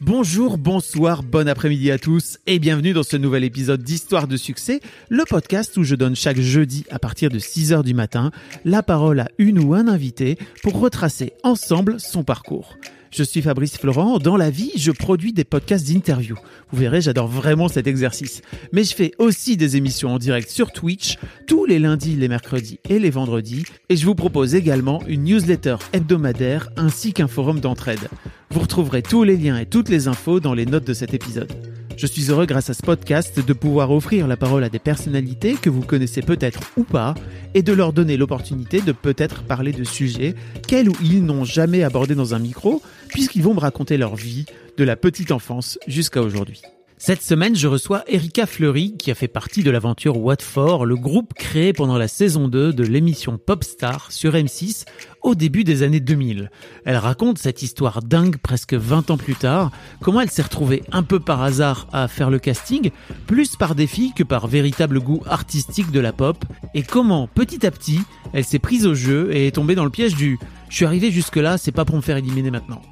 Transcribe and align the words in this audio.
Bonjour, 0.00 0.58
bonsoir, 0.58 1.22
bon 1.22 1.48
après-midi 1.48 1.92
à 1.92 1.98
tous 1.98 2.38
et 2.48 2.58
bienvenue 2.58 2.92
dans 2.92 3.04
ce 3.04 3.16
nouvel 3.16 3.44
épisode 3.44 3.82
d'Histoire 3.82 4.26
de 4.26 4.36
succès, 4.36 4.80
le 5.08 5.24
podcast 5.24 5.76
où 5.76 5.84
je 5.84 5.94
donne 5.94 6.16
chaque 6.16 6.40
jeudi 6.40 6.84
à 6.90 6.98
partir 6.98 7.30
de 7.30 7.38
6h 7.38 7.84
du 7.84 7.94
matin 7.94 8.32
la 8.64 8.82
parole 8.82 9.20
à 9.20 9.28
une 9.38 9.60
ou 9.60 9.72
un 9.72 9.86
invité 9.86 10.36
pour 10.64 10.80
retracer 10.80 11.32
ensemble 11.44 12.00
son 12.00 12.24
parcours. 12.24 12.76
Je 13.16 13.22
suis 13.22 13.42
Fabrice 13.42 13.78
Florent. 13.78 14.18
Dans 14.18 14.36
la 14.36 14.50
vie, 14.50 14.72
je 14.74 14.90
produis 14.90 15.32
des 15.32 15.44
podcasts 15.44 15.86
d'interview. 15.86 16.34
Vous 16.72 16.80
verrez, 16.80 17.00
j'adore 17.00 17.28
vraiment 17.28 17.68
cet 17.68 17.86
exercice. 17.86 18.42
Mais 18.72 18.82
je 18.82 18.92
fais 18.92 19.12
aussi 19.18 19.56
des 19.56 19.76
émissions 19.76 20.12
en 20.12 20.18
direct 20.18 20.50
sur 20.50 20.72
Twitch 20.72 21.16
tous 21.46 21.64
les 21.64 21.78
lundis, 21.78 22.16
les 22.16 22.26
mercredis 22.26 22.80
et 22.88 22.98
les 22.98 23.10
vendredis. 23.10 23.66
Et 23.88 23.96
je 23.96 24.04
vous 24.04 24.16
propose 24.16 24.56
également 24.56 25.00
une 25.06 25.22
newsletter 25.22 25.76
hebdomadaire 25.92 26.70
ainsi 26.76 27.12
qu'un 27.12 27.28
forum 27.28 27.60
d'entraide. 27.60 28.08
Vous 28.50 28.58
retrouverez 28.58 29.02
tous 29.02 29.22
les 29.22 29.36
liens 29.36 29.58
et 29.58 29.66
toutes 29.66 29.90
les 29.90 30.08
infos 30.08 30.40
dans 30.40 30.54
les 30.54 30.66
notes 30.66 30.84
de 30.84 30.94
cet 30.94 31.14
épisode. 31.14 31.52
Je 31.96 32.06
suis 32.06 32.30
heureux 32.30 32.46
grâce 32.46 32.70
à 32.70 32.74
ce 32.74 32.82
podcast 32.82 33.38
de 33.44 33.52
pouvoir 33.52 33.92
offrir 33.92 34.26
la 34.26 34.36
parole 34.36 34.64
à 34.64 34.68
des 34.68 34.80
personnalités 34.80 35.54
que 35.54 35.70
vous 35.70 35.82
connaissez 35.82 36.22
peut-être 36.22 36.60
ou 36.76 36.82
pas 36.82 37.14
et 37.54 37.62
de 37.62 37.72
leur 37.72 37.92
donner 37.92 38.16
l'opportunité 38.16 38.80
de 38.80 38.92
peut-être 38.92 39.44
parler 39.44 39.72
de 39.72 39.84
sujets 39.84 40.34
qu'elles 40.66 40.88
ou 40.88 40.96
ils 41.02 41.24
n'ont 41.24 41.44
jamais 41.44 41.84
abordés 41.84 42.16
dans 42.16 42.34
un 42.34 42.40
micro 42.40 42.82
puisqu'ils 43.08 43.42
vont 43.42 43.54
me 43.54 43.60
raconter 43.60 43.96
leur 43.96 44.16
vie 44.16 44.44
de 44.76 44.84
la 44.84 44.96
petite 44.96 45.30
enfance 45.30 45.78
jusqu'à 45.86 46.20
aujourd'hui. 46.20 46.62
Cette 46.96 47.22
semaine, 47.22 47.56
je 47.56 47.66
reçois 47.66 48.04
Erika 48.06 48.46
Fleury, 48.46 48.96
qui 48.96 49.10
a 49.10 49.16
fait 49.16 49.28
partie 49.28 49.64
de 49.64 49.70
l'aventure 49.70 50.16
Watford, 50.16 50.86
le 50.86 50.94
groupe 50.94 51.34
créé 51.34 51.72
pendant 51.72 51.98
la 51.98 52.06
saison 52.06 52.46
2 52.46 52.72
de 52.72 52.84
l'émission 52.84 53.36
Popstar 53.36 54.12
sur 54.12 54.34
M6 54.34 54.84
au 55.20 55.34
début 55.34 55.64
des 55.64 55.82
années 55.82 56.00
2000. 56.00 56.50
Elle 56.84 56.96
raconte 56.96 57.38
cette 57.38 57.62
histoire 57.62 58.00
dingue 58.00 58.36
presque 58.36 58.74
20 58.74 59.10
ans 59.10 59.16
plus 59.16 59.34
tard, 59.34 59.72
comment 60.00 60.20
elle 60.20 60.30
s'est 60.30 60.42
retrouvée 60.42 60.84
un 60.92 61.02
peu 61.02 61.18
par 61.18 61.42
hasard 61.42 61.88
à 61.92 62.06
faire 62.06 62.30
le 62.30 62.38
casting, 62.38 62.90
plus 63.26 63.56
par 63.56 63.74
défi 63.74 64.12
que 64.14 64.22
par 64.22 64.46
véritable 64.46 65.00
goût 65.00 65.22
artistique 65.26 65.90
de 65.90 66.00
la 66.00 66.12
pop, 66.12 66.44
et 66.74 66.84
comment 66.84 67.26
petit 67.26 67.66
à 67.66 67.72
petit, 67.72 68.00
elle 68.32 68.44
s'est 68.44 68.60
prise 68.60 68.86
au 68.86 68.94
jeu 68.94 69.34
et 69.34 69.48
est 69.48 69.52
tombée 69.56 69.74
dans 69.74 69.84
le 69.84 69.90
piège 69.90 70.14
du 70.14 70.38
je 70.74 70.78
suis 70.78 70.86
arrivé 70.86 71.12
jusque 71.12 71.36
là, 71.36 71.56
c'est 71.56 71.70
pas 71.70 71.84
pour 71.84 71.94
me 71.94 72.00
faire 72.00 72.16
éliminer 72.16 72.50
maintenant. 72.50 72.82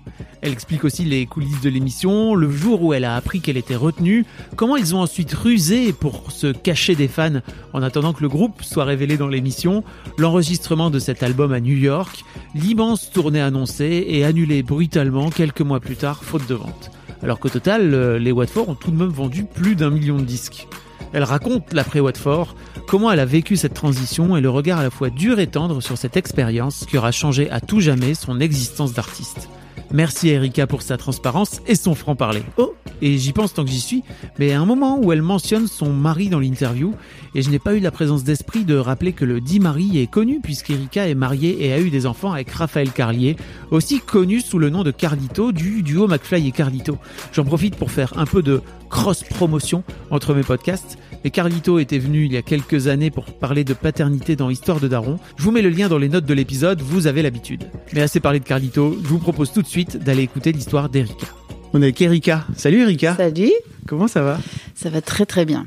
Elle 0.40 0.52
explique 0.52 0.84
aussi 0.84 1.04
les 1.04 1.26
coulisses 1.26 1.60
de 1.62 1.68
l'émission, 1.68 2.36
le 2.36 2.48
jour 2.48 2.80
où 2.80 2.94
elle 2.94 3.04
a 3.04 3.16
appris 3.16 3.40
qu'elle 3.40 3.56
était 3.56 3.74
retenue, 3.74 4.24
comment 4.54 4.76
ils 4.76 4.94
ont 4.94 5.00
ensuite 5.00 5.34
rusé 5.34 5.92
pour 5.92 6.30
se 6.30 6.52
cacher 6.52 6.94
des 6.94 7.08
fans 7.08 7.40
en 7.72 7.82
attendant 7.82 8.12
que 8.12 8.22
le 8.22 8.28
groupe 8.28 8.62
soit 8.62 8.84
révélé 8.84 9.16
dans 9.16 9.26
l'émission, 9.26 9.82
l'enregistrement 10.16 10.90
de 10.90 11.00
cet 11.00 11.24
album 11.24 11.52
à 11.52 11.58
New 11.58 11.74
York, 11.74 12.24
l'immense 12.54 13.10
tournée 13.10 13.40
annoncée 13.40 14.04
et 14.06 14.24
annulée 14.24 14.62
brutalement 14.62 15.30
quelques 15.30 15.62
mois 15.62 15.80
plus 15.80 15.96
tard 15.96 16.22
faute 16.22 16.46
de 16.48 16.54
vente. 16.54 16.92
Alors 17.20 17.40
qu'au 17.40 17.48
total, 17.48 17.94
euh, 17.94 18.16
les 18.16 18.30
Watford 18.30 18.68
ont 18.68 18.76
tout 18.76 18.92
de 18.92 18.96
même 18.96 19.08
vendu 19.08 19.42
plus 19.42 19.74
d'un 19.74 19.90
million 19.90 20.18
de 20.18 20.24
disques. 20.24 20.68
Elle 21.12 21.24
raconte 21.24 21.72
l'après 21.72 22.00
Watford, 22.00 22.54
comment 22.86 23.10
elle 23.10 23.20
a 23.20 23.24
vécu 23.24 23.56
cette 23.56 23.74
transition 23.74 24.36
et 24.36 24.40
le 24.40 24.50
regard 24.50 24.78
à 24.78 24.82
la 24.82 24.90
fois 24.90 25.10
dur 25.10 25.38
et 25.38 25.46
tendre 25.46 25.80
sur 25.80 25.98
cette 25.98 26.16
expérience 26.16 26.86
qui 26.88 26.98
aura 26.98 27.12
changé 27.12 27.50
à 27.50 27.60
tout 27.60 27.80
jamais 27.80 28.14
son 28.14 28.40
existence 28.40 28.92
d'artiste. 28.92 29.48
Merci 29.92 30.30
à 30.30 30.34
Erika 30.34 30.66
pour 30.66 30.80
sa 30.80 30.96
transparence 30.96 31.60
et 31.66 31.74
son 31.74 31.94
franc-parler. 31.94 32.42
Oh, 32.56 32.74
et 33.02 33.18
j'y 33.18 33.32
pense 33.32 33.52
tant 33.52 33.62
que 33.62 33.70
j'y 33.70 33.80
suis, 33.80 34.02
mais 34.38 34.52
à 34.52 34.60
un 34.60 34.64
moment 34.64 34.98
où 34.98 35.12
elle 35.12 35.20
mentionne 35.20 35.66
son 35.66 35.92
mari 35.92 36.30
dans 36.30 36.38
l'interview, 36.38 36.94
et 37.34 37.42
je 37.42 37.50
n'ai 37.50 37.58
pas 37.58 37.74
eu 37.74 37.80
la 37.80 37.90
présence 37.90 38.24
d'esprit 38.24 38.64
de 38.64 38.76
rappeler 38.76 39.12
que 39.12 39.26
le 39.26 39.40
dit 39.40 39.60
mari 39.60 40.00
est 40.00 40.06
connu 40.06 40.40
puisqu'Erika 40.40 41.08
est 41.08 41.14
mariée 41.14 41.66
et 41.66 41.72
a 41.72 41.80
eu 41.80 41.90
des 41.90 42.06
enfants 42.06 42.32
avec 42.32 42.50
Raphaël 42.50 42.90
Carlier, 42.90 43.36
aussi 43.70 44.00
connu 44.00 44.40
sous 44.40 44.58
le 44.58 44.70
nom 44.70 44.82
de 44.82 44.92
Carlito 44.92 45.52
du 45.52 45.82
duo 45.82 46.06
McFly 46.06 46.48
et 46.48 46.52
Carlito. 46.52 46.96
J'en 47.32 47.44
profite 47.44 47.76
pour 47.76 47.90
faire 47.90 48.14
un 48.16 48.24
peu 48.24 48.42
de 48.42 48.62
cross-promotion 48.88 49.84
entre 50.10 50.34
mes 50.34 50.42
podcasts. 50.42 50.98
Et 51.24 51.30
Carlito 51.30 51.78
était 51.78 51.98
venu 51.98 52.26
il 52.26 52.32
y 52.32 52.36
a 52.36 52.42
quelques 52.42 52.88
années 52.88 53.10
pour 53.10 53.24
parler 53.24 53.64
de 53.64 53.74
paternité 53.74 54.36
dans 54.36 54.50
Histoire 54.50 54.80
de 54.80 54.88
Daron. 54.88 55.18
Je 55.36 55.44
vous 55.44 55.52
mets 55.52 55.62
le 55.62 55.70
lien 55.70 55.88
dans 55.88 55.98
les 55.98 56.08
notes 56.08 56.26
de 56.26 56.34
l'épisode, 56.34 56.82
vous 56.82 57.06
avez 57.06 57.22
l'habitude. 57.22 57.64
Mais 57.94 58.02
assez 58.02 58.20
parlé 58.20 58.40
de 58.40 58.44
Carlito, 58.44 58.98
je 59.02 59.08
vous 59.08 59.18
propose 59.18 59.52
tout 59.52 59.62
de 59.62 59.68
suite 59.68 59.81
d'aller 59.84 60.22
écouter 60.22 60.52
l'histoire 60.52 60.88
d'Erika. 60.88 61.26
On 61.72 61.80
est 61.80 61.86
avec 61.86 62.00
Erika. 62.00 62.44
Salut 62.56 62.82
Erika. 62.82 63.16
Salut, 63.16 63.52
Comment 63.86 64.08
ça 64.08 64.22
va? 64.22 64.38
Ça 64.74 64.90
va 64.90 65.00
très 65.00 65.26
très 65.26 65.44
bien. 65.44 65.66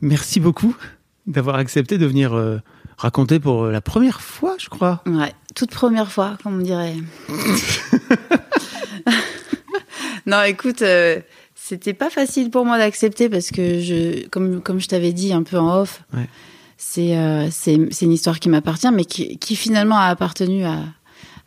Merci 0.00 0.40
beaucoup 0.40 0.74
d'avoir 1.26 1.56
accepté 1.56 1.98
de 1.98 2.06
venir 2.06 2.34
euh, 2.34 2.58
raconter 2.98 3.40
pour 3.40 3.64
euh, 3.64 3.72
la 3.72 3.80
première 3.80 4.20
fois, 4.20 4.54
je 4.58 4.68
crois. 4.68 5.02
Ouais, 5.06 5.32
toute 5.54 5.70
première 5.70 6.10
fois, 6.12 6.36
comme 6.42 6.60
on 6.60 6.62
dirait. 6.62 6.94
non, 10.26 10.42
écoute, 10.42 10.82
euh, 10.82 11.20
c'était 11.54 11.94
pas 11.94 12.10
facile 12.10 12.50
pour 12.50 12.64
moi 12.64 12.78
d'accepter 12.78 13.28
parce 13.28 13.50
que 13.50 13.80
je, 13.80 14.26
comme 14.28 14.60
comme 14.62 14.80
je 14.80 14.88
t'avais 14.88 15.12
dit 15.12 15.32
un 15.32 15.42
peu 15.42 15.58
en 15.58 15.80
off, 15.80 16.02
Ouais. 16.14 16.28
c'est 16.76 17.16
euh, 17.16 17.48
c'est 17.50 17.78
c'est 17.90 18.04
une 18.06 18.12
histoire 18.12 18.40
qui 18.40 18.48
m'appartient, 18.48 18.90
mais 18.92 19.04
qui, 19.04 19.38
qui 19.38 19.56
finalement 19.56 19.98
a 19.98 20.06
appartenu 20.06 20.64
à 20.64 20.78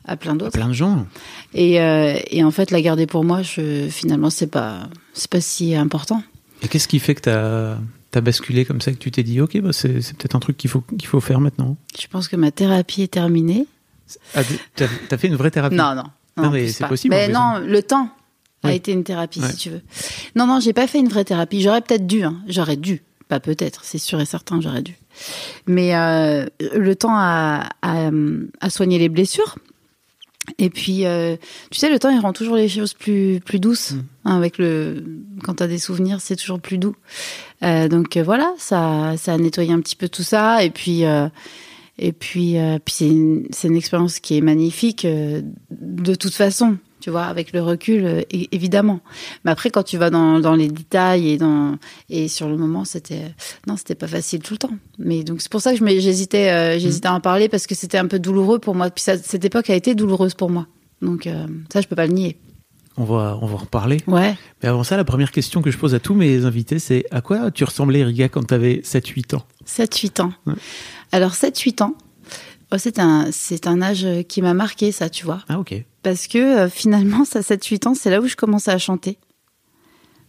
à 0.09 0.18
plein 0.18 0.36
d'autres. 0.36 0.52
Plein 0.53 0.68
de 0.68 0.74
gens. 0.74 1.06
Et 1.53 1.80
euh, 1.81 2.18
et 2.31 2.44
en 2.44 2.52
fait, 2.52 2.72
la 2.72 2.81
garder 2.81 3.06
pour 3.08 3.24
moi, 3.24 3.42
je 3.42 3.88
finalement 3.90 4.30
c'est 4.30 4.47
pas 4.47 4.90
c'est 5.14 5.30
pas 5.30 5.42
si 5.42 5.75
important. 5.75 6.24
Et 6.62 6.68
qu'est-ce 6.68 6.88
qui 6.88 7.00
fait 7.00 7.16
que 7.16 7.22
t'as 7.22 7.78
as 8.18 8.22
basculé 8.22 8.66
comme 8.66 8.81
ça, 8.81 8.92
que 8.92 8.98
tu 8.98 9.12
t'es 9.12 9.24
dit, 9.24 9.40
ok, 9.40 9.59
bah 9.62 9.72
c'est 9.72 9.94
peut-être 10.18 10.36
un 10.36 10.40
truc 10.40 10.58
qu'il 10.58 10.69
faut, 10.69 10.81
qu'il 10.81 11.08
faut 11.08 11.19
faire 11.22 11.40
maintenant? 11.40 11.78
Je 12.00 12.08
pense 12.08 12.28
que 12.28 12.36
ma 12.36 12.52
thérapie 12.52 13.03
est 13.03 13.12
terminée. 13.14 13.68
ah, 14.36 14.42
T'as 14.75 14.88
as 15.12 15.18
fait 15.18 15.28
une 15.28 15.36
vraie 15.36 15.52
thérapie? 15.52 15.75
Non, 15.75 15.94
non. 15.96 16.03
Non, 16.38 16.50
mais 16.52 16.69
c'est 16.69 16.88
possible, 16.88 17.14
Mais 17.14 17.28
non, 17.28 17.59
le 17.59 17.84
temps 17.84 18.09
a 18.64 18.74
été 18.74 18.92
une 18.94 19.03
thérapie, 19.03 19.40
Ouais. 19.42 19.50
si 19.52 19.58
tu 19.58 19.69
veux. 19.69 19.81
Non, 20.36 20.48
non, 20.48 20.59
j'ai 20.59 20.74
pas 20.74 20.88
fait 20.88 21.00
une 21.00 21.08
vraie 21.09 21.24
thérapie. 21.25 21.62
J'aurais 21.62 21.81
peut-être 21.81 22.08
dû. 22.08 22.24
Hein. 22.24 22.38
J'aurais 22.48 22.78
dû. 22.78 23.03
Pas 23.28 23.40
peut-être, 23.40 23.81
c'est 23.84 24.00
sûr 24.00 24.19
et 24.19 24.25
certain, 24.25 24.59
j'aurais 24.59 24.81
dû. 24.81 24.96
Mais 25.68 25.96
euh, 25.96 26.46
le 26.75 26.96
temps 26.96 27.16
a, 27.16 27.69
a, 27.84 28.09
a 28.59 28.69
soigné 28.69 28.98
les 28.98 29.08
blessures. 29.09 29.56
Et 30.58 30.70
puis, 30.70 31.06
euh, 31.06 31.36
tu 31.70 31.80
sais, 31.80 31.90
le 31.90 32.00
temps, 32.00 32.10
il 32.10 32.20
rend 32.20 32.34
toujours 32.34 32.56
les 32.56 32.68
choses 32.68 32.94
plus, 32.94 33.40
plus 33.44 33.60
douces. 33.60 33.92
Mm. 33.92 34.04
hein, 34.26 34.38
avec 34.38 34.58
le, 34.58 35.04
quand 35.44 35.56
t'as 35.56 35.68
des 35.68 35.78
souvenirs, 35.78 36.22
c'est 36.22 36.36
toujours 36.36 36.60
plus 36.60 36.78
doux. 36.78 36.96
Euh, 37.64 37.88
donc 37.88 38.18
euh, 38.18 38.24
voilà, 38.24 38.54
ça, 38.58 39.16
ça 39.18 39.34
a 39.34 39.38
nettoyé 39.38 39.72
un 39.72 39.82
petit 39.82 39.96
peu 39.96 40.10
tout 40.10 40.24
ça. 40.24 40.64
Et 40.64 40.70
puis, 40.70 41.04
et 41.98 42.12
puis, 42.12 42.56
puis 42.86 42.94
c'est 42.94 43.08
une, 43.08 43.48
une 43.64 43.76
expérience 43.76 44.20
qui 44.20 44.38
est 44.38 44.42
magnifique 44.42 45.06
de 45.06 46.16
toute 46.16 46.34
façon. 46.34 46.78
Tu 47.02 47.10
vois, 47.10 47.24
avec 47.24 47.54
le 47.54 47.62
recul, 47.62 48.06
euh, 48.06 48.22
évidemment. 48.52 49.00
Mais 49.46 49.52
après, 49.52 49.70
quand 49.70 49.84
tu 49.84 49.98
vas 49.98 50.10
dans, 50.10 50.40
dans 50.40 50.54
les 50.56 50.68
détails 50.68 51.30
et 51.30 51.38
dans 51.38 51.78
et 52.10 52.28
sur 52.28 52.50
le 52.50 52.58
moment, 52.58 52.84
c'était 52.86 53.34
non, 53.68 53.78
c'était 53.78 53.96
pas 53.96 54.08
facile 54.08 54.42
tout 54.42 54.54
le 54.56 54.58
temps. 54.58 54.74
Mais 54.98 55.24
donc 55.24 55.42
c'est 55.42 55.50
pour 55.52 55.62
ça 55.62 55.72
que 55.72 55.78
je 55.80 55.84
m'ai- 55.84 56.02
j'hésitais, 56.02 56.50
euh, 56.52 56.78
j'hésitais 56.80 57.08
à 57.08 57.14
en 57.14 57.22
parler 57.22 57.48
parce 57.48 57.68
que 57.68 57.76
c'était 57.76 57.98
un 57.98 58.08
peu 58.08 58.20
douloureux 58.20 58.60
pour 58.60 58.76
moi. 58.76 58.90
Puis 58.90 59.04
ça, 59.04 59.18
cette 59.18 59.46
époque 59.46 59.70
a 59.70 59.76
été 59.76 59.96
douloureuse 59.96 60.34
pour 60.34 60.50
moi. 60.50 60.68
Donc 61.01 61.25
euh, 61.25 61.48
ça, 61.72 61.80
je 61.80 61.88
peux 61.88 61.96
pas 61.96 62.06
le 62.07 62.13
nier. 62.13 62.38
On 62.98 63.06
va, 63.06 63.40
on 63.42 63.45
va 63.45 63.54
en 63.54 63.57
reparler. 63.60 64.02
Ouais. 64.07 64.36
Mais 64.62 64.68
avant 64.68 64.84
ça, 64.84 64.98
la 64.98 65.06
première 65.06 65.31
question 65.31 65.62
que 65.62 65.72
je 65.72 65.78
pose 65.78 65.95
à 65.95 66.00
tous 66.02 66.13
mes 66.16 66.44
invités, 66.44 66.80
c'est 66.80 67.06
à 67.12 67.22
quoi 67.22 67.50
tu 67.50 67.63
ressemblais, 67.63 68.00
Erika, 68.00 68.28
quand 68.28 68.44
t'avais 68.44 68.81
7-8 68.84 69.36
ans? 69.38 69.44
7-8 69.66 70.22
ans. 70.22 70.34
Ouais. 70.45 70.56
Alors 71.13 71.31
7-8 71.31 71.81
ans, 71.81 71.95
oh, 72.71 72.75
c'est 72.77 73.00
un, 73.00 73.27
c'est 73.31 73.68
un 73.68 73.81
âge 73.81 74.06
qui 74.27 74.42
m'a 74.42 74.54
marqué, 74.54 74.92
ça, 74.92 75.10
tu 75.10 75.25
vois. 75.25 75.44
Ah, 75.50 75.60
ok. 75.60 75.75
Parce 76.04 76.27
que 76.27 76.38
euh, 76.38 76.69
finalement, 76.69 77.25
ça 77.25 77.42
7-8 77.42 77.88
ans, 77.89 77.94
c'est 77.95 78.10
là 78.10 78.21
où 78.21 78.27
je 78.27 78.36
commençais 78.36 78.71
à 78.71 78.77
chanter. 78.77 79.18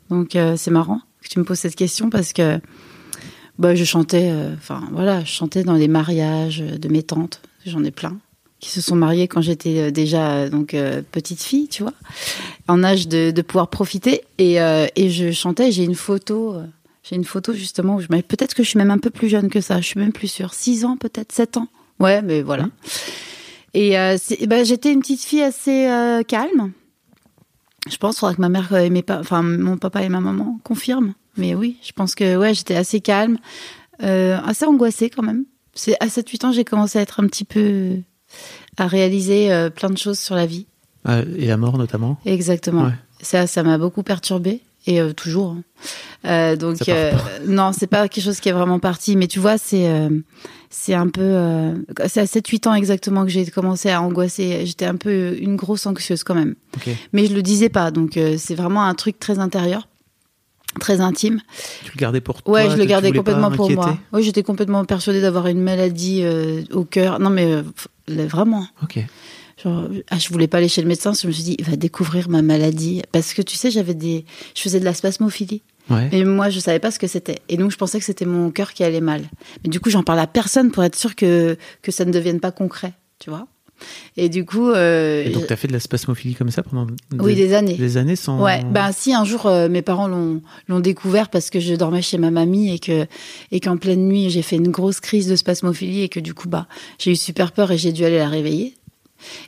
Donc 0.09 0.35
euh, 0.35 0.57
c'est 0.57 0.71
marrant 0.73 1.01
que 1.23 1.29
tu 1.29 1.39
me 1.39 1.45
poses 1.45 1.59
cette 1.61 1.77
question 1.77 2.11
parce 2.11 2.33
que 2.33 2.59
bah, 3.59 3.75
je 3.75 3.85
chantais, 3.85 4.31
euh, 4.33 4.55
enfin 4.55 4.83
voilà, 4.91 5.21
je 5.21 5.31
chantais 5.31 5.63
dans 5.63 5.75
les 5.75 5.87
mariages 5.87 6.59
de 6.59 6.89
mes 6.89 7.03
tantes, 7.03 7.43
j'en 7.65 7.85
ai 7.85 7.91
plein, 7.93 8.19
qui 8.59 8.71
se 8.71 8.81
sont 8.81 8.97
mariées 8.97 9.29
quand 9.29 9.41
j'étais 9.43 9.79
euh, 9.79 9.91
déjà 9.91 10.31
euh, 10.33 10.49
donc 10.51 10.75
euh, 10.75 11.03
petite 11.13 11.43
fille, 11.43 11.69
tu 11.69 11.83
vois, 11.83 11.93
en 12.67 12.83
âge 12.83 13.07
de, 13.07 13.31
de 13.31 13.43
pouvoir 13.43 13.69
profiter. 13.69 14.23
Et, 14.39 14.61
euh, 14.61 14.87
et 14.97 15.11
je 15.11 15.31
chantais, 15.31 15.71
j'ai 15.71 15.85
une 15.85 15.95
photo. 15.95 16.55
euh, 16.55 16.65
j'ai 17.03 17.17
une 17.17 17.25
photo 17.25 17.53
justement 17.53 17.97
où 17.97 18.01
je 18.01 18.07
peut-être 18.07 18.55
que 18.55 18.63
je 18.63 18.69
suis 18.69 18.79
même 18.79 18.91
un 18.91 18.99
peu 18.99 19.11
plus 19.11 19.29
jeune 19.29 19.49
que 19.49 19.61
ça, 19.61 19.81
je 19.81 19.87
suis 19.87 20.01
même 20.01 20.13
plus 20.13 20.29
sûre. 20.29 20.55
6 20.55 20.85
ans 20.85 20.97
peut-être, 20.97 21.33
7 21.33 21.57
ans. 21.57 21.69
Ouais, 22.01 22.23
mais 22.23 22.43
voilà. 22.43 22.69
Et 23.75 23.99
euh, 23.99 24.17
bah, 24.47 24.65
j'étais 24.65 24.93
une 24.93 25.01
petite 25.01 25.23
fille 25.23 25.43
assez 25.43 25.87
euh, 25.87 26.23
calme. 26.23 26.73
Je 27.89 27.97
pense, 27.97 28.19
faudra 28.19 28.35
que 28.35 28.41
ma 28.41 28.49
mère 28.49 28.75
et 28.75 28.91
mes 28.91 29.05
enfin 29.09 29.43
mon 29.43 29.77
papa 29.77 30.03
et 30.03 30.09
ma 30.09 30.21
maman 30.21 30.59
confirment. 30.65 31.15
Mais 31.37 31.55
oui, 31.55 31.77
je 31.83 31.93
pense 31.93 32.15
que 32.15 32.37
ouais, 32.37 32.55
j'étais 32.55 32.77
assez 32.77 33.01
calme, 33.01 33.39
euh, 34.03 34.39
assez 34.45 34.65
angoissée 34.67 35.11
quand 35.11 35.23
même. 35.23 35.45
C'est 35.75 35.97
à 36.01 36.07
7-8 36.07 36.47
ans, 36.47 36.53
j'ai 36.53 36.65
commencé 36.65 36.99
à 36.99 37.03
être 37.03 37.21
un 37.21 37.27
petit 37.27 37.45
peu 37.45 37.97
à 38.77 38.87
réaliser 38.87 39.53
euh, 39.53 39.71
plein 39.71 39.91
de 39.91 39.99
choses 39.99 40.19
sur 40.19 40.35
la 40.35 40.47
vie. 40.47 40.67
Ah, 41.05 41.21
et 41.37 41.47
la 41.47 41.57
mort 41.57 41.79
notamment? 41.79 42.19
Exactement. 42.27 42.85
Ouais. 42.85 42.95
Ça, 43.23 43.47
ça 43.47 43.63
m'a 43.63 43.79
beaucoup 43.79 44.03
perturbée 44.03 44.61
et 44.87 45.01
euh, 45.01 45.13
toujours. 45.13 45.53
hein. 45.53 45.63
Euh, 46.27 46.57
donc 46.57 46.89
euh, 46.89 47.13
non, 47.47 47.73
c'est 47.73 47.87
pas 47.87 48.09
quelque 48.09 48.25
chose 48.25 48.41
qui 48.41 48.49
est 48.49 48.53
vraiment 48.53 48.79
parti, 48.79 49.17
mais 49.17 49.27
tu 49.27 49.39
vois, 49.39 49.59
c'est 49.59 49.89
c'est 50.69 50.95
un 50.95 51.09
peu 51.09 51.75
c'est 52.07 52.21
à 52.21 52.25
7-8 52.25 52.69
ans 52.69 52.75
exactement 52.75 53.25
que 53.25 53.31
j'ai 53.31 53.47
commencé 53.47 53.91
à 53.91 54.03
angoisser. 54.03 54.67
J'étais 54.67 54.87
un 54.87 54.97
peu 54.97 55.37
une 55.41 55.57
grosse 55.57 55.87
anxieuse 55.87 56.23
quand 56.25 56.35
même, 56.35 56.55
mais 57.13 57.27
je 57.27 57.35
le 57.35 57.43
disais 57.43 57.69
pas. 57.69 57.91
Donc 57.91 58.19
c'est 58.37 58.55
vraiment 58.55 58.85
un 58.85 58.95
truc 58.95 59.19
très 59.19 59.39
intérieur, 59.39 59.89
très 60.79 61.01
intime. 61.01 61.41
Tu 61.85 61.91
le 61.95 61.99
gardais 61.99 62.21
pour 62.21 62.43
toi 62.43 62.55
Ouais, 62.55 62.71
je 62.71 62.77
le 62.77 62.85
gardais 62.85 63.13
complètement 63.13 63.51
pour 63.51 63.71
moi. 63.71 63.99
Oui, 64.13 64.23
j'étais 64.23 64.43
complètement 64.43 64.85
persuadée 64.85 65.21
d'avoir 65.21 65.47
une 65.49 65.61
maladie 65.61 66.21
euh, 66.23 66.63
au 66.73 66.85
cœur. 66.85 67.19
Non, 67.19 67.31
mais 67.31 67.53
euh, 67.53 67.63
vraiment. 68.07 68.67
Ok. 68.83 69.01
Genre, 69.63 69.89
ah, 70.11 70.19
je 70.19 70.29
voulais 70.31 70.47
pas 70.49 70.59
aller 70.59 70.69
chez 70.69 70.81
le 70.83 70.89
médecin, 70.89 71.13
je 71.13 71.27
me 71.27 71.33
suis 71.33 71.43
dit, 71.43 71.57
il 71.59 71.65
va 71.65 71.77
découvrir 71.77 72.29
ma 72.29 72.41
maladie. 72.43 73.03
Parce 73.13 73.35
que 73.35 73.43
tu 73.43 73.57
sais, 73.57 73.71
j'avais 73.71 73.95
des, 73.95 74.25
je 74.55 74.63
faisais 74.63 74.81
de 74.81 74.85
la 74.85 74.95
spasmophilie. 74.95 75.63
Ouais. 75.91 76.09
Mais 76.13 76.25
moi, 76.25 76.51
je 76.51 76.61
savais 76.61 76.79
pas 76.79 76.91
ce 76.91 76.99
que 76.99 77.07
c'était. 77.09 77.41
Et 77.49 77.57
donc, 77.57 77.71
je 77.71 77.77
pensais 77.77 77.99
que 77.99 78.05
c'était 78.05 78.25
mon 78.27 78.51
cœur 78.51 78.73
qui 78.73 78.85
allait 78.85 79.01
mal. 79.01 79.23
Mais 79.65 79.71
du 79.71 79.81
coup, 79.81 79.91
j'en 79.91 80.03
parle 80.03 80.21
à 80.21 80.27
personne 80.27 80.71
pour 80.71 80.85
être 80.85 80.97
sûre 80.97 81.15
que, 81.17 81.57
que 81.83 81.91
ça 81.93 82.05
ne 82.05 82.13
devienne 82.13 82.41
pas 82.41 82.53
concret, 82.53 82.93
tu 83.19 83.29
vois. 83.29 83.47
Et 84.19 84.29
du 84.29 84.45
coup, 84.45 84.69
euh, 84.69 85.25
Et 85.25 85.31
donc 85.31 85.45
je- 85.45 85.47
t'as 85.49 85.57
fait 85.57 85.67
de 85.67 85.73
la 85.73 85.81
spasmophilie 85.81 86.35
comme 86.35 86.51
ça 86.51 86.63
pendant 86.63 86.87
oui, 87.19 87.35
des 87.35 87.55
années. 87.55 87.77
des 87.79 87.97
années 87.97 88.15
sans. 88.15 88.39
Ouais, 88.43 88.63
ben 88.63 88.93
si 88.93 89.15
un 89.15 89.25
jour 89.25 89.47
euh, 89.47 89.71
mes 89.71 89.81
parents 89.81 90.07
l'ont 90.07 90.43
l'ont 90.69 90.81
découvert 90.81 91.31
parce 91.31 91.49
que 91.49 91.61
je 91.61 91.75
dormais 91.75 92.03
chez 92.03 92.19
ma 92.19 92.31
mamie 92.31 92.75
et 92.75 92.79
que 92.79 93.07
et 93.53 93.59
qu'en 93.61 93.79
pleine 93.79 94.07
nuit 94.07 94.29
j'ai 94.29 94.43
fait 94.43 94.57
une 94.57 94.69
grosse 94.71 95.01
crise 95.01 95.29
de 95.29 95.35
spasmophilie 95.35 96.03
et 96.03 96.11
que 96.11 96.21
du 96.21 96.35
coup 96.35 96.47
bah 96.47 96.67
j'ai 96.99 97.13
eu 97.13 97.17
super 97.17 97.53
peur 97.53 97.71
et 97.73 97.79
j'ai 97.79 97.93
dû 97.93 98.05
aller 98.05 98.19
la 98.19 98.29
réveiller. 98.29 98.75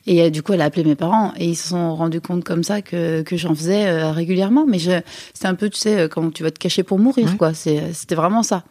Et 0.06 0.22
euh, 0.22 0.30
du 0.30 0.42
coup 0.42 0.52
elle 0.52 0.60
a 0.60 0.64
appelé 0.64 0.84
mes 0.84 0.94
parents 0.94 1.32
et 1.36 1.46
ils 1.46 1.56
se 1.56 1.68
sont 1.68 1.94
rendus 1.94 2.20
compte 2.20 2.44
comme 2.44 2.62
ça 2.64 2.82
que 2.82 3.22
que 3.22 3.36
j'en 3.36 3.54
faisais 3.54 3.86
euh, 3.86 4.10
régulièrement. 4.12 4.64
Mais 4.66 4.78
c'est 4.78 5.46
un 5.46 5.54
peu 5.54 5.68
tu 5.70 5.78
sais 5.78 5.98
euh, 5.98 6.08
quand 6.08 6.32
tu 6.32 6.42
vas 6.42 6.50
te 6.50 6.58
cacher 6.58 6.82
pour 6.82 6.98
mourir 6.98 7.26
Ouais. 7.30 7.36
quoi. 7.36 7.52
C'était 7.54 8.14
vraiment 8.14 8.42
ça. 8.42 8.64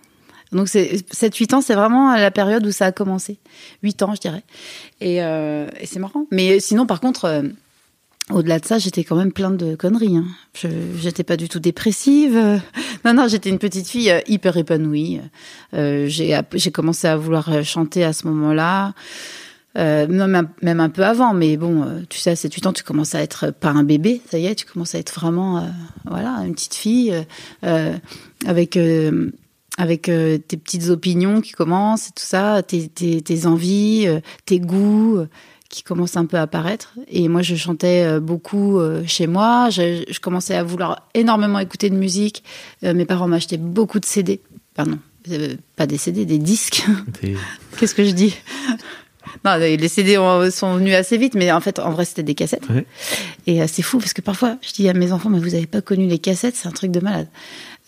Donc 0.51 0.67
c'est 0.67 0.95
7-8 1.13 1.55
ans, 1.55 1.61
c'est 1.61 1.75
vraiment 1.75 2.13
la 2.15 2.29
période 2.31 2.65
où 2.65 2.71
ça 2.71 2.87
a 2.87 2.91
commencé. 2.91 3.39
8 3.83 4.03
ans, 4.03 4.13
je 4.15 4.19
dirais. 4.19 4.43
Et, 4.99 5.23
euh, 5.23 5.67
et 5.79 5.85
c'est 5.85 5.99
marrant. 5.99 6.25
Mais 6.29 6.59
sinon, 6.59 6.85
par 6.85 6.99
contre, 6.99 7.23
euh, 7.23 7.43
au-delà 8.31 8.59
de 8.59 8.65
ça, 8.65 8.77
j'étais 8.77 9.05
quand 9.05 9.15
même 9.15 9.31
plein 9.31 9.51
de 9.51 9.75
conneries. 9.75 10.17
Hein. 10.17 10.25
Je 10.53 10.67
j'étais 10.99 11.23
pas 11.23 11.37
du 11.37 11.47
tout 11.47 11.59
dépressive. 11.61 12.35
Euh, 12.35 12.57
Non, 13.05 13.13
non, 13.15 13.27
j'étais 13.29 13.49
une 13.49 13.59
petite 13.59 13.87
fille 13.87 14.11
euh, 14.11 14.19
hyper 14.27 14.57
épanouie. 14.57 15.21
Euh, 15.73 16.05
j'ai 16.07 16.71
commencé 16.71 17.07
à 17.07 17.15
vouloir 17.15 17.49
euh, 17.51 17.63
chanter 17.63 18.03
à 18.03 18.11
ce 18.13 18.27
moment-là. 18.27 18.93
Euh, 19.77 20.05
même, 20.07 20.35
un, 20.35 20.49
même 20.61 20.81
un 20.81 20.89
peu 20.89 21.05
avant, 21.05 21.33
mais 21.33 21.55
bon, 21.55 21.83
euh, 21.83 22.01
tu 22.09 22.19
sais, 22.19 22.31
à 22.31 22.33
7-8 22.33 22.67
ans, 22.67 22.73
tu 22.73 22.83
commences 22.83 23.15
à 23.15 23.21
être 23.21 23.51
pas 23.51 23.69
un 23.69 23.83
bébé, 23.83 24.21
ça 24.29 24.37
y 24.37 24.45
est, 24.45 24.55
tu 24.55 24.65
commences 24.65 24.95
à 24.95 24.99
être 24.99 25.17
vraiment, 25.17 25.59
euh, 25.59 25.67
voilà, 26.05 26.43
une 26.45 26.53
petite 26.53 26.75
fille 26.75 27.13
euh, 27.13 27.23
euh, 27.63 27.97
avec 28.45 28.75
euh, 28.75 29.31
avec 29.77 30.09
euh, 30.09 30.37
tes 30.37 30.57
petites 30.57 30.89
opinions 30.89 31.41
qui 31.41 31.53
commencent 31.53 32.09
et 32.09 32.11
tout 32.11 32.25
ça, 32.25 32.61
tes, 32.61 32.87
tes, 32.89 33.21
tes 33.21 33.45
envies, 33.45 34.05
euh, 34.07 34.19
tes 34.45 34.59
goûts 34.59 35.17
euh, 35.17 35.27
qui 35.69 35.83
commencent 35.83 36.17
un 36.17 36.25
peu 36.25 36.37
à 36.37 36.41
apparaître. 36.41 36.93
Et 37.07 37.29
moi, 37.29 37.41
je 37.41 37.55
chantais 37.55 38.03
euh, 38.03 38.19
beaucoup 38.19 38.79
euh, 38.79 39.03
chez 39.05 39.27
moi. 39.27 39.69
Je, 39.69 40.03
je 40.09 40.19
commençais 40.19 40.55
à 40.55 40.63
vouloir 40.63 41.07
énormément 41.13 41.59
écouter 41.59 41.89
de 41.89 41.95
musique. 41.95 42.43
Euh, 42.83 42.93
mes 42.93 43.05
parents 43.05 43.27
m'achetaient 43.27 43.57
beaucoup 43.57 43.99
de 43.99 44.05
CD. 44.05 44.41
Pardon, 44.75 44.99
euh, 45.31 45.55
pas 45.77 45.87
des 45.87 45.97
CD, 45.97 46.25
des 46.25 46.37
disques. 46.37 46.85
Qu'est-ce 47.77 47.95
que 47.95 48.03
je 48.03 48.11
dis? 48.11 48.35
Non, 49.45 49.55
les 49.57 49.87
CD 49.87 50.17
ont- 50.17 50.49
sont 50.51 50.75
venus 50.75 50.93
assez 50.95 51.17
vite, 51.17 51.35
mais 51.35 51.51
en 51.51 51.61
fait, 51.61 51.79
en 51.79 51.91
vrai, 51.91 52.05
c'était 52.05 52.23
des 52.23 52.35
cassettes. 52.35 52.67
Ouais. 52.69 52.85
Et 53.47 53.61
euh, 53.61 53.65
c'est 53.71 53.81
fou 53.81 53.99
parce 53.99 54.13
que 54.13 54.21
parfois, 54.21 54.57
je 54.61 54.73
dis 54.73 54.89
à 54.89 54.93
mes 54.93 55.11
enfants, 55.11 55.29
mais 55.29 55.39
vous 55.39 55.49
n'avez 55.51 55.67
pas 55.67 55.81
connu 55.81 56.07
les 56.07 56.19
cassettes, 56.19 56.55
c'est 56.55 56.67
un 56.67 56.71
truc 56.71 56.91
de 56.91 56.99
malade. 56.99 57.27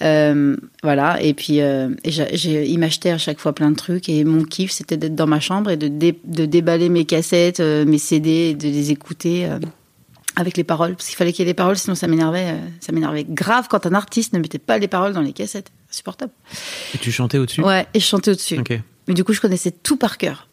Euh, 0.01 0.55
voilà, 0.81 1.21
et 1.21 1.33
puis 1.33 1.61
euh, 1.61 1.89
et 2.03 3.09
à 3.11 3.17
chaque 3.17 3.39
fois 3.39 3.53
plein 3.53 3.71
de 3.71 3.75
trucs. 3.75 4.09
Et 4.09 4.23
mon 4.23 4.43
kiff, 4.43 4.71
c'était 4.71 4.97
d'être 4.97 5.15
dans 5.15 5.27
ma 5.27 5.39
chambre 5.39 5.69
et 5.69 5.77
de, 5.77 5.87
dé- 5.87 6.19
de 6.23 6.45
déballer 6.45 6.89
mes 6.89 7.05
cassettes, 7.05 7.59
euh, 7.59 7.85
mes 7.85 7.97
CD, 7.99 8.29
et 8.29 8.53
de 8.53 8.67
les 8.67 8.91
écouter. 8.91 9.47
avec 10.35 10.57
les 10.57 10.63
paroles, 10.63 10.95
parce 10.95 11.07
qu'il 11.09 11.15
fallait 11.15 11.31
qu'il 11.31 11.45
y 11.45 11.47
ait 11.47 11.51
des 11.51 11.55
paroles, 11.55 11.77
sinon 11.77 11.93
ça 11.95 12.07
m'énervait, 12.07 12.55
ça 12.79 12.91
m'énervait 12.91 13.23
grave 13.23 13.67
quand 13.69 13.85
un 13.85 13.93
artiste 13.93 14.33
ne 14.33 14.39
mettait 14.39 14.57
pas 14.57 14.79
les 14.79 14.87
paroles 14.87 15.13
dans 15.13 15.21
les 15.21 15.31
cassettes, 15.31 15.69
insupportable. 15.91 16.31
Et 16.95 16.97
tu 16.97 17.11
chantais 17.11 17.37
au-dessus? 17.37 17.61
Ouais, 17.61 17.85
et 17.93 17.99
je 17.99 18.05
chantais 18.05 18.31
au-dessus. 18.31 18.57
Ok. 18.57 18.71
Mais 19.07 19.13
du 19.13 19.23
coup, 19.23 19.33
je 19.33 19.39
connaissais 19.41 19.69
tout 19.69 19.95
par 19.95 20.17
cœur. 20.17 20.47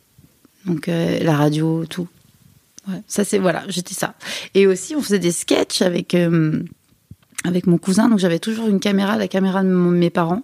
Donc, 0.67 0.89
euh, 0.89 1.19
la 1.23 1.37
radio, 1.37 1.85
tout. 1.87 2.09
Ouais, 2.89 3.01
ça, 3.07 3.25
c'est, 3.25 3.39
voilà, 3.39 3.65
j'étais 3.69 3.95
ça. 3.95 4.15
Et 4.55 4.67
aussi, 4.67 4.95
on 4.97 5.03
faisait 5.03 5.19
des 5.19 5.33
sketchs 5.33 5.83
avec, 5.83 6.15
euh, 6.15 6.63
avec 7.45 7.67
mon 7.67 7.79
cousin. 7.79 8.09
Donc, 8.09 8.19
j'avais 8.19 8.39
toujours 8.39 8.69
une 8.69 8.81
caméra, 8.81 9.17
la 9.17 9.29
caméra 9.29 9.63
de 9.63 9.69
mon- 9.69 9.91
mes 9.91 10.11
parents. 10.11 10.43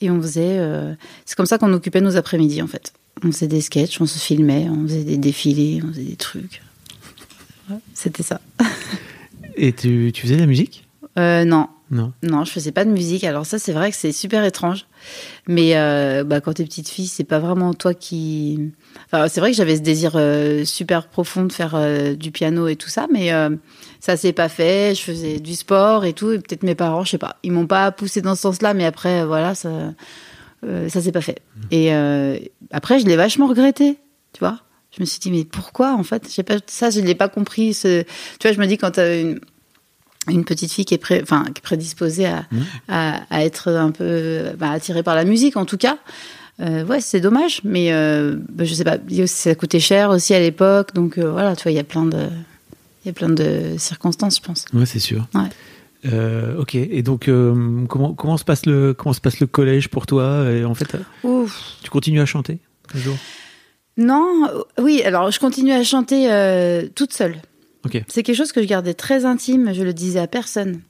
Et 0.00 0.10
on 0.10 0.20
faisait. 0.20 0.58
euh, 0.58 0.94
c'est 1.26 1.36
comme 1.36 1.46
ça 1.46 1.58
qu'on 1.58 1.72
occupait 1.72 2.00
nos 2.00 2.16
après-midi, 2.16 2.62
en 2.62 2.66
fait. 2.66 2.92
On 3.22 3.32
faisait 3.32 3.48
des 3.48 3.60
sketchs, 3.60 4.00
on 4.00 4.06
se 4.06 4.18
filmait, 4.18 4.66
on 4.70 4.82
faisait 4.86 5.04
des 5.04 5.18
défilés, 5.18 5.82
on 5.84 5.88
faisait 5.88 6.04
des 6.04 6.16
trucs. 6.16 6.62
Ouais, 7.68 7.76
c'était 7.92 8.22
ça. 8.22 8.40
Et 9.56 9.72
tu, 9.74 10.10
tu 10.14 10.22
faisais 10.22 10.36
de 10.36 10.40
la 10.40 10.46
musique? 10.46 10.86
Euh, 11.18 11.44
non, 11.44 11.68
Non. 11.90 12.12
Non, 12.22 12.44
je 12.44 12.52
faisais 12.52 12.70
pas 12.70 12.84
de 12.84 12.90
musique. 12.90 13.24
Alors 13.24 13.46
ça, 13.46 13.58
c'est 13.58 13.72
vrai 13.72 13.90
que 13.90 13.96
c'est 13.96 14.12
super 14.12 14.44
étrange. 14.44 14.86
Mais 15.48 15.76
euh, 15.76 16.22
bah, 16.22 16.40
quand 16.40 16.52
t'es 16.52 16.64
petite 16.64 16.88
fille, 16.88 17.08
c'est 17.08 17.24
pas 17.24 17.40
vraiment 17.40 17.74
toi 17.74 17.94
qui. 17.94 18.70
Enfin, 19.06 19.26
c'est 19.26 19.40
vrai 19.40 19.50
que 19.50 19.56
j'avais 19.56 19.74
ce 19.76 19.80
désir 19.80 20.12
euh, 20.14 20.64
super 20.64 21.08
profond 21.08 21.44
de 21.44 21.52
faire 21.52 21.74
euh, 21.74 22.14
du 22.14 22.30
piano 22.30 22.68
et 22.68 22.76
tout 22.76 22.88
ça, 22.88 23.08
mais 23.12 23.32
euh, 23.32 23.50
ça 23.98 24.16
s'est 24.16 24.32
pas 24.32 24.48
fait. 24.48 24.94
Je 24.94 25.02
faisais 25.02 25.40
du 25.40 25.54
sport 25.54 26.04
et 26.04 26.12
tout, 26.12 26.30
et 26.30 26.38
peut-être 26.38 26.62
mes 26.62 26.76
parents, 26.76 27.04
je 27.04 27.10
sais 27.10 27.18
pas, 27.18 27.36
ils 27.42 27.50
m'ont 27.50 27.66
pas 27.66 27.90
poussé 27.90 28.22
dans 28.22 28.36
ce 28.36 28.42
sens-là, 28.42 28.72
mais 28.72 28.84
après, 28.84 29.24
voilà, 29.24 29.56
ça, 29.56 29.70
ça 30.62 31.00
s'est 31.00 31.12
pas 31.12 31.22
fait. 31.22 31.40
Et 31.72 31.92
euh, 31.92 32.38
après, 32.70 33.00
je 33.00 33.06
l'ai 33.06 33.16
vachement 33.16 33.48
regretté, 33.48 33.98
tu 34.32 34.38
vois. 34.38 34.60
Je 34.96 35.00
me 35.00 35.06
suis 35.06 35.18
dit, 35.18 35.30
mais 35.30 35.44
pourquoi 35.44 35.94
en 35.94 36.02
fait? 36.02 36.28
Pas 36.44 36.56
ça, 36.66 36.90
je 36.90 37.00
l'ai 37.00 37.14
pas 37.14 37.28
compris. 37.28 37.74
Ce... 37.74 38.02
Tu 38.02 38.08
vois, 38.42 38.52
je 38.52 38.60
me 38.60 38.66
dis 38.66 38.76
quand 38.76 38.92
t'as 38.92 39.20
une 39.20 39.40
une 40.28 40.44
petite 40.44 40.70
fille 40.72 40.84
qui 40.84 40.94
est, 40.94 40.98
pré- 40.98 41.20
enfin, 41.22 41.44
qui 41.46 41.58
est 41.58 41.62
prédisposée 41.62 42.26
à, 42.26 42.44
Mmh. 42.52 42.58
à, 42.88 43.20
à 43.30 43.44
être 43.44 43.68
un 43.70 43.90
peu 43.90 44.50
bah, 44.58 44.70
attirée 44.70 45.02
par 45.02 45.14
la 45.14 45.24
musique, 45.24 45.56
en 45.56 45.64
tout 45.64 45.78
cas. 45.78 45.98
Euh, 46.60 46.84
ouais, 46.84 47.00
c'est 47.00 47.20
dommage, 47.20 47.62
mais 47.64 47.90
euh, 47.92 48.36
bah, 48.50 48.64
je 48.64 48.74
sais 48.74 48.84
pas. 48.84 48.98
Ça 49.26 49.54
coûtait 49.54 49.80
cher 49.80 50.10
aussi 50.10 50.34
à 50.34 50.40
l'époque, 50.40 50.92
donc 50.94 51.16
euh, 51.16 51.30
voilà, 51.30 51.56
tu 51.56 51.62
vois, 51.62 51.72
il 51.72 51.76
y 51.76 51.80
a 51.80 51.84
plein 51.84 52.04
de, 52.04 52.18
il 53.04 53.06
y 53.06 53.08
a 53.08 53.12
plein 53.14 53.30
de 53.30 53.76
circonstances, 53.78 54.36
je 54.36 54.42
pense. 54.42 54.66
Ouais, 54.74 54.84
c'est 54.84 54.98
sûr. 54.98 55.26
Ouais. 55.34 55.48
Ok. 56.58 56.74
Et 56.74 57.02
donc, 57.02 57.30
comment, 57.88 58.12
comment, 58.14 58.36
se 58.36 58.44
passe 58.44 58.66
le, 58.66 58.92
comment 58.94 59.12
se 59.14 59.20
passe 59.22 59.40
le 59.40 59.46
collège 59.46 59.88
pour 59.88 60.06
toi 60.06 60.50
Et 60.50 60.64
En 60.66 60.74
fait, 60.74 60.96
Ouf. 61.24 61.76
tu 61.82 61.88
continues 61.90 62.20
à 62.20 62.26
chanter 62.26 62.58
un 62.94 62.98
jour 62.98 63.16
Non, 63.96 64.48
oui. 64.78 65.02
Alors, 65.02 65.30
je 65.30 65.38
continue 65.40 65.72
à 65.72 65.82
chanter 65.82 66.28
toute 66.94 67.12
seule. 67.14 67.36
C'est 68.08 68.22
quelque 68.22 68.36
chose 68.36 68.52
que 68.52 68.62
je 68.62 68.66
gardais 68.66 68.94
très 68.94 69.24
intime. 69.24 69.72
Je 69.74 69.82
le 69.82 69.92
disais 69.92 70.20
à 70.20 70.26
personne. 70.26 70.80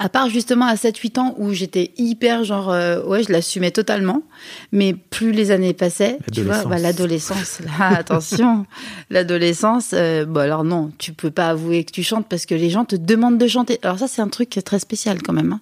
À 0.00 0.08
part 0.08 0.30
justement 0.30 0.66
à 0.66 0.76
7-8 0.76 1.18
ans 1.18 1.34
où 1.38 1.52
j'étais 1.52 1.90
hyper 1.96 2.44
genre 2.44 2.70
euh, 2.70 3.02
ouais 3.02 3.24
je 3.24 3.32
l'assumais 3.32 3.72
totalement 3.72 4.22
mais 4.70 4.94
plus 4.94 5.32
les 5.32 5.50
années 5.50 5.72
passaient 5.74 6.18
tu 6.32 6.42
vois 6.42 6.62
L'adolescence. 6.62 6.70
bah, 6.70 6.78
l'adolescence 6.78 7.60
là 7.64 7.88
attention 7.98 8.64
l'adolescence 9.10 9.90
euh, 9.94 10.24
bon 10.24 10.38
alors 10.38 10.62
non 10.62 10.92
tu 10.98 11.12
peux 11.12 11.32
pas 11.32 11.48
avouer 11.48 11.82
que 11.82 11.90
tu 11.90 12.04
chantes 12.04 12.28
parce 12.28 12.46
que 12.46 12.54
les 12.54 12.70
gens 12.70 12.84
te 12.84 12.94
demandent 12.94 13.38
de 13.38 13.46
chanter 13.48 13.80
alors 13.82 13.98
ça 13.98 14.06
c'est 14.06 14.22
un 14.22 14.28
truc 14.28 14.50
très 14.64 14.78
spécial 14.78 15.20
quand 15.20 15.32
même 15.32 15.54
hein. 15.54 15.60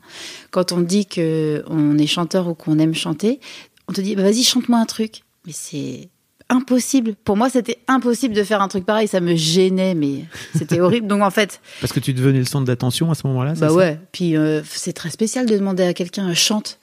quand 0.50 0.70
on 0.72 0.80
dit 0.82 1.06
que 1.06 1.64
on 1.68 1.96
est 1.96 2.06
chanteur 2.06 2.46
ou 2.48 2.52
qu'on 2.54 2.78
aime 2.78 2.94
chanter 2.94 3.40
on 3.88 3.94
te 3.94 4.02
dit 4.02 4.16
bah, 4.16 4.22
vas-y 4.22 4.42
chante-moi 4.42 4.78
un 4.78 4.84
truc 4.86 5.22
mais 5.46 5.52
c'est 5.54 6.10
impossible 6.48 7.14
pour 7.24 7.36
moi 7.36 7.50
c'était 7.50 7.78
impossible 7.88 8.34
de 8.34 8.44
faire 8.44 8.62
un 8.62 8.68
truc 8.68 8.86
pareil 8.86 9.08
ça 9.08 9.20
me 9.20 9.34
gênait 9.34 9.94
mais 9.94 10.24
c'était 10.56 10.80
horrible 10.80 11.06
donc 11.08 11.22
en 11.22 11.30
fait 11.30 11.60
Parce 11.80 11.92
que 11.92 11.98
tu 12.00 12.12
devenais 12.12 12.38
le 12.38 12.44
centre 12.44 12.64
d'attention 12.66 13.10
à 13.10 13.14
ce 13.14 13.26
moment-là 13.26 13.54
bah 13.56 13.68
ça? 13.68 13.74
ouais. 13.74 13.98
Puis 14.12 14.36
euh, 14.36 14.62
c'est 14.64 14.92
très 14.92 15.10
spécial 15.10 15.46
de 15.46 15.56
demander 15.56 15.82
à 15.82 15.92
quelqu'un 15.94 16.30
euh, 16.30 16.34
chante. 16.34 16.78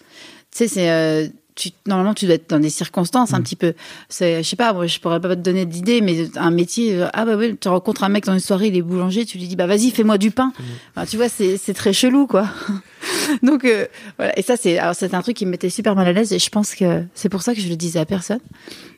Tu 0.51 0.58
sais, 0.60 0.67
c'est 0.67 0.91
euh, 0.91 1.27
tu, 1.55 1.69
normalement 1.88 2.13
tu 2.13 2.25
dois 2.25 2.36
être 2.36 2.50
dans 2.50 2.60
des 2.60 2.69
circonstances 2.69 3.33
un 3.33 3.39
Mm. 3.39 3.43
petit 3.43 3.55
peu. 3.55 3.74
C'est, 4.10 4.43
je 4.43 4.50
sais 4.50 4.55
pas, 4.55 4.74
moi 4.74 4.88
je 4.88 5.00
pourrais 5.00 5.19
pas 5.22 5.36
te 5.36 5.41
donner 5.41 5.65
d'idée, 5.65 6.01
mais 6.01 6.27
un 6.38 6.51
métier. 6.51 6.95
euh, 6.95 7.07
ah 7.13 7.25
bah 7.25 7.36
ouais, 7.36 7.55
tu 7.60 7.67
rencontres 7.67 8.03
un 8.03 8.10
mec 8.10 8.25
dans 8.25 8.33
une 8.33 8.39
soirée, 8.39 8.67
il 8.67 8.75
est 8.77 8.81
boulanger, 8.81 9.25
tu 9.25 9.38
lui 9.38 9.48
dis 9.48 9.55
bah 9.55 9.67
vas-y 9.67 9.91
fais-moi 9.91 10.17
du 10.17 10.31
pain. 10.31 10.51
Enfin, 10.95 11.05
tu 11.05 11.17
vois, 11.17 11.29
c'est 11.29 11.57
c'est 11.57 11.74
très 11.74 11.93
chelou 11.93 12.27
quoi. 12.27 12.48
Donc 13.43 13.65
euh, 13.65 13.86
voilà. 14.17 14.38
Et 14.38 14.41
ça, 14.41 14.55
c'est 14.57 14.77
alors 14.77 14.95
c'est 14.95 15.13
un 15.13 15.22
truc 15.22 15.36
qui 15.38 15.45
me 15.45 15.51
mettait 15.51 15.69
super 15.69 15.95
mal 15.95 16.07
à 16.07 16.13
l'aise. 16.13 16.31
Et 16.33 16.39
je 16.39 16.50
pense 16.50 16.75
que 16.75 17.03
c'est 17.13 17.29
pour 17.29 17.41
ça 17.41 17.53
que 17.53 17.62
je 17.62 17.67
le 17.69 17.75
disais 17.75 18.00
à 18.00 18.05
personne. 18.05 18.39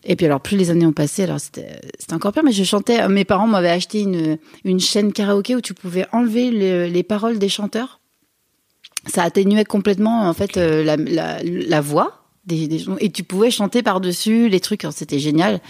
Et 0.04 0.16
puis 0.16 0.26
alors, 0.28 0.40
plus 0.42 0.56
les 0.58 0.70
années 0.70 0.86
ont 0.86 0.94
passé, 0.94 1.24
alors 1.24 1.40
c'était 1.40 1.80
c'était 2.00 2.14
encore 2.14 2.32
pire. 2.32 2.44
Mais 2.44 2.52
je 2.52 2.64
chantais. 2.64 3.08
Mes 3.08 3.26
parents 3.26 3.48
m'avaient 3.48 3.70
acheté 3.70 4.02
une 4.02 4.38
une 4.64 4.80
chaîne 4.80 5.12
karaoké 5.14 5.56
où 5.56 5.62
tu 5.62 5.74
pouvais 5.74 6.06
enlever 6.12 6.52
le- 6.52 6.86
les 6.88 7.04
paroles 7.04 7.40
des 7.40 7.50
chanteurs. 7.50 8.00
Ça 9.08 9.24
atténuait 9.24 9.66
complètement 9.66 10.28
en 10.28 10.34
fait 10.34 10.58
euh, 10.58 10.84
la, 10.84 10.96
la, 10.98 11.44
la 11.44 11.82
voix. 11.82 12.25
Des, 12.46 12.68
des 12.68 12.78
gens. 12.78 12.96
Et 13.00 13.10
tu 13.12 13.24
pouvais 13.24 13.50
chanter 13.50 13.82
par 13.82 14.00
dessus 14.00 14.50
les 14.50 14.60
trucs 14.60 14.84
Alors, 14.84 14.94
c'était 14.94 15.18
génial. 15.18 15.62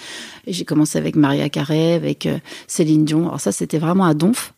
Et 0.45 0.51
j'ai 0.51 0.65
commencé 0.65 0.97
avec 0.97 1.15
Maria 1.15 1.47
Carré 1.47 1.93
avec 1.93 2.25
euh, 2.25 2.37
Céline 2.67 3.05
Dion. 3.05 3.27
Alors 3.27 3.39
ça 3.39 3.53
c'était 3.53 3.77
vraiment 3.77 4.03
à 4.05 4.13
donf. 4.13 4.53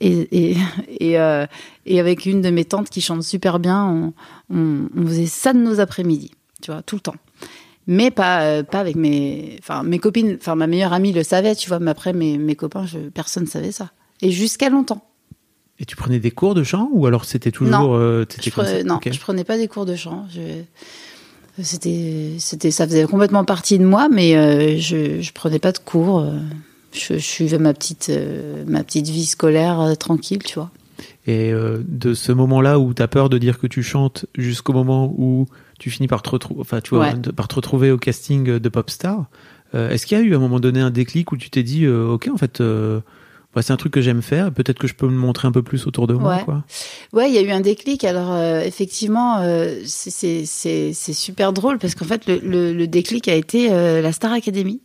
Et 0.00 0.28
et 0.30 0.56
et, 1.00 1.18
euh, 1.18 1.46
et 1.84 1.98
avec 1.98 2.26
une 2.26 2.42
de 2.42 2.50
mes 2.50 2.64
tantes 2.64 2.90
qui 2.90 3.00
chante 3.00 3.24
super 3.24 3.58
bien 3.58 3.84
on, 3.84 4.12
on, 4.54 4.88
on 4.96 5.06
faisait 5.06 5.26
ça 5.26 5.52
de 5.52 5.58
nos 5.58 5.80
après-midi 5.80 6.30
tu 6.62 6.70
vois 6.70 6.82
tout 6.82 6.94
le 6.94 7.00
temps. 7.00 7.16
Mais 7.88 8.10
pas 8.12 8.42
euh, 8.42 8.62
pas 8.62 8.78
avec 8.78 8.94
mes 8.94 9.56
enfin 9.60 9.82
mes 9.82 9.98
copines. 9.98 10.36
Enfin 10.38 10.54
ma 10.54 10.66
meilleure 10.68 10.92
amie 10.92 11.12
le 11.12 11.24
savait 11.24 11.56
tu 11.56 11.68
vois 11.68 11.80
mais 11.80 11.90
après 11.90 12.12
mes 12.12 12.38
mes 12.38 12.54
copains 12.54 12.86
je, 12.86 12.98
personne 12.98 13.46
savait 13.46 13.72
ça. 13.72 13.90
Et 14.22 14.30
jusqu'à 14.30 14.68
longtemps. 14.68 15.04
Et 15.80 15.84
tu 15.86 15.96
prenais 15.96 16.18
des 16.20 16.30
cours 16.30 16.54
de 16.54 16.62
chant 16.64 16.88
ou 16.92 17.06
alors 17.06 17.24
c'était 17.24 17.50
toujours. 17.50 17.72
Non. 17.72 17.96
euh, 17.96 18.24
je 18.40 18.50
prenais, 18.50 18.84
non 18.84 19.00
je 19.04 19.18
prenais 19.18 19.44
pas 19.44 19.56
des 19.56 19.66
cours 19.68 19.86
de 19.86 19.96
chant. 19.96 20.26
Je 20.30 20.40
c'était 21.62 22.34
c'était 22.38 22.70
ça 22.70 22.86
faisait 22.86 23.04
complètement 23.04 23.44
partie 23.44 23.78
de 23.78 23.84
moi 23.84 24.08
mais 24.08 24.36
euh, 24.36 24.78
je 24.78 25.20
je 25.20 25.32
prenais 25.32 25.58
pas 25.58 25.72
de 25.72 25.78
cours 25.78 26.20
euh, 26.20 26.38
je, 26.92 27.14
je 27.14 27.18
suivais 27.18 27.58
ma 27.58 27.74
petite 27.74 28.08
euh, 28.10 28.64
ma 28.66 28.84
petite 28.84 29.08
vie 29.08 29.26
scolaire 29.26 29.80
euh, 29.80 29.94
tranquille 29.94 30.42
tu 30.44 30.54
vois 30.54 30.70
Et 31.26 31.52
de 31.52 32.14
ce 32.14 32.32
moment-là 32.32 32.78
où 32.78 32.94
tu 32.94 33.02
as 33.02 33.08
peur 33.08 33.28
de 33.28 33.38
dire 33.38 33.58
que 33.58 33.66
tu 33.66 33.82
chantes 33.82 34.26
jusqu'au 34.36 34.72
moment 34.72 35.12
où 35.16 35.46
tu 35.78 35.90
finis 35.90 36.08
par 36.08 36.22
te 36.22 36.30
retrouver, 36.30 36.60
enfin, 36.60 36.80
tu 36.80 36.94
vois, 36.94 37.10
Ouais. 37.10 37.32
par 37.36 37.46
te 37.48 37.54
retrouver 37.54 37.90
au 37.92 37.98
casting 37.98 38.58
de 38.58 38.68
Popstar, 38.68 39.26
est-ce 39.74 40.06
qu'il 40.06 40.18
y 40.18 40.20
a 40.20 40.24
eu 40.24 40.32
à 40.32 40.36
un 40.36 40.40
moment 40.40 40.58
donné 40.58 40.80
un 40.80 40.90
déclic 40.90 41.30
où 41.30 41.36
tu 41.36 41.50
t'es 41.50 41.62
dit, 41.62 41.86
ok, 41.86 42.30
en 42.32 42.36
fait, 42.36 42.60
bah, 43.54 43.62
c'est 43.62 43.72
un 43.72 43.76
truc 43.76 43.92
que 43.92 44.00
j'aime 44.02 44.22
faire, 44.22 44.52
peut-être 44.52 44.78
que 44.78 44.86
je 44.86 44.94
peux 44.94 45.06
me 45.08 45.16
montrer 45.16 45.48
un 45.48 45.52
peu 45.52 45.62
plus 45.62 45.86
autour 45.86 46.06
de 46.06 46.14
moi, 46.14 46.36
Ouais. 46.36 46.44
quoi. 46.44 46.64
Ouais, 47.12 47.28
il 47.30 47.34
y 47.34 47.38
a 47.38 47.42
eu 47.42 47.50
un 47.50 47.60
déclic. 47.60 48.04
Alors 48.04 48.32
euh, 48.32 48.60
effectivement, 48.60 49.38
euh, 49.40 49.80
c'est- 49.86 50.10
c'est 50.10 50.44
c'est 50.44 50.92
c'est 50.92 51.12
super 51.14 51.52
drôle 51.52 51.78
parce 51.78 51.94
qu'en 51.94 52.04
fait 52.04 52.26
le, 52.26 52.38
le, 52.38 52.72
le 52.72 52.86
déclic 52.86 53.26
a 53.28 53.34
été 53.34 53.72
euh, 53.72 54.00
la 54.02 54.12
Star 54.12 54.32
Academy, 54.32 54.80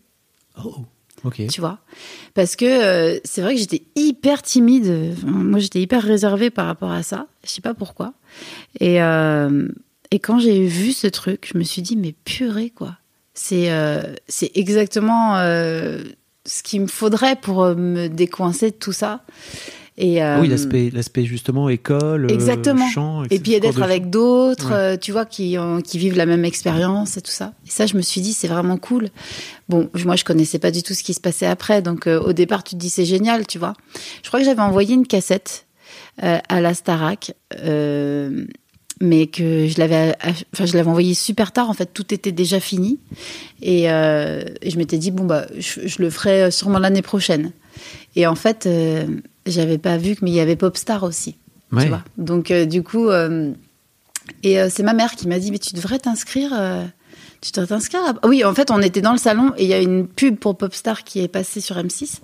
Oh, 0.64 0.76
ok. 1.24 1.48
tu 1.48 1.60
vois, 1.62 1.80
parce 2.36 2.56
que 2.56 2.66
euh, 2.66 3.20
c'est 3.26 3.42
vrai 3.42 3.54
que 3.56 3.60
j'étais 3.60 3.84
hyper 3.96 4.42
timide. 4.42 5.12
Enfin, 5.14 5.28
moi, 5.32 5.60
j'étais 5.60 5.82
hyper 5.82 6.02
réservée 6.04 6.50
par 6.50 6.66
rapport 6.68 6.92
à 6.92 7.04
ça. 7.04 7.28
Je 7.44 7.50
sais 7.50 7.62
pas 7.62 7.74
pourquoi. 7.74 8.14
Et 8.80 9.02
euh, 9.02 9.68
et 10.12 10.20
quand 10.20 10.40
j'ai 10.40 10.66
vu 10.68 10.92
ce 10.94 11.08
truc, 11.08 11.50
je 11.52 11.58
me 11.58 11.64
suis 11.64 11.82
dit 11.82 11.96
mais 11.98 12.14
purée 12.24 12.70
quoi. 12.70 12.98
C'est 13.34 13.72
euh, 13.72 14.14
c'est 14.28 14.52
exactement 14.56 15.38
ce 16.46 16.64
qu'il 16.64 16.82
me 16.82 16.88
faudrait 16.88 17.36
pour 17.36 17.64
euh, 17.64 17.76
me 17.76 18.08
décoincer 18.10 18.72
de 18.72 18.76
tout 18.76 18.92
ça. 18.94 19.22
Et 19.96 20.22
Ah 20.24 20.40
oui, 20.42 20.48
euh, 20.48 20.52
l'aspect, 20.52 20.90
l'aspect 20.92 21.24
justement 21.24 21.70
école, 21.70 22.26
euh, 22.26 22.30
Exactement. 22.34 22.88
chant. 22.90 23.24
Et 23.26 23.40
puis 23.40 23.60
d'être 23.60 23.82
avec 23.84 24.10
d'autres, 24.10 24.70
Ouais. 24.72 24.76
euh, 24.76 24.98
tu 24.98 25.12
vois, 25.12 25.26
qui, 25.26 25.56
ont- 25.60 25.82
qui 25.82 26.00
vivent 26.00 26.18
la 26.18 26.26
même 26.26 26.46
expérience 26.46 27.16
et 27.16 27.22
tout 27.22 27.30
ça. 27.32 27.54
Et 27.68 27.70
ça, 27.70 27.86
je 27.86 27.96
me 27.96 28.02
suis 28.02 28.20
dit, 28.20 28.34
c'est 28.34 28.48
vraiment 28.48 28.78
cool. 28.78 29.10
Bon, 29.70 29.90
moi, 30.04 30.16
je 30.16 30.24
connaissais 30.24 30.58
pas 30.58 30.72
du 30.72 30.82
tout 30.82 30.96
ce 30.96 31.04
qui 31.04 31.14
se 31.14 31.22
passait 31.22 31.46
après. 31.46 31.84
Donc, 31.84 32.08
euh, 32.08 32.20
au 32.20 32.34
départ, 32.34 32.64
tu 32.64 32.72
te 32.72 32.80
dis, 32.80 32.90
c'est 32.90 33.06
génial, 33.06 33.46
tu 33.46 33.60
vois. 33.60 33.74
Je 34.24 34.28
crois 34.30 34.40
que 34.40 34.46
j'avais 34.48 34.62
envoyé 34.64 34.96
une 34.96 35.06
cassette 35.06 35.68
euh, 36.24 36.40
à 36.50 36.60
la 36.60 36.74
Starac, 36.74 37.34
euh, 37.60 38.46
mais 39.02 39.28
que 39.28 39.68
je 39.68 39.78
l'avais, 39.80 40.16
enfin, 40.54 40.66
je 40.66 40.78
l'avais 40.78 40.90
envoyé 40.90 41.14
super 41.14 41.52
tard. 41.52 41.70
En 41.70 41.74
fait, 41.74 41.90
tout 41.94 42.14
était 42.14 42.32
déjà 42.32 42.60
fini. 42.60 43.00
Et, 43.62 43.90
euh, 43.92 44.44
et 44.62 44.70
je 44.70 44.78
m'étais 44.78 44.98
dit, 44.98 45.12
bon, 45.12 45.26
bah, 45.26 45.46
je, 45.58 45.88
je 45.88 46.02
le 46.02 46.10
ferai 46.10 46.52
sûrement 46.52 46.80
l'année 46.80 47.02
prochaine. 47.02 47.52
Et 48.16 48.28
en 48.28 48.36
fait, 48.36 48.66
euh, 48.66 49.06
j'avais 49.46 49.78
pas 49.78 49.98
vu 49.98 50.16
qu'il 50.16 50.30
y 50.30 50.40
avait 50.40 50.56
Popstar 50.56 51.04
aussi. 51.04 51.36
Ouais. 51.72 51.84
Tu 51.84 51.90
vois. 51.90 52.04
Donc, 52.18 52.52
euh, 52.52 52.66
du 52.66 52.84
coup, 52.84 53.10
euh, 53.10 53.52
et 54.44 54.60
euh, 54.60 54.68
c'est 54.70 54.84
ma 54.84 54.94
mère 54.94 55.16
qui 55.16 55.28
m'a 55.28 55.40
dit, 55.40 55.52
mais 55.52 55.60
tu 55.60 55.74
devrais 55.74 55.98
t'inscrire. 56.00 56.52
euh, 56.54 56.86
tu 57.42 57.52
devrais 57.52 57.68
t'inscrire. 57.68 58.02
à- 58.22 58.28
Oui, 58.28 58.44
en 58.46 58.54
fait, 58.54 58.70
on 58.72 58.80
était 58.82 59.02
dans 59.02 59.12
le 59.12 59.18
salon 59.18 59.52
et 59.58 59.64
il 59.64 59.70
y 59.70 59.74
a 59.74 59.80
une 59.82 60.08
pub 60.08 60.38
pour 60.38 60.56
Popstar 60.58 61.04
qui 61.04 61.20
est 61.22 61.28
passée 61.28 61.60
sur 61.62 61.78
M6. 61.78 62.20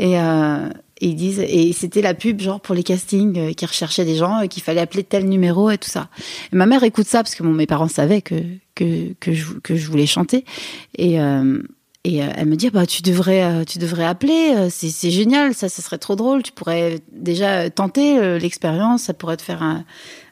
Et, 0.00 0.18
euh, 0.18 0.68
et 1.00 1.08
ils 1.08 1.16
disent, 1.16 1.40
et 1.40 1.72
c'était 1.72 2.02
la 2.02 2.14
pub 2.14 2.40
genre 2.40 2.60
pour 2.60 2.74
les 2.74 2.82
castings 2.82 3.38
euh, 3.38 3.52
qui 3.52 3.66
recherchaient 3.66 4.04
des 4.04 4.16
gens, 4.16 4.40
et 4.40 4.48
qu'il 4.48 4.62
fallait 4.62 4.80
appeler 4.80 5.04
tel 5.04 5.28
numéro 5.28 5.70
et 5.70 5.78
tout 5.78 5.90
ça. 5.90 6.08
Et 6.52 6.56
ma 6.56 6.66
mère 6.66 6.82
écoute 6.84 7.06
ça 7.06 7.22
parce 7.22 7.34
que 7.34 7.42
bon, 7.42 7.52
mes 7.52 7.66
parents 7.66 7.88
savaient 7.88 8.22
que 8.22 8.36
que 8.74 9.14
que 9.20 9.32
je, 9.32 9.54
que 9.54 9.76
je 9.76 9.86
voulais 9.88 10.06
chanter. 10.06 10.44
Et 10.96 11.20
euh, 11.20 11.62
et 12.04 12.22
euh, 12.22 12.28
elle 12.34 12.46
me 12.46 12.56
dit 12.56 12.68
ah 12.68 12.70
bah 12.70 12.86
tu 12.86 13.02
devrais 13.02 13.42
euh, 13.42 13.64
tu 13.64 13.78
devrais 13.78 14.04
appeler 14.04 14.54
euh, 14.56 14.68
c'est 14.70 15.10
génial 15.10 15.54
ça 15.54 15.68
ça 15.68 15.82
serait 15.82 15.98
trop 15.98 16.16
drôle 16.16 16.42
tu 16.42 16.52
pourrais 16.52 17.00
déjà 17.12 17.68
tenter 17.68 18.18
euh, 18.18 18.38
l'expérience 18.38 19.02
ça 19.02 19.14
pourrait 19.14 19.36
te 19.36 19.42
faire 19.42 19.62
un, 19.62 19.84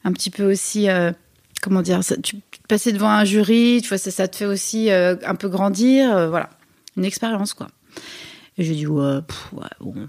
un 0.04 0.12
petit 0.12 0.30
peu 0.30 0.50
aussi 0.50 0.88
euh, 0.88 1.12
comment 1.60 1.82
dire 1.82 2.00
tu 2.22 2.37
passer 2.68 2.92
devant 2.92 3.10
un 3.10 3.25
jury 3.25 3.80
tu 3.82 3.88
vois 3.88 3.98
ça, 3.98 4.10
ça 4.10 4.28
te 4.28 4.37
fait 4.37 4.46
aussi 4.46 4.90
euh, 4.90 5.16
un 5.26 5.34
peu 5.34 5.48
grandir 5.48 6.16
euh, 6.16 6.30
voilà 6.30 6.48
une 6.96 7.04
expérience 7.04 7.52
quoi 7.52 7.68
et 8.56 8.64
j'ai 8.64 8.75
dit 8.75 8.87
ouais, 8.87 9.20
pff, 9.20 9.52
ouais 9.52 9.68
bon 9.80 10.08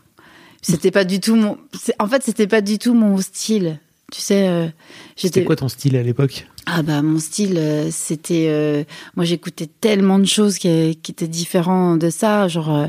c'était 0.61 0.91
pas 0.91 1.03
du 1.05 1.19
tout 1.19 1.35
mon 1.35 1.57
en 1.99 2.07
fait 2.07 2.23
c'était 2.23 2.47
pas 2.47 2.61
du 2.61 2.77
tout 2.79 2.93
mon 2.93 3.17
style 3.19 3.79
tu 4.11 4.21
sais 4.21 4.47
euh, 4.47 4.67
C'était 5.15 5.43
quoi 5.43 5.55
ton 5.55 5.67
style 5.69 5.95
à 5.95 6.01
l'époque? 6.01 6.47
Ah 6.65 6.81
bah 6.81 7.03
mon 7.03 7.19
style, 7.19 7.57
euh, 7.57 7.89
c'était 7.91 8.47
euh, 8.49 8.83
moi 9.15 9.23
j'écoutais 9.23 9.67
tellement 9.67 10.17
de 10.17 10.25
choses 10.25 10.57
qui, 10.57 10.95
qui 11.03 11.11
étaient 11.11 11.27
différentes 11.27 11.99
de 11.99 12.09
ça. 12.09 12.47
Genre, 12.47 12.75
euh, 12.75 12.87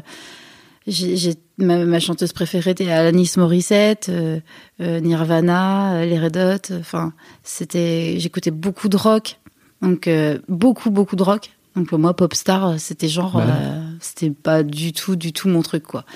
j'ai 0.87 1.19
j'ai- 1.19 1.35
ma, 1.59 1.85
ma 1.85 2.01
chanteuse 2.01 2.33
préférée 2.33 2.71
était 2.71 2.91
Alanis 2.91 3.33
Morissette, 3.37 4.09
euh, 4.09 4.41
euh, 4.81 5.01
Nirvana, 5.01 5.97
euh, 5.97 6.07
les 6.07 6.19
Red 6.19 6.39
Hot. 6.39 6.75
Enfin, 6.81 7.13
c'était 7.43 8.19
j'écoutais 8.19 8.51
beaucoup 8.51 8.89
de 8.89 8.97
rock, 8.97 9.39
donc 9.83 10.09
euh, 10.09 10.39
beaucoup 10.49 10.91
beaucoup 10.91 11.17
de 11.17 11.23
rock. 11.23 11.51
Donc 11.77 11.93
euh, 11.93 11.99
moi 11.99 12.17
Popstar, 12.17 12.67
euh, 12.67 12.75
c'était 12.79 13.09
genre, 13.09 13.37
Bah. 13.37 13.45
euh, 13.47 13.83
c'était 14.01 14.31
pas 14.31 14.63
du 14.63 14.95
tout 14.95 15.17
du 15.17 15.35
tout 15.35 15.49
mon 15.51 15.61
truc 15.61 15.83
quoi. 15.83 16.07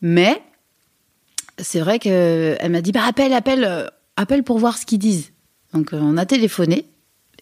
Mais 0.00 0.40
c'est 1.62 1.80
vrai 1.80 1.98
que 1.98 2.56
elle 2.58 2.70
m'a 2.70 2.82
dit 2.82 2.92
bah 2.92 3.04
appelle 3.04 3.32
appelle 3.32 3.64
euh, 3.64 3.86
appelle 4.16 4.42
pour 4.42 4.58
voir 4.58 4.76
ce 4.76 4.86
qu'ils 4.86 4.98
disent. 4.98 5.32
Donc 5.72 5.92
euh, 5.92 5.98
on 6.00 6.16
a 6.16 6.26
téléphoné 6.26 6.86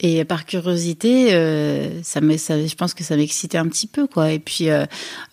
et 0.03 0.25
par 0.25 0.47
curiosité, 0.47 1.35
euh, 1.35 2.03
ça 2.03 2.21
ça, 2.39 2.67
je 2.67 2.75
pense 2.75 2.95
que 2.95 3.05
ça 3.05 3.17
m'excitait 3.17 3.59
un 3.59 3.69
petit 3.69 3.87
peu 3.87 4.07
quoi. 4.07 4.33
Et 4.33 4.39
puis 4.39 4.69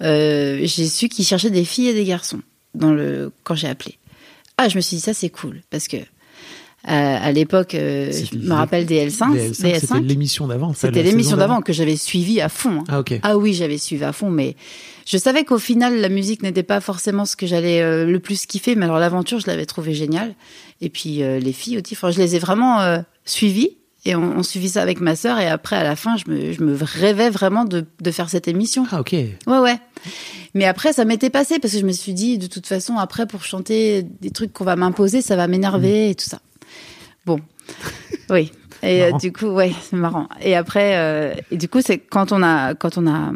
j'ai 0.02 0.88
su 0.88 1.08
qu'ils 1.10 1.26
cherchaient 1.26 1.50
des 1.50 1.66
filles 1.66 1.90
et 1.90 1.94
des 1.94 2.06
garçons 2.06 2.42
dans 2.74 2.94
le 2.94 3.32
quand 3.44 3.56
j'ai 3.56 3.68
appelé. 3.68 3.98
Ah, 4.58 4.70
je 4.70 4.76
me 4.76 4.82
suis 4.82 4.98
dit 4.98 5.02
ça 5.02 5.14
c'est 5.14 5.30
cool 5.30 5.62
parce 5.70 5.88
que 5.88 5.98
à 6.96 7.32
l'époque, 7.32 7.76
euh, 7.76 8.12
je 8.12 8.38
me 8.38 8.54
rappelle 8.54 8.86
des 8.86 9.08
L5, 9.10 9.34
Les 9.34 9.50
L5, 9.50 9.50
des 9.50 9.54
C'était 9.54 9.78
L5. 9.86 10.06
l'émission 10.06 10.48
d'avant. 10.48 10.74
ça, 10.74 10.88
C'était 10.88 11.04
l'émission 11.04 11.38
d'avant 11.38 11.62
que 11.62 11.74
j'avais 11.74 11.96
suivie 11.98 12.40
à 12.42 12.50
fond. 12.50 12.80
hein. 12.80 12.84
Ah 12.88 13.00
ok. 13.02 13.20
Ah 13.24 13.38
oui, 13.38 13.54
j'avais 13.54 13.78
suivi 13.78 14.04
à 14.04 14.14
fond, 14.14 14.30
mais 14.30 14.56
je 15.06 15.18
savais 15.18 15.44
qu'au 15.44 15.60
final, 15.60 16.00
la 16.00 16.10
musique 16.10 16.44
n'était 16.44 16.64
pas 16.64 16.80
forcément 16.82 17.26
ce 17.26 17.36
que 17.36 17.46
j'allais 17.46 17.82
euh, 17.82 18.06
le 18.06 18.20
plus 18.20 18.46
kiffer, 18.46 18.76
mais 18.76 18.86
alors 18.86 19.00
l'aventure, 19.00 19.40
je 19.40 19.48
l'avais 19.48 19.66
trouvé 19.66 19.94
géniale. 19.94 20.34
Et 20.82 20.90
puis 20.90 21.24
euh, 21.24 21.40
les 21.40 21.54
filles 21.54 21.78
aussi, 21.78 21.94
enfin, 21.96 22.12
je 22.12 22.20
les 22.20 22.36
ai 22.36 22.40
vraiment 22.40 22.80
euh, 22.82 23.00
suivies. 23.26 23.72
Et 24.06 24.16
on, 24.16 24.38
on 24.38 24.44
suivit 24.44 24.70
ça 24.70 24.82
avec 24.82 25.02
ma 25.02 25.18
sœur. 25.18 25.38
Et 25.40 25.48
après, 25.48 25.76
à 25.76 25.84
la 25.84 25.98
fin, 25.98 26.16
je 26.16 26.32
me, 26.32 26.54
je 26.54 26.64
me 26.64 26.78
rêvais 26.82 27.30
vraiment 27.30 27.66
de, 27.66 27.84
de 28.02 28.12
faire 28.12 28.30
cette 28.30 28.48
émission. 28.48 28.86
Ah 28.92 29.02
ok. 29.02 29.12
Ouais, 29.12 29.60
ouais. 29.60 29.76
Mais 30.54 30.64
après, 30.64 30.94
ça 30.94 31.04
m'était 31.04 31.30
passé 31.30 31.60
parce 31.60 31.74
que 31.74 31.80
je 31.82 31.86
me 31.86 31.92
suis 31.92 32.14
dit, 32.14 32.38
de 32.38 32.48
toute 32.48 32.68
façon, 32.68 32.96
après, 32.98 33.26
pour 33.26 33.44
chanter 33.44 34.04
des 34.22 34.30
trucs 34.30 34.54
qu'on 34.54 34.64
va 34.64 34.78
m'imposer, 34.78 35.22
ça 35.22 35.36
va 35.36 35.48
m'énerver 35.48 36.12
et 36.12 36.16
tout 36.16 36.24
ça. 36.30 36.40
Bon. 37.28 37.40
Oui. 38.30 38.52
Et 38.84 39.04
euh, 39.04 39.12
du 39.14 39.32
coup, 39.32 39.48
ouais, 39.48 39.72
c'est 39.82 39.96
marrant. 39.96 40.28
Et 40.42 40.54
après, 40.54 40.98
euh, 40.98 41.34
et 41.50 41.56
du 41.56 41.70
coup, 41.70 41.80
c'est 41.82 41.98
quand 41.98 42.34
on 42.34 42.44
a, 42.44 42.76
quand 42.76 42.98
on 42.98 43.08
a 43.08 43.32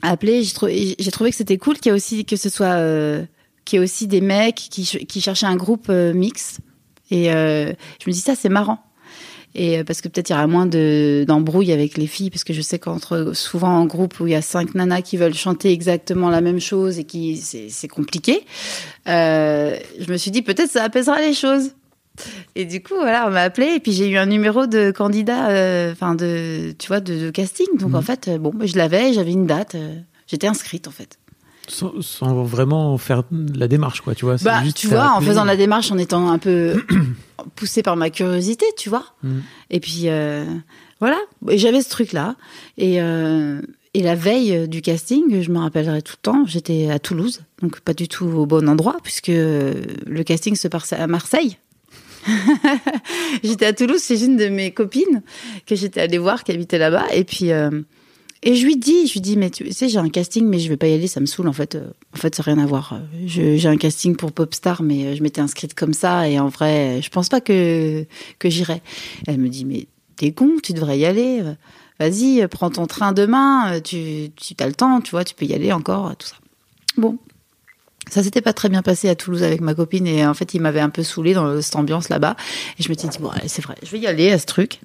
appelé, 0.00 0.44
j'ai 0.44 0.52
trouvé, 1.10 1.30
que 1.30 1.36
c'était 1.36 1.58
cool 1.58 1.76
qu'il 1.76 1.86
y 1.86 1.92
ait 1.92 1.96
aussi, 1.96 2.24
que 2.24 2.36
ce 2.36 2.48
soit, 2.48 2.76
euh, 2.76 3.24
qu'il 3.64 3.78
y 3.78 3.82
ait 3.82 3.84
aussi 3.84 4.06
des 4.06 4.20
mecs 4.20 4.54
qui, 4.54 4.84
qui 4.84 5.20
cherchaient 5.20 5.46
un 5.46 5.56
groupe 5.56 5.88
mix. 5.88 6.58
Et 7.10 7.26
je 7.26 7.74
me 8.06 8.12
dis, 8.12 8.20
ça, 8.20 8.36
c'est 8.36 8.48
marrant. 8.48 8.78
Et 9.56 9.82
parce 9.82 10.02
que 10.02 10.08
peut-être 10.08 10.28
il 10.30 10.34
y 10.34 10.36
aura 10.36 10.46
moins 10.46 10.66
de 10.66 11.24
d'embrouilles 11.26 11.72
avec 11.72 11.96
les 11.96 12.06
filles, 12.06 12.30
parce 12.30 12.44
que 12.44 12.52
je 12.52 12.60
sais 12.60 12.78
qu'entre 12.78 13.32
souvent 13.34 13.70
en 13.70 13.86
groupe 13.86 14.20
où 14.20 14.26
il 14.26 14.32
y 14.32 14.36
a 14.36 14.42
cinq 14.42 14.74
nanas 14.74 15.00
qui 15.00 15.16
veulent 15.16 15.34
chanter 15.34 15.72
exactement 15.72 16.28
la 16.28 16.42
même 16.42 16.60
chose 16.60 16.98
et 16.98 17.04
qui 17.04 17.38
c'est 17.38 17.70
c'est 17.70 17.88
compliqué. 17.88 18.44
Je 19.06 20.10
me 20.12 20.16
suis 20.16 20.30
dit 20.30 20.42
peut-être 20.42 20.70
ça 20.70 20.84
apaisera 20.84 21.20
les 21.20 21.32
choses. 21.32 21.72
Et 22.54 22.64
du 22.64 22.82
coup 22.82 22.94
voilà, 22.94 23.26
on 23.26 23.30
m'a 23.30 23.42
appelé 23.42 23.66
et 23.76 23.80
puis 23.80 23.92
j'ai 23.92 24.08
eu 24.08 24.16
un 24.16 24.26
numéro 24.26 24.66
de 24.66 24.90
candidat, 24.90 25.48
euh, 25.50 25.92
enfin 25.92 26.14
de 26.14 26.74
tu 26.78 26.88
vois 26.88 27.00
de, 27.00 27.26
de 27.26 27.30
casting. 27.30 27.66
Donc 27.78 27.90
Mhm. 27.90 27.94
en 27.96 28.02
fait 28.02 28.28
euh, 28.28 28.38
bon, 28.38 28.52
bah, 28.54 28.66
je 28.66 28.76
l'avais, 28.76 29.12
j'avais 29.12 29.32
une 29.32 29.46
date, 29.46 29.74
euh, 29.74 29.94
j'étais 30.26 30.46
inscrite 30.46 30.88
en 30.88 30.92
fait. 30.92 31.18
Sans, 31.68 32.00
sans 32.00 32.44
vraiment 32.44 32.96
faire 32.96 33.24
la 33.54 33.66
démarche, 33.66 34.00
quoi, 34.00 34.14
tu 34.14 34.24
vois. 34.24 34.36
Bah, 34.42 34.62
juste 34.62 34.76
tu 34.76 34.86
vois, 34.86 35.12
en 35.16 35.20
faisant 35.20 35.44
la 35.44 35.56
démarche, 35.56 35.90
en 35.90 35.98
étant 35.98 36.30
un 36.30 36.38
peu 36.38 36.80
poussée 37.56 37.82
par 37.82 37.96
ma 37.96 38.08
curiosité, 38.10 38.64
tu 38.78 38.88
vois. 38.88 39.04
Mm. 39.24 39.38
Et 39.70 39.80
puis, 39.80 40.02
euh, 40.04 40.44
voilà. 41.00 41.18
J'avais 41.48 41.82
ce 41.82 41.90
truc-là. 41.90 42.36
Et, 42.78 42.98
et 42.98 44.02
la 44.02 44.14
veille 44.14 44.68
du 44.68 44.80
casting, 44.80 45.42
je 45.42 45.50
me 45.50 45.58
rappellerai 45.58 46.02
tout 46.02 46.14
le 46.18 46.22
temps, 46.22 46.44
j'étais 46.46 46.88
à 46.90 46.98
Toulouse, 47.00 47.40
donc 47.60 47.80
pas 47.80 47.94
du 47.94 48.06
tout 48.06 48.26
au 48.26 48.46
bon 48.46 48.68
endroit, 48.68 48.98
puisque 49.02 49.26
le 49.28 50.22
casting 50.24 50.54
se 50.54 50.68
passe 50.68 50.92
à 50.92 51.06
Marseille. 51.08 51.56
j'étais 53.42 53.66
à 53.66 53.72
Toulouse, 53.72 54.00
c'est 54.00 54.20
une 54.20 54.36
de 54.36 54.48
mes 54.48 54.72
copines 54.72 55.22
que 55.66 55.74
j'étais 55.74 56.00
allée 56.00 56.18
voir, 56.18 56.44
qui 56.44 56.52
habitait 56.52 56.78
là-bas. 56.78 57.06
Et 57.14 57.24
puis, 57.24 57.52
euh, 57.52 57.82
et 58.42 58.54
je 58.54 58.64
lui 58.64 58.76
dis, 58.76 59.06
je 59.06 59.14
lui 59.14 59.20
dis, 59.20 59.36
mais 59.36 59.50
tu 59.50 59.70
sais, 59.72 59.88
j'ai 59.88 59.98
un 59.98 60.08
casting, 60.08 60.46
mais 60.46 60.58
je 60.58 60.68
vais 60.68 60.76
pas 60.76 60.86
y 60.86 60.94
aller, 60.94 61.06
ça 61.06 61.20
me 61.20 61.26
saoule 61.26 61.48
en 61.48 61.52
fait. 61.52 61.74
Euh, 61.74 61.90
En 62.14 62.18
fait, 62.18 62.34
ça 62.34 62.42
n'a 62.46 62.54
rien 62.54 62.62
à 62.62 62.66
voir. 62.66 63.00
J'ai 63.24 63.66
un 63.66 63.76
casting 63.76 64.16
pour 64.16 64.32
Popstar, 64.32 64.82
mais 64.82 65.06
euh, 65.06 65.16
je 65.16 65.22
m'étais 65.22 65.40
inscrite 65.40 65.74
comme 65.74 65.94
ça, 65.94 66.28
et 66.28 66.38
en 66.38 66.48
vrai, 66.48 67.00
je 67.02 67.08
pense 67.10 67.28
pas 67.28 67.40
que 67.40 68.04
que 68.38 68.50
j'irai. 68.50 68.82
Elle 69.26 69.38
me 69.38 69.48
dit, 69.48 69.64
mais 69.64 69.86
t'es 70.16 70.32
con, 70.32 70.56
tu 70.62 70.72
devrais 70.72 70.98
y 70.98 71.06
aller. 71.06 71.42
Vas-y, 71.98 72.46
prends 72.48 72.70
ton 72.70 72.86
train 72.86 73.12
demain, 73.12 73.80
tu 73.80 74.30
tu 74.36 74.54
as 74.58 74.66
le 74.66 74.74
temps, 74.74 75.00
tu 75.00 75.12
vois, 75.12 75.24
tu 75.24 75.34
peux 75.34 75.46
y 75.46 75.54
aller 75.54 75.72
encore, 75.72 76.14
tout 76.16 76.26
ça. 76.28 76.36
Bon. 76.98 77.18
Ça 78.10 78.22
s'était 78.22 78.40
pas 78.40 78.52
très 78.52 78.68
bien 78.68 78.82
passé 78.82 79.08
à 79.08 79.14
Toulouse 79.16 79.42
avec 79.42 79.60
ma 79.60 79.74
copine 79.74 80.06
et 80.06 80.24
en 80.26 80.34
fait 80.34 80.54
il 80.54 80.60
m'avait 80.60 80.80
un 80.80 80.90
peu 80.90 81.02
saoulé 81.02 81.34
dans 81.34 81.60
cette 81.60 81.74
ambiance 81.74 82.08
là-bas 82.08 82.36
et 82.78 82.82
je 82.82 82.88
m'étais 82.88 83.08
dit 83.08 83.18
bon 83.18 83.30
c'est 83.48 83.62
vrai 83.62 83.74
je 83.82 83.90
vais 83.90 83.98
y 83.98 84.06
aller 84.06 84.30
à 84.30 84.38
ce 84.38 84.46
truc 84.46 84.80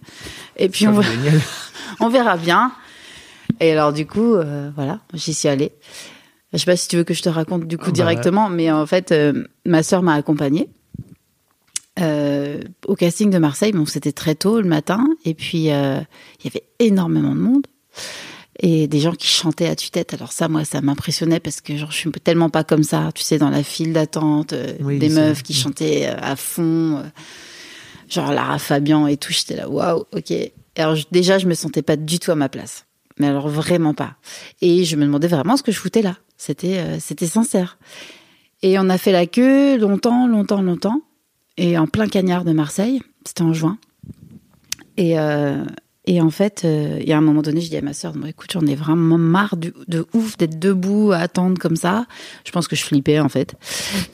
et 0.58 0.70
puis 0.70 0.88
on 0.88 0.94
va, 0.94 1.04
verra 2.10 2.38
bien. 2.38 2.72
Et 3.60 3.72
alors 3.72 3.94
du 3.94 4.06
coup, 4.06 4.36
euh, 4.36 4.72
voilà, 4.76 5.00
j'y 5.14 5.34
suis 5.34 5.48
allée. 5.48 5.72
Je 6.54 6.58
sais 6.58 6.66
pas 6.66 6.76
si 6.76 6.88
tu 6.88 6.98
veux 6.98 7.04
que 7.04 7.14
je 7.14 7.22
te 7.22 7.30
raconte 7.30 7.68
du 7.68 7.78
coup 7.78 7.86
Ah 7.88 7.90
bah 7.90 7.96
directement, 7.96 8.50
mais 8.50 8.72
en 8.72 8.86
fait, 8.86 9.12
euh, 9.12 9.46
ma 9.66 9.84
sœur 9.84 10.04
m'a 10.04 10.16
accompagnée 10.16 10.70
euh, 12.00 12.60
au 12.88 12.96
casting 12.96 13.30
de 13.30 13.38
Marseille. 13.38 13.72
Bon, 13.72 13.86
c'était 13.86 14.12
très 14.12 14.36
tôt 14.36 14.62
le 14.62 14.68
matin, 14.68 15.06
et 15.26 15.34
puis 15.34 15.60
il 15.60 15.66
y 15.66 15.72
avait 15.72 16.64
énormément 16.80 17.34
de 17.34 17.40
monde 17.40 17.68
et 18.64 18.88
des 18.88 19.00
gens 19.00 19.14
qui 19.14 19.28
chantaient 19.28 19.68
à 19.68 19.76
tue-tête. 19.76 20.14
Alors 20.14 20.32
ça, 20.32 20.48
moi, 20.48 20.64
ça 20.66 20.82
m'impressionnait 20.82 21.40
parce 21.40 21.62
que 21.62 21.76
genre, 21.76 21.92
je 21.92 21.98
suis 21.98 22.12
tellement 22.12 22.50
pas 22.50 22.64
comme 22.64 22.84
ça, 22.84 23.10
tu 23.16 23.24
sais, 23.24 23.38
dans 23.40 23.50
la 23.50 23.64
file 23.64 23.92
d'attente, 23.92 24.54
euh, 24.54 24.74
Oui, 24.82 25.00
des 25.00 25.10
meufs 25.10 25.42
qui 25.44 25.54
chantaient 25.54 26.08
euh, 26.08 26.16
à 26.22 26.36
fond, 26.36 26.98
euh, 26.98 27.04
genre 28.10 28.32
Lara 28.32 28.60
Fabian 28.60 29.08
et 29.08 29.18
tout. 29.18 29.34
J'étais 29.34 29.56
là, 29.56 29.68
waouh, 29.68 30.06
ok. 30.16 30.34
Alors 30.78 30.96
je- 30.96 31.06
déjà, 31.12 31.38
je 31.40 31.48
me 31.48 31.54
sentais 31.56 31.82
pas 31.82 31.96
du 31.98 32.20
tout 32.20 32.32
à 32.32 32.36
ma 32.36 32.50
place, 32.50 32.86
mais 33.20 33.28
alors 33.28 33.50
vraiment 33.50 33.94
pas. 33.96 34.16
Et 34.62 34.86
je 34.86 34.96
me 34.96 35.06
demandais 35.06 35.28
vraiment 35.28 35.58
ce 35.58 35.64
que 35.64 35.72
je 35.72 35.80
foutais 35.80 36.02
là. 36.04 36.18
C'était, 36.38 36.78
euh, 36.78 36.98
c'était 37.00 37.28
sincère. 37.28 37.78
Et 38.64 38.78
on 38.78 38.90
a 38.90 38.98
fait 39.00 39.12
la 39.12 39.26
queue 39.26 39.78
longtemps, 39.80 40.28
longtemps, 40.28 40.62
longtemps, 40.62 41.02
et 41.58 41.78
en 41.80 41.88
plein 41.88 42.08
cagnard 42.08 42.46
de 42.46 42.52
Marseille. 42.52 43.02
C'était 43.26 43.42
en 43.42 43.54
juin. 43.54 43.78
Et, 44.98 45.18
euh, 45.20 45.64
et 46.06 46.20
en 46.22 46.30
fait, 46.32 46.64
euh, 46.66 46.98
et 47.00 47.14
à 47.14 47.18
un 47.18 47.22
moment 47.22 47.42
donné, 47.42 47.62
je 47.62 47.70
dis 47.70 47.78
à 47.78 47.82
ma 47.82 47.94
sœur, 47.94 48.14
bon, 48.14 48.26
écoute, 48.28 48.52
j'en 48.54 48.66
ai 48.66 48.76
vraiment 48.76 49.18
marre 49.18 49.56
du- 49.58 49.74
de 49.88 50.06
ouf 50.14 50.38
d'être 50.38 50.58
debout 50.60 51.12
à 51.12 51.18
attendre 51.18 51.60
comme 51.60 51.76
ça. 51.76 52.06
Je 52.46 52.52
pense 52.52 52.68
que 52.68 52.76
je 52.76 52.84
flippais 52.84 53.20
en 53.20 53.30
fait. 53.30 53.54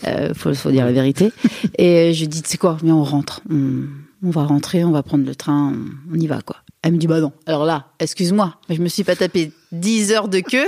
Euh, 0.06 0.34
faut, 0.34 0.54
faut 0.54 0.72
dire 0.72 0.86
la 0.86 0.92
vérité. 0.92 1.32
Et 1.78 2.14
je 2.14 2.26
dis, 2.26 2.42
tu 2.42 2.50
sais 2.50 2.58
quoi, 2.58 2.78
mais 2.84 2.92
on 2.92 3.04
rentre. 3.04 3.42
On, 3.50 3.84
on 4.24 4.30
va 4.32 4.44
rentrer, 4.46 4.84
on 4.84 4.92
va 4.92 5.04
prendre 5.04 5.26
le 5.26 5.36
train, 5.36 5.74
on, 5.74 6.16
on 6.16 6.20
y 6.20 6.28
va 6.28 6.42
quoi. 6.42 6.58
Elle 6.82 6.94
me 6.94 6.98
dit, 6.98 7.08
bah 7.08 7.20
non. 7.20 7.32
Alors 7.46 7.66
là, 7.66 7.88
excuse-moi, 8.00 8.56
mais 8.70 8.76
je 8.76 8.82
me 8.82 8.88
suis 8.88 9.04
pas 9.04 9.16
tapé 9.16 9.52
10 9.72 10.12
heures 10.12 10.28
de 10.28 10.40
queue 10.40 10.68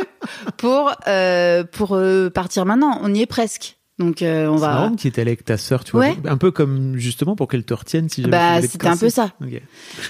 pour, 0.57 0.91
euh, 1.07 1.63
pour 1.63 1.93
euh, 1.93 2.29
partir 2.29 2.65
maintenant. 2.65 2.99
On 3.03 3.13
y 3.13 3.21
est 3.21 3.25
presque. 3.25 3.77
Donc 3.99 4.21
euh, 4.21 4.47
on 4.47 4.55
C'est 4.57 4.61
va. 4.61 4.67
marrant 4.73 4.91
que 4.95 5.01
tu 5.01 5.07
étais 5.07 5.19
allé 5.21 5.31
avec 5.31 5.43
ta 5.43 5.57
sœur, 5.57 5.83
tu 5.83 5.91
vois. 5.91 6.01
Ouais. 6.01 6.15
Un 6.25 6.37
peu 6.37 6.51
comme 6.51 6.95
justement 6.97 7.35
pour 7.35 7.49
qu'elle 7.49 7.65
te 7.65 7.73
retienne 7.73 8.07
si 8.07 8.21
jamais 8.21 8.31
Bah, 8.31 8.61
c'était 8.61 8.87
un 8.87 8.95
peu 8.95 9.09
ça. 9.09 9.33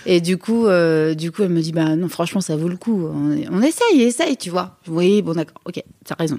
Et 0.05 0.22
du 0.22 0.38
coup, 0.38 0.67
euh, 0.67 1.15
du 1.15 1.31
coup, 1.31 1.41
elle 1.41 1.50
me 1.50 1.62
dit, 1.62 1.72
bah 1.72 1.96
non, 1.96 2.08
franchement, 2.08 2.39
ça 2.39 2.55
vaut 2.55 2.67
le 2.67 2.77
coup. 2.77 3.08
On, 3.08 3.36
on 3.51 3.62
essaye, 3.63 4.01
essaye, 4.03 4.38
tu 4.38 4.51
vois. 4.51 4.77
Oui, 4.88 5.24
bon, 5.24 5.34
d'accord, 5.34 5.60
ok, 5.65 5.81
t'as 6.05 6.13
raison. 6.15 6.38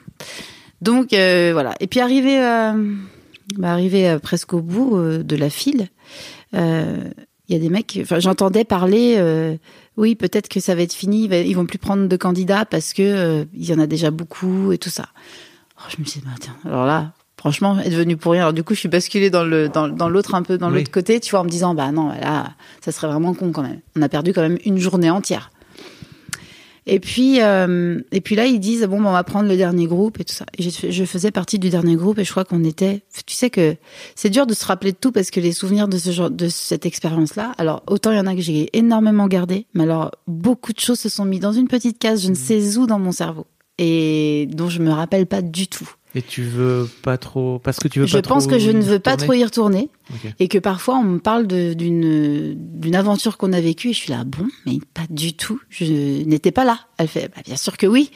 Donc 0.80 1.12
euh, 1.12 1.50
voilà. 1.52 1.75
Et 1.80 1.88
puis 1.88 1.99
arrivé, 1.99 2.38
bah, 3.59 3.73
arrivé 3.73 4.16
presque 4.23 4.54
au 4.54 4.61
bout 4.62 4.97
de 4.99 5.37
la 5.37 5.50
file, 5.50 5.89
il 6.52 6.58
y 7.49 7.54
a 7.54 7.58
des 7.58 7.69
mecs. 7.69 7.99
Enfin, 8.00 8.21
j'entendais 8.21 8.65
parler. 8.65 9.21
oui, 9.97 10.15
peut-être 10.15 10.49
que 10.49 10.60
ça 10.60 10.76
va 10.76 10.82
être 10.82 10.95
fini. 10.95 11.25
Ils 11.25 11.54
vont 11.56 11.67
plus 11.67 11.78
prendre 11.78 12.06
de 12.06 12.17
candidats 12.17 12.65
parce 12.65 12.93
que 12.93 13.45
il 13.52 13.65
y 13.65 13.75
en 13.75 13.80
a 13.80 13.89
déjà 13.89 14.13
beaucoup 14.13 14.71
et 14.71 14.78
tout 14.78 14.89
ça. 14.89 15.08
Oh, 15.78 15.89
je 15.89 16.00
me 16.00 16.06
suis 16.06 16.21
dit, 16.21 16.26
bah, 16.26 16.34
tiens, 16.39 16.54
alors 16.65 16.86
là. 16.86 17.13
Franchement, 17.41 17.81
est 17.81 17.89
devenu 17.89 18.19
pour 18.19 18.33
rien. 18.33 18.43
Alors 18.43 18.53
du 18.53 18.63
coup, 18.63 18.75
je 18.75 18.81
suis 18.81 18.89
basculée 18.91 19.31
dans 19.31 19.45
le 19.45 19.71
dans, 19.71 19.89
dans 19.89 20.11
l'autre 20.11 20.35
un 20.35 20.43
peu 20.43 20.59
dans 20.59 20.69
Oui. 20.71 20.75
l'autre 20.81 20.91
côté, 20.91 21.21
tu 21.21 21.31
vois, 21.31 21.41
en 21.41 21.45
me 21.45 21.49
disant 21.49 21.75
bah 21.75 21.91
non, 21.91 22.09
là, 22.11 22.50
ça 22.85 22.93
serait 22.93 23.07
vraiment 23.07 23.33
con 23.33 23.50
quand 23.50 23.63
même. 23.63 23.81
On 23.97 24.03
a 24.03 24.11
perdu 24.11 24.35
quand 24.35 24.43
même 24.43 24.59
une 24.67 24.76
journée 24.79 25.09
entière. 25.09 25.50
Et 26.87 26.99
puis, 26.99 27.41
euh, 27.41 28.00
et 28.11 28.21
puis 28.21 28.35
là, 28.37 28.47
ils 28.47 28.59
disent 28.59 28.85
bon, 28.85 29.00
ben, 29.00 29.09
on 29.11 29.13
va 29.13 29.23
prendre 29.23 29.49
le 29.49 29.57
dernier 29.57 29.87
groupe 29.87 30.19
et 30.21 30.25
tout 30.25 30.35
ça. 30.35 30.45
Et 30.59 30.63
je, 30.63 30.91
je 30.91 31.05
faisais 31.05 31.31
partie 31.31 31.59
du 31.59 31.69
dernier 31.71 31.95
groupe 31.95 32.19
et 32.19 32.25
je 32.25 32.31
crois 32.31 32.45
qu'on 32.45 32.65
était. 32.65 33.03
Tu 33.26 33.35
sais 33.35 33.49
que 33.50 33.76
c'est 34.15 34.31
dur 34.31 34.47
de 34.47 34.55
se 34.55 34.65
rappeler 34.67 34.93
de 34.93 34.97
tout 34.97 35.13
parce 35.13 35.31
que 35.31 35.41
les 35.41 35.53
souvenirs 35.53 35.89
de 35.89 35.99
ce 35.99 36.11
genre, 36.11 36.31
de 36.31 36.49
cette 36.49 36.87
expérience-là. 36.87 37.53
Alors 37.59 37.83
autant 37.87 38.11
il 38.13 38.17
y 38.17 38.21
en 38.21 38.26
a 38.26 38.35
que 38.35 38.41
j'ai 38.41 38.69
énormément 38.76 39.29
gardé, 39.29 39.67
mais 39.75 39.85
alors 39.85 40.11
beaucoup 40.26 40.73
de 40.73 40.81
choses 40.81 40.99
se 41.00 41.09
sont 41.09 41.25
mis 41.25 41.39
dans 41.39 41.53
une 41.53 41.69
petite 41.69 41.99
case, 41.99 42.23
je 42.23 42.29
Mmh. 42.29 42.31
ne 42.31 42.35
sais 42.35 42.76
où 42.79 42.87
dans 42.87 42.99
mon 42.99 43.13
cerveau 43.13 43.47
et 43.79 44.47
dont 44.53 44.69
je 44.69 44.81
me 44.83 44.91
rappelle 44.91 45.26
pas 45.26 45.41
du 45.43 45.67
tout. 45.69 45.89
Et 46.15 46.23
tu 46.23 46.43
veux 46.43 46.89
pas 47.03 47.19
trop. 47.19 47.59
Parce 47.61 47.79
que 47.79 47.87
tu 47.89 48.01
veux 48.01 48.07
Je 48.07 48.17
pas 48.17 48.23
trop. 48.23 48.35
pense 48.35 48.47
que 48.47 48.59
je 48.59 48.71
ne 48.71 48.83
veux 48.83 48.99
pas 48.99 49.17
trop 49.17 49.33
y 49.33 49.45
retourner. 49.45 49.89
Et 50.41 50.49
que 50.49 50.59
parfois 50.59 50.97
on 50.97 51.05
me 51.05 51.19
parle 51.19 51.47
d'une 51.47 52.55
d'une 52.57 52.95
aventure 52.97 53.37
qu'on 53.39 53.53
a 53.53 53.61
vécue 53.61 53.91
et 53.91 53.93
je 53.93 53.99
suis 53.99 54.11
là 54.11 54.25
bon 54.25 54.47
mais 54.67 54.79
pas 54.95 55.05
du 55.09 55.35
tout. 55.35 55.61
Je 55.69 55.85
n'étais 56.25 56.51
pas 56.51 56.65
là 56.65 56.81
elle 56.99 57.07
fait 57.09 57.31
bah, 57.35 57.43
bien 57.45 57.57
sûr 57.57 57.77
que 57.77 57.87
oui 57.87 58.11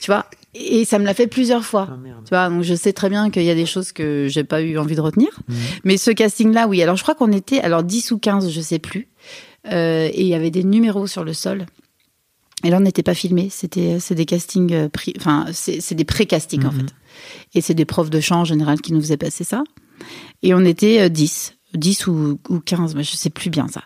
tu 0.00 0.10
vois 0.10 0.26
et 0.54 0.84
ça 0.84 0.98
me 0.98 1.06
l'a 1.06 1.14
fait 1.14 1.26
plusieurs 1.28 1.64
fois. 1.64 1.88
Ah, 1.90 1.96
tu 2.24 2.28
vois 2.28 2.50
donc 2.50 2.62
je 2.64 2.74
sais 2.74 2.92
très 2.92 3.08
bien 3.08 3.30
qu'il 3.30 3.44
y 3.44 3.50
a 3.50 3.54
des 3.54 3.64
choses 3.64 3.92
que 3.92 4.26
j'ai 4.28 4.44
pas 4.44 4.60
eu 4.60 4.76
envie 4.76 4.96
de 4.96 5.00
retenir. 5.00 5.30
Mhm. 5.48 5.56
mais 5.84 5.96
ce 5.96 6.10
casting 6.10 6.52
là 6.52 6.68
oui. 6.68 6.82
Alors 6.82 6.96
je 6.96 7.02
crois 7.02 7.14
qu'on 7.14 7.32
était 7.32 7.60
alors 7.60 7.82
10 7.82 8.10
ou 8.12 8.18
15 8.18 8.50
je 8.50 8.60
sais 8.60 8.78
plus. 8.78 9.08
Euh, 9.72 10.08
et 10.12 10.20
il 10.20 10.26
y 10.26 10.34
avait 10.34 10.50
des 10.50 10.64
numéros 10.64 11.06
sur 11.06 11.24
le 11.24 11.32
sol. 11.32 11.64
Et 12.64 12.68
là 12.70 12.76
on 12.76 12.80
n'était 12.80 13.02
pas 13.02 13.14
filmé 13.14 13.48
c'était 13.50 13.98
c'est 14.00 14.14
des 14.14 14.26
castings 14.26 14.72
euh, 14.74 14.88
enfin 15.18 15.46
c'est 15.52 15.80
c'est 15.80 15.94
des 15.94 16.04
pré-castings 16.04 16.66
en 16.66 16.72
Mhm. 16.72 16.80
fait 16.80 16.94
et 17.54 17.60
c'est 17.60 17.74
des 17.74 17.84
profs 17.84 18.10
de 18.10 18.20
chant 18.20 18.40
en 18.40 18.44
général 18.44 18.80
qui 18.80 18.92
nous 18.92 19.00
faisaient 19.00 19.16
passer 19.16 19.44
ça 19.44 19.62
et 20.42 20.54
on 20.54 20.64
était 20.64 21.02
euh, 21.02 21.08
10, 21.08 21.54
10 21.74 22.06
ou, 22.06 22.38
ou 22.48 22.60
15, 22.60 22.94
mais 22.94 23.04
je 23.04 23.16
sais 23.16 23.30
plus 23.30 23.50
bien 23.50 23.68
ça. 23.68 23.82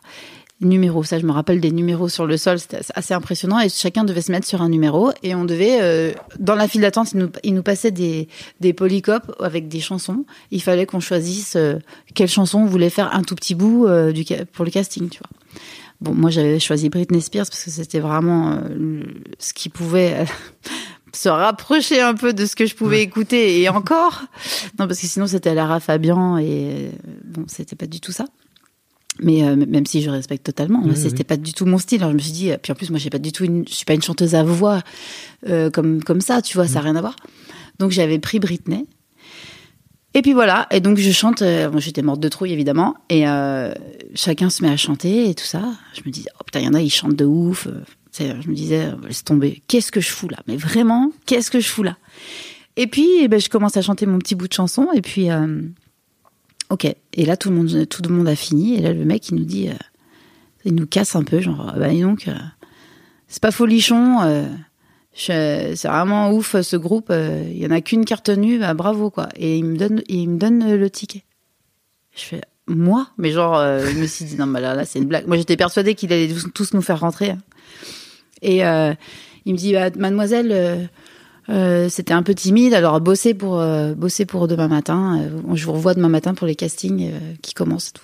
Numéros, 0.62 1.04
ça 1.04 1.18
je 1.18 1.26
me 1.26 1.32
rappelle 1.32 1.60
des 1.60 1.70
numéros 1.70 2.08
sur 2.08 2.26
le 2.26 2.38
sol, 2.38 2.58
c'était 2.58 2.80
assez 2.94 3.12
impressionnant 3.12 3.60
et 3.60 3.68
chacun 3.68 4.04
devait 4.04 4.22
se 4.22 4.32
mettre 4.32 4.46
sur 4.46 4.62
un 4.62 4.70
numéro 4.70 5.10
et 5.22 5.34
on 5.34 5.44
devait, 5.44 5.82
euh, 5.82 6.12
dans 6.38 6.54
la 6.54 6.66
file 6.66 6.80
d'attente, 6.80 7.12
ils 7.12 7.18
nous, 7.18 7.28
ils 7.44 7.52
nous 7.52 7.62
passaient 7.62 7.90
des, 7.90 8.28
des 8.60 8.72
polycopes 8.72 9.36
avec 9.38 9.68
des 9.68 9.80
chansons. 9.80 10.24
Il 10.50 10.62
fallait 10.62 10.86
qu'on 10.86 11.00
choisisse 11.00 11.56
euh, 11.56 11.74
quelle 12.14 12.28
chanson 12.28 12.60
on 12.60 12.64
voulait 12.64 12.88
faire 12.88 13.14
un 13.14 13.22
tout 13.22 13.34
petit 13.34 13.54
bout 13.54 13.86
du, 14.14 14.24
pour 14.52 14.64
le 14.64 14.70
casting, 14.70 15.10
tu 15.10 15.18
vois. 15.18 15.28
Bon, 16.00 16.14
moi 16.14 16.30
j'avais 16.30 16.58
choisi 16.58 16.88
Britney 16.88 17.22
Spears 17.22 17.46
parce 17.46 17.64
que 17.64 17.70
c'était 17.70 18.00
vraiment 18.00 18.60
ce 19.38 19.54
qui 19.54 19.70
pouvait 19.70 20.26
se 21.12 21.28
rapprocher 21.28 22.00
un 22.00 22.14
peu 22.14 22.32
de 22.32 22.44
ce 22.46 22.54
que 22.56 22.66
je 22.66 22.74
pouvais 22.74 23.00
écouter 23.02 23.60
et 23.62 23.68
encore. 23.68 24.22
Non, 24.78 24.86
parce 24.86 25.00
que 25.00 25.06
sinon 25.06 25.26
c'était 25.26 25.54
Lara 25.54 25.80
Fabian 25.80 26.36
et 26.38 26.44
euh, 26.46 26.90
bon, 27.24 27.44
c'était 27.48 27.76
pas 27.76 27.86
du 27.86 28.00
tout 28.00 28.12
ça. 28.12 28.24
Mais 29.20 29.44
euh, 29.44 29.56
même 29.56 29.86
si 29.86 30.02
je 30.02 30.10
respecte 30.10 30.44
totalement, 30.44 30.82
Oui, 30.84 30.94
c'était 30.94 31.18
oui. 31.18 31.24
pas 31.24 31.36
du 31.38 31.54
tout 31.54 31.64
mon 31.64 31.78
style. 31.78 32.00
Alors 32.02 32.10
je 32.10 32.16
me 32.16 32.20
suis 32.20 32.32
dit, 32.32 32.50
puis 32.62 32.72
en 32.72 32.74
plus 32.74 32.90
moi 32.90 32.98
j'ai 32.98 33.08
pas 33.08 33.18
du 33.18 33.32
tout, 33.32 33.44
une, 33.44 33.66
je 33.66 33.72
suis 33.74 33.86
pas 33.86 33.94
une 33.94 34.02
chanteuse 34.02 34.34
à 34.34 34.42
voix 34.42 34.82
euh, 35.48 35.70
comme 35.70 36.02
comme 36.02 36.20
ça, 36.20 36.42
tu 36.42 36.56
vois, 36.58 36.66
ça 36.68 36.80
a 36.80 36.82
rien 36.82 36.96
à 36.96 37.00
voir. 37.00 37.16
Donc 37.78 37.92
j'avais 37.92 38.18
pris 38.18 38.38
Britney. 38.40 38.84
Et 40.12 40.22
puis 40.22 40.32
voilà, 40.32 40.66
et 40.70 40.80
donc 40.80 40.96
je 40.98 41.10
chante. 41.10 41.42
euh, 41.42 41.68
bon, 41.68 41.78
j'étais 41.78 42.00
morte 42.02 42.20
de 42.20 42.28
trouille 42.28 42.52
évidemment, 42.52 42.94
et 43.10 43.28
euh, 43.28 43.72
chacun 44.14 44.48
se 44.50 44.62
met 44.62 44.70
à 44.70 44.76
chanter 44.76 45.28
et 45.28 45.34
tout 45.34 45.44
ça. 45.44 45.62
Je 45.94 46.00
me 46.06 46.10
disais, 46.10 46.30
oh 46.38 46.42
putain, 46.44 46.60
il 46.60 46.64
y 46.64 46.68
en 46.68 46.74
a, 46.74 46.80
ils 46.80 46.88
chantent 46.90 47.16
de 47.16 47.26
ouf. 47.26 47.68
Je 48.20 48.48
me 48.48 48.54
disais, 48.54 48.86
euh, 48.86 49.06
laisse 49.06 49.24
tomber. 49.24 49.62
Qu'est-ce 49.68 49.92
que 49.92 50.00
je 50.00 50.10
fous 50.10 50.28
là? 50.28 50.38
Mais 50.46 50.56
vraiment, 50.56 51.12
qu'est-ce 51.26 51.50
que 51.50 51.60
je 51.60 51.68
fous 51.68 51.82
là? 51.82 51.96
Et 52.76 52.86
puis, 52.86 53.06
eh 53.20 53.28
ben, 53.28 53.40
je 53.40 53.48
commence 53.48 53.76
à 53.76 53.82
chanter 53.82 54.06
mon 54.06 54.18
petit 54.18 54.34
bout 54.34 54.48
de 54.48 54.52
chanson, 54.52 54.88
et 54.94 55.00
puis, 55.00 55.30
euh, 55.30 55.62
ok. 56.70 56.84
Et 57.14 57.24
là, 57.24 57.36
tout 57.36 57.50
le 57.50 57.56
monde, 57.56 57.88
tout 57.88 58.02
le 58.02 58.08
monde 58.10 58.28
a 58.28 58.36
fini, 58.36 58.76
et 58.76 58.80
là, 58.80 58.92
le 58.92 59.04
mec, 59.04 59.28
il 59.28 59.36
nous 59.36 59.44
dit, 59.44 59.68
euh, 59.68 59.74
il 60.64 60.74
nous 60.74 60.86
casse 60.86 61.16
un 61.16 61.24
peu, 61.24 61.40
genre, 61.40 61.72
ah 61.74 61.78
bah 61.78 61.88
dis 61.88 62.02
donc, 62.02 62.28
c'est 63.28 63.42
pas 63.42 63.52
folichon. 63.52 64.18
c'est 65.14 65.74
vraiment 65.84 66.32
ouf 66.32 66.60
ce 66.60 66.76
groupe. 66.76 67.12
Il 67.12 67.56
y 67.56 67.66
en 67.66 67.70
a 67.70 67.80
qu'une 67.80 68.04
carte 68.04 68.26
tenue, 68.26 68.58
bah, 68.58 68.74
bravo 68.74 69.10
quoi. 69.10 69.28
Et 69.36 69.58
il 69.58 69.64
me 69.64 69.76
donne, 69.76 70.02
il 70.08 70.28
me 70.28 70.38
donne 70.38 70.74
le 70.74 70.90
ticket. 70.90 71.22
Je 72.16 72.24
fais 72.24 72.40
moi, 72.66 73.10
mais 73.16 73.30
genre, 73.30 73.60
je 73.60 73.96
me 73.96 74.06
suis 74.06 74.24
dit 74.24 74.36
non, 74.36 74.46
mais 74.46 74.60
là, 74.60 74.84
c'est 74.84 74.98
une 74.98 75.06
blague. 75.06 75.28
Moi, 75.28 75.36
j'étais 75.36 75.56
persuadée 75.56 75.94
qu'il 75.94 76.12
allait 76.12 76.34
tous 76.52 76.74
nous 76.74 76.82
faire 76.82 76.98
rentrer. 76.98 77.30
hein. 77.30 77.38
Et 78.42 78.64
euh, 78.64 78.92
il 79.44 79.52
me 79.54 79.58
dit, 79.58 79.72
bah, 79.72 79.90
mademoiselle, 79.96 80.50
euh, 80.52 80.84
Euh, 81.48 81.88
c'était 81.88 82.12
un 82.12 82.24
peu 82.24 82.34
timide. 82.34 82.74
Alors 82.74 83.00
bosser 83.00 83.32
pour 83.32 83.62
bosser 83.96 84.26
pour 84.26 84.48
demain 84.48 84.66
matin. 84.66 85.28
je 85.54 85.64
vous 85.64 85.74
revois 85.74 85.94
demain 85.94 86.08
matin 86.08 86.34
pour 86.34 86.44
les 86.48 86.56
castings 86.56 87.12
qui 87.40 87.54
commencent. 87.54 87.92
Tout. 87.92 88.02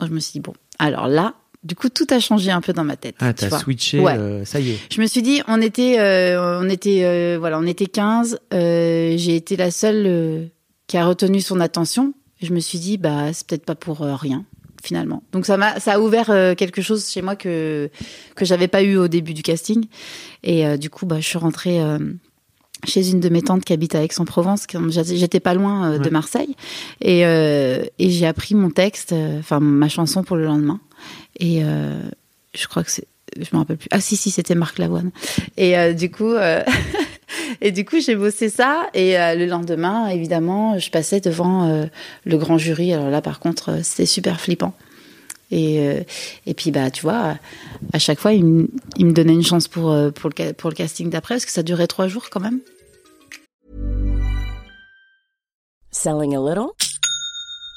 Je 0.00 0.08
me 0.08 0.18
suis 0.18 0.32
dit 0.32 0.40
bon. 0.40 0.52
Alors 0.80 1.06
là, 1.06 1.34
du 1.62 1.76
coup, 1.76 1.88
tout 1.90 2.06
a 2.10 2.18
changé 2.18 2.50
un 2.50 2.60
peu 2.60 2.72
dans 2.72 2.82
ma 2.82 2.96
tête. 2.96 3.14
Ah, 3.20 3.32
t'as 3.32 3.56
switché, 3.56 4.00
Ouais. 4.00 4.16
euh, 4.18 4.44
ça 4.44 4.58
y 4.58 4.70
est. 4.72 4.78
Je 4.92 5.00
me 5.00 5.06
suis 5.06 5.22
dit, 5.22 5.42
on 5.46 5.60
était, 5.62 6.00
euh, 6.00 6.60
on 6.60 6.68
était, 6.68 7.04
euh, 7.04 7.36
voilà, 7.38 7.56
on 7.60 7.66
était 7.66 7.86
15. 7.86 8.40
euh, 8.52 9.14
J'ai 9.16 9.36
été 9.36 9.56
la 9.56 9.70
seule 9.70 10.50
qui 10.88 10.96
a 10.96 11.06
retenu 11.06 11.40
son 11.40 11.60
attention. 11.60 12.14
Je 12.42 12.52
me 12.52 12.58
suis 12.58 12.80
dit, 12.80 12.98
bah, 12.98 13.32
c'est 13.32 13.46
peut-être 13.46 13.64
pas 13.64 13.76
pour 13.76 14.00
rien, 14.00 14.44
finalement. 14.86 15.22
Donc 15.32 15.44
ça 15.46 15.56
m'a, 15.56 15.80
ça 15.80 15.94
a 15.94 15.98
ouvert 15.98 16.30
euh, 16.30 16.54
quelque 16.54 16.80
chose 16.80 17.10
chez 17.10 17.20
moi 17.22 17.34
que 17.36 17.90
que 18.36 18.44
j'avais 18.44 18.68
pas 18.68 18.82
eu 18.82 18.96
au 18.96 19.08
début 19.08 19.34
du 19.34 19.42
casting. 19.42 19.86
Et 20.44 20.64
euh, 20.66 20.76
du 20.76 20.88
coup, 20.90 21.04
bah, 21.06 21.16
je 21.20 21.26
suis 21.26 21.38
rentrée. 21.38 21.80
euh, 21.80 21.98
chez 22.86 23.10
une 23.10 23.20
de 23.20 23.30
mes 23.30 23.40
tantes 23.42 23.64
qui 23.64 23.72
habite 23.72 23.94
à 23.94 24.04
Aix-en-Provence, 24.04 24.66
j'étais 25.02 25.40
pas 25.40 25.54
loin 25.54 25.92
euh, 25.92 25.98
de. 25.98 26.10
Marseille, 26.10 26.54
et, 27.00 27.22
et 27.22 28.10
j'ai 28.10 28.26
appris 28.26 28.54
mon 28.54 28.70
texte, 28.70 29.14
enfin 29.40 29.60
ma 29.60 29.88
chanson 29.88 30.22
pour 30.22 30.36
le 30.36 30.44
lendemain. 30.44 30.78
Et 31.40 31.62
je 32.54 32.66
crois 32.68 32.84
que 32.84 32.90
c'est, 32.90 33.08
je 33.38 33.48
me 33.54 33.58
rappelle 33.58 33.78
plus. 33.78 33.88
Ah 33.90 34.00
si 34.00 34.16
si, 34.16 34.30
c'était 34.30 34.54
Marc 34.54 34.78
Lavoine. 34.78 35.10
Et 35.56 35.94
du 35.94 36.10
coup, 36.10 36.34
et 37.60 37.72
du 37.72 37.84
coup, 37.84 38.00
j'ai 38.00 38.14
bossé 38.16 38.48
ça. 38.48 38.88
Et 38.94 39.18
euh, 39.18 39.34
le 39.34 39.46
lendemain, 39.46 40.08
évidemment, 40.08 40.78
je 40.78 40.90
passais 40.90 41.20
devant 41.20 41.64
euh, 41.68 41.86
le 42.24 42.36
grand 42.38 42.58
jury. 42.58 42.92
Alors 42.92 43.10
là, 43.10 43.20
par 43.22 43.40
contre, 43.40 43.70
euh, 43.70 43.80
c'était 43.82 44.06
super 44.06 44.40
flippant. 44.40 44.74
Et, 45.52 46.04
et 46.46 46.54
puis, 46.54 46.72
bah, 46.72 46.90
tu 46.90 47.02
vois, 47.02 47.38
à 47.92 47.98
chaque 48.00 48.18
fois, 48.18 48.32
il, 48.32 48.44
me- 48.44 49.12
donnait 49.12 49.32
une 49.32 49.44
chance 49.44 49.68
pour, 49.68 49.94
pour, 50.12 50.30
le, 50.36 50.52
pour 50.52 50.70
le 50.70 50.74
casting 50.74 51.08
d'après, 51.08 51.36
parce 51.36 51.44
que 51.44 51.52
ça 51.52 51.62
durait 51.62 51.86
trois 51.86 52.08
jours 52.08 52.30
quand 52.30 52.40
même. 52.40 52.58
Selling 55.92 56.34
a 56.34 56.40
little 56.40 56.72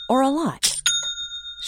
or 0.09 0.23
a 0.23 0.31
lot? 0.31 0.78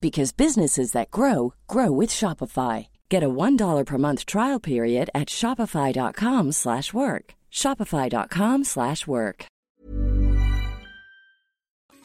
because 0.00 0.32
businesses 0.32 0.92
that 0.92 1.10
grow 1.10 1.54
grow 1.68 1.90
with 1.90 2.10
Shopify. 2.10 2.88
Get 3.10 3.22
a 3.22 3.28
$1 3.28 3.84
per 3.84 3.98
month 3.98 4.26
trial 4.26 4.60
period 4.60 5.10
at 5.14 5.28
shopify.com/work. 5.28 6.52
slash 6.52 6.92
work. 6.94 7.34
shopify.com/work. 7.52 8.64
slash 8.64 9.06
work. 9.06 9.46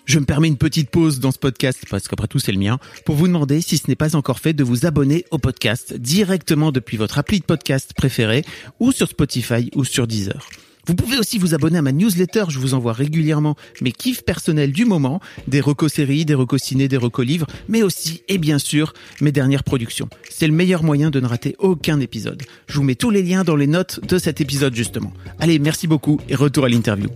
Je 0.05 0.19
me 0.19 0.25
permets 0.25 0.49
une 0.49 0.57
petite 0.57 0.89
pause 0.89 1.19
dans 1.19 1.31
ce 1.31 1.39
podcast, 1.39 1.85
parce 1.89 2.07
qu'après 2.07 2.27
tout 2.27 2.39
c'est 2.39 2.51
le 2.51 2.57
mien, 2.57 2.79
pour 3.05 3.15
vous 3.15 3.27
demander, 3.27 3.61
si 3.61 3.77
ce 3.77 3.87
n'est 3.87 3.95
pas 3.95 4.15
encore 4.15 4.39
fait, 4.39 4.53
de 4.53 4.63
vous 4.63 4.85
abonner 4.85 5.25
au 5.31 5.37
podcast 5.37 5.93
directement 5.93 6.71
depuis 6.71 6.97
votre 6.97 7.17
appli 7.17 7.39
de 7.39 7.45
podcast 7.45 7.93
préféré, 7.93 8.43
ou 8.79 8.91
sur 8.91 9.07
Spotify 9.07 9.69
ou 9.73 9.85
sur 9.85 10.07
Deezer. 10.07 10.45
Vous 10.91 10.97
pouvez 10.97 11.17
aussi 11.17 11.37
vous 11.37 11.55
abonner 11.55 11.77
à 11.77 11.81
ma 11.81 11.93
newsletter, 11.93 12.43
je 12.49 12.59
vous 12.59 12.73
envoie 12.73 12.91
régulièrement 12.91 13.55
mes 13.79 13.93
kiffs 13.93 14.23
personnels 14.23 14.73
du 14.73 14.83
moment, 14.83 15.21
des 15.47 15.61
recos 15.61 15.93
séries, 15.93 16.25
des 16.25 16.33
recos 16.33 16.61
ciné, 16.61 16.89
des 16.89 16.97
recos 16.97 17.25
livres, 17.25 17.47
mais 17.69 17.81
aussi, 17.81 18.23
et 18.27 18.37
bien 18.37 18.59
sûr, 18.59 18.91
mes 19.21 19.31
dernières 19.31 19.63
productions. 19.63 20.09
C'est 20.29 20.47
le 20.47 20.53
meilleur 20.53 20.83
moyen 20.83 21.09
de 21.09 21.21
ne 21.21 21.27
rater 21.27 21.55
aucun 21.59 22.01
épisode. 22.01 22.43
Je 22.67 22.75
vous 22.75 22.83
mets 22.83 22.95
tous 22.95 23.09
les 23.09 23.23
liens 23.23 23.45
dans 23.45 23.55
les 23.55 23.67
notes 23.67 24.05
de 24.05 24.17
cet 24.17 24.41
épisode 24.41 24.75
justement. 24.75 25.13
Allez, 25.39 25.59
merci 25.59 25.87
beaucoup 25.87 26.19
et 26.27 26.35
retour 26.35 26.65
à 26.65 26.67
l'interview. 26.67 27.07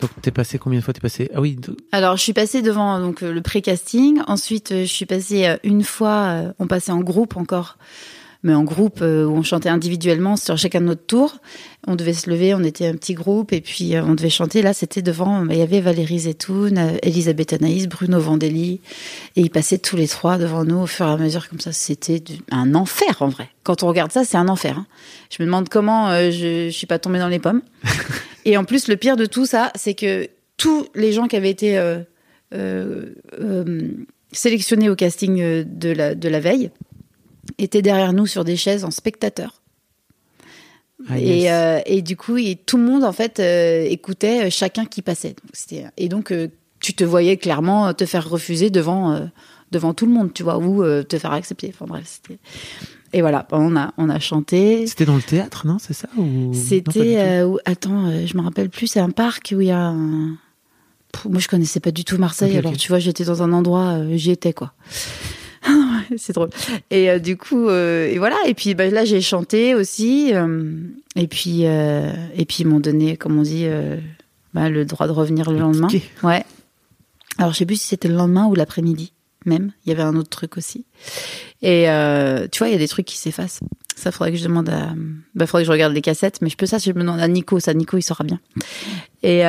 Donc 0.00 0.10
t'es 0.22 0.30
passé 0.30 0.58
combien 0.58 0.78
de 0.78 0.84
fois 0.84 0.94
T'es 0.94 1.00
passé? 1.00 1.30
Ah 1.34 1.42
oui, 1.42 1.58
Alors, 1.92 2.16
je 2.16 2.22
suis 2.22 2.32
passée 2.32 2.62
devant 2.62 2.98
donc 2.98 3.22
euh, 3.22 3.30
le 3.30 3.42
pré-casting. 3.42 4.20
Ensuite, 4.26 4.72
euh, 4.72 4.80
je 4.84 4.90
suis 4.90 5.04
passée 5.04 5.44
euh, 5.44 5.56
une 5.64 5.84
fois, 5.84 6.54
on 6.58 6.66
passait 6.66 6.92
en 6.92 7.00
groupe 7.00 7.36
encore, 7.36 7.76
mais 8.42 8.54
en 8.54 8.64
groupe 8.64 9.00
euh, 9.02 9.24
où 9.24 9.36
on 9.36 9.42
chantait 9.42 9.68
individuellement 9.68 10.36
sur 10.36 10.56
chacun 10.58 10.80
de 10.80 10.86
notre 10.86 11.06
tour. 11.06 11.38
On 11.86 11.96
devait 11.96 12.12
se 12.12 12.30
lever, 12.30 12.54
on 12.54 12.62
était 12.62 12.86
un 12.86 12.94
petit 12.94 13.14
groupe 13.14 13.52
et 13.52 13.60
puis 13.60 13.94
euh, 13.94 14.04
on 14.04 14.14
devait 14.14 14.30
chanter. 14.30 14.62
Là, 14.62 14.72
c'était 14.72 15.02
devant, 15.02 15.46
il 15.48 15.56
y 15.56 15.62
avait 15.62 15.80
Valérie 15.80 16.20
Zetoun, 16.20 16.78
euh, 16.78 16.96
Elisabeth 17.02 17.52
Anaïs, 17.52 17.88
Bruno 17.88 18.20
Vandelli, 18.20 18.80
et 19.36 19.40
ils 19.40 19.50
passaient 19.50 19.78
tous 19.78 19.96
les 19.96 20.08
trois 20.08 20.38
devant 20.38 20.64
nous 20.64 20.78
au 20.78 20.86
fur 20.86 21.06
et 21.06 21.10
à 21.10 21.16
mesure 21.16 21.48
comme 21.48 21.60
ça. 21.60 21.72
C'était 21.72 22.22
un 22.50 22.74
enfer 22.74 23.20
en 23.20 23.28
vrai. 23.28 23.48
Quand 23.64 23.82
on 23.82 23.88
regarde 23.88 24.12
ça, 24.12 24.24
c'est 24.24 24.36
un 24.36 24.48
enfer. 24.48 24.78
hein. 24.78 24.86
Je 25.30 25.42
me 25.42 25.46
demande 25.46 25.68
comment 25.68 26.10
euh, 26.10 26.30
je, 26.30 26.66
je 26.68 26.74
suis 26.76 26.86
pas 26.86 26.98
tombée 26.98 27.18
dans 27.18 27.28
les 27.28 27.38
pommes. 27.38 27.62
et 28.44 28.56
en 28.56 28.64
plus, 28.64 28.88
le 28.88 28.96
pire 28.96 29.16
de 29.16 29.26
tout 29.26 29.46
ça, 29.46 29.72
c'est 29.74 29.94
que 29.94 30.28
tous 30.56 30.86
les 30.94 31.12
gens 31.12 31.26
qui 31.26 31.36
avaient 31.36 31.50
été 31.50 31.78
euh, 31.78 31.98
euh, 32.54 33.06
euh, 33.40 33.88
sélectionnés 34.30 34.88
au 34.88 34.94
casting 34.94 35.64
de 35.64 35.90
la, 35.90 36.14
de 36.14 36.28
la 36.28 36.38
veille 36.40 36.70
étaient 37.58 37.82
derrière 37.82 38.12
nous 38.12 38.26
sur 38.26 38.44
des 38.44 38.56
chaises 38.56 38.84
en 38.84 38.90
spectateur. 38.90 39.62
Ah, 41.08 41.18
et, 41.18 41.40
yes. 41.40 41.50
euh, 41.50 41.80
et 41.86 42.00
du 42.02 42.16
coup, 42.16 42.36
et 42.36 42.54
tout 42.54 42.76
le 42.76 42.84
monde 42.84 43.02
en 43.02 43.12
fait 43.12 43.40
euh, 43.40 43.84
écoutait 43.88 44.46
euh, 44.46 44.50
chacun 44.50 44.84
qui 44.84 45.02
passait. 45.02 45.34
Donc, 45.70 45.84
et 45.96 46.08
donc, 46.08 46.30
euh, 46.30 46.48
tu 46.78 46.94
te 46.94 47.02
voyais 47.02 47.36
clairement 47.36 47.92
te 47.92 48.06
faire 48.06 48.28
refuser 48.28 48.70
devant 48.70 49.28
devant 49.70 49.94
tout 49.94 50.06
le 50.06 50.12
monde, 50.12 50.32
tu 50.34 50.42
vois, 50.42 50.58
ou 50.58 50.84
te 51.04 51.18
faire 51.18 51.32
accepter. 51.32 51.72
Enfin 51.74 51.86
bref, 51.86 52.04
c'était. 52.06 52.38
Et 53.12 53.20
voilà, 53.20 53.46
on 53.52 53.76
a 53.76 53.92
on 53.98 54.08
a 54.10 54.18
chanté. 54.18 54.86
C'était 54.86 55.04
dans 55.04 55.16
le 55.16 55.22
théâtre, 55.22 55.66
non 55.66 55.78
C'est 55.78 55.92
ça 55.92 56.08
ou... 56.16 56.52
C'était 56.54 57.42
où- 57.42 57.58
attends, 57.64 58.26
je 58.26 58.36
me 58.36 58.42
rappelle 58.42 58.68
plus. 58.68 58.86
C'est 58.86 59.00
un 59.00 59.10
parc 59.10 59.54
où 59.56 59.60
il 59.60 59.68
y 59.68 59.70
a. 59.70 59.78
Un... 59.78 60.36
Pff, 61.12 61.26
moi, 61.26 61.40
je 61.40 61.48
connaissais 61.48 61.80
pas 61.80 61.90
du 61.90 62.04
tout 62.04 62.18
Marseille. 62.18 62.56
Alors 62.56 62.76
tu 62.76 62.88
vois, 62.88 62.98
j'étais 62.98 63.24
dans 63.24 63.42
un 63.42 63.52
endroit, 63.52 63.98
j'y 64.14 64.30
étais 64.30 64.52
quoi. 64.52 64.72
C'est 66.16 66.32
drôle. 66.34 66.50
Et 66.90 67.10
euh, 67.10 67.18
du 67.18 67.36
coup, 67.36 67.68
euh, 67.68 68.06
et 68.08 68.18
voilà. 68.18 68.36
Et 68.46 68.54
puis 68.54 68.74
bah, 68.74 68.88
là, 68.88 69.04
j'ai 69.04 69.20
chanté 69.20 69.74
aussi. 69.74 70.30
euh, 70.34 70.74
et 71.16 71.26
puis 71.26 71.62
et 71.62 72.44
puis 72.46 72.58
ils 72.60 72.66
m'ont 72.66 72.80
donné, 72.80 73.16
comme 73.16 73.38
on 73.38 73.42
dit, 73.42 73.66
bah, 74.54 74.68
le 74.68 74.84
droit 74.84 75.06
de 75.06 75.12
revenir 75.12 75.50
le, 75.50 75.56
Le 75.56 75.62
lendemain. 75.62 75.88
Ouais. 76.22 76.44
Alors 77.38 77.52
je 77.52 77.58
sais 77.58 77.66
plus 77.66 77.80
si 77.80 77.88
c'était 77.88 78.08
le 78.08 78.14
lendemain 78.14 78.46
ou 78.46 78.54
l'après-midi 78.54 79.12
même. 79.44 79.72
Il 79.84 79.88
y 79.88 79.92
avait 79.92 80.02
un 80.04 80.14
autre 80.14 80.28
truc 80.28 80.56
aussi. 80.56 80.84
Et 81.62 81.84
tu 82.52 82.58
vois, 82.58 82.68
il 82.68 82.72
y 82.72 82.76
a 82.76 82.78
des 82.78 82.88
trucs 82.88 83.06
qui 83.06 83.16
s'effacent. 83.16 83.60
Ça, 83.96 84.10
faudrait 84.10 84.32
que 84.32 84.38
je 84.38 84.44
demande 84.44 84.68
à. 84.68 84.94
Bah, 85.34 85.46
faudrait 85.46 85.62
que 85.62 85.66
je 85.66 85.72
regarde 85.72 85.92
les 85.92 86.00
cassettes, 86.00 86.40
mais 86.42 86.48
je 86.48 86.56
peux 86.56 86.66
ça, 86.66 86.78
je 86.78 86.90
me 86.92 87.00
demande 87.00 87.20
à 87.20 87.28
Nico. 87.28 87.60
Ça, 87.60 87.74
Nico, 87.74 87.96
il 87.98 88.02
saura 88.02 88.24
bien. 88.24 88.40
Et 89.22 89.40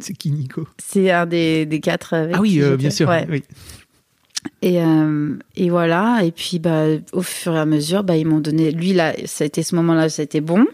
C'est 0.00 0.14
qui, 0.14 0.30
Nico? 0.30 0.66
c'est 0.78 1.10
un 1.10 1.26
des, 1.26 1.66
des 1.66 1.80
quatre. 1.80 2.14
avec 2.14 2.34
Ah 2.36 2.40
oui, 2.40 2.60
bien 2.78 2.90
sûr. 2.90 3.08
Ouais. 3.08 3.26
oui. 3.30 3.42
Et, 4.62 4.82
euh, 4.82 5.36
et 5.56 5.70
voilà. 5.70 6.20
Et 6.24 6.32
puis, 6.32 6.58
bah, 6.58 6.86
au 7.12 7.22
fur 7.22 7.54
et 7.54 7.58
à 7.58 7.66
mesure, 7.66 8.02
bah, 8.04 8.16
ils 8.16 8.26
m'ont 8.26 8.40
donné. 8.40 8.70
Lui, 8.70 8.92
là, 8.92 9.14
ça 9.24 9.44
a 9.44 9.46
été 9.46 9.62
ce 9.62 9.74
moment-là, 9.76 10.08
ça 10.08 10.22
a 10.22 10.24
été 10.24 10.40
bon. 10.40 10.66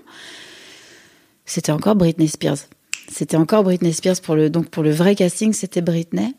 C'était 1.45 1.73
encore 1.73 1.97
Britney 1.97 2.29
Spears. 2.29 2.59
C'était 3.09 3.37
encore 3.37 3.63
Britney 3.63 3.93
Spears 3.93 4.21
pour 4.23 4.37
le 4.37 4.49
donc 4.49 4.71
pour 4.71 4.83
le 4.83 4.91
vrai 4.91 5.15
casting, 5.15 5.53
c'était 5.53 5.83
Britney. 5.83 6.35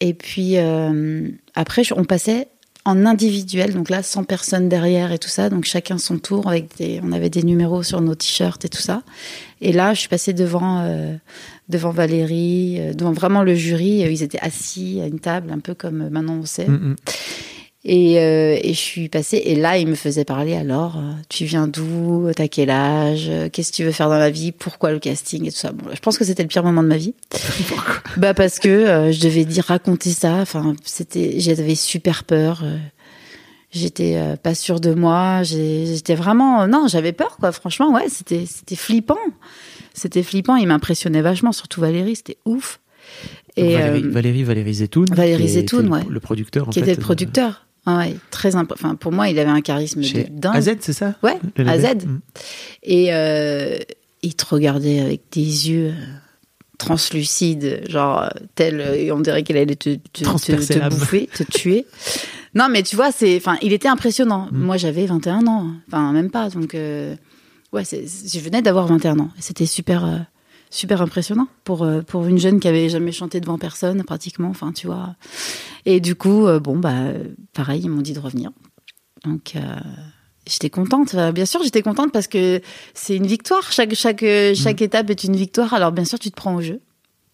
Et 0.00 0.14
puis 0.14 0.58
euh, 0.58 1.28
après, 1.54 1.82
on 1.96 2.04
passait 2.04 2.48
en 2.84 3.04
individuel, 3.04 3.74
donc 3.74 3.90
là, 3.90 4.02
sans 4.02 4.24
personne 4.24 4.68
derrière 4.68 5.12
et 5.12 5.18
tout 5.18 5.28
ça, 5.28 5.50
donc 5.50 5.64
chacun 5.64 5.98
son 5.98 6.18
tour 6.18 6.48
avec 6.48 6.76
des, 6.78 7.00
on 7.02 7.12
avait 7.12 7.30
des 7.30 7.42
numéros 7.42 7.82
sur 7.82 8.00
nos 8.00 8.14
t-shirts 8.14 8.64
et 8.64 8.68
tout 8.68 8.80
ça. 8.80 9.02
Et 9.60 9.72
là, 9.72 9.92
je 9.94 10.00
suis 10.00 10.08
passée 10.08 10.32
devant 10.32 10.80
euh, 10.84 11.14
devant 11.68 11.90
Valérie, 11.90 12.76
euh, 12.78 12.94
devant 12.94 13.12
vraiment 13.12 13.42
le 13.42 13.54
jury. 13.54 13.98
Ils 14.10 14.22
étaient 14.22 14.40
assis 14.40 15.00
à 15.02 15.06
une 15.06 15.20
table, 15.20 15.50
un 15.52 15.58
peu 15.58 15.74
comme 15.74 16.08
maintenant 16.08 16.38
on 16.40 16.46
sait. 16.46 16.68
Mm, 16.68 16.90
mm. 16.90 16.96
Et, 17.90 18.20
euh, 18.20 18.58
et 18.62 18.74
je 18.74 18.78
suis 18.78 19.08
passée, 19.08 19.40
et 19.46 19.54
là, 19.54 19.78
il 19.78 19.86
me 19.88 19.94
faisait 19.94 20.26
parler 20.26 20.54
alors, 20.54 20.98
euh, 20.98 21.12
tu 21.30 21.46
viens 21.46 21.66
d'où, 21.66 22.30
t'as 22.36 22.46
quel 22.46 22.68
âge, 22.68 23.30
qu'est-ce 23.50 23.72
que 23.72 23.76
tu 23.76 23.84
veux 23.84 23.92
faire 23.92 24.10
dans 24.10 24.18
la 24.18 24.28
vie, 24.28 24.52
pourquoi 24.52 24.92
le 24.92 24.98
casting 24.98 25.46
et 25.46 25.50
tout 25.50 25.56
ça? 25.56 25.72
Bon, 25.72 25.86
je 25.94 25.98
pense 26.00 26.18
que 26.18 26.24
c'était 26.26 26.42
le 26.42 26.48
pire 26.48 26.62
moment 26.62 26.82
de 26.82 26.88
ma 26.88 26.98
vie. 26.98 27.14
bah 28.18 28.34
parce 28.34 28.58
que 28.58 28.68
euh, 28.68 29.10
je 29.10 29.20
devais 29.20 29.46
dire 29.46 29.64
raconter 29.64 30.10
ça, 30.10 30.34
enfin, 30.34 30.76
c'était, 30.84 31.40
j'avais 31.40 31.74
super 31.74 32.24
peur. 32.24 32.62
J'étais 33.70 34.16
euh, 34.16 34.36
pas 34.36 34.54
sûre 34.54 34.80
de 34.80 34.92
moi. 34.92 35.42
J'étais 35.42 36.14
vraiment, 36.14 36.66
non, 36.66 36.88
j'avais 36.88 37.12
peur, 37.12 37.36
quoi. 37.38 37.52
Franchement, 37.52 37.92
ouais, 37.92 38.08
c'était, 38.08 38.44
c'était 38.46 38.76
flippant. 38.76 39.18
C'était 39.94 40.22
flippant. 40.22 40.56
Il 40.56 40.68
m'impressionnait 40.68 41.22
vachement, 41.22 41.52
surtout 41.52 41.80
Valérie. 41.80 42.16
C'était 42.16 42.38
ouf. 42.44 42.80
Valérie, 43.56 44.02
Valérie, 44.02 44.44
Valérie 44.44 44.74
Zetoun. 44.74 45.06
Valérie 45.10 45.48
Zetoun, 45.48 45.88
ouais. 45.88 46.02
Le 46.08 46.20
producteur, 46.20 46.68
en 46.68 46.70
qui 46.70 46.80
fait, 46.80 46.92
était 46.92 46.94
le 46.94 47.02
producteur. 47.02 47.67
Ah 47.90 47.96
ouais, 47.96 48.16
très 48.30 48.54
enfin 48.54 48.96
pour 48.96 49.12
moi, 49.12 49.30
il 49.30 49.38
avait 49.38 49.50
un 49.50 49.62
charisme 49.62 50.02
Chez 50.02 50.24
de 50.24 50.38
dingue. 50.38 50.56
AZ, 50.56 50.76
c'est 50.80 50.92
ça? 50.92 51.14
Ouais, 51.22 51.38
AZ. 51.66 52.04
Mm. 52.04 52.18
Et 52.82 53.14
euh, 53.14 53.78
il 54.20 54.34
te 54.34 54.44
regardait 54.44 55.00
avec 55.00 55.22
des 55.32 55.70
yeux 55.70 55.94
euh, 55.96 56.04
translucide, 56.76 57.82
genre 57.88 58.28
tel, 58.54 58.82
euh, 58.82 59.14
on 59.14 59.20
dirait 59.20 59.42
qu'elle 59.42 59.56
allait 59.56 59.74
te, 59.74 59.94
te, 60.12 60.24
bouffer, 60.90 61.28
te 61.28 61.42
tuer. 61.44 61.86
Non, 62.54 62.68
mais 62.70 62.82
tu 62.82 62.96
vois, 62.96 63.12
c'est, 63.12 63.36
enfin, 63.36 63.58
il 63.60 63.74
était 63.74 63.88
impressionnant. 63.88 64.48
Mm. 64.50 64.58
Moi, 64.58 64.76
j'avais 64.78 65.06
21 65.06 65.46
ans, 65.46 65.70
enfin 65.86 66.12
même 66.12 66.30
pas, 66.30 66.48
donc 66.50 66.74
euh, 66.74 67.14
ouais, 67.72 67.84
je 67.84 68.40
venais 68.40 68.60
d'avoir 68.60 68.86
21 68.86 69.18
ans. 69.18 69.30
C'était 69.38 69.66
super, 69.66 70.26
super 70.70 71.00
impressionnant 71.02 71.48
pour 71.64 71.82
euh, 71.82 72.02
pour 72.02 72.26
une 72.26 72.38
jeune 72.38 72.60
qui 72.60 72.68
avait 72.68 72.88
jamais 72.88 73.12
chanté 73.12 73.40
devant 73.40 73.58
personne 73.58 74.02
pratiquement, 74.04 74.48
enfin 74.48 74.72
tu 74.72 74.86
vois. 74.86 75.14
Et 75.86 76.00
du 76.00 76.14
coup, 76.14 76.46
euh, 76.46 76.60
bon 76.60 76.78
bah, 76.78 77.12
pareil, 77.52 77.82
ils 77.84 77.90
m'ont 77.90 78.02
dit 78.02 78.12
de 78.12 78.20
revenir. 78.20 78.50
Donc 79.24 79.54
euh, 79.56 79.60
j'étais 80.46 80.70
contente. 80.70 81.14
Bien 81.34 81.46
sûr, 81.46 81.62
j'étais 81.62 81.82
contente 81.82 82.12
parce 82.12 82.28
que 82.28 82.60
c'est 82.94 83.16
une 83.16 83.26
victoire. 83.26 83.72
Chaque 83.72 83.94
chaque 83.94 84.22
euh, 84.22 84.54
chaque 84.54 84.82
étape 84.82 85.10
est 85.10 85.24
une 85.24 85.36
victoire. 85.36 85.74
Alors 85.74 85.92
bien 85.92 86.04
sûr, 86.04 86.18
tu 86.18 86.30
te 86.30 86.36
prends 86.36 86.54
au 86.54 86.62
jeu. 86.62 86.80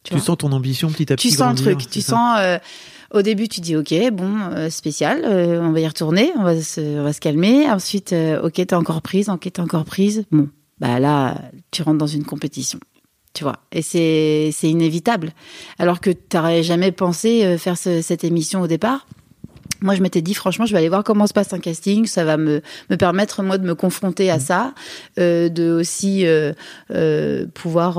Tu 0.04 0.18
sens 0.18 0.36
ton 0.36 0.52
ambition 0.52 0.90
petit 0.90 1.10
à 1.12 1.16
petit. 1.16 1.30
Tu 1.30 1.34
sens 1.34 1.58
le 1.58 1.64
truc. 1.64 1.88
Tu 1.90 2.02
ça 2.02 2.10
sens. 2.12 2.36
euh, 2.38 2.58
au 3.12 3.22
début, 3.22 3.48
tu 3.48 3.60
dis 3.60 3.74
ok, 3.76 3.94
bon, 4.12 4.36
euh, 4.50 4.68
spécial, 4.68 5.22
euh, 5.24 5.62
on 5.62 5.72
va 5.72 5.80
y 5.80 5.86
retourner, 5.86 6.32
on 6.36 6.42
va 6.42 6.60
se, 6.60 6.80
on 6.98 7.04
va 7.04 7.12
se 7.12 7.20
calmer. 7.20 7.70
Ensuite, 7.70 8.12
ok, 8.42 8.52
t'es 8.52 8.74
encore 8.74 9.00
prise, 9.02 9.28
ok, 9.30 9.40
t'es 9.40 9.60
encore 9.60 9.84
prise. 9.84 10.24
Bon, 10.30 10.48
bah 10.78 10.98
là, 11.00 11.40
tu 11.70 11.82
rentres 11.82 11.98
dans 11.98 12.06
une 12.06 12.24
compétition, 12.24 12.80
tu 13.34 13.44
vois. 13.44 13.56
Et 13.72 13.82
c'est 13.82 14.50
c'est 14.52 14.68
inévitable. 14.70 15.32
Alors 15.78 16.00
que 16.00 16.10
t'aurais 16.10 16.62
jamais 16.62 16.92
pensé 16.92 17.44
euh, 17.44 17.58
faire 17.58 17.76
ce- 17.76 18.00
cette 18.00 18.24
émission 18.24 18.62
au 18.62 18.66
départ. 18.66 19.06
Moi, 19.80 19.94
je 19.96 20.00
m'étais 20.00 20.22
dit, 20.22 20.32
franchement, 20.32 20.64
je 20.64 20.72
vais 20.72 20.78
aller 20.78 20.88
voir 20.88 21.04
comment 21.04 21.26
se 21.26 21.34
passe 21.34 21.52
un 21.52 21.58
casting. 21.58 22.06
Ça 22.06 22.24
va 22.24 22.38
me, 22.38 22.62
me 22.88 22.96
permettre, 22.96 23.42
moi, 23.42 23.58
de 23.58 23.66
me 23.66 23.74
confronter 23.74 24.30
à 24.30 24.38
ça, 24.38 24.72
euh, 25.18 25.50
de 25.50 25.70
aussi 25.72 26.24
euh, 26.24 26.54
euh, 26.90 27.44
pouvoir 27.52 27.98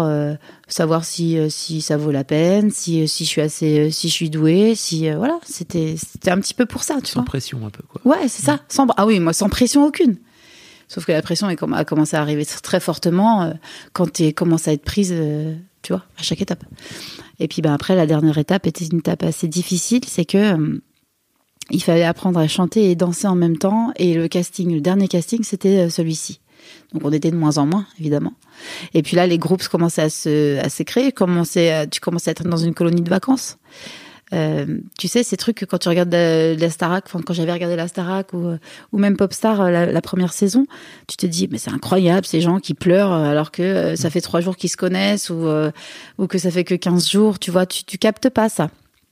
savoir 0.67 1.05
si, 1.05 1.37
si 1.51 1.81
ça 1.81 1.95
vaut 1.97 2.09
la 2.09 2.23
peine, 2.23 2.71
si, 2.71 3.07
si 3.07 3.23
je 3.23 3.29
suis 3.29 3.41
assez, 3.41 3.91
si 3.91 4.07
je 4.09 4.13
suis 4.13 4.31
douée, 4.31 4.73
si, 4.73 5.11
voilà. 5.11 5.37
C'était, 5.43 5.93
c'était 5.97 6.31
un 6.31 6.39
petit 6.39 6.55
peu 6.55 6.65
pour 6.65 6.81
ça, 6.81 6.95
tu 7.03 7.11
Sans 7.11 7.19
vois. 7.19 7.25
pression 7.25 7.59
un 7.63 7.69
peu 7.69 7.83
quoi. 7.87 8.01
Ouais, 8.03 8.27
c'est 8.29 8.43
ça. 8.43 8.61
Sans, 8.67 8.87
ah 8.97 9.05
oui, 9.05 9.19
moi, 9.19 9.33
sans 9.33 9.49
pression 9.49 9.85
aucune. 9.85 10.15
Sauf 10.87 11.05
que 11.05 11.11
la 11.11 11.21
pression 11.21 11.47
a 11.47 11.85
commencé 11.85 12.15
à 12.15 12.21
arriver 12.21 12.45
très 12.45 12.79
fortement 12.79 13.43
euh, 13.43 13.53
quand 13.93 14.11
tu 14.11 14.33
commences 14.33 14.67
à 14.67 14.73
être 14.73 14.83
prise, 14.83 15.11
euh, 15.13 15.55
tu 15.81 15.93
vois, 15.93 16.03
à 16.17 16.23
chaque 16.23 16.41
étape. 16.41 16.63
Et 17.39 17.47
puis, 17.47 17.61
ben, 17.61 17.73
après, 17.73 17.95
la 17.95 18.05
dernière 18.05 18.37
étape 18.37 18.67
était 18.67 18.85
une 18.85 18.99
étape 18.99 19.23
assez 19.23 19.47
difficile, 19.47 20.01
c'est 20.05 20.25
que 20.25 20.37
euh, 20.37 20.79
il 21.71 21.81
fallait 21.81 22.03
apprendre 22.03 22.39
à 22.39 22.47
chanter 22.47 22.91
et 22.91 22.95
danser 22.95 23.27
en 23.27 23.35
même 23.35 23.57
temps. 23.57 23.91
Et 23.97 24.13
le 24.13 24.27
casting, 24.27 24.71
le 24.73 24.81
dernier 24.81 25.07
casting, 25.07 25.43
c'était 25.43 25.89
celui-ci. 25.89 26.39
Donc, 26.93 27.03
on 27.03 27.11
était 27.11 27.31
de 27.31 27.35
moins 27.35 27.57
en 27.57 27.65
moins, 27.65 27.87
évidemment. 27.99 28.33
Et 28.93 29.01
puis 29.01 29.15
là, 29.15 29.25
les 29.27 29.37
groupes 29.37 29.67
commençaient 29.67 30.03
à 30.03 30.09
se, 30.09 30.59
à 30.59 30.69
se 30.69 30.83
créer. 30.83 31.11
Commençaient 31.11 31.71
à- 31.71 31.87
tu 31.87 31.99
commençais 31.99 32.29
à 32.29 32.31
être 32.31 32.43
dans 32.43 32.57
une 32.57 32.73
colonie 32.73 33.01
de 33.01 33.09
vacances. 33.09 33.57
Euh, 34.33 34.79
tu 34.97 35.07
sais, 35.07 35.23
ces 35.23 35.38
trucs 35.38 35.57
que 35.57 35.65
quand 35.65 35.77
tu 35.77 35.89
regardes 35.89 36.11
la, 36.11 36.55
la 36.55 36.69
Starac, 36.69 37.05
quand 37.11 37.33
j'avais 37.33 37.53
regardé 37.53 37.75
la 37.75 37.88
Starac 37.88 38.33
ou, 38.33 38.47
euh, 38.47 38.57
ou 38.91 38.97
même 38.97 39.17
Popstar 39.17 39.61
euh, 39.61 39.69
la, 39.69 39.85
la 39.85 40.01
première 40.01 40.33
saison, 40.33 40.65
tu 41.07 41.15
te 41.15 41.25
dis, 41.25 41.47
mais 41.51 41.57
c'est 41.57 41.71
incroyable, 41.71 42.25
ces 42.25 42.41
gens 42.41 42.59
qui 42.59 42.73
pleurent 42.73 43.13
euh, 43.13 43.29
alors 43.29 43.51
que 43.51 43.61
euh, 43.61 43.95
ça 43.95 44.09
fait 44.09 44.21
trois 44.21 44.41
jours 44.41 44.57
qu'ils 44.57 44.71
se 44.71 44.77
connaissent 44.77 45.29
ou, 45.29 45.45
euh, 45.45 45.71
ou 46.17 46.27
que 46.27 46.39
ça 46.39 46.49
fait 46.49 46.63
que 46.63 46.75
15 46.75 47.09
jours, 47.09 47.39
tu 47.39 47.51
vois, 47.51 47.65
tu, 47.65 47.83
tu 47.83 47.97
captes 47.97 48.29
pas 48.29 48.49
ça. 48.49 48.69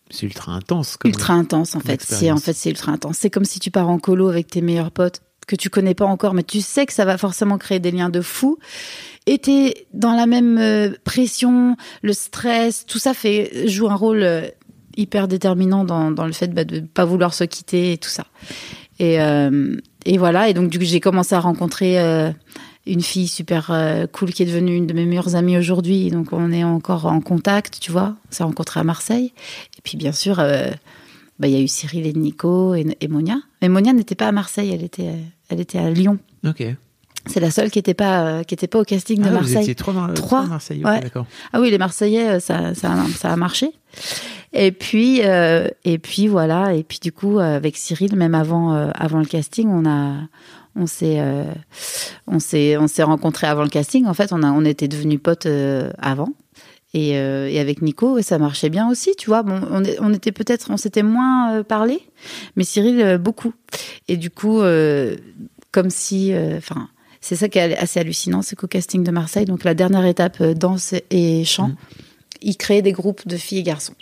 C'est 0.09 0.25
ultra 0.25 0.51
intense. 0.53 0.97
Comme 0.97 1.09
Ultra 1.09 1.33
intense, 1.33 1.75
en 1.75 1.79
fait. 1.79 2.01
C'est, 2.01 2.31
en 2.31 2.37
fait, 2.37 2.53
c'est 2.53 2.69
ultra 2.69 2.91
intense. 2.91 3.17
C'est 3.19 3.29
comme 3.29 3.45
si 3.45 3.59
tu 3.59 3.71
pars 3.71 3.89
en 3.89 3.97
colo 3.97 4.29
avec 4.29 4.47
tes 4.47 4.61
meilleurs 4.61 4.91
potes 4.91 5.21
que 5.47 5.55
tu 5.55 5.69
connais 5.69 5.93
pas 5.93 6.05
encore, 6.05 6.33
mais 6.33 6.43
tu 6.43 6.61
sais 6.61 6.85
que 6.85 6.93
ça 6.93 7.05
va 7.05 7.17
forcément 7.17 7.57
créer 7.57 7.79
des 7.79 7.91
liens 7.91 8.09
de 8.09 8.21
fou. 8.21 8.57
Et 9.25 9.37
t'es 9.37 9.87
dans 9.93 10.13
la 10.13 10.25
même 10.25 10.57
euh, 10.57 10.91
pression, 11.03 11.75
le 12.01 12.13
stress, 12.13 12.85
tout 12.85 12.99
ça 12.99 13.13
fait 13.13 13.67
joue 13.67 13.89
un 13.89 13.95
rôle 13.95 14.23
euh, 14.23 14.47
hyper 14.97 15.27
déterminant 15.27 15.83
dans, 15.83 16.11
dans 16.11 16.25
le 16.25 16.31
fait 16.33 16.47
bah, 16.53 16.63
de 16.63 16.79
pas 16.79 17.05
vouloir 17.05 17.33
se 17.33 17.43
quitter 17.43 17.93
et 17.93 17.97
tout 17.97 18.09
ça. 18.09 18.25
Et, 18.99 19.21
euh, 19.21 19.75
et 20.05 20.17
voilà. 20.17 20.49
Et 20.49 20.53
donc 20.53 20.69
du 20.69 20.79
coup, 20.79 20.85
j'ai 20.85 20.99
commencé 20.99 21.33
à 21.35 21.39
rencontrer 21.39 21.99
euh, 21.99 22.31
une 22.85 23.01
fille 23.01 23.27
super 23.27 23.69
euh, 23.71 24.05
cool 24.07 24.31
qui 24.31 24.43
est 24.43 24.45
devenue 24.45 24.75
une 24.75 24.87
de 24.87 24.93
mes 24.93 25.05
meilleures 25.05 25.35
amies 25.35 25.57
aujourd'hui. 25.57 26.09
Donc 26.11 26.27
on 26.31 26.51
est 26.51 26.63
encore 26.63 27.05
en 27.05 27.21
contact, 27.21 27.79
tu 27.79 27.91
vois. 27.91 28.15
On 28.29 28.33
s'est 28.35 28.43
rencontrés 28.43 28.79
à 28.79 28.83
Marseille. 28.83 29.33
Et 29.77 29.81
puis 29.83 29.97
bien 29.97 30.11
sûr, 30.11 30.35
bah, 30.37 31.47
il 31.47 31.49
y 31.49 31.55
a 31.55 31.61
eu 31.61 31.67
Cyril 31.67 32.05
et 32.05 32.13
Nico 32.13 32.75
et, 32.75 32.85
et 33.01 33.07
Monia. 33.07 33.37
Mais 33.61 33.69
Monia 33.69 33.93
n'était 33.93 34.15
pas 34.15 34.27
à 34.27 34.31
Marseille, 34.31 34.71
elle 34.73 34.83
était, 34.83 35.15
elle 35.49 35.59
était 35.59 35.79
à 35.79 35.89
Lyon. 35.89 36.19
Ok. 36.45 36.63
C'est 37.25 37.39
la 37.39 37.51
seule 37.51 37.71
qui 37.71 37.79
n'était 37.79 37.93
pas, 37.93 38.25
euh, 38.25 38.43
qui 38.43 38.53
était 38.53 38.67
pas 38.67 38.79
au 38.79 38.83
casting 38.83 39.19
de 39.21 39.23
Ah, 39.25 39.29
vous 39.29 39.35
Marseille. 39.35 39.61
étiez 39.61 39.75
trois, 39.75 39.93
Mar- 39.93 40.13
Trois. 40.13 40.39
trois 40.41 40.45
Marseillais. 40.45 40.85
Ouais. 40.85 40.99
Ah 41.53 41.61
oui, 41.61 41.71
les 41.71 41.77
Marseillais, 41.77 42.41
ça, 42.41 42.75
ça 42.75 42.91
a 43.23 43.35
marché. 43.37 43.71
Et 44.53 44.71
puis, 44.71 45.21
euh, 45.23 45.67
et 45.83 45.97
puis 45.97 46.27
voilà. 46.27 46.73
Et 46.75 46.83
puis 46.83 46.99
du 47.01 47.11
coup, 47.11 47.39
euh, 47.39 47.55
avec 47.57 47.75
Cyril, 47.75 48.15
même 48.15 48.35
avant, 48.35 48.73
euh, 48.73 48.89
avant 48.93 49.19
le 49.19 49.25
casting, 49.25 49.67
on 49.67 49.85
a, 49.89 50.13
on 50.75 50.85
s'est, 50.85 51.19
euh, 51.19 51.45
on 52.27 52.39
s'est, 52.39 52.77
on 52.77 52.87
s'est 52.87 53.03
rencontrés 53.03 53.47
avant 53.47 53.63
le 53.63 53.69
casting. 53.69 54.05
En 54.05 54.13
fait, 54.13 54.31
on 54.31 54.43
a, 54.43 54.51
on 54.51 54.63
était 54.65 54.87
devenus 54.87 55.19
potes 55.21 55.47
euh, 55.47 55.91
avant. 55.97 56.29
Et, 56.95 57.17
euh, 57.17 57.49
et 57.49 57.59
avec 57.59 57.81
Nico, 57.81 58.21
ça 58.21 58.37
marchait 58.37 58.69
bien 58.69 58.87
aussi, 58.87 59.15
tu 59.17 59.25
vois. 59.27 59.41
Bon, 59.41 59.59
on, 59.71 59.81
on 59.99 60.13
était 60.13 60.31
peut-être, 60.31 60.67
on 60.69 60.77
s'était 60.77 61.01
moins 61.01 61.51
euh, 61.55 61.63
parlé, 61.63 62.01
mais 62.55 62.63
Cyril 62.63 63.01
euh, 63.01 63.17
beaucoup. 63.17 63.53
Et 64.07 64.15
du 64.17 64.29
coup, 64.29 64.61
euh, 64.61 65.15
comme 65.71 65.89
si, 65.89 66.31
euh, 66.33 66.57
enfin, 66.57 66.89
c'est 67.19 67.35
ça 67.35 67.49
qui 67.49 67.57
est 67.57 67.75
assez 67.75 67.99
hallucinant, 67.99 68.43
c'est 68.43 68.55
qu'au 68.55 68.67
casting 68.67 69.03
de 69.03 69.09
Marseille, 69.09 69.45
donc 69.45 69.63
la 69.63 69.73
dernière 69.73 70.05
étape 70.05 70.43
danse 70.43 70.93
et 71.09 71.43
chant, 71.45 71.69
Mhm. 71.69 71.75
ils 72.43 72.57
créaient 72.57 72.83
des 72.83 72.91
groupes 72.91 73.27
de 73.27 73.37
filles 73.37 73.59
et 73.59 73.63
garçons. 73.63 73.95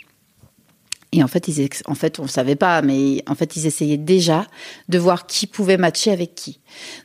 Et 1.14 1.22
en 1.22 1.28
fait, 1.28 1.46
ils, 1.46 1.68
en 1.86 1.94
fait, 1.94 2.18
on 2.20 2.26
savait 2.26 2.56
pas, 2.56 2.80
mais 2.80 3.22
en 3.28 3.34
fait, 3.34 3.56
ils 3.56 3.66
essayaient 3.66 3.98
déjà 3.98 4.46
de 4.88 4.98
voir 4.98 5.26
qui 5.26 5.46
pouvait 5.46 5.76
matcher 5.76 6.10
avec 6.10 6.34
qui. 6.34 6.60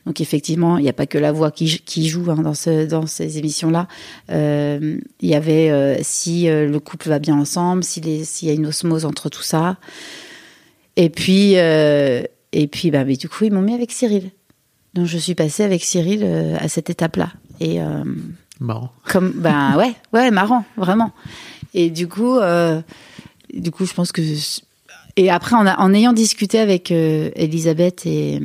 Donc 0.06 0.22
effectivement, 0.22 0.78
il 0.78 0.84
n'y 0.84 0.88
a 0.88 0.94
pas 0.94 1.06
que 1.06 1.18
la 1.18 1.30
voix 1.30 1.50
qui, 1.50 1.82
qui 1.84 2.08
joue 2.08 2.30
hein, 2.30 2.36
dans, 2.36 2.54
ce, 2.54 2.86
dans 2.86 3.06
ces 3.06 3.36
émissions-là. 3.36 3.86
Euh, 4.30 4.98
Il 5.20 5.28
y 5.28 5.34
avait 5.34 5.70
euh, 5.70 5.96
si 6.00 6.48
euh, 6.48 6.66
le 6.66 6.80
couple 6.80 7.10
va 7.10 7.18
bien 7.18 7.38
ensemble, 7.38 7.84
si 7.84 8.00
s'il 8.24 8.48
y 8.48 8.50
a 8.50 8.54
une 8.54 8.66
osmose 8.66 9.04
entre 9.04 9.28
tout 9.28 9.42
ça. 9.42 9.76
Et 10.96 11.10
puis, 11.10 11.52
et 11.52 12.66
puis, 12.72 12.90
bah, 12.90 13.04
mais 13.04 13.16
du 13.16 13.28
coup, 13.28 13.44
ils 13.44 13.52
m'ont 13.52 13.60
mis 13.60 13.74
avec 13.74 13.92
Cyril. 13.92 14.30
Donc 14.94 15.04
je 15.06 15.18
suis 15.18 15.34
passée 15.34 15.62
avec 15.64 15.84
Cyril 15.84 16.24
à 16.58 16.66
cette 16.68 16.88
étape-là. 16.88 17.30
Et 17.60 17.78
Marrant. 18.58 18.90
comme 19.04 19.30
ben 19.36 19.76
ouais 19.76 19.94
ouais 20.12 20.32
marrant 20.32 20.64
vraiment 20.76 21.12
et 21.74 21.90
du 21.90 22.08
coup 22.08 22.40
du 23.54 23.70
coup 23.70 23.84
je 23.86 23.94
pense 23.94 24.12
que 24.12 24.22
et 25.16 25.30
après 25.30 25.56
en, 25.56 25.66
a- 25.66 25.78
en 25.78 25.92
ayant 25.94 26.12
discuté 26.12 26.58
avec 26.58 26.90
euh, 26.92 27.30
Elisabeth 27.34 28.06
et, 28.06 28.40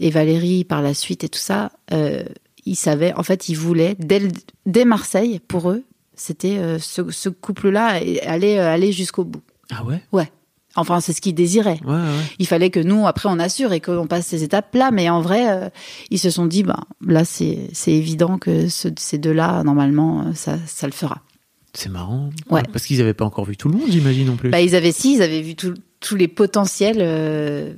et 0.00 0.10
Valérie 0.10 0.64
par 0.64 0.82
la 0.82 0.94
suite 0.94 1.24
et 1.24 1.28
tout 1.28 1.38
ça 1.38 1.72
euh, 1.92 2.22
ils 2.66 2.76
savaient 2.76 3.14
en 3.14 3.22
fait 3.22 3.48
ils 3.48 3.54
voulaient 3.56 3.96
dès, 3.98 4.22
dès 4.66 4.84
Marseille 4.84 5.40
pour 5.46 5.70
eux 5.70 5.82
c'était 6.14 6.58
euh, 6.58 6.78
ce, 6.78 7.10
ce 7.10 7.28
couple-là 7.30 7.98
aller 8.26 8.58
aller 8.58 8.92
jusqu'au 8.92 9.24
bout. 9.24 9.40
Ah 9.70 9.82
ouais? 9.84 10.02
Ouais. 10.12 10.30
Enfin 10.76 11.00
c'est 11.00 11.12
ce 11.14 11.20
qu'ils 11.20 11.34
désiraient. 11.34 11.80
Ouais, 11.84 11.94
ouais. 11.94 12.24
il 12.38 12.46
fallait 12.46 12.70
que 12.70 12.78
nous 12.78 13.06
après 13.06 13.28
on 13.30 13.38
assure 13.38 13.72
et 13.72 13.80
qu'on 13.80 14.06
passe 14.06 14.26
ces 14.26 14.42
étapes 14.44 14.74
là 14.74 14.90
mais 14.92 15.08
en 15.08 15.20
vrai 15.22 15.50
euh, 15.50 15.68
ils 16.10 16.18
se 16.18 16.28
sont 16.30 16.46
dit 16.46 16.62
bah 16.62 16.80
là 17.04 17.24
c'est 17.24 17.70
évident 17.86 18.36
que 18.38 18.68
ce- 18.68 18.88
ces 18.98 19.16
deux 19.18 19.32
là 19.32 19.64
normalement 19.64 20.32
ça 20.34 20.58
ça 20.66 20.86
le 20.86 20.92
fera 20.92 21.22
C'est 21.72 21.88
marrant. 21.88 22.30
Ouais. 22.50 22.62
Parce 22.72 22.84
qu'ils 22.86 22.98
n'avaient 22.98 23.14
pas 23.14 23.24
encore 23.24 23.44
vu 23.44 23.56
tout 23.56 23.68
le 23.68 23.78
monde, 23.78 23.90
j'imagine 23.90 24.26
non 24.26 24.36
plus. 24.36 24.50
bah 24.50 24.60
ils 24.60 24.74
avaient 24.74 24.92
si 24.92 25.14
ils 25.16 25.22
avaient 25.22 25.40
vu 25.42 25.54
tous 25.54 26.16
les 26.16 26.28
potentiels 26.28 26.98
euh, 27.00 27.72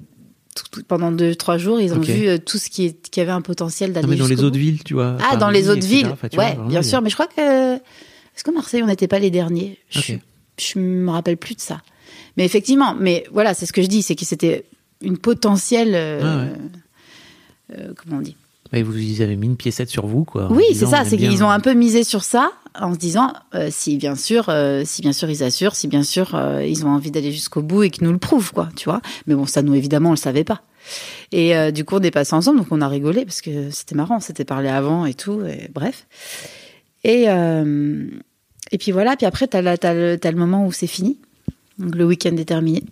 tout- 0.54 0.64
tout- 0.70 0.82
pendant 0.86 1.10
deux 1.12 1.34
trois 1.34 1.58
jours 1.58 1.80
ils 1.80 1.92
ont 1.92 2.00
vu 2.00 2.26
euh, 2.28 2.38
tout 2.38 2.56
ce 2.58 2.70
qui 2.70 2.86
est 2.86 3.10
qui 3.10 3.20
avait 3.20 3.32
un 3.32 3.40
potentiel 3.42 3.92
d'aller 3.92 4.06
non, 4.06 4.12
mais 4.12 4.18
dans 4.18 4.26
les 4.28 4.42
autres 4.44 4.58
villes, 4.58 4.82
tu 4.84 4.94
vois. 4.94 5.16
ah 5.30 5.36
dans 5.36 5.50
les 5.50 5.68
autres 5.68 5.86
villes 5.86 6.08
Enfin, 6.12 6.28
vois, 6.32 6.44
ouais 6.44 6.50
vraiment, 6.54 6.68
bien 6.68 6.82
sûr 6.82 7.02
mais 7.02 7.10
je 7.10 7.14
crois 7.16 7.26
que 7.26 7.74
est-ce 7.76 8.44
que 8.44 8.50
Marseille 8.50 8.82
on 8.82 8.86
n'était 8.86 9.08
pas 9.08 9.18
les 9.18 9.30
derniers? 9.30 9.78
Je, 9.90 10.14
je 10.58 10.78
me 10.78 11.10
rappelle 11.10 11.36
plus 11.36 11.54
de 11.54 11.60
ça 11.60 11.82
mais 12.36 12.44
effectivement 12.44 12.94
mais 12.98 13.24
voilà 13.32 13.52
c'est 13.54 13.66
ce 13.66 13.72
que 13.72 13.82
je 13.82 13.88
dis 13.88 14.02
c'est 14.02 14.14
que 14.14 14.24
c'était 14.24 14.64
une 15.02 15.18
potentielle 15.18 15.92
euh, 15.94 16.46
euh, 17.76 17.92
comment 17.96 18.18
on 18.18 18.22
dit? 18.22 18.36
Ouais, 18.72 18.82
vous, 18.82 18.96
ils 18.96 19.22
avaient 19.22 19.36
mis 19.36 19.46
une 19.48 19.56
piécette 19.58 19.90
sur 19.90 20.06
vous, 20.06 20.24
quoi. 20.24 20.50
Oui, 20.50 20.64
c'est 20.74 20.86
ça. 20.86 21.04
C'est 21.04 21.18
qu'ils 21.18 21.44
ont 21.44 21.50
un 21.50 21.60
peu 21.60 21.74
misé 21.74 22.04
sur 22.04 22.24
ça 22.24 22.50
en 22.78 22.94
se 22.94 22.98
disant 22.98 23.32
euh, 23.54 23.68
si 23.70 23.96
bien 23.96 24.14
sûr, 24.14 24.48
euh, 24.48 24.82
si 24.84 25.02
bien 25.02 25.12
sûr 25.12 25.28
ils 25.30 25.42
assurent, 25.42 25.74
si 25.74 25.88
bien 25.88 26.02
sûr 26.02 26.34
euh, 26.34 26.64
ils 26.64 26.86
ont 26.86 26.90
envie 26.90 27.10
d'aller 27.10 27.32
jusqu'au 27.32 27.62
bout 27.62 27.84
et 27.84 27.90
qu'ils 27.90 28.04
nous 28.04 28.12
le 28.12 28.18
prouvent, 28.18 28.52
quoi. 28.52 28.68
Tu 28.76 28.84
vois. 28.84 29.00
Mais 29.26 29.34
bon, 29.34 29.46
ça 29.46 29.62
nous 29.62 29.74
évidemment 29.74 30.10
on 30.10 30.12
le 30.12 30.18
savait 30.18 30.44
pas. 30.44 30.62
Et 31.30 31.54
du 31.70 31.84
coup 31.84 31.96
on 31.96 32.00
est 32.00 32.10
passé 32.10 32.34
ensemble, 32.34 32.58
donc 32.58 32.68
on 32.72 32.80
a 32.80 32.88
rigolé 32.88 33.24
parce 33.24 33.40
que 33.40 33.70
c'était 33.70 33.94
marrant, 33.94 34.16
on 34.16 34.20
s'était 34.20 34.44
parlé 34.44 34.68
avant 34.68 35.06
et 35.06 35.14
tout. 35.14 35.40
Et 35.42 35.70
bref. 35.72 36.06
Et 37.04 37.26
et 37.26 38.78
puis 38.78 38.90
voilà. 38.90 39.16
Puis 39.16 39.26
après 39.26 39.46
t'as 39.46 39.76
t'as 39.76 39.94
le 39.94 40.18
le 40.20 40.36
moment 40.36 40.66
où 40.66 40.72
c'est 40.72 40.88
fini. 40.88 41.20
Donc 41.78 41.94
le 41.94 42.04
week-end 42.04 42.36
est 42.36 42.46
terminé. 42.46 42.82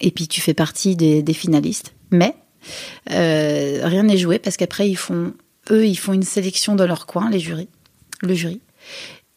Et 0.00 0.10
puis 0.10 0.28
tu 0.28 0.40
fais 0.40 0.54
partie 0.54 0.96
des, 0.96 1.22
des 1.22 1.34
finalistes. 1.34 1.94
Mais 2.10 2.34
rien 3.06 4.04
n'est 4.04 4.16
joué 4.16 4.38
parce 4.38 4.56
qu'après 4.56 4.88
ils 4.88 4.96
font 4.96 5.34
eux 5.70 5.86
ils 5.86 5.96
font 5.96 6.14
une 6.14 6.22
sélection 6.22 6.74
dans 6.74 6.86
leur 6.86 7.06
coin 7.06 7.28
les 7.30 7.38
jurys 7.38 7.68
le 8.22 8.34
jury 8.34 8.60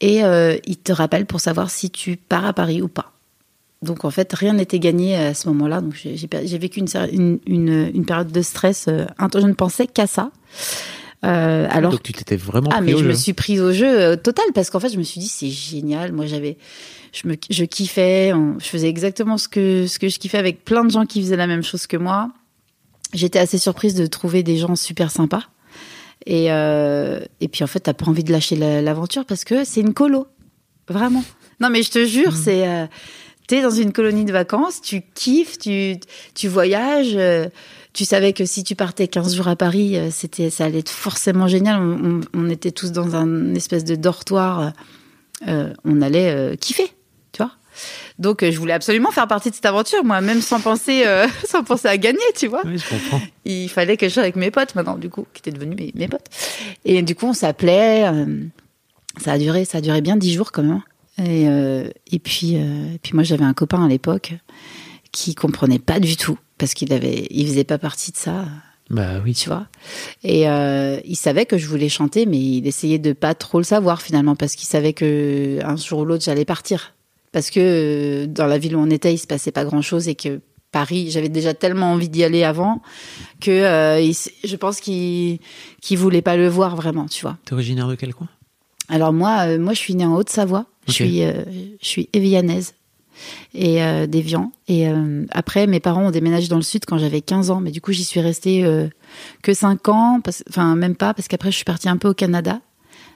et 0.01 0.23
euh, 0.23 0.57
il 0.65 0.77
te 0.77 0.91
rappelle 0.91 1.25
pour 1.25 1.39
savoir 1.39 1.69
si 1.69 1.89
tu 1.89 2.17
pars 2.17 2.45
à 2.45 2.53
Paris 2.53 2.81
ou 2.81 2.87
pas. 2.87 3.13
Donc 3.81 4.05
en 4.05 4.09
fait, 4.11 4.33
rien 4.33 4.53
n'était 4.53 4.79
gagné 4.79 5.15
à 5.15 5.33
ce 5.33 5.47
moment-là. 5.49 5.81
Donc 5.81 5.93
j'ai 5.95 6.57
vécu 6.57 6.79
une, 6.79 6.87
sér- 6.87 7.09
une, 7.11 7.39
une, 7.45 7.91
une 7.93 8.05
période 8.05 8.31
de 8.31 8.41
stress. 8.41 8.85
euh, 8.87 9.05
je 9.33 9.39
ne 9.39 9.53
pensais 9.53 9.85
qu'à 9.87 10.07
ça. 10.07 10.31
Euh, 11.25 11.67
alors 11.71 11.91
Donc 11.91 12.03
tu 12.03 12.13
t'étais 12.13 12.35
vraiment 12.35 12.69
ah 12.71 12.77
pris 12.77 12.85
mais 12.85 12.93
au 12.93 12.97
je 12.99 13.03
jeu. 13.03 13.09
me 13.09 13.13
suis 13.15 13.33
prise 13.33 13.59
au 13.59 13.71
jeu 13.73 13.87
euh, 13.87 14.15
total 14.15 14.45
parce 14.53 14.69
qu'en 14.69 14.79
fait 14.79 14.89
je 14.89 14.97
me 14.99 15.03
suis 15.03 15.19
dit 15.19 15.27
c'est 15.27 15.49
génial. 15.49 16.11
Moi 16.11 16.27
j'avais, 16.27 16.57
je 17.11 17.27
me, 17.27 17.35
je 17.49 17.63
kiffais. 17.65 18.33
on- 18.33 18.59
je 18.59 18.65
faisais 18.65 18.87
exactement 18.87 19.37
ce 19.39 19.47
que 19.47 19.87
ce 19.87 19.97
que 19.99 20.09
je 20.09 20.19
kiffais 20.19 20.37
avec 20.37 20.63
plein 20.63 20.83
de 20.85 20.91
gens 20.91 21.05
qui 21.05 21.21
faisaient 21.21 21.35
la 21.35 21.47
même 21.47 21.63
chose 21.63 21.87
que 21.87 21.97
moi. 21.97 22.29
J'étais 23.13 23.39
assez 23.39 23.57
surprise 23.57 23.95
de 23.95 24.05
trouver 24.05 24.43
des 24.43 24.57
gens 24.57 24.75
super 24.75 25.09
sympas. 25.11 25.43
Et 26.29 26.51
euh, 26.51 27.21
et 27.39 27.47
puis 27.47 27.63
en 27.63 27.67
fait 27.67 27.79
t'as 27.79 27.93
pas 27.93 28.05
envie 28.07 28.23
de 28.25 28.33
lâcher 28.33 28.57
la- 28.57 28.81
l'aventure 28.81 29.23
parce 29.25 29.45
que 29.45 29.63
c'est 29.63 29.79
une 29.79 29.93
colo, 29.93 30.27
vraiment. 30.89 31.23
Non 31.61 31.69
mais 31.69 31.83
je 31.83 31.89
te 31.91 32.05
jure 32.05 32.31
Mhm. 32.33 32.41
c'est 32.43 32.67
euh, 32.67 32.85
T'es 33.47 33.61
dans 33.61 33.69
une 33.71 33.93
colonie 33.93 34.25
de 34.25 34.33
vacances, 34.33 34.81
tu 34.81 35.01
kiffes, 35.15 35.57
tu, 35.57 35.95
tu 36.35 36.49
voyages. 36.49 37.15
euh, 37.15 37.47
tu 37.93 38.03
savais 38.03 38.33
que 38.33 38.43
si 38.43 38.65
tu 38.65 38.75
partais 38.75 39.07
15 39.07 39.33
jours 39.37 39.47
à 39.47 39.55
Paris, 39.55 39.97
c'était, 40.11 40.49
ça 40.49 40.65
allait 40.65 40.79
être 40.79 40.89
forcément 40.89 41.47
génial. 41.47 41.79
On, 41.81 42.17
on- 42.17 42.21
on 42.33 42.49
était 42.49 42.71
tous 42.71 42.91
dans 42.91 43.15
un 43.15 43.55
espèce 43.55 43.85
de 43.85 43.95
dortoir. 43.95 44.73
on 45.47 46.01
allait 46.01 46.57
kiffer. 46.59 46.91
Donc, 48.19 48.43
euh, 48.43 48.51
je 48.51 48.57
voulais 48.57 48.73
absolument 48.73 49.11
faire 49.11 49.27
partie 49.27 49.49
de 49.49 49.55
cette 49.55 49.65
aventure, 49.65 50.03
moi, 50.03 50.21
même 50.21 50.41
sans 50.41 50.59
penser, 50.59 51.03
euh, 51.05 51.27
sans 51.47 51.63
penser 51.63 51.87
à 51.87 51.97
gagner, 51.97 52.19
tu 52.35 52.47
vois 52.47 52.61
Oui, 52.65 52.77
je 52.77 52.87
comprends. 52.89 53.21
il 53.45 53.69
fallait 53.69 53.97
que 53.97 54.07
je 54.07 54.13
sois 54.13 54.23
avec 54.23 54.35
mes 54.35 54.51
potes 54.51 54.75
maintenant, 54.75 54.97
du 54.97 55.09
coup, 55.09 55.25
qui 55.33 55.39
étaient 55.41 55.51
devenus 55.51 55.77
mes, 55.77 55.91
mes 55.95 56.07
potes. 56.07 56.27
Et 56.85 57.01
du 57.01 57.15
coup, 57.15 57.27
on 57.27 57.33
s'appelait. 57.33 58.05
euh, 58.07 58.43
ça 59.19 59.33
a 59.33 59.37
duré, 59.37 59.65
ça 59.65 59.79
a 59.79 59.81
duré 59.81 60.01
bien 60.01 60.15
dix 60.17 60.33
jours 60.33 60.51
quand 60.51 60.63
même. 60.63 60.81
Et, 61.19 61.47
euh, 61.49 61.89
et 62.11 62.19
puis, 62.19 62.53
et 62.55 62.99
puis 63.01 63.13
moi, 63.13 63.23
j'avais 63.23 63.43
un 63.45 63.53
copain 63.53 63.83
à 63.83 63.87
l'époque 63.87 64.33
qui 65.11 65.33
comprenait 65.33 65.79
pas 65.79 65.99
du 65.99 66.15
tout 66.17 66.37
parce 66.59 66.73
qu'il 66.75 66.93
avait, 66.93 67.25
il 67.31 67.47
faisait 67.47 67.63
pas 67.63 67.77
partie 67.79 68.11
de 68.11 68.17
ça, 68.17 68.45
Bah 68.91 69.13
oui. 69.23 69.33
tu 69.33 69.49
vois. 69.49 69.65
Et 70.23 70.47
euh, 70.47 70.99
il 71.05 71.15
savait 71.15 71.45
que 71.47 71.57
je 71.57 71.65
voulais 71.67 71.89
chanter, 71.89 72.25
mais 72.27 72.37
il 72.37 72.67
essayait 72.67 72.99
de 72.99 73.13
pas 73.13 73.33
trop 73.33 73.57
le 73.57 73.63
savoir 73.63 74.01
finalement 74.03 74.35
parce 74.35 74.53
qu'il 74.55 74.67
savait 74.67 74.93
que 74.93 75.59
un 75.63 75.75
jour 75.75 75.99
ou 75.99 76.05
l'autre 76.05 76.23
j'allais 76.23 76.45
partir 76.45 76.93
parce 77.37 77.51
que 77.51 77.59
euh, 77.61 78.25
dans 78.25 78.47
la 78.47 78.57
ville 78.57 78.75
où 78.75 78.79
on 78.79 78.89
était, 78.89 79.13
il 79.13 79.19
se 79.19 79.27
passait 79.27 79.51
pas 79.51 79.63
grand 79.63 79.83
chose 79.83 80.07
et 80.07 80.15
que 80.15 80.41
Paris, 80.71 81.11
j'avais 81.11 81.29
déjà 81.29 81.53
tellement 81.53 81.91
envie 81.93 82.09
d'y 82.09 82.23
aller 82.23 82.43
avant 82.43 82.81
que 83.39 83.51
euh, 83.51 84.01
il 84.01 84.15
je 84.43 84.55
pense 84.55 84.79
qu'il 84.79 85.37
qu'il 85.79 85.99
voulait 85.99 86.23
pas 86.23 86.35
le 86.35 86.47
voir 86.47 86.75
vraiment, 86.75 87.05
tu 87.05 87.21
vois. 87.21 87.37
T'es 87.45 87.53
originaire 87.53 87.87
de 87.87 87.93
quel 87.93 88.15
coin? 88.15 88.27
Alors 88.89 89.13
moi, 89.13 89.41
euh, 89.45 89.59
moi 89.59 89.73
je 89.73 89.77
suis 89.79 89.93
née 89.93 90.05
en 90.07 90.15
Haute-Savoie, 90.15 90.65
je 90.87 90.93
suis 90.93 91.21
euh, 91.21 91.43
je 91.79 91.87
suis 91.87 92.09
évianaise 92.13 92.73
et 93.53 93.79
d'Évian. 94.07 94.51
Et 94.67 94.85
après, 95.31 95.65
mes 95.67 95.79
parents 95.79 96.05
ont 96.07 96.11
déménagé 96.11 96.47
dans 96.47 96.55
le 96.57 96.61
sud 96.61 96.85
quand 96.85 96.97
j'avais 96.99 97.21
15 97.21 97.49
ans, 97.51 97.61
mais 97.61 97.71
du 97.71 97.81
coup 97.81 97.91
j'y 97.91 98.03
suis 98.03 98.19
restée 98.19 98.63
que 99.41 99.53
5 99.55 99.89
ans, 99.89 100.21
parce- 100.23 100.43
enfin 100.49 100.75
même 100.75 100.95
pas, 100.95 101.13
parce 101.15 101.27
qu'après 101.27 101.49
je 101.51 101.55
suis 101.55 101.65
partie 101.65 101.89
un 101.89 101.97
peu 101.97 102.09
au 102.09 102.13
Canada, 102.13 102.61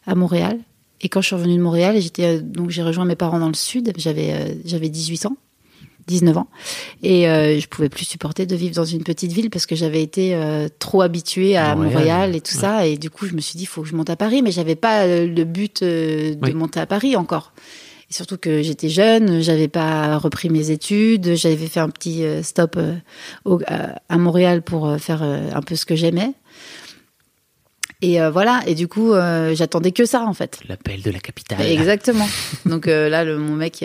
à 0.07 0.15
Montréal. 0.15 0.57
Et 1.01 1.09
quand 1.09 1.21
je 1.21 1.27
suis 1.27 1.35
revenue 1.35 1.57
de 1.57 1.61
Montréal, 1.61 1.99
j'étais 1.99 2.37
euh, 2.37 2.41
donc 2.41 2.69
j'ai 2.69 2.83
rejoint 2.83 3.05
mes 3.05 3.15
parents 3.15 3.39
dans 3.39 3.47
le 3.47 3.53
sud. 3.55 3.91
J'avais 3.97 4.31
euh, 4.33 4.53
j'avais 4.65 4.89
18 4.89 5.25
ans. 5.27 5.37
19 6.07 6.35
ans 6.35 6.47
et 7.03 7.29
euh, 7.29 7.59
je 7.59 7.67
pouvais 7.67 7.87
plus 7.87 8.05
supporter 8.05 8.47
de 8.47 8.55
vivre 8.55 8.73
dans 8.73 8.83
une 8.85 9.03
petite 9.03 9.31
ville 9.31 9.51
parce 9.51 9.67
que 9.67 9.75
j'avais 9.75 10.01
été 10.01 10.33
euh, 10.33 10.67
trop 10.79 11.03
habituée 11.03 11.55
à 11.55 11.75
Montréal, 11.75 11.93
Montréal, 11.93 12.35
et 12.35 12.41
tout 12.41 12.55
ouais. 12.55 12.59
ça 12.61 12.87
et 12.87 12.97
du 12.97 13.11
coup 13.11 13.27
je 13.27 13.35
me 13.35 13.39
suis 13.39 13.55
dit 13.55 13.63
il 13.63 13.67
faut 13.67 13.83
que 13.83 13.87
je 13.87 13.95
monte 13.95 14.09
à 14.09 14.15
Paris 14.15 14.41
mais 14.41 14.51
j'avais 14.51 14.75
pas 14.75 15.05
le 15.05 15.43
but 15.43 15.83
euh, 15.83 16.33
de 16.33 16.39
Oui. 16.43 16.53
monter 16.55 16.79
à 16.79 16.87
Paris 16.87 17.15
encore 17.15 17.53
et 18.09 18.13
surtout 18.13 18.37
que 18.37 18.63
j'étais 18.63 18.89
jeune 18.89 19.41
j'avais 19.41 19.67
pas 19.67 20.17
repris 20.17 20.49
mes 20.49 20.71
études 20.71 21.35
j'avais 21.35 21.67
fait 21.67 21.79
un 21.79 21.89
petit 21.89 22.23
stop 22.41 22.79
au- 23.45 23.61
à, 23.67 24.17
Montréal 24.17 24.63
pour 24.63 24.97
faire 24.99 25.21
un 25.21 25.61
peu 25.61 25.75
ce 25.75 25.85
que 25.85 25.95
j'aimais 25.95 26.33
et 28.01 28.21
euh, 28.21 28.31
voilà 28.31 28.61
et 28.67 28.75
du 28.75 28.87
coup 28.87 29.13
euh, 29.13 29.53
j'attendais 29.55 29.91
que 29.91 30.05
ça 30.05 30.21
en 30.23 30.33
fait 30.33 30.59
L'appel 30.67 31.01
de 31.01 31.11
la 31.11 31.19
capitale. 31.19 31.61
Exactement. 31.61 32.27
Donc 32.65 32.87
euh, 32.87 33.09
là, 33.09 33.23
le, 33.23 33.37
mon 33.37 33.55
mec, 33.55 33.83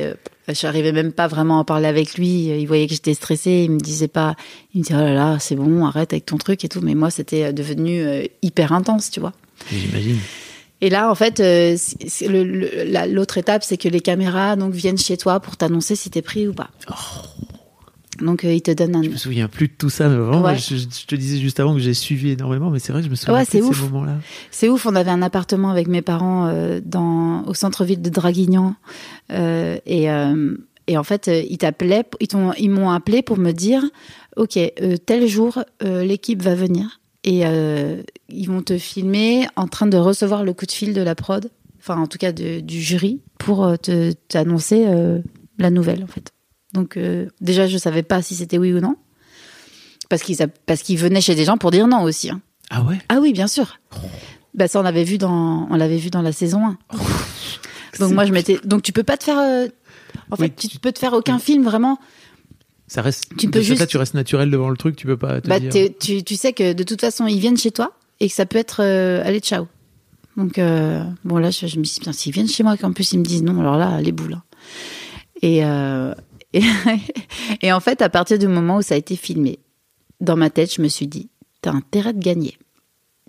je 0.48 0.66
n'arrivais 0.66 0.92
même 0.92 1.12
pas 1.12 1.26
vraiment 1.26 1.58
à 1.60 1.64
parler 1.64 1.86
avec 1.86 2.14
lui. 2.14 2.46
Il 2.46 2.66
voyait 2.66 2.86
que 2.86 2.92
j'étais 2.94 3.14
stressée. 3.14 3.62
Il 3.64 3.70
me 3.72 3.78
disait 3.78 4.08
pas, 4.08 4.34
il 4.74 4.78
me 4.78 4.82
disait 4.84 4.94
oh 4.98 5.02
là 5.02 5.12
là, 5.14 5.36
c'est 5.40 5.56
bon, 5.56 5.84
arrête 5.84 6.12
avec 6.12 6.26
ton 6.26 6.36
truc 6.38 6.64
et 6.64 6.68
tout. 6.68 6.80
Mais 6.82 6.94
moi, 6.94 7.10
c'était 7.10 7.52
devenu 7.52 8.28
hyper 8.42 8.72
intense, 8.72 9.10
tu 9.10 9.20
vois. 9.20 9.32
J'imagine. 9.72 10.18
Et 10.82 10.90
là, 10.90 11.10
en 11.10 11.14
fait, 11.14 11.40
la- 11.40 13.06
l'autre 13.06 13.38
étape, 13.38 13.64
c'est 13.64 13.76
que 13.76 13.88
les 13.88 14.00
caméras 14.00 14.56
donc 14.56 14.74
viennent 14.74 14.98
chez 14.98 15.16
toi 15.16 15.40
pour 15.40 15.56
t'annoncer 15.56 15.96
si 15.96 16.10
t'es 16.10 16.22
pris 16.22 16.46
ou 16.48 16.52
pas. 16.52 16.68
Donc 18.20 18.44
euh, 18.44 18.52
ils 18.52 18.62
te 18.62 18.70
donnent 18.70 18.96
un. 18.96 19.02
Je 19.02 19.10
me 19.10 19.16
souviens 19.16 19.48
plus 19.48 19.68
de 19.68 19.72
tout 19.76 19.90
ça, 19.90 20.08
mais 20.08 20.16
vraiment, 20.16 20.42
Ouais. 20.44 20.56
je, 20.58 20.76
je 20.76 21.06
te 21.06 21.14
disais 21.14 21.38
juste 21.38 21.60
avant 21.60 21.74
que 21.74 21.80
j'ai 21.80 21.94
suivi 21.94 22.30
énormément, 22.30 22.70
mais 22.70 22.78
c'est 22.78 22.92
vrai 22.92 23.00
que 23.02 23.06
je 23.06 23.10
me 23.10 23.16
souviens 23.16 23.34
Ouais, 23.34 23.44
plus 23.44 23.58
de 23.60 23.64
ouf. 23.64 23.76
ces 23.76 23.82
moments-là. 23.84 24.18
C'est 24.50 24.68
ouf, 24.68 24.86
on 24.86 24.94
avait 24.94 25.10
un 25.10 25.22
appartement 25.22 25.70
avec 25.70 25.86
mes 25.88 26.02
parents 26.02 26.46
euh, 26.46 26.80
dans, 26.84 27.44
au 27.44 27.54
centre-ville 27.54 28.00
de 28.02 28.10
Draguignan. 28.10 28.74
Euh, 29.32 29.78
et, 29.86 30.10
euh, 30.10 30.56
et 30.86 30.96
en 30.96 31.02
fait, 31.04 31.28
ils 31.48 31.58
t'appelaient, 31.58 32.04
ils 32.20 32.28
t'ont- 32.28 32.52
ils 32.58 32.70
m'ont 32.70 32.90
appelé 32.90 33.22
pour 33.22 33.38
me 33.38 33.52
dire, 33.52 33.82
OK, 34.36 34.58
tel 35.06 35.26
jour, 35.26 35.62
l'équipe 35.82 36.42
va 36.42 36.54
venir. 36.54 37.00
Et 37.24 37.42
ils 38.28 38.46
vont 38.46 38.62
te 38.62 38.78
filmer 38.78 39.48
en 39.56 39.66
train 39.66 39.86
de 39.88 39.96
recevoir 39.96 40.44
le 40.44 40.52
coup 40.52 40.64
de 40.66 40.70
fil 40.72 40.94
de 40.94 41.00
la 41.02 41.14
prod, 41.16 41.50
enfin 41.80 42.00
en 42.00 42.06
tout 42.06 42.18
cas 42.18 42.30
de- 42.30 42.60
du 42.60 42.80
jury, 42.80 43.20
pour 43.38 43.76
te 43.82 44.12
t'annoncer 44.28 44.86
la 45.58 45.70
nouvelle 45.70 46.04
en 46.04 46.06
fait. 46.06 46.30
Donc 46.76 46.96
euh, 46.96 47.26
déjà, 47.40 47.66
je 47.66 47.78
savais 47.78 48.02
pas 48.04 48.22
si 48.22 48.34
c'était 48.36 48.58
oui 48.58 48.72
ou 48.72 48.80
non. 48.80 48.94
Parce 50.08 50.22
qu'ils 50.22 50.36
parce 50.66 50.82
qu'ils 50.82 50.98
venaient 50.98 51.20
chez 51.20 51.34
des 51.34 51.44
gens 51.44 51.56
pour 51.56 51.70
dire 51.72 51.88
non 51.88 52.02
aussi. 52.02 52.30
hein. 52.30 52.40
Ah 52.70 52.82
ouais? 52.82 52.98
Ah 53.08 53.18
oui, 53.20 53.32
bien 53.32 53.48
sûr. 53.48 53.78
Bah 54.54 54.68
ça 54.68 54.78
on 54.78 54.82
l'avait 54.82 55.04
vu 55.04 55.18
dans 55.18 55.66
on 55.70 55.74
l'avait 55.76 55.96
vu 55.96 56.10
dans 56.10 56.22
la 56.22 56.32
saison 56.32 56.64
1. 56.66 56.78
Donc 57.98 58.12
moi 58.12 58.24
je 58.26 58.32
m'étais 58.32 58.60
donc 58.62 58.82
tu 58.82 58.92
peux 58.92 59.02
pas 59.04 59.16
te 59.16 59.24
faire 59.24 59.38
euh, 59.38 59.66
en 60.30 60.36
fait 60.36 60.42
Oui, 60.44 60.52
tu 60.56 60.68
tu- 60.68 60.78
peux 60.78 60.92
te 60.92 60.98
faire 60.98 61.14
aucun 61.14 61.38
film 61.38 61.64
vraiment. 61.64 61.98
Ça 62.88 63.00
reste. 63.02 63.24
Tu 63.38 63.48
peux 63.48 63.58
de 63.58 63.64
ce 63.64 63.68
fait-là, 63.68 63.78
juste- 63.80 63.90
tu 63.90 63.96
restes 63.96 64.14
naturel 64.14 64.50
devant 64.50 64.68
le 64.68 64.76
truc, 64.76 64.96
tu 64.96 65.06
peux 65.06 65.16
pas 65.16 65.40
te 65.40 65.48
Bah 65.48 65.58
dire. 65.60 65.72
t'es- 65.72 65.94
tu 65.98 66.22
tu 66.22 66.36
sais 66.36 66.52
que 66.52 66.72
de 66.74 66.82
toute 66.82 67.00
façon 67.00 67.26
ils 67.26 67.38
viennent 67.40 67.56
chez 67.56 67.70
toi 67.70 67.92
et 68.20 68.28
que 68.28 68.34
ça 68.34 68.44
peut 68.46 68.58
être 68.58 68.82
euh, 68.82 69.22
allez 69.24 69.40
ciao. 69.40 69.66
Donc 70.36 70.58
euh, 70.58 71.02
bon 71.24 71.38
là 71.38 71.50
je, 71.50 71.66
je 71.66 71.78
me 71.78 71.84
suis 71.84 71.98
dit 71.98 72.04
bien 72.04 72.12
s'ils 72.12 72.32
viennent 72.32 72.48
chez 72.48 72.62
moi 72.62 72.76
qu'en 72.76 72.92
plus 72.92 73.12
ils 73.14 73.18
me 73.18 73.24
disent 73.24 73.42
non 73.42 73.58
alors 73.60 73.76
là 73.78 74.00
les 74.02 74.12
boules. 74.12 74.34
hein. 74.34 74.42
Et, 75.42 75.64
euh, 75.64 76.14
et 76.56 76.62
et 77.62 77.72
en 77.72 77.80
fait 77.80 78.02
à 78.02 78.08
partir 78.08 78.38
du 78.38 78.48
moment 78.48 78.76
où 78.78 78.82
ça 78.82 78.94
a 78.94 78.98
été 78.98 79.16
filmé 79.16 79.58
dans 80.20 80.36
ma 80.36 80.50
tête 80.50 80.74
je 80.74 80.82
me 80.82 80.88
suis 80.88 81.06
dit 81.06 81.28
t'as 81.62 81.72
intérêt 81.72 82.12
de 82.12 82.20
gagner. 82.20 82.58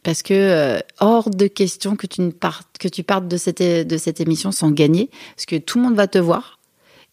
Parce 0.03 0.21
que 0.21 0.33
euh, 0.33 0.79
hors 0.99 1.29
de 1.29 1.47
question 1.47 1.95
que 1.95 2.07
tu 2.07 2.21
ne 2.21 2.31
partes 2.31 2.77
que 2.79 2.87
tu 2.87 3.03
partes 3.03 3.27
de 3.27 3.35
cette 3.35 3.61
de 3.61 3.97
cette 3.97 4.21
émission 4.21 4.51
sans 4.51 4.71
gagner, 4.71 5.09
parce 5.35 5.45
que 5.45 5.57
tout 5.57 5.79
le 5.79 5.83
monde 5.85 5.95
va 5.95 6.07
te 6.07 6.17
voir. 6.17 6.59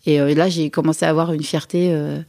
Et 0.06 0.20
euh, 0.20 0.34
là, 0.34 0.48
j'ai 0.48 0.70
commencé 0.70 1.04
à 1.04 1.08
avoir 1.08 1.32
une 1.32 1.42
fierté 1.42 1.92
euh, 1.92 2.20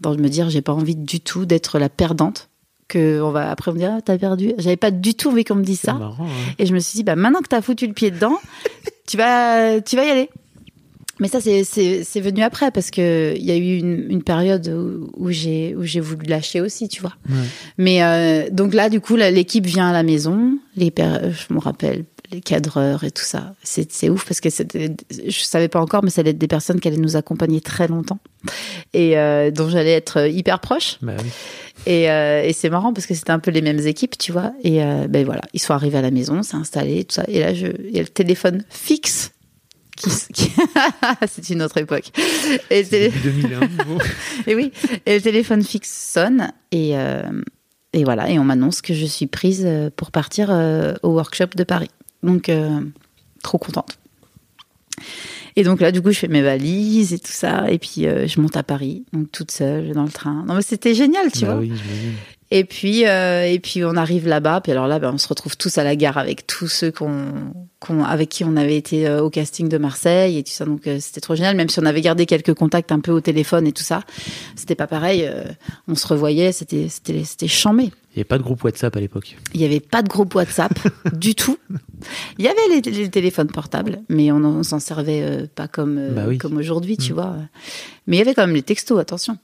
dans 0.00 0.14
me 0.14 0.28
dire, 0.28 0.50
j'ai 0.50 0.60
pas 0.60 0.74
envie 0.74 0.94
du 0.96 1.20
tout 1.20 1.46
d'être 1.46 1.78
la 1.78 1.88
perdante. 1.88 2.50
Que 2.88 3.20
on 3.20 3.30
va 3.32 3.50
après 3.50 3.72
on 3.72 3.74
me 3.74 3.78
dire, 3.78 3.94
ah, 3.96 4.02
t'as 4.02 4.16
perdu. 4.16 4.52
J'avais 4.58 4.76
pas 4.76 4.92
du 4.92 5.14
tout 5.14 5.30
envie 5.30 5.42
qu'on 5.44 5.56
me 5.56 5.64
dise 5.64 5.80
ça. 5.80 5.94
marrant. 5.94 6.26
hein. 6.26 6.54
Et 6.58 6.66
je 6.66 6.74
me 6.74 6.78
suis 6.78 6.98
dit, 6.98 7.02
bah 7.02 7.16
maintenant 7.16 7.40
que 7.40 7.48
t'as 7.48 7.62
foutu 7.62 7.86
le 7.88 7.94
pied 7.94 8.12
dedans, 8.12 8.38
tu 9.08 9.16
vas 9.16 9.80
tu 9.80 9.96
vas 9.96 10.04
y 10.04 10.10
aller. 10.10 10.30
Mais 11.18 11.28
ça, 11.28 11.40
c'est- 11.40 11.64
c'est 11.64 12.04
c'est 12.04 12.20
venu 12.20 12.42
après 12.42 12.70
parce 12.70 12.90
que 12.90 13.34
il 13.36 13.44
y 13.44 13.50
a 13.50 13.56
eu 13.56 13.78
une, 13.78 14.06
une 14.10 14.22
période 14.22 14.68
où, 14.68 15.10
où 15.16 15.30
j'ai 15.30 15.74
où 15.74 15.82
j'ai 15.82 16.00
voulu 16.00 16.26
lâcher 16.26 16.60
aussi, 16.60 16.88
tu 16.88 17.00
vois. 17.00 17.14
Ouais. 17.28 17.36
Mais 17.78 18.02
euh, 18.02 18.50
donc 18.50 18.74
là, 18.74 18.90
du 18.90 19.00
coup, 19.00 19.16
l'équipe 19.16 19.64
vient 19.66 19.88
à 19.88 19.92
la 19.92 20.02
maison. 20.02 20.58
Les 20.76 20.92
je 20.96 21.54
me 21.54 21.58
rappelle, 21.58 22.04
les 22.30 22.40
cadreurs 22.42 23.04
et 23.04 23.10
tout 23.10 23.24
ça. 23.24 23.54
C'est 23.62 23.90
c'est 23.90 24.10
ouf 24.10 24.26
parce 24.26 24.40
que 24.40 24.50
je 24.50 25.40
savais 25.42 25.68
pas 25.68 25.80
encore, 25.80 26.02
mais 26.04 26.10
ça 26.10 26.20
allait 26.20 26.30
être 26.32 26.38
des 26.38 26.48
personnes 26.48 26.80
qui 26.80 26.88
allaient 26.88 26.96
nous 26.98 27.16
accompagner 27.16 27.60
très 27.62 27.88
longtemps 27.88 28.18
et 28.92 29.16
euh, 29.16 29.50
dont 29.50 29.70
j'allais 29.70 29.92
être 29.92 30.28
hyper 30.28 30.60
proche. 30.60 30.98
Bah 31.00 31.14
oui. 31.18 31.30
Et, 31.86 32.10
euh, 32.10 32.42
et 32.42 32.52
c'est 32.52 32.68
marrant 32.68 32.92
parce 32.92 33.06
que 33.06 33.14
c'était 33.14 33.30
un 33.30 33.38
peu 33.38 33.50
les 33.50 33.62
mêmes 33.62 33.78
équipes, 33.86 34.18
tu 34.18 34.32
vois. 34.32 34.52
Et 34.64 34.82
euh, 34.82 35.06
ben 35.08 35.24
voilà, 35.24 35.42
ils 35.54 35.60
sont 35.60 35.72
arrivés 35.72 35.98
à 35.98 36.02
la 36.02 36.10
maison, 36.10 36.42
c'est 36.42 36.56
installé, 36.56 37.04
tout 37.04 37.14
ça. 37.14 37.24
Et 37.28 37.40
là, 37.40 37.54
je, 37.54 37.66
il 37.88 37.94
y 37.94 37.98
a 37.98 38.02
le 38.02 38.08
téléphone 38.08 38.64
fixe. 38.68 39.30
Qui, 39.96 40.10
qui- 40.32 40.52
c'est 41.28 41.48
une 41.50 41.62
autre 41.62 41.78
époque. 41.78 42.10
Et, 42.70 42.82
le 42.82 42.88
télé- 42.88 43.08
Début 43.08 43.42
2001. 43.42 43.60
bon. 43.86 43.98
et 44.46 44.54
oui, 44.54 44.70
et 45.06 45.14
le 45.16 45.20
téléphone 45.22 45.62
fixe 45.62 45.90
sonne 46.12 46.52
et, 46.70 46.96
euh, 46.98 47.22
et 47.92 48.04
voilà, 48.04 48.28
et 48.30 48.38
on 48.38 48.44
m'annonce 48.44 48.82
que 48.82 48.92
je 48.94 49.06
suis 49.06 49.26
prise 49.26 49.62
euh, 49.64 49.90
pour 49.94 50.10
partir 50.10 50.48
euh, 50.50 50.94
au 51.02 51.08
workshop 51.14 51.48
de 51.56 51.64
Paris. 51.64 51.90
Donc, 52.22 52.48
euh, 52.48 52.80
trop 53.42 53.58
contente. 53.58 53.98
Et 55.56 55.64
donc 55.64 55.80
là, 55.80 55.90
du 55.92 56.02
coup, 56.02 56.10
je 56.12 56.18
fais 56.18 56.28
mes 56.28 56.42
valises 56.42 57.12
et 57.14 57.18
tout 57.18 57.32
ça, 57.32 57.70
et 57.70 57.78
puis 57.78 58.02
je 58.02 58.40
monte 58.40 58.56
à 58.58 58.62
Paris, 58.62 59.04
donc 59.14 59.32
toute 59.32 59.50
seule 59.50 59.92
dans 59.92 60.02
le 60.04 60.10
train. 60.10 60.44
Non, 60.46 60.54
mais 60.54 60.62
c'était 60.62 60.94
génial, 60.94 61.32
tu 61.32 61.46
Bah 61.46 61.52
vois. 61.54 61.60
oui. 61.60 61.72
Et 62.52 62.62
puis, 62.64 63.06
euh, 63.08 63.44
et 63.44 63.58
puis 63.58 63.84
on 63.84 63.96
arrive 63.96 64.28
là-bas. 64.28 64.60
Puis 64.60 64.70
alors 64.70 64.86
là, 64.86 65.00
ben, 65.00 65.10
on 65.12 65.18
se 65.18 65.26
retrouve 65.26 65.56
tous 65.56 65.78
à 65.78 65.84
la 65.84 65.96
gare 65.96 66.16
avec 66.16 66.46
tous 66.46 66.68
ceux 66.68 66.92
qu'on, 66.92 67.32
qu'on- 67.80 68.04
avec 68.04 68.28
qui 68.28 68.44
on 68.44 68.56
avait 68.56 68.76
été 68.76 69.08
euh, 69.08 69.20
au 69.20 69.30
casting 69.30 69.68
de 69.68 69.78
Marseille 69.78 70.38
et 70.38 70.44
tout 70.44 70.52
ça. 70.52 70.64
Donc 70.64 70.86
euh, 70.86 70.98
c'était 71.00 71.20
trop 71.20 71.34
génial. 71.34 71.56
Même 71.56 71.68
si 71.68 71.80
on 71.80 71.84
avait 71.86 72.00
gardé 72.02 72.24
quelques 72.24 72.54
contacts 72.54 72.92
un 72.92 73.00
peu 73.00 73.10
au 73.10 73.20
téléphone 73.20 73.66
et 73.66 73.72
tout 73.72 73.82
ça, 73.82 74.02
c'était 74.54 74.76
pas 74.76 74.86
pareil. 74.86 75.24
euh, 75.26 75.42
on 75.88 75.96
se 75.96 76.06
revoyait. 76.06 76.52
C'était, 76.52 76.88
c'était, 76.88 77.24
c'était 77.24 77.48
chambé. 77.48 77.84
Il 77.84 78.18
n'y 78.18 78.20
avait 78.20 78.24
pas 78.24 78.38
de 78.38 78.44
groupe 78.44 78.62
WhatsApp 78.62 78.96
à 78.96 79.00
l'époque. 79.00 79.36
Il 79.52 79.58
n'y 79.60 79.66
avait 79.66 79.80
pas 79.80 80.02
de 80.02 80.08
groupe 80.08 80.32
WhatsApp 80.36 80.72
du 81.14 81.34
tout. 81.34 81.58
Il 82.38 82.44
y 82.44 82.48
avait 82.48 82.56
les, 82.70 82.80
les 82.92 83.10
téléphones 83.10 83.48
portables, 83.48 84.02
mais 84.08 84.30
on, 84.30 84.36
on 84.44 84.62
s'en 84.62 84.78
servait 84.78 85.48
pas 85.54 85.66
comme, 85.66 86.10
Bah 86.14 86.24
oui. 86.28 86.38
comme 86.38 86.56
aujourd'hui, 86.56 86.96
tu 86.96 87.12
vois. 87.12 87.34
Mais 88.06 88.16
il 88.16 88.18
y 88.20 88.22
avait 88.22 88.34
quand 88.34 88.46
même 88.46 88.54
les 88.54 88.62
textos, 88.62 88.98
attention. 89.00 89.36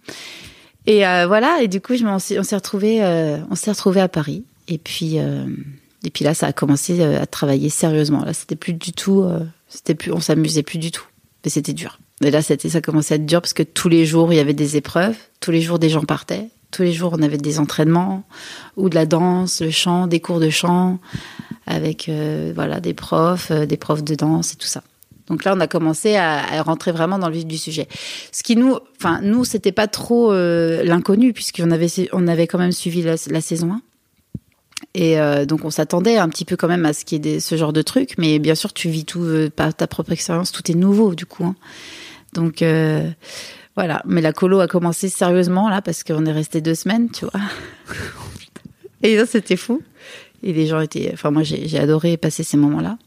Et 0.86 1.06
euh, 1.06 1.26
voilà, 1.26 1.62
et 1.62 1.68
du 1.68 1.80
coup, 1.80 1.96
je 1.96 2.04
on 2.04 2.18
s'est 2.18 2.56
retrouvés, 2.56 3.04
euh, 3.04 3.38
on 3.50 3.54
s'est 3.54 3.70
retrouvés 3.70 4.00
à 4.00 4.08
Paris. 4.08 4.44
Et 4.68 4.78
puis, 4.78 5.18
euh, 5.18 5.46
et 6.04 6.10
puis 6.10 6.24
là, 6.24 6.34
ça 6.34 6.46
a 6.48 6.52
commencé 6.52 7.00
euh, 7.00 7.20
à 7.20 7.26
travailler 7.26 7.68
sérieusement. 7.68 8.24
Là, 8.24 8.32
c'était 8.32 8.56
plus 8.56 8.72
du 8.72 8.92
tout, 8.92 9.22
euh, 9.22 9.40
c'était 9.68 9.94
plus, 9.94 10.12
on 10.12 10.20
s'amusait 10.20 10.62
plus 10.62 10.78
du 10.78 10.90
tout. 10.90 11.04
Mais 11.44 11.50
c'était 11.50 11.72
dur. 11.72 11.98
Et 12.22 12.30
là, 12.30 12.42
c'était, 12.42 12.68
ça 12.68 12.80
commençait 12.80 13.14
à 13.14 13.16
être 13.16 13.26
dur 13.26 13.40
parce 13.40 13.52
que 13.52 13.62
tous 13.62 13.88
les 13.88 14.06
jours, 14.06 14.32
il 14.32 14.36
y 14.36 14.40
avait 14.40 14.54
des 14.54 14.76
épreuves. 14.76 15.16
Tous 15.40 15.50
les 15.50 15.60
jours, 15.60 15.78
des 15.78 15.88
gens 15.88 16.04
partaient. 16.04 16.48
Tous 16.70 16.82
les 16.82 16.92
jours, 16.92 17.14
on 17.16 17.22
avait 17.22 17.38
des 17.38 17.58
entraînements 17.58 18.24
ou 18.76 18.88
de 18.88 18.94
la 18.94 19.06
danse, 19.06 19.60
le 19.60 19.70
chant, 19.70 20.06
des 20.06 20.20
cours 20.20 20.40
de 20.40 20.50
chant 20.50 20.98
avec 21.66 22.08
euh, 22.08 22.52
voilà 22.54 22.80
des 22.80 22.94
profs, 22.94 23.52
des 23.52 23.76
profs 23.76 24.02
de 24.02 24.14
danse 24.14 24.54
et 24.54 24.56
tout 24.56 24.66
ça. 24.66 24.82
Donc 25.28 25.44
là, 25.44 25.54
on 25.56 25.60
a 25.60 25.66
commencé 25.66 26.16
à, 26.16 26.62
rentrer 26.62 26.92
vraiment 26.92 27.18
dans 27.18 27.28
le 27.28 27.34
vif 27.34 27.46
du 27.46 27.58
sujet. 27.58 27.88
Ce 28.32 28.42
qui 28.42 28.56
nous, 28.56 28.78
enfin 28.98 29.20
nous, 29.22 29.44
c'était 29.44 29.72
pas 29.72 29.86
trop 29.86 30.32
euh, 30.32 30.82
l'inconnu 30.84 31.32
puisqu'on 31.32 31.70
avait 31.70 31.88
on 32.12 32.26
avait 32.28 32.46
quand 32.46 32.58
même 32.58 32.72
suivi 32.72 33.02
la, 33.02 33.16
saison 33.16 33.72
1. 33.72 33.80
Et 34.94 35.20
euh, 35.20 35.46
donc 35.46 35.64
on 35.64 35.70
s'attendait 35.70 36.18
un 36.18 36.28
petit 36.28 36.44
peu 36.44 36.56
quand 36.56 36.68
même 36.68 36.84
à 36.84 36.92
ce 36.92 37.04
qu'il 37.04 37.24
y 37.24 37.40
ce 37.40 37.56
genre 37.56 37.72
de 37.72 37.82
truc, 37.82 38.14
mais 38.18 38.38
bien 38.38 38.54
sûr 38.54 38.72
tu 38.72 38.90
vis 38.90 39.04
tout 39.04 39.22
euh, 39.22 39.48
par 39.48 39.72
ta 39.74 39.86
propre 39.86 40.12
expérience, 40.12 40.52
tout 40.52 40.70
est 40.70 40.74
nouveau 40.74 41.14
du 41.14 41.24
coup. 41.24 41.44
hein. 41.44 41.54
Donc 42.34 42.64
voilà, 43.74 44.02
mais 44.04 44.20
la 44.20 44.32
colo 44.32 44.60
a 44.60 44.68
commencé 44.68 45.08
sérieusement 45.08 45.70
là 45.70 45.80
parce 45.80 46.02
qu'on 46.04 46.26
est 46.26 46.32
resté 46.32 46.60
deux 46.60 46.74
semaines, 46.74 47.10
tu 47.10 47.24
vois. 47.24 47.40
Et 49.02 49.24
c'était 49.24 49.56
fou. 49.56 49.82
Et 50.42 50.52
les 50.52 50.66
gens 50.66 50.80
étaient, 50.80 51.10
enfin 51.12 51.30
moi 51.30 51.42
j'ai 51.42 51.78
adoré 51.78 52.16
passer 52.16 52.42
ces 52.42 52.56
moments-là. 52.56 52.98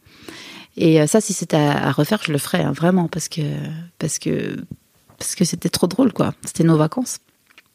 Et 0.78 1.02
euh, 1.02 1.08
ça, 1.08 1.22
si 1.22 1.34
c'était 1.34 1.56
à, 1.58 1.88
à 1.88 1.92
refaire, 1.92 2.22
je 2.26 2.32
le 2.32 2.38
ferais 2.38 2.62
hein, 2.64 2.72
vraiment 2.72 3.08
parce 3.08 3.30
que 3.30 3.42
parce 4.00 4.20
que 4.20 4.58
parce 5.18 5.36
que 5.36 5.46
c'était 5.46 5.70
trop 5.70 5.88
drôle 5.88 6.12
quoi. 6.14 6.34
C'était 6.46 6.64
nos 6.64 6.78
vacances. 6.78 7.20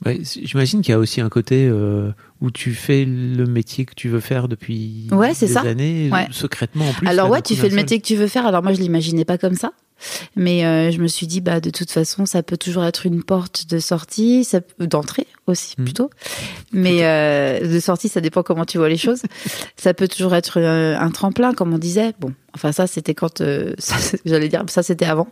Ouais, 0.06 0.18
J'imagine 0.22 0.80
qu'il 0.80 0.92
y 0.92 0.94
a 0.94 0.98
aussi 0.98 1.20
un 1.20 1.28
côté 1.28 1.66
euh, 1.68 2.10
où 2.40 2.50
tu 2.50 2.72
fais 2.72 3.04
le 3.04 3.44
métier 3.44 3.84
que 3.84 3.92
tu 3.94 4.08
veux 4.08 4.20
faire 4.20 4.48
depuis 4.48 5.06
Ouais, 5.12 5.34
des 5.38 5.46
ça. 5.46 5.60
années, 5.60 6.08
Ouais. 6.10 6.26
secrètement 6.30 6.88
en 6.88 6.92
plus. 6.94 7.06
Alors 7.06 7.28
ouais, 7.28 7.42
tu 7.42 7.54
fais 7.54 7.68
le 7.68 7.74
métier 7.76 8.00
que 8.00 8.06
tu 8.06 8.16
veux 8.16 8.26
faire. 8.26 8.46
Alors 8.46 8.62
moi, 8.62 8.72
je 8.72 8.80
l'imaginais 8.80 9.26
pas 9.26 9.36
comme 9.36 9.56
ça. 9.56 9.72
Mais 10.36 10.64
euh, 10.64 10.90
je 10.90 10.98
me 11.00 11.06
suis 11.08 11.26
dit, 11.26 11.40
bah, 11.40 11.60
de 11.60 11.70
toute 11.70 11.90
façon, 11.90 12.26
ça 12.26 12.42
peut 12.42 12.56
toujours 12.56 12.84
être 12.84 13.06
une 13.06 13.22
porte 13.22 13.66
de 13.68 13.78
sortie, 13.78 14.44
ça 14.44 14.60
d'entrée 14.78 15.26
aussi 15.46 15.74
Mhm. 15.78 15.84
plutôt. 15.84 16.10
Mais 16.72 17.04
euh, 17.04 17.66
de 17.66 17.80
sortie, 17.80 18.08
ça 18.08 18.20
dépend 18.20 18.42
comment 18.42 18.64
tu 18.64 18.78
vois 18.78 18.88
les 18.88 18.96
choses. 18.96 19.22
ça 19.76 19.94
peut 19.94 20.08
toujours 20.08 20.34
être 20.34 20.58
euh, 20.60 20.96
un 20.98 21.10
tremplin, 21.10 21.52
comme 21.54 21.72
on 21.74 21.78
disait. 21.78 22.12
Bon, 22.20 22.32
enfin 22.54 22.72
ça, 22.72 22.86
c'était 22.86 23.14
quand, 23.14 23.40
euh, 23.40 23.74
j'allais 24.24 24.48
dire, 24.48 24.64
ça 24.68 24.82
c'était 24.82 25.06
avant 25.06 25.28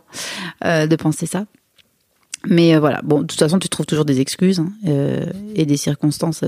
de 0.63 0.95
penser 0.95 1.25
ça. 1.25 1.45
Mais 2.47 2.77
voilà, 2.77 3.01
bon, 3.03 3.21
de 3.21 3.25
toute 3.27 3.39
façon, 3.39 3.59
tu 3.59 3.67
trouves 3.69 3.85
toujours 3.85 4.05
des 4.05 4.21
excuses 4.21 4.59
hein, 4.61 4.71
et 5.55 5.65
des 5.65 5.75
circonstances 5.77 6.43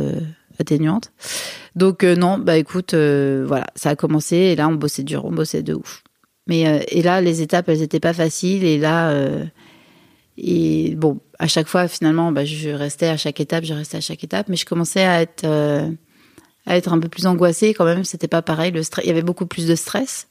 atténuantes. 0.59 1.11
Donc 1.75 2.03
non, 2.03 2.37
bah 2.37 2.57
écoute, 2.57 2.93
voilà, 2.93 3.67
ça 3.75 3.89
a 3.89 3.95
commencé 3.95 4.35
et 4.37 4.55
là 4.55 4.69
on 4.69 4.75
bossait 4.75 5.03
dur, 5.03 5.25
on 5.25 5.31
bossait 5.31 5.63
de 5.63 5.73
ouf. 5.73 6.03
Mais 6.47 6.67
euh, 6.67 6.79
et 6.87 7.01
là 7.01 7.21
les 7.21 7.41
étapes 7.41 7.69
elles 7.69 7.81
étaient 7.81 7.99
pas 7.99 8.13
faciles 8.13 8.63
et 8.63 8.77
là 8.77 9.11
euh, 9.11 9.45
et 10.37 10.95
bon 10.95 11.19
à 11.37 11.47
chaque 11.47 11.67
fois 11.67 11.87
finalement 11.87 12.31
bah, 12.31 12.45
je 12.45 12.69
restais 12.69 13.07
à 13.07 13.17
chaque 13.17 13.39
étape, 13.39 13.63
je 13.63 13.73
restais 13.73 13.97
à 13.97 14.01
chaque 14.01 14.23
étape, 14.23 14.49
mais 14.49 14.55
je 14.55 14.65
commençais 14.65 15.03
à 15.03 15.21
être 15.21 15.43
euh, 15.45 15.89
à 16.65 16.77
être 16.77 16.91
un 16.93 16.99
peu 16.99 17.09
plus 17.09 17.25
angoissée 17.25 17.73
quand 17.73 17.85
même. 17.85 18.03
C'était 18.03 18.27
pas 18.27 18.41
pareil, 18.41 18.71
le 18.71 18.83
stress, 18.83 19.05
il 19.05 19.07
y 19.07 19.11
avait 19.11 19.21
beaucoup 19.21 19.45
plus 19.45 19.67
de 19.67 19.75
stress. 19.75 20.27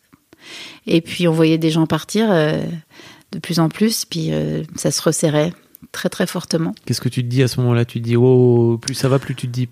Et 0.87 1.01
puis 1.01 1.29
on 1.29 1.33
voyait 1.33 1.59
des 1.59 1.71
gens 1.71 1.87
partir 1.87 2.31
de 2.31 3.39
plus 3.39 3.61
en 3.61 3.69
plus, 3.69 4.05
puis 4.07 4.31
ça 4.77 4.91
se 4.91 5.03
resserrait 5.03 5.53
très 5.93 6.09
très 6.09 6.27
fortement. 6.27 6.75
Qu'est-ce 6.85 7.01
que 7.01 7.09
tu 7.09 7.23
te 7.23 7.29
dis 7.29 7.43
à 7.43 7.49
ce 7.49 7.61
moment-là? 7.61 7.85
Tu 7.85 8.01
te 8.01 8.05
dis, 8.05 8.17
oh, 8.17 8.79
plus 8.81 8.95
ça 8.95 9.09
va, 9.09 9.19
plus 9.19 9.35
tu 9.35 9.49
te 9.49 9.53
dis, 9.53 9.69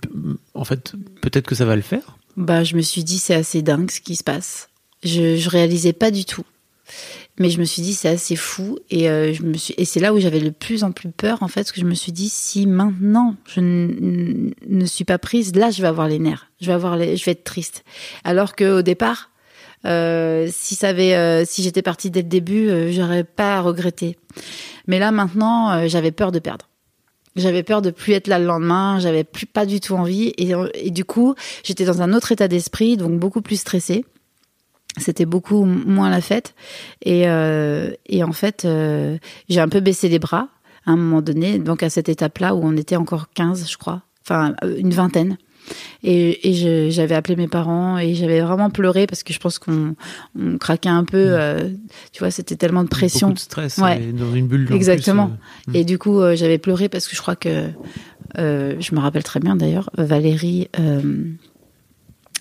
en 0.55 0.65
fait, 0.65 0.95
peut-être 1.21 1.47
que 1.47 1.55
ça 1.55 1.65
va 1.65 1.77
le 1.77 1.83
faire? 1.83 2.19
Bah, 2.37 2.65
je 2.65 2.77
me 2.77 2.83
suis 2.83 3.05
dit, 3.05 3.19
c'est 3.19 3.35
assez 3.35 3.63
dingue 3.63 3.91
ce 3.91 4.01
qui 4.01 4.17
se 4.17 4.25
passe. 4.25 4.69
Je, 5.05 5.37
je 5.37 5.49
réalisais 5.49 5.93
pas 5.93 6.11
du 6.11 6.25
tout. 6.25 6.45
Mais 7.39 7.51
je 7.51 7.61
me 7.61 7.65
suis 7.65 7.83
dit, 7.83 7.95
c'est 7.95 8.09
assez 8.09 8.37
fou. 8.37 8.79
Et, 8.91 9.09
euh, 9.09 9.33
je 9.33 9.43
me 9.43 9.55
suis, 9.55 9.75
et 9.79 9.85
c'est 9.85 10.01
là 10.01 10.13
où 10.13 10.19
j'avais 10.19 10.41
de 10.41 10.51
plus 10.51 10.83
en 10.83 10.91
plus 10.91 11.11
peur, 11.11 11.43
en 11.43 11.49
fait, 11.49 11.61
parce 11.61 11.73
que 11.73 11.81
je 11.81 11.87
me 11.87 11.95
suis 11.95 12.13
dit, 12.13 12.29
si 12.29 12.67
maintenant 12.67 13.37
je 13.47 13.61
ne 13.61 14.85
suis 14.87 15.05
pas 15.05 15.19
prise, 15.19 15.55
là, 15.55 15.71
je 15.71 15.81
vais 15.81 15.89
avoir 15.89 16.09
les 16.09 16.19
nerfs. 16.19 16.51
Je 16.61 16.67
vais, 16.67 16.73
avoir 16.73 16.99
je 16.99 17.25
vais 17.25 17.33
être 17.33 17.45
triste. 17.45 17.85
Alors 18.25 18.57
qu'au 18.57 18.83
départ, 18.83 19.31
euh, 19.87 20.49
si, 20.51 20.75
ça 20.75 20.89
avait, 20.89 21.15
euh, 21.15 21.45
si 21.47 21.63
j'étais 21.63 21.83
partie 21.83 22.11
dès 22.11 22.23
le 22.23 22.29
début, 22.29 22.93
j'aurais 22.93 23.25
pas 23.25 23.59
à 23.59 23.61
regretter. 23.61 24.19
Mais 24.89 24.99
là, 24.99 25.13
maintenant, 25.13 25.87
j'avais 25.87 26.11
peur 26.11 26.33
de 26.33 26.41
perdre. 26.41 26.69
J'avais 27.37 27.63
peur 27.63 27.83
de 27.83 27.91
plus 27.91 28.15
être 28.15 28.27
là 28.27 28.41
le 28.41 28.47
lendemain, 28.47 28.99
j'avais 28.99 29.23
plus 29.23 29.47
pas 29.47 29.65
du 29.65 29.79
tout 29.79 29.95
envie 29.95 30.33
et, 30.39 30.55
et 30.75 30.91
du 30.91 31.05
coup, 31.05 31.37
j'étais 31.63 31.85
dans 31.85 32.03
un 32.03 32.13
autre 32.13 32.33
état 32.33 32.49
d'esprit, 32.49 32.97
donc 32.97 33.17
beaucoup 33.21 33.43
plus 33.43 33.61
stressée. 33.61 34.05
C'était 34.99 35.27
beaucoup 35.27 35.65
moins 35.65 36.11
la 36.11 36.21
fête 36.21 36.55
et, 37.05 37.29
euh, 37.29 37.91
et 38.07 38.23
en 38.25 38.33
fait, 38.33 38.65
euh, 38.65 39.17
j'ai 39.49 39.61
un 39.61 39.69
peu 39.69 39.81
baissé 39.81 40.09
les 40.09 40.19
bras 40.19 40.49
à 40.87 40.93
un 40.93 40.97
moment 40.97 41.21
donné, 41.23 41.59
donc 41.59 41.83
à 41.83 41.91
cette 41.91 42.09
étape-là 42.09 42.55
où 42.55 42.61
on 42.65 42.77
était 42.77 42.97
encore 42.97 43.29
15, 43.35 43.71
je 43.71 43.77
crois, 43.77 44.03
enfin 44.23 44.55
euh, 44.65 44.77
une 44.79 44.91
vingtaine. 44.91 45.37
Et, 46.03 46.89
j'avais 46.91 47.15
appelé 47.15 47.37
mes 47.37 47.47
parents 47.49 47.99
et 47.99 48.15
j'avais 48.15 48.41
vraiment 48.41 48.71
pleuré 48.71 49.07
parce 49.07 49.23
que 49.23 49.35
je 49.35 49.39
pense 49.39 49.59
qu'on 49.59 49.97
on 50.39 50.57
craquait 50.57 50.89
un 50.89 51.05
peu. 51.05 51.19
euh, 51.19 51.69
tu 52.13 52.21
vois, 52.21 52.31
c'était 52.31 52.57
tellement 52.57 52.85
de 52.85 52.89
pression. 52.89 53.29
Beaucoup 53.29 53.35
de 53.37 53.41
stress 53.41 53.77
Ouais. 53.77 54.03
et 54.03 54.13
dans 54.15 54.33
une 54.33 54.47
bulle. 54.47 54.65
plus, 54.65 54.75
Exactement. 54.77 55.33
euh, 55.69 55.73
Et 55.75 55.85
du 55.85 55.99
coup, 55.99 56.21
euh, 56.21 56.35
j'avais 56.37 56.57
pleuré 56.57 56.89
parce 56.89 57.07
que 57.07 57.15
je 57.15 57.21
crois 57.21 57.37
que, 57.37 57.69
je 58.39 58.95
me 58.95 58.99
rappelle 58.99 59.25
très 59.25 59.41
bien 59.41 59.57
d'ailleurs, 59.57 59.91
Valérie 59.99 60.69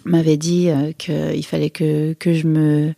m'avait 0.08 0.38
dit 0.38 0.70
euh, 0.70 0.92
qu'il 0.94 1.46
fallait 1.46 1.70
que, 1.70 2.14
que, 2.14 2.34
je 2.34 2.48
me, 2.48 2.94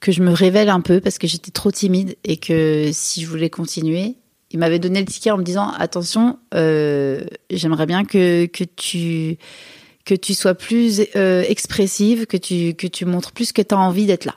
que 0.00 0.12
je 0.12 0.22
me 0.22 0.32
révèle 0.32 0.68
un 0.68 0.80
peu 0.80 1.00
parce 1.00 1.18
que 1.18 1.26
j'étais 1.26 1.50
trop 1.50 1.70
timide 1.70 2.16
et 2.24 2.36
que 2.36 2.90
si 2.92 3.22
je 3.22 3.28
voulais 3.28 3.50
continuer, 3.50 4.14
il 4.50 4.58
m'avait 4.58 4.78
donné 4.78 5.00
le 5.00 5.06
ticket 5.06 5.30
en 5.30 5.38
me 5.38 5.42
disant 5.42 5.68
attention, 5.70 6.38
euh, 6.54 7.24
j'aimerais 7.50 7.86
bien 7.86 8.04
que, 8.04 8.46
que 8.46 8.64
tu 8.64 9.36
que 10.04 10.14
tu 10.14 10.34
sois 10.34 10.54
plus 10.54 11.02
euh, 11.16 11.42
expressive, 11.48 12.26
que 12.26 12.36
tu 12.36 12.74
que 12.74 12.86
tu 12.86 13.04
montres 13.04 13.32
plus 13.32 13.52
que 13.52 13.62
tu 13.62 13.74
as 13.74 13.78
envie 13.78 14.06
d'être 14.06 14.26
là. 14.26 14.36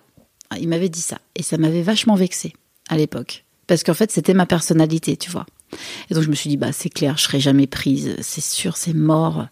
Il 0.59 0.70
m'avait 0.70 0.89
dit 0.89 1.01
ça 1.01 1.20
et 1.36 1.43
ça 1.43 1.57
m'avait 1.57 1.82
vachement 1.82 2.15
vexée 2.15 2.53
à 2.89 2.97
l'époque 2.97 3.43
parce 3.68 3.84
qu'en 3.84 3.93
fait 3.93 4.11
c'était 4.11 4.34
ma 4.34 4.45
personnalité, 4.45 5.18
tu 5.18 5.30
vois. 5.30 5.45
Et 6.09 6.13
donc 6.13 6.24
je 6.24 6.30
me 6.30 6.36
suis 6.36 6.49
dit 6.49 6.57
bah 6.57 6.72
c'est 6.72 6.89
clair, 6.89 7.18
je 7.18 7.24
serai 7.24 7.39
jamais 7.39 7.68
prise, 7.68 8.15
c'est 8.22 8.43
sûr, 8.43 8.78
c'est 8.78 8.93
mort. 8.93 9.47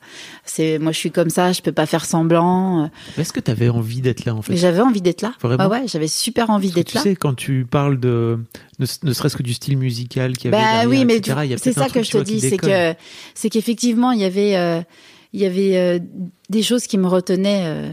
C'est 0.46 0.80
moi 0.80 0.92
je 0.92 0.98
suis 0.98 1.12
comme 1.12 1.30
ça, 1.30 1.52
je 1.52 1.62
peux 1.62 1.72
pas 1.74 1.86
faire 1.86 2.06
semblant. 2.06 2.90
Est-ce 3.18 3.34
que 3.34 3.40
tu 3.40 3.52
avais 3.52 3.70
envie 3.70 4.02
d'être 4.02 4.26
là, 4.26 4.34
en 4.34 4.42
fait? 4.42 4.54
Mais 4.54 4.58
j'avais 4.58 4.80
envie 4.82 5.02
d'être 5.02 5.22
là. 5.22 5.34
Vraiment 5.42 5.64
ah 5.66 5.70
ouais, 5.70 5.84
j'avais 5.88 6.08
super 6.08 6.50
envie 6.50 6.72
d'être 6.72 6.88
tu 6.90 6.96
là. 6.96 7.02
sais, 7.04 7.16
quand 7.16 7.34
tu 7.34 7.66
parles 7.70 8.00
de 8.00 8.40
ne, 8.80 8.86
ne 9.04 9.14
serait-ce 9.14 9.36
que 9.36 9.44
du 9.44 9.54
style 9.54 9.78
musical 9.78 10.38
qu'il 10.38 10.52
y 10.52 10.54
avait 10.54 10.64
Bah 10.64 10.72
derrière, 10.84 10.90
oui, 10.90 11.06
mais 11.06 11.20
du- 11.20 11.32
c'est 11.58 11.74
ça 11.74 11.90
que 11.90 12.02
je 12.02 12.10
tu 12.12 12.18
te 12.18 12.24
dis, 12.24 12.40
c'est 12.40 12.58
que 12.58 12.96
c'est 13.34 13.50
qu'effectivement 13.50 14.12
il 14.12 14.22
y 14.22 14.26
avait 14.26 14.56
euh, 14.56 14.82
il 15.34 15.42
y 15.42 15.46
avait 15.46 15.78
euh, 15.78 16.00
des 16.50 16.64
choses 16.64 16.88
qui 16.88 16.98
me 16.98 17.08
retenaient. 17.08 17.64
euh, 17.66 17.92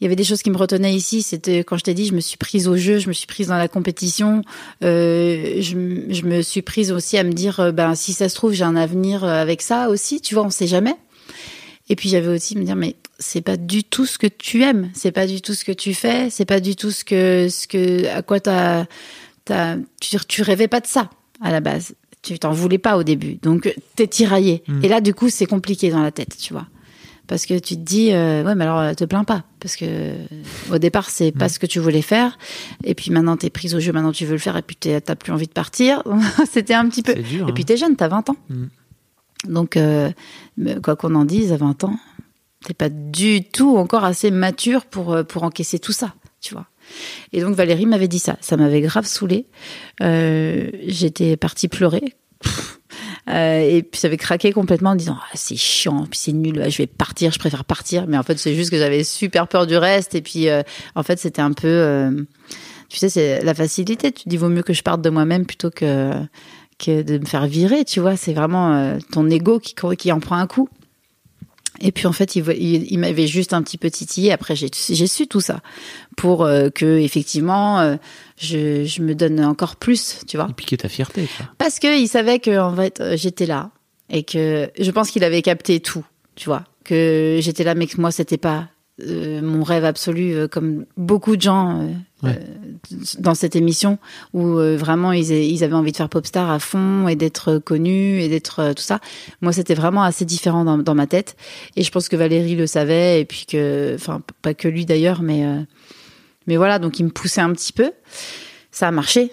il 0.00 0.04
y 0.04 0.06
avait 0.06 0.16
des 0.16 0.24
choses 0.24 0.42
qui 0.42 0.50
me 0.50 0.56
retenaient 0.56 0.94
ici. 0.94 1.22
C'était 1.22 1.60
quand 1.60 1.78
je 1.78 1.84
t'ai 1.84 1.94
dit, 1.94 2.06
je 2.06 2.14
me 2.14 2.20
suis 2.20 2.36
prise 2.36 2.68
au 2.68 2.76
jeu, 2.76 2.98
je 2.98 3.08
me 3.08 3.12
suis 3.12 3.26
prise 3.26 3.48
dans 3.48 3.56
la 3.56 3.68
compétition. 3.68 4.42
Euh, 4.84 5.60
je, 5.60 5.74
me 5.74 6.42
suis 6.42 6.62
prise 6.62 6.92
aussi 6.92 7.16
à 7.16 7.24
me 7.24 7.32
dire, 7.32 7.60
euh, 7.60 7.72
ben 7.72 7.94
si 7.94 8.12
ça 8.12 8.28
se 8.28 8.34
trouve, 8.34 8.52
j'ai 8.52 8.64
un 8.64 8.76
avenir 8.76 9.24
euh, 9.24 9.40
avec 9.40 9.62
ça 9.62 9.88
aussi. 9.88 10.20
Tu 10.20 10.34
vois, 10.34 10.44
on 10.44 10.50
sait 10.50 10.66
jamais. 10.66 10.94
Et 11.88 11.96
puis 11.96 12.08
j'avais 12.10 12.28
aussi 12.28 12.58
me 12.58 12.64
dire, 12.64 12.76
mais 12.76 12.96
c'est 13.18 13.40
pas 13.40 13.56
du 13.56 13.84
tout 13.84 14.04
ce 14.04 14.18
que 14.18 14.26
tu 14.26 14.62
aimes, 14.62 14.90
c'est 14.92 15.12
pas 15.12 15.26
du 15.26 15.40
tout 15.40 15.54
ce 15.54 15.64
que 15.64 15.72
tu 15.72 15.94
fais, 15.94 16.28
c'est 16.28 16.44
pas 16.44 16.60
du 16.60 16.76
tout 16.76 16.90
ce 16.90 17.04
que 17.04 17.48
ce 17.48 17.66
que 17.66 18.06
à 18.08 18.22
quoi 18.22 18.40
t'as 18.40 18.84
t'as 19.44 19.76
tu, 20.00 20.16
tu 20.28 20.42
rêvais 20.42 20.68
pas 20.68 20.80
de 20.80 20.86
ça 20.86 21.08
à 21.40 21.50
la 21.50 21.60
base. 21.60 21.94
Tu 22.22 22.38
t'en 22.38 22.52
voulais 22.52 22.78
pas 22.78 22.98
au 22.98 23.04
début, 23.04 23.36
donc 23.36 23.72
t'es 23.94 24.08
tiraillé. 24.08 24.62
Mm. 24.66 24.84
Et 24.84 24.88
là, 24.88 25.00
du 25.00 25.14
coup, 25.14 25.30
c'est 25.30 25.46
compliqué 25.46 25.90
dans 25.90 26.02
la 26.02 26.10
tête, 26.10 26.36
tu 26.36 26.52
vois. 26.52 26.66
Parce 27.26 27.46
que 27.46 27.58
tu 27.58 27.74
te 27.76 27.80
dis, 27.80 28.12
euh, 28.12 28.44
ouais, 28.44 28.54
mais 28.54 28.64
alors, 28.64 28.78
euh, 28.78 28.94
te 28.94 29.04
plains 29.04 29.24
pas. 29.24 29.44
Parce 29.60 29.76
que 29.76 29.84
euh, 29.88 30.26
au 30.70 30.78
départ, 30.78 31.10
c'est 31.10 31.32
pas 31.32 31.48
ce 31.48 31.58
que 31.58 31.66
tu 31.66 31.80
voulais 31.80 32.02
faire. 32.02 32.38
Et 32.84 32.94
puis 32.94 33.10
maintenant, 33.10 33.36
t'es 33.36 33.50
prise 33.50 33.74
au 33.74 33.80
jeu, 33.80 33.92
maintenant 33.92 34.12
tu 34.12 34.24
veux 34.26 34.32
le 34.32 34.38
faire, 34.38 34.56
et 34.56 34.62
puis 34.62 34.76
t'as 34.76 35.00
plus 35.16 35.32
envie 35.32 35.48
de 35.48 35.52
partir. 35.52 36.02
C'était 36.50 36.74
un 36.74 36.88
petit 36.88 37.02
peu. 37.02 37.14
Dur. 37.14 37.48
Et 37.48 37.52
puis 37.52 37.64
t'es 37.64 37.76
jeune, 37.76 37.96
t'as 37.96 38.08
20 38.08 38.30
ans. 38.30 38.36
Mm. 38.48 38.64
Donc, 39.48 39.76
euh, 39.76 40.10
quoi 40.82 40.96
qu'on 40.96 41.14
en 41.14 41.24
dise, 41.24 41.52
à 41.52 41.56
20 41.56 41.84
ans, 41.84 41.98
t'es 42.64 42.74
pas 42.74 42.88
du 42.88 43.42
tout 43.42 43.76
encore 43.76 44.04
assez 44.04 44.30
mature 44.30 44.86
pour, 44.86 45.16
pour 45.26 45.42
encaisser 45.42 45.78
tout 45.78 45.92
ça, 45.92 46.14
tu 46.40 46.54
vois. 46.54 46.66
Et 47.32 47.40
donc 47.40 47.54
Valérie 47.54 47.86
m'avait 47.86 48.08
dit 48.08 48.18
ça, 48.18 48.36
ça 48.40 48.56
m'avait 48.56 48.80
grave 48.80 49.06
saoulée. 49.06 49.46
Euh, 50.02 50.70
J'étais 50.86 51.36
partie 51.36 51.68
pleurer. 51.68 52.14
Euh, 53.28 53.60
et 53.60 53.82
puis 53.82 54.00
ça 54.00 54.06
avait 54.06 54.16
craqué 54.16 54.52
complètement 54.52 54.90
en 54.90 54.94
disant 54.94 55.16
ah, 55.20 55.26
c'est 55.34 55.56
chiant, 55.56 56.06
puis 56.08 56.18
c'est 56.18 56.32
nul, 56.32 56.64
je 56.68 56.76
vais 56.78 56.86
partir, 56.86 57.32
je 57.32 57.38
préfère 57.38 57.64
partir. 57.64 58.06
Mais 58.06 58.16
en 58.16 58.22
fait 58.22 58.38
c'est 58.38 58.54
juste 58.54 58.70
que 58.70 58.78
j'avais 58.78 59.04
super 59.04 59.48
peur 59.48 59.66
du 59.66 59.76
reste. 59.76 60.14
Et 60.14 60.22
puis 60.22 60.48
euh, 60.48 60.62
en 60.94 61.02
fait 61.02 61.18
c'était 61.18 61.42
un 61.42 61.52
peu, 61.52 61.66
euh, 61.66 62.10
tu 62.88 62.98
sais, 62.98 63.08
c'est 63.08 63.42
la 63.42 63.54
facilité. 63.54 64.12
Tu 64.12 64.28
dis 64.28 64.36
vaut 64.36 64.48
mieux 64.48 64.62
que 64.62 64.72
je 64.72 64.82
parte 64.82 65.02
de 65.02 65.10
moi-même 65.10 65.44
plutôt 65.44 65.70
que 65.70 66.12
que 66.78 67.02
de 67.02 67.18
me 67.18 67.24
faire 67.24 67.46
virer. 67.46 67.84
Tu 67.84 68.00
vois, 68.00 68.16
c'est 68.16 68.34
vraiment 68.34 68.74
euh, 68.74 68.98
ton 69.12 69.28
ego 69.28 69.58
qui 69.58 69.74
qui 69.98 70.12
en 70.12 70.20
prend 70.20 70.36
un 70.36 70.46
coup. 70.46 70.68
Et 71.80 71.92
puis 71.92 72.06
en 72.06 72.12
fait, 72.12 72.36
il, 72.36 72.44
il, 72.50 72.92
il 72.92 72.98
m'avait 72.98 73.26
juste 73.26 73.52
un 73.52 73.62
petit 73.62 73.78
peu 73.78 73.90
titillé. 73.90 74.32
Après, 74.32 74.54
j'ai 74.56 75.06
su 75.06 75.26
tout 75.26 75.40
ça 75.40 75.60
pour 76.16 76.44
euh, 76.44 76.70
que 76.70 76.98
effectivement, 76.98 77.80
euh, 77.80 77.96
je, 78.38 78.84
je 78.84 79.02
me 79.02 79.14
donne 79.14 79.44
encore 79.44 79.76
plus, 79.76 80.20
tu 80.26 80.36
vois. 80.36 80.48
Et 80.50 80.54
puis 80.54 80.66
que 80.66 80.76
ta 80.76 80.88
fierté, 80.88 81.28
quoi. 81.36 81.46
Parce 81.58 81.78
que 81.78 81.98
il 82.00 82.08
savait 82.08 82.38
que 82.38 82.58
en 82.58 82.74
fait, 82.74 83.00
euh, 83.00 83.16
j'étais 83.16 83.46
là 83.46 83.70
et 84.10 84.22
que 84.22 84.70
je 84.78 84.90
pense 84.90 85.10
qu'il 85.10 85.24
avait 85.24 85.42
capté 85.42 85.80
tout, 85.80 86.04
tu 86.36 86.46
vois, 86.46 86.64
que 86.84 87.38
j'étais 87.40 87.64
là, 87.64 87.74
mais 87.74 87.86
que 87.86 88.00
moi, 88.00 88.10
c'était 88.10 88.38
pas 88.38 88.68
euh, 89.02 89.42
mon 89.42 89.62
rêve 89.62 89.84
absolu, 89.84 90.34
euh, 90.34 90.48
comme 90.48 90.86
beaucoup 90.96 91.36
de 91.36 91.42
gens 91.42 91.80
euh, 91.82 91.88
Ouais. 92.22 92.30
euh, 92.30 92.96
dans 93.18 93.34
cette 93.34 93.56
émission 93.56 93.98
où 94.32 94.58
euh, 94.58 94.74
vraiment 94.78 95.12
ils, 95.12 95.30
ils 95.32 95.62
avaient 95.64 95.74
envie 95.74 95.92
de 95.92 95.96
faire 95.98 96.08
popstar 96.08 96.50
à 96.50 96.58
fond 96.58 97.08
et 97.08 97.14
d'être 97.14 97.58
connus 97.58 98.22
et 98.22 98.28
d'être 98.30 98.72
tout 98.74 98.82
ça. 98.82 99.00
Moi, 99.42 99.52
c'était 99.52 99.74
vraiment 99.74 100.02
assez 100.02 100.24
différent 100.24 100.64
dans, 100.64 100.78
dans 100.78 100.94
ma 100.94 101.06
tête 101.06 101.36
et 101.76 101.82
je 101.82 101.90
pense 101.90 102.08
que 102.08 102.16
Valérie 102.16 102.54
le 102.56 102.66
savait 102.66 103.20
et 103.20 103.26
puis 103.26 103.44
que, 103.46 103.94
enfin, 103.96 104.22
pas 104.40 104.54
que 104.54 104.66
lui 104.66 104.86
d'ailleurs, 104.86 105.20
mais 105.20 105.44
euh, 105.44 105.60
mais 106.46 106.56
voilà, 106.56 106.78
donc 106.78 106.98
il 106.98 107.04
me 107.04 107.10
poussait 107.10 107.42
un 107.42 107.52
petit 107.52 107.72
peu. 107.74 107.92
Ça 108.70 108.88
a 108.88 108.90
marché. 108.92 109.30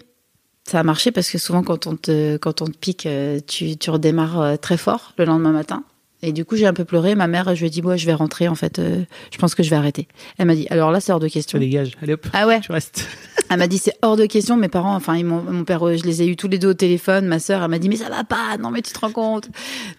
Ça 0.65 0.79
a 0.79 0.83
marché 0.83 1.11
parce 1.11 1.29
que 1.29 1.37
souvent 1.37 1.63
quand 1.63 1.87
on 1.87 1.95
te 1.95 2.35
quand 2.37 2.61
on 2.61 2.65
te 2.65 2.77
pique, 2.77 3.07
tu, 3.47 3.77
tu 3.77 3.89
redémarres 3.89 4.59
très 4.59 4.77
fort 4.77 5.13
le 5.17 5.23
lendemain 5.25 5.51
matin. 5.51 5.83
Et 6.25 6.31
du 6.31 6.45
coup, 6.45 6.55
j'ai 6.55 6.65
un 6.65 6.73
peu 6.73 6.85
pleuré. 6.85 7.15
Ma 7.15 7.27
mère, 7.27 7.53
je 7.53 7.59
lui 7.59 7.67
ai 7.67 7.69
dit, 7.69 7.81
moi, 7.81 7.97
je 7.97 8.05
vais 8.05 8.13
rentrer. 8.13 8.47
En 8.47 8.55
fait, 8.55 8.79
euh, 8.79 9.03
je 9.29 9.37
pense 9.37 9.55
que 9.55 9.61
je 9.61 9.69
vais 9.69 9.75
arrêter. 9.75 10.07
Elle 10.37 10.47
m'a 10.47 10.55
dit, 10.55 10.65
alors 10.69 10.89
là, 10.89 11.01
c'est 11.01 11.11
hors 11.11 11.19
de 11.19 11.27
question. 11.27 11.59
dégages. 11.59 11.91
Allez 12.01 12.13
hop. 12.13 12.25
Ah 12.31 12.47
ouais. 12.47 12.61
Tu 12.61 12.71
restes. 12.71 13.05
Elle 13.49 13.59
m'a 13.59 13.67
dit, 13.67 13.77
c'est 13.77 13.93
hors 14.01 14.15
de 14.15 14.25
question. 14.25 14.55
Mes 14.55 14.69
parents, 14.69 14.95
enfin, 14.95 15.17
ils 15.17 15.25
mon 15.25 15.65
père, 15.65 15.85
euh, 15.85 15.97
je 15.97 16.05
les 16.05 16.21
ai 16.21 16.27
eu 16.27 16.37
tous 16.37 16.47
les 16.47 16.57
deux 16.57 16.69
au 16.69 16.73
téléphone. 16.73 17.27
Ma 17.27 17.39
sœur, 17.39 17.61
elle 17.61 17.69
m'a 17.69 17.77
dit, 17.77 17.89
mais 17.89 17.97
ça 17.97 18.09
va 18.09 18.23
pas. 18.23 18.57
Non, 18.57 18.71
mais 18.71 18.81
tu 18.81 18.93
te 18.93 18.99
rends 18.99 19.11
compte. 19.11 19.49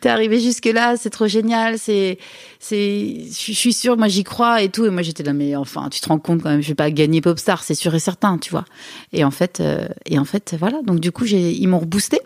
T'es 0.00 0.08
arrivé 0.08 0.40
jusque 0.40 0.64
là. 0.64 0.96
C'est 0.96 1.10
trop 1.10 1.28
génial. 1.28 1.78
C'est, 1.78 2.18
c'est, 2.58 3.24
je 3.26 3.52
suis 3.52 3.74
sûre. 3.74 3.98
Moi, 3.98 4.08
j'y 4.08 4.24
crois 4.24 4.62
et 4.62 4.70
tout. 4.70 4.86
Et 4.86 4.90
moi, 4.90 5.02
j'étais 5.02 5.22
là, 5.22 5.34
mais 5.34 5.54
enfin, 5.56 5.90
tu 5.90 6.00
te 6.00 6.08
rends 6.08 6.18
compte 6.18 6.42
quand 6.42 6.48
même. 6.50 6.62
Je 6.62 6.68
vais 6.68 6.74
pas 6.74 6.90
gagner 6.90 7.20
Popstar. 7.20 7.62
C'est 7.62 7.74
sûr 7.74 7.94
et 7.94 8.00
certain, 8.00 8.38
tu 8.38 8.50
vois. 8.50 8.64
Et 9.12 9.24
en 9.24 9.30
fait, 9.30 9.60
euh, 9.60 9.86
et 10.06 10.18
en 10.18 10.24
fait, 10.24 10.56
voilà. 10.58 10.80
Donc, 10.82 11.00
du 11.00 11.12
coup, 11.12 11.26
j'ai, 11.26 11.52
ils 11.52 11.68
m'ont 11.68 11.80
reboosté. 11.80 12.20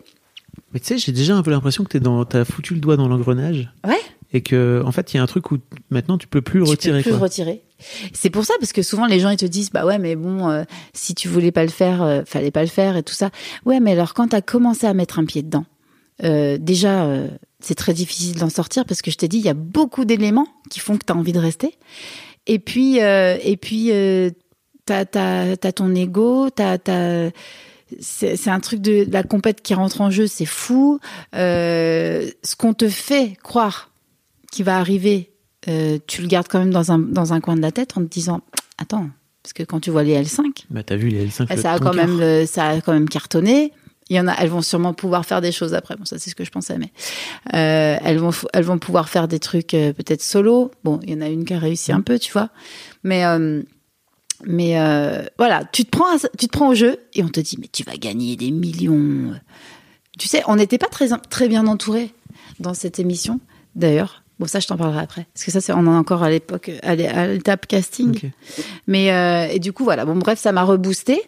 Mais 0.72 0.80
tu 0.80 0.86
sais, 0.86 0.98
j'ai 0.98 1.12
déjà 1.12 1.34
un 1.34 1.42
peu 1.42 1.50
l'impression 1.50 1.82
que 1.84 1.88
t'es 1.88 2.00
dans, 2.00 2.24
t'as 2.24 2.44
foutu 2.44 2.74
le 2.74 2.80
doigt 2.80 2.96
dans 2.96 3.08
l'engrenage. 3.08 3.72
Ouais. 3.86 4.00
Et 4.32 4.42
que, 4.42 4.82
en 4.84 4.92
fait, 4.92 5.12
il 5.12 5.16
y 5.16 5.20
a 5.20 5.22
un 5.22 5.26
truc 5.26 5.50
où 5.52 5.58
maintenant 5.90 6.18
tu 6.18 6.26
peux 6.26 6.42
plus 6.42 6.62
Tu 6.62 6.68
retirer, 6.70 6.98
peux 6.98 7.10
plus 7.10 7.18
quoi. 7.18 7.28
retirer. 7.28 7.62
C'est 8.12 8.28
pour 8.28 8.44
ça 8.44 8.54
parce 8.60 8.72
que 8.72 8.82
souvent 8.82 9.06
les 9.06 9.20
gens 9.20 9.30
ils 9.30 9.36
te 9.36 9.46
disent 9.46 9.70
bah 9.70 9.86
ouais 9.86 9.98
mais 9.98 10.16
bon 10.16 10.50
euh, 10.50 10.64
si 10.92 11.14
tu 11.14 11.28
voulais 11.28 11.52
pas 11.52 11.62
le 11.62 11.70
faire 11.70 12.02
euh, 12.02 12.22
fallait 12.26 12.50
pas 12.50 12.62
le 12.62 12.68
faire 12.68 12.96
et 12.96 13.04
tout 13.04 13.14
ça. 13.14 13.30
Ouais 13.64 13.78
mais 13.78 13.92
alors 13.92 14.14
quand 14.14 14.28
t'as 14.28 14.40
commencé 14.40 14.84
à 14.86 14.94
mettre 14.94 15.20
un 15.20 15.24
pied 15.24 15.42
dedans, 15.42 15.64
euh, 16.24 16.58
déjà 16.58 17.04
euh, 17.04 17.28
c'est 17.60 17.76
très 17.76 17.94
difficile 17.94 18.34
d'en 18.36 18.50
sortir 18.50 18.84
parce 18.84 19.00
que 19.00 19.12
je 19.12 19.16
t'ai 19.16 19.28
dit 19.28 19.38
il 19.38 19.44
y 19.44 19.48
a 19.48 19.54
beaucoup 19.54 20.04
d'éléments 20.04 20.48
qui 20.68 20.80
font 20.80 20.96
que 20.98 21.04
t'as 21.04 21.14
envie 21.14 21.32
de 21.32 21.38
rester. 21.38 21.78
Et 22.48 22.58
puis 22.58 22.96
et 22.98 23.56
puis 23.60 23.92
t'as 24.84 25.04
t'as 25.04 25.56
t'as 25.56 25.72
ton 25.72 25.94
ego, 25.94 26.50
t'as 26.50 26.78
t'as 26.78 27.30
c'est 28.00 28.48
un 28.48 28.60
truc 28.60 28.80
de 28.80 29.06
la 29.10 29.22
compète 29.22 29.62
qui 29.62 29.74
rentre 29.74 30.00
en 30.00 30.10
jeu, 30.10 30.26
c'est 30.26 30.44
fou. 30.46 31.00
Euh, 31.34 32.28
ce 32.42 32.56
qu'on 32.56 32.74
te 32.74 32.88
fait 32.88 33.36
croire 33.42 33.90
qui 34.52 34.62
va 34.62 34.78
arriver, 34.78 35.30
euh, 35.68 35.98
tu 36.06 36.22
le 36.22 36.28
gardes 36.28 36.48
quand 36.48 36.58
même 36.58 36.72
dans 36.72 36.92
un, 36.92 36.98
dans 36.98 37.32
un 37.32 37.40
coin 37.40 37.56
de 37.56 37.60
la 37.62 37.72
tête 37.72 37.96
en 37.96 38.02
te 38.02 38.08
disant 38.08 38.40
Attends, 38.78 39.08
parce 39.42 39.52
que 39.52 39.62
quand 39.62 39.80
tu 39.80 39.90
vois 39.90 40.02
les 40.02 40.14
L5, 40.22 40.66
Bah, 40.70 40.82
t'as 40.82 40.96
vu 40.96 41.08
les 41.08 41.26
L5 41.26 41.46
eh, 41.50 41.56
le 41.56 41.62
ça, 41.62 41.72
a 41.72 41.78
quand 41.78 41.92
cœur. 41.92 42.06
même, 42.06 42.46
ça 42.46 42.68
a 42.68 42.80
quand 42.80 42.92
même 42.92 43.08
cartonné. 43.08 43.72
Il 44.10 44.16
y 44.16 44.20
en 44.20 44.26
a, 44.28 44.32
elles 44.34 44.48
vont 44.48 44.62
sûrement 44.62 44.94
pouvoir 44.94 45.26
faire 45.26 45.42
des 45.42 45.52
choses 45.52 45.74
après. 45.74 45.94
Bon, 45.96 46.06
ça, 46.06 46.18
c'est 46.18 46.30
ce 46.30 46.34
que 46.34 46.44
je 46.44 46.50
pensais, 46.50 46.78
mais 46.78 46.92
euh, 47.54 47.98
elles, 48.02 48.18
vont, 48.18 48.30
elles 48.54 48.64
vont 48.64 48.78
pouvoir 48.78 49.08
faire 49.10 49.28
des 49.28 49.38
trucs 49.38 49.68
peut-être 49.72 50.22
solo. 50.22 50.70
Bon, 50.82 50.98
il 51.02 51.10
y 51.10 51.14
en 51.14 51.20
a 51.20 51.28
une 51.28 51.44
qui 51.44 51.52
a 51.52 51.58
réussi 51.58 51.92
un 51.92 52.00
peu, 52.00 52.18
tu 52.18 52.32
vois. 52.32 52.48
Mais, 53.02 53.24
mais 54.44 54.78
euh, 54.80 55.22
voilà, 55.38 55.64
tu 55.72 55.84
te, 55.84 55.90
prends 55.90 56.16
tu 56.38 56.46
te 56.46 56.52
prends 56.52 56.68
au 56.68 56.74
jeu 56.74 56.98
et 57.14 57.22
on 57.24 57.28
te 57.28 57.40
dit 57.40 57.56
Mais 57.60 57.68
tu 57.72 57.82
vas 57.84 57.96
gagner 57.96 58.36
des 58.36 58.50
millions. 58.50 59.34
Tu 60.18 60.28
sais, 60.28 60.42
on 60.46 60.56
n'était 60.56 60.78
pas 60.78 60.88
très, 60.88 61.08
très 61.30 61.48
bien 61.48 61.66
entourés 61.66 62.10
dans 62.60 62.74
cette 62.74 62.98
émission, 62.98 63.40
d'ailleurs. 63.74 64.22
Bon, 64.40 64.46
ça, 64.46 64.60
je 64.60 64.68
t'en 64.68 64.76
parlerai 64.76 65.00
après. 65.00 65.26
Parce 65.34 65.44
que 65.44 65.50
ça, 65.50 65.60
c'est, 65.60 65.72
on 65.72 65.78
en 65.78 65.86
est 65.94 65.96
encore 65.96 66.22
à 66.22 66.30
l'époque, 66.30 66.70
à 66.82 66.94
l'é- 66.94 67.08
à 67.08 67.26
l'étape 67.26 67.66
casting. 67.66 68.30
Mais 68.86 69.10
euh, 69.12 69.48
et 69.52 69.58
du 69.58 69.72
coup 69.72 69.82
voilà 69.84 70.04
bon 70.04 70.14
bref 70.16 70.38
ça 70.38 70.52
m'a 70.52 70.62
reboosté 70.62 71.20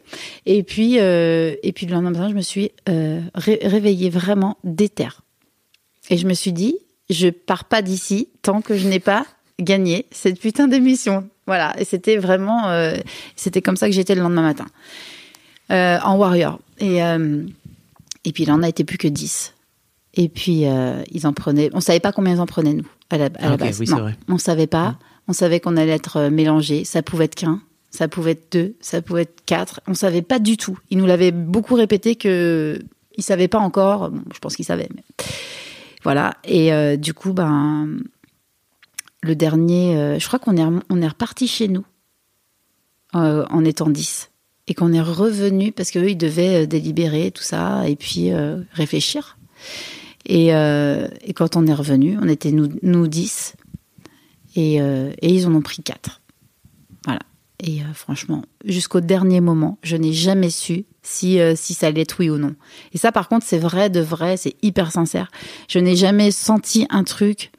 et 0.47 0.63
puis 0.63 0.99
euh, 1.01 1.57
et 1.65 1.73
puis 1.73 1.87
le 1.87 1.93
lendemain 1.93 2.11
matin 2.13 2.29
je 2.31 2.35
me 2.35 2.41
suis 2.41 2.71
euh, 2.89 3.21
ré- 3.35 3.59
réveillée 3.63 4.11
vraiment 4.11 4.57
déter 4.65 5.09
et 6.09 6.17
je 6.17 6.27
me 6.27 6.35
suis 6.35 6.53
dit 6.53 6.77
je 7.11 7.29
pars 7.29 7.65
pas 7.65 7.83
d'ici 7.83 8.29
tant 8.43 8.61
que 8.63 8.77
je 8.79 8.87
n'ai 8.89 9.01
pas 9.01 9.27
gagné 9.59 10.07
cette 10.13 10.39
putain 10.41 10.69
d'émission 10.69 11.29
voilà 11.51 11.75
et 11.81 11.85
c'était 11.85 12.17
vraiment 12.17 12.69
euh, 12.69 12.95
c'était 13.35 13.61
comme 13.61 13.75
ça 13.77 13.89
que 13.89 13.93
j'étais 13.93 14.15
le 14.15 14.21
lendemain 14.23 14.43
matin 14.43 14.67
euh, 15.73 15.99
en 16.05 16.17
warrior 16.17 16.61
et 16.79 17.03
euh, 17.03 17.43
et 18.25 18.31
puis 18.33 18.45
il 18.45 18.53
en 18.53 18.63
a 18.63 18.69
été 18.69 18.85
plus 18.85 18.99
que 18.99 19.09
10 19.09 19.53
et 20.15 20.29
puis 20.29 20.65
ils 21.11 21.27
en 21.27 21.33
prenaient 21.33 21.71
on 21.73 21.81
savait 21.81 21.99
pas 21.99 22.13
combien 22.13 22.35
ils 22.35 22.41
en 22.41 22.47
prenaient 22.47 22.75
nous 22.75 22.87
à 23.11 23.19
la, 23.19 23.25
à 23.25 23.31
Ah, 23.41 23.49
la 23.49 23.55
ok, 23.55 23.61
base 23.61 23.81
oui, 23.81 23.87
non 23.89 23.99
vrai. 23.99 24.17
on 24.29 24.39
savait 24.39 24.69
pas 24.69 24.97
on 25.27 25.33
savait 25.33 25.59
qu'on 25.59 25.77
allait 25.77 25.91
être 25.93 26.29
mélangés 26.29 26.85
ça 26.85 27.03
pouvait 27.03 27.25
être 27.25 27.35
qu'un 27.35 27.61
ça 27.91 28.07
pouvait 28.07 28.31
être 28.33 28.53
deux, 28.53 28.77
ça 28.81 29.03
pouvait 29.03 29.23
être 29.23 29.43
quatre. 29.47 29.81
On 29.89 29.95
savait 29.95 30.23
pas 30.23 30.39
du 30.39 30.57
tout. 30.57 30.79
Il 30.91 30.99
nous 30.99 31.07
l'avait 31.07 31.33
beaucoup 31.33 31.75
répété 31.75 32.15
que 32.15 32.79
il 33.17 33.25
savait 33.25 33.49
pas 33.49 33.59
encore. 33.59 34.11
Bon, 34.13 34.23
je 34.33 34.39
pense 34.39 34.55
qu'il 34.55 34.65
savait, 34.65 34.89
mais 34.95 35.03
voilà. 36.05 36.35
Et 36.45 36.71
du 36.99 37.15
coup, 37.15 37.33
ben 37.33 37.89
le 39.23 39.37
dernier, 39.37 39.97
euh, 39.97 40.19
je 40.19 40.27
crois 40.27 40.39
qu'on 40.39 40.57
est 40.57 40.83
on 40.89 41.03
est 41.03 41.09
reparti 41.09 41.47
chez 41.47 41.69
nous 41.69 41.85
euh, 43.15 43.45
en 43.51 43.65
étant 43.65 43.91
10 43.91 44.31
et 44.67 44.75
qu'on 44.75 44.93
est 44.93 45.01
revenu 45.01 45.73
parce 45.73 45.91
qu'eux 45.91 46.11
ils 46.11 46.17
devaient 46.17 46.63
euh, 46.63 46.67
délibérer 46.67 47.31
tout 47.31 47.43
ça 47.43 47.89
et 47.89 47.97
puis 47.97 48.31
réfléchir. 48.73 49.37
Et, 50.27 50.49
et 50.49 51.33
quand 51.35 51.57
on 51.57 51.67
est 51.67 51.75
revenu, 51.75 52.19
on 52.21 52.29
était 52.29 52.53
nous, 52.53 52.69
nous 52.83 53.09
10 53.09 53.55
et, 54.57 54.77
et 54.77 55.29
ils 55.29 55.47
en 55.47 55.55
ont 55.55 55.63
pris 55.63 55.83
4. 55.83 56.21
Voilà. 57.05 57.21
Et 57.59 57.81
franchement, 57.95 58.43
jusqu'au 58.65 59.01
dernier 59.01 59.41
moment, 59.41 59.79
je 59.83 59.97
n'ai 59.97 60.13
jamais 60.13 60.51
su 60.51 60.85
si, 61.03 61.39
si 61.57 61.75
ça 61.75 61.87
allait 61.87 62.03
être 62.03 62.21
oui 62.21 62.29
ou 62.29 62.37
non. 62.37 62.55
Et 62.93 62.99
ça, 62.99 63.13
par 63.13 63.29
contre, 63.29 63.47
c'est 63.47 63.59
vrai 63.59 63.89
de 63.89 64.01
vrai, 64.01 64.37
c'est 64.37 64.57
hyper 64.63 64.93
sincère. 64.93 65.31
Je 65.69 65.79
n'ai 65.79 65.97
jamais 65.97 66.31
senti 66.31 66.87
un 66.91 67.03
truc. 67.03 67.51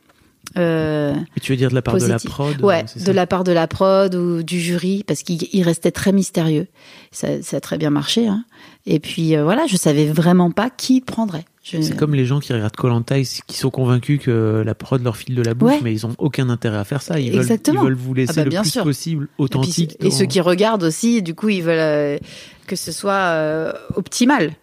Euh, 0.58 1.14
Et 1.38 1.40
tu 1.40 1.52
veux 1.52 1.58
dire 1.58 1.70
de 1.70 1.76
la 1.76 1.82
part 1.82 1.98
de 1.98 2.06
la 2.06 2.20
prod 2.20 2.62
Ouais, 2.62 2.86
de 3.06 3.12
la 3.12 3.28
part 3.28 3.44
de 3.44 3.52
la 3.52 3.68
prod 3.68 4.14
ou 4.16 4.44
du 4.44 4.60
jury, 4.60 5.04
parce 5.08 5.24
qu'il 5.24 5.48
il 5.54 5.64
restait 5.64 5.92
très 5.92 6.12
mystérieux. 6.12 6.68
Ça, 7.12 7.42
ça 7.42 7.58
a 7.58 7.60
très 7.60 7.78
bien 7.78 7.90
marché. 7.90 8.28
Hein. 8.28 8.44
Et 8.86 9.00
puis 9.00 9.36
euh, 9.36 9.44
voilà, 9.44 9.66
je 9.68 9.78
savais 9.78 10.06
vraiment 10.08 10.52
pas 10.52 10.70
qui 10.70 11.02
prendrait. 11.02 11.46
Je- 11.64 11.80
C'est 11.82 11.96
comme 11.96 12.16
les 12.16 12.26
gens 12.26 12.40
qui 12.40 12.52
regardent 12.54 12.76
Koh-Lanta, 12.76 13.20
ils- 13.20 13.28
qui 13.46 13.56
sont 13.58 13.70
convaincus 13.70 14.20
que 14.24 14.64
la 14.66 14.74
prod 14.74 15.02
leur 15.04 15.16
file 15.16 15.36
de 15.36 15.44
la 15.44 15.54
bouffe, 15.54 15.70
Ouais. 15.74 15.80
mais 15.84 15.94
ils 15.94 16.06
ont 16.08 16.16
aucun 16.18 16.50
intérêt 16.50 16.78
à 16.78 16.84
faire 16.84 17.02
ça. 17.04 17.20
Ils 17.20 17.32
veulent, 17.32 17.46
ils 17.68 17.78
veulent 17.80 17.94
vous 17.94 18.14
laisser 18.16 18.32
Ah 18.32 18.36
bah, 18.38 18.44
le 18.46 18.50
bien 18.50 18.62
plus 18.62 18.72
sûr. 18.72 18.84
possible 18.84 19.26
Et, 19.26 19.28
puis, 19.28 19.44
authentique. 19.44 19.96
et 20.00 20.10
ceux 20.10 20.26
qui 20.26 20.42
regardent 20.42 20.84
aussi, 20.84 21.22
du 21.22 21.36
coup, 21.36 21.50
ils 21.50 21.62
veulent 21.62 21.78
euh, 21.80 22.18
que 22.66 22.76
ce 22.76 22.92
soit 22.92 23.14
euh, 23.14 23.72
optimal. 23.96 24.54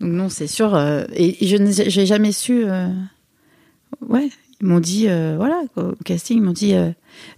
Donc 0.00 0.10
non, 0.10 0.28
c'est 0.28 0.48
sûr. 0.48 0.76
et, 1.14 1.44
et 1.44 1.46
je 1.46 1.56
n'ai 1.56 2.06
jamais 2.06 2.32
su. 2.32 2.64
ouais, 4.08 4.28
ils 4.62 4.68
m'ont 4.68 4.80
dit, 4.80 5.08
euh, 5.08 5.34
voilà, 5.36 5.64
au 5.76 5.92
casting, 6.04 6.38
ils 6.38 6.42
m'ont 6.42 6.52
dit 6.52 6.74
euh, 6.74 6.90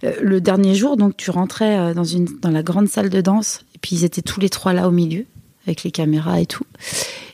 euh, 0.03 0.13
le 0.21 0.39
dernier 0.39 0.75
jour, 0.75 0.95
donc 0.95 1.17
tu 1.17 1.31
rentrais 1.31 1.93
dans 1.95 2.03
une 2.03 2.25
dans 2.39 2.51
la 2.51 2.61
grande 2.61 2.87
salle 2.87 3.09
de 3.09 3.19
danse, 3.19 3.65
et 3.73 3.79
puis 3.79 3.95
ils 3.95 4.03
étaient 4.03 4.21
tous 4.21 4.39
les 4.39 4.49
trois 4.49 4.73
là 4.73 4.87
au 4.87 4.91
milieu 4.91 5.25
avec 5.65 5.83
les 5.83 5.91
caméras 5.91 6.39
et 6.39 6.45
tout. 6.45 6.65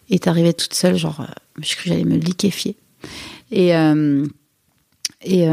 Et 0.10 0.20
t'arrivais 0.20 0.54
toute 0.54 0.74
seule, 0.74 0.96
genre, 0.96 1.28
je 1.62 1.74
crois 1.74 1.84
que 1.84 1.90
j'allais 1.90 2.06
me 2.06 2.16
liquéfier. 2.16 2.78
Et 3.52 3.72
et, 5.24 5.48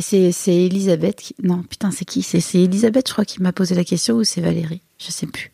c'est, 0.00 0.30
c'est 0.30 0.54
Elisabeth 0.54 1.16
qui... 1.16 1.34
Non, 1.42 1.62
putain, 1.62 1.90
c'est 1.90 2.04
qui? 2.04 2.22
C'est, 2.22 2.40
c'est 2.40 2.62
Elisabeth, 2.62 3.08
je 3.08 3.12
crois, 3.12 3.24
qui 3.24 3.42
m'a 3.42 3.52
posé 3.52 3.74
la 3.74 3.82
question 3.82 4.16
ou 4.16 4.24
c'est 4.24 4.40
Valérie? 4.40 4.82
Je 4.98 5.10
sais 5.10 5.26
plus. 5.26 5.52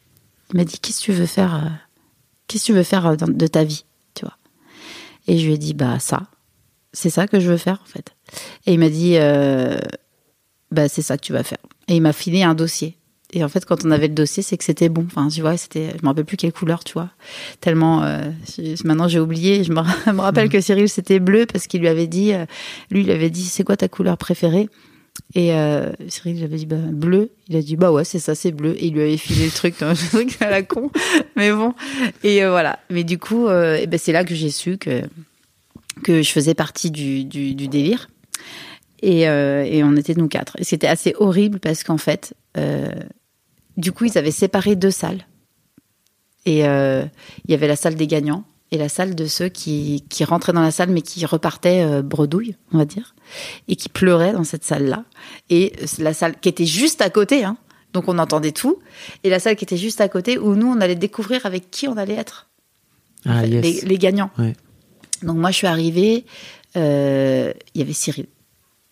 Il 0.53 0.57
m'a 0.57 0.65
dit 0.65 0.79
Qu'est-ce 0.79 1.01
que 1.01 1.05
tu 1.05 1.13
veux 1.13 1.27
faire 1.27 1.81
Qu'est-ce 2.49 2.65
que 2.65 2.67
tu 2.67 2.73
veux 2.73 2.83
faire 2.83 3.17
de 3.17 3.47
ta 3.47 3.63
vie 3.65 3.85
Tu 4.15 4.25
vois? 4.25 4.37
Et 5.29 5.39
je 5.39 5.47
lui 5.47 5.55
ai 5.55 5.59
dit 5.59 5.75
Bah, 5.75 5.99
ça. 6.01 6.25
C'est 6.93 7.11
ça 7.11 7.27
que 7.27 7.41
je 7.41 7.51
veux 7.51 7.57
faire 7.57 7.81
en 7.83 7.89
fait. 7.89 8.15
Et 8.67 8.75
il 8.75 8.79
m'a 8.79 8.89
dit, 8.89 9.17
euh, 9.17 9.79
bah 10.71 10.89
c'est 10.89 11.03
ça 11.03 11.17
que 11.17 11.23
tu 11.23 11.33
vas 11.33 11.43
faire. 11.43 11.59
Et 11.89 11.97
il 11.97 12.03
m'a 12.03 12.13
filé 12.13 12.43
un 12.43 12.55
dossier. 12.55 12.97
Et 13.33 13.45
en 13.45 13.49
fait, 13.49 13.65
quand 13.65 13.85
on 13.85 13.93
avait 13.93 14.09
le 14.09 14.15
dossier, 14.15 14.43
c'est 14.43 14.57
que 14.57 14.65
c'était 14.65 14.89
bon. 14.89 15.07
Enfin, 15.07 15.29
tu 15.29 15.41
vois, 15.41 15.57
c'était, 15.57 15.91
je 15.91 16.03
me 16.03 16.09
rappelle 16.09 16.25
plus 16.25 16.37
quelle 16.37 16.53
couleur, 16.53 16.83
tu 16.83 16.95
vois. 16.95 17.11
Tellement, 17.61 18.03
euh, 18.03 18.23
maintenant 18.85 19.07
j'ai 19.07 19.21
oublié. 19.21 19.63
Je 19.63 19.73
me, 19.73 19.81
rappelle 20.21 20.49
que 20.49 20.61
Cyril 20.61 20.89
c'était 20.89 21.21
bleu 21.21 21.47
parce 21.47 21.67
qu'il 21.67 21.81
lui 21.81 21.89
avait 21.89 22.09
dit, 22.09 22.33
euh, 22.33 22.45
lui 22.91 23.03
il 23.03 23.11
avait 23.11 23.31
dit, 23.31 23.45
c'est 23.45 23.63
quoi 23.63 23.77
ta 23.77 23.89
couleur 23.89 24.17
préférée? 24.17 24.69
Et 25.35 25.55
euh, 25.55 25.93
Cyril 26.09 26.39
j'avais 26.39 26.57
dit 26.57 26.67
bah, 26.67 26.77
bleu. 26.77 27.31
Il 27.49 27.57
a 27.57 27.63
dit 27.63 27.77
bah 27.77 27.93
ouais 27.93 28.05
c'est 28.05 28.19
ça, 28.19 28.35
c'est 28.35 28.53
bleu. 28.53 28.75
Et 28.79 28.87
il 28.87 28.95
lui 28.95 29.03
avait 29.03 29.17
filé 29.17 29.47
le 29.47 29.51
truc, 29.51 29.81
un 29.83 29.95
truc 29.95 30.41
à 30.41 30.51
la 30.51 30.63
con. 30.63 30.91
Mais 31.37 31.53
bon. 31.53 31.75
Et 32.25 32.43
euh, 32.45 32.51
voilà. 32.51 32.79
Mais 32.91 33.05
du 33.05 33.19
coup, 33.19 33.47
euh, 33.47 33.85
ben 33.87 33.99
c'est 33.99 34.13
là 34.13 34.25
que 34.25 34.35
j'ai 34.35 34.51
su 34.51 34.79
que 34.79 35.03
que 36.03 36.23
je 36.23 36.31
faisais 36.31 36.55
partie 36.55 36.91
du, 36.91 37.25
du, 37.25 37.55
du 37.55 37.69
délire. 37.69 38.09
Et, 39.03 39.29
euh, 39.29 39.65
et 39.65 39.83
on 39.83 39.97
était 39.97 40.15
nous 40.15 40.29
quatre. 40.29 40.57
Et 40.59 40.65
c'était 40.65 40.87
assez 40.87 41.15
horrible 41.19 41.59
parce 41.59 41.85
qu'en 41.85 41.97
fait, 41.97 42.35
euh, 42.59 42.91
du 43.77 43.93
coup, 43.93 44.05
ils 44.05 44.19
avaient 44.19 44.31
séparé 44.31 44.77
deux 44.77 44.91
salles. 44.91 45.27
Et 46.45 46.67
euh, 46.67 47.05
il 47.47 47.51
y 47.51 47.55
avait 47.55 47.69
la 47.69 47.77
salle 47.77 47.95
des 47.95 48.07
gagnants 48.07 48.45
et 48.71 48.79
la 48.79 48.89
salle 48.89 49.15
de 49.15 49.27
ceux 49.27 49.49
qui, 49.49 50.05
qui 50.09 50.25
rentraient 50.25 50.53
dans 50.53 50.63
la 50.63 50.71
salle 50.71 50.91
mais 50.91 51.03
qui 51.03 51.25
repartaient 51.27 52.03
bredouille, 52.03 52.57
on 52.73 52.79
va 52.79 52.85
dire, 52.85 53.15
et 53.69 53.75
qui 53.75 53.89
pleuraient 53.89 54.33
dans 54.33 54.45
cette 54.45 54.65
salle-là. 54.65 55.05
Et 55.49 55.73
la 55.99 56.15
salle 56.15 56.39
qui 56.39 56.49
était 56.49 56.67
juste 56.67 57.03
à 57.03 57.11
côté, 57.11 57.45
hein, 57.45 57.57
donc 57.93 58.05
on 58.07 58.19
entendait 58.19 58.53
tout, 58.53 58.79
et 59.25 59.31
la 59.31 59.41
salle 59.41 59.57
qui 59.57 59.65
était 59.65 59.77
juste 59.77 60.01
à 60.01 60.09
côté 60.09 60.39
où 60.39 60.55
nous, 60.55 60.69
on 60.69 60.81
allait 60.81 60.95
découvrir 60.95 61.47
avec 61.47 61.71
qui 61.71 61.89
on 61.89 61.97
allait 61.97 62.15
être. 62.15 62.49
Ah, 63.27 63.45
yes. 63.45 63.63
les, 63.63 63.81
les 63.81 63.99
gagnants. 63.99 64.31
Ouais. 64.39 64.55
Donc 65.23 65.37
moi, 65.37 65.51
je 65.51 65.57
suis 65.57 65.67
arrivée, 65.67 66.25
euh, 66.77 67.53
il 67.75 67.81
y 67.81 67.83
avait 67.83 67.93
Cyril. 67.93 68.27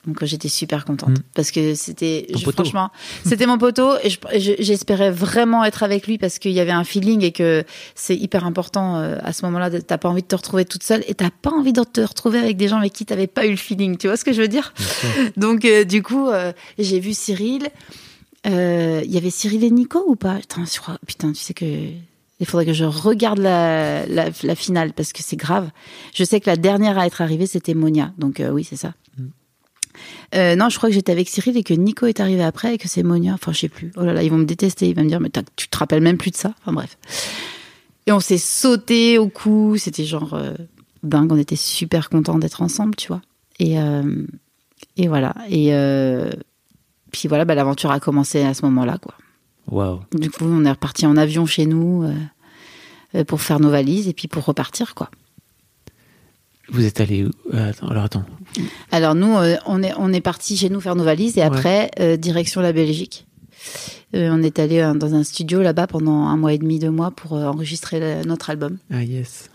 Donc 0.06 0.24
j'étais 0.24 0.48
super 0.48 0.84
contente. 0.86 1.10
Mm. 1.10 1.22
parce 1.34 1.50
que 1.50 1.74
c'était 1.74 2.26
franchement 2.54 2.90
c'était 3.26 3.44
mon 3.46 3.58
poteau 3.58 3.90
et 4.02 4.08
je- 4.08 4.18
je- 4.38 4.62
j'espérais 4.62 5.10
vraiment 5.10 5.64
être 5.64 5.82
avec 5.82 6.06
lui 6.06 6.16
parce 6.16 6.38
qu'il 6.38 6.52
y 6.52 6.60
avait 6.60 6.70
un 6.70 6.84
feeling 6.84 7.22
et 7.24 7.32
que 7.32 7.62
c'est 7.94 8.16
hyper 8.16 8.46
important 8.46 8.96
euh, 8.96 9.16
à 9.22 9.32
ce 9.34 9.44
moment-là 9.46 9.70
t'as 9.82 9.98
pas 9.98 10.08
envie 10.08 10.22
de 10.22 10.26
te 10.28 10.36
retrouver 10.36 10.64
toute 10.64 10.82
seule 10.84 11.02
et 11.08 11.14
t'as 11.14 11.30
pas 11.30 11.50
envie 11.50 11.74
de 11.74 11.82
te 11.82 12.00
retrouver 12.00 12.38
avec 12.38 12.56
des 12.56 12.68
gens 12.68 12.78
avec 12.78 12.92
qui 12.94 13.04
t'avais 13.04 13.26
pas 13.26 13.44
eu 13.44 13.50
le 13.50 13.56
feeling. 13.56 13.98
Tu 13.98 14.06
vois 14.06 14.16
ce 14.16 14.24
que 14.24 14.32
je 14.32 14.40
veux 14.40 14.48
dire? 14.48 14.72
Donc 15.36 15.64
euh, 15.66 15.84
du 15.84 16.02
coup 16.02 16.28
euh, 16.28 16.52
j'ai 16.78 17.00
vu 17.00 17.12
Cyril. 17.12 17.68
Euh, 18.46 19.02
il 19.04 19.10
y 19.12 19.18
avait 19.18 19.30
Cyril 19.30 19.62
et 19.64 19.70
Nico 19.70 20.02
ou 20.06 20.14
pas? 20.16 20.36
Putain, 20.36 20.64
je 20.72 20.78
crois- 20.80 20.98
putain 21.06 21.32
tu 21.32 21.40
sais 21.42 21.54
que 21.54 21.64
il 22.40 22.46
faudrait 22.46 22.66
que 22.66 22.72
je 22.72 22.84
regarde 22.84 23.38
la, 23.38 24.06
la, 24.06 24.28
la 24.42 24.54
finale 24.54 24.92
parce 24.92 25.12
que 25.12 25.22
c'est 25.22 25.36
grave. 25.36 25.70
Je 26.14 26.22
sais 26.24 26.40
que 26.40 26.48
la 26.48 26.56
dernière 26.56 26.98
à 26.98 27.06
être 27.06 27.20
arrivée, 27.20 27.46
c'était 27.46 27.74
Monia. 27.74 28.12
Donc 28.18 28.40
euh, 28.40 28.50
oui, 28.50 28.64
c'est 28.64 28.76
ça. 28.76 28.94
Euh, 30.34 30.54
non, 30.54 30.68
je 30.68 30.76
crois 30.76 30.90
que 30.90 30.94
j'étais 30.94 31.10
avec 31.10 31.28
Cyril 31.28 31.56
et 31.56 31.62
que 31.64 31.74
Nico 31.74 32.06
est 32.06 32.20
arrivé 32.20 32.42
après 32.44 32.74
et 32.74 32.78
que 32.78 32.86
c'est 32.86 33.02
Monia. 33.02 33.32
Enfin, 33.34 33.52
je 33.52 33.58
sais 33.60 33.68
plus. 33.68 33.90
Oh 33.96 34.04
là 34.04 34.12
là, 34.12 34.22
ils 34.22 34.30
vont 34.30 34.38
me 34.38 34.44
détester. 34.44 34.88
Ils 34.88 34.94
vont 34.94 35.02
me 35.02 35.08
dire, 35.08 35.20
mais 35.20 35.30
t'as- 35.30 35.42
tu 35.56 35.68
te 35.68 35.76
rappelles 35.78 36.02
même 36.02 36.18
plus 36.18 36.30
de 36.30 36.36
ça. 36.36 36.54
Enfin 36.60 36.72
bref. 36.72 36.96
Et 38.06 38.12
on 38.12 38.20
s'est 38.20 38.38
sauté 38.38 39.18
au 39.18 39.28
cou. 39.28 39.76
C'était 39.78 40.04
genre 40.04 40.34
euh, 40.34 40.54
dingue. 41.02 41.32
On 41.32 41.36
était 41.38 41.56
super 41.56 42.10
contents 42.10 42.38
d'être 42.38 42.62
ensemble, 42.62 42.94
tu 42.94 43.08
vois. 43.08 43.22
Et, 43.58 43.80
euh, 43.80 44.24
et 44.96 45.08
voilà. 45.08 45.34
Et 45.48 45.74
euh, 45.74 46.30
puis 47.10 47.26
voilà, 47.26 47.44
bah, 47.44 47.54
l'aventure 47.56 47.90
a 47.90 47.98
commencé 47.98 48.42
à 48.42 48.54
ce 48.54 48.64
moment-là, 48.66 48.98
quoi. 49.02 49.14
Du 50.12 50.30
coup, 50.30 50.44
on 50.44 50.64
est 50.64 50.70
reparti 50.70 51.06
en 51.06 51.16
avion 51.16 51.46
chez 51.46 51.66
nous 51.66 52.04
euh, 52.04 52.12
euh, 53.14 53.24
pour 53.24 53.40
faire 53.42 53.60
nos 53.60 53.70
valises 53.70 54.08
et 54.08 54.12
puis 54.12 54.28
pour 54.28 54.44
repartir, 54.44 54.94
quoi. 54.94 55.10
Vous 56.70 56.84
êtes 56.84 57.00
allé 57.00 57.24
où? 57.24 57.30
Euh, 57.54 57.72
Alors 57.88 58.04
attends. 58.04 58.24
Alors 58.90 59.14
nous, 59.14 59.36
euh, 59.36 59.56
on 59.66 59.82
est 59.82 59.92
on 59.96 60.12
est 60.12 60.20
parti 60.20 60.56
chez 60.56 60.68
nous 60.68 60.80
faire 60.80 60.96
nos 60.96 61.04
valises 61.04 61.38
et 61.38 61.42
après 61.42 61.90
direction 62.18 62.60
la 62.60 62.72
Belgique. 62.72 63.26
On 64.14 64.42
est 64.42 64.58
allé 64.58 64.92
dans 64.96 65.14
un 65.14 65.22
studio 65.24 65.60
là-bas 65.62 65.86
pendant 65.86 66.26
un 66.26 66.36
mois 66.36 66.52
et 66.52 66.58
demi, 66.58 66.78
deux 66.78 66.90
mois 66.90 67.10
pour 67.10 67.32
enregistrer 67.32 68.22
notre 68.24 68.50
album. 68.50 68.78
Ah 68.90 69.02
yes. 69.02 69.50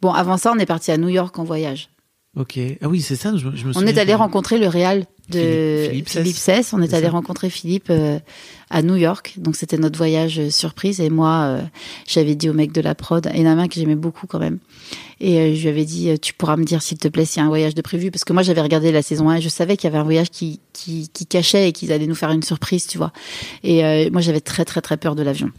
Bon, 0.00 0.12
avant 0.12 0.36
ça, 0.36 0.52
on 0.54 0.58
est 0.58 0.66
parti 0.66 0.90
à 0.92 0.96
New 0.98 1.08
York 1.08 1.38
en 1.38 1.44
voyage. 1.44 1.88
Ok. 2.36 2.58
Ah 2.82 2.88
oui, 2.88 3.00
c'est 3.00 3.16
ça. 3.16 3.36
Je, 3.36 3.48
je 3.54 3.66
me 3.66 3.72
On 3.76 3.86
est 3.86 3.98
allé 3.98 4.12
que- 4.12 4.18
rencontrer 4.18 4.58
le 4.58 4.66
réal 4.68 5.06
de 5.30 5.86
Philippe- 5.90 6.08
Philippe 6.08 6.36
Sess. 6.36 6.56
Sess. 6.66 6.72
On 6.72 6.82
est, 6.82 6.94
allé 6.94 7.08
rencontrer 7.08 7.50
Philippe 7.50 7.88
euh, 7.90 8.18
à 8.70 8.82
New 8.82 8.96
York. 8.96 9.34
Donc 9.38 9.56
c'était 9.56 9.78
notre 9.78 9.96
voyage 9.98 10.38
euh, 10.38 10.50
surprise. 10.50 11.00
Et 11.00 11.10
moi, 11.10 11.44
euh, 11.46 11.62
j'avais 12.06 12.34
dit 12.34 12.48
au 12.48 12.52
mec 12.52 12.72
de 12.72 12.80
la 12.80 12.94
prod, 12.94 13.28
et 13.34 13.42
la 13.42 13.54
main 13.54 13.68
que 13.68 13.74
j'aimais 13.74 13.94
beaucoup 13.96 14.26
quand 14.26 14.38
même. 14.38 14.58
Et 15.20 15.38
euh, 15.38 15.54
je 15.54 15.62
lui 15.62 15.68
avais 15.68 15.84
dit, 15.84 16.10
euh, 16.10 16.16
tu 16.20 16.34
pourras 16.34 16.56
me 16.56 16.64
dire 16.64 16.82
s'il 16.82 16.98
te 16.98 17.08
plaît 17.08 17.24
s'il 17.24 17.40
y 17.40 17.42
a 17.42 17.46
un 17.46 17.48
voyage 17.48 17.74
de 17.74 17.82
prévu. 17.82 18.10
Parce 18.10 18.24
que 18.24 18.32
moi, 18.32 18.42
j'avais 18.42 18.60
regardé 18.60 18.92
la 18.92 19.02
saison 19.02 19.28
1 19.30 19.36
et 19.36 19.40
je 19.40 19.48
savais 19.48 19.76
qu'il 19.76 19.88
y 19.88 19.92
avait 19.92 19.98
un 19.98 20.04
voyage 20.04 20.30
qui, 20.30 20.60
qui, 20.72 21.08
qui 21.12 21.26
cachait 21.26 21.68
et 21.68 21.72
qu'ils 21.72 21.90
allaient 21.92 22.06
nous 22.06 22.14
faire 22.14 22.30
une 22.32 22.42
surprise, 22.42 22.86
tu 22.86 22.98
vois. 22.98 23.12
Et 23.64 23.84
euh, 23.84 24.10
moi, 24.12 24.20
j'avais 24.20 24.40
très 24.40 24.64
très 24.64 24.80
très 24.82 24.96
peur 24.96 25.14
de 25.14 25.22
l'avion. 25.22 25.50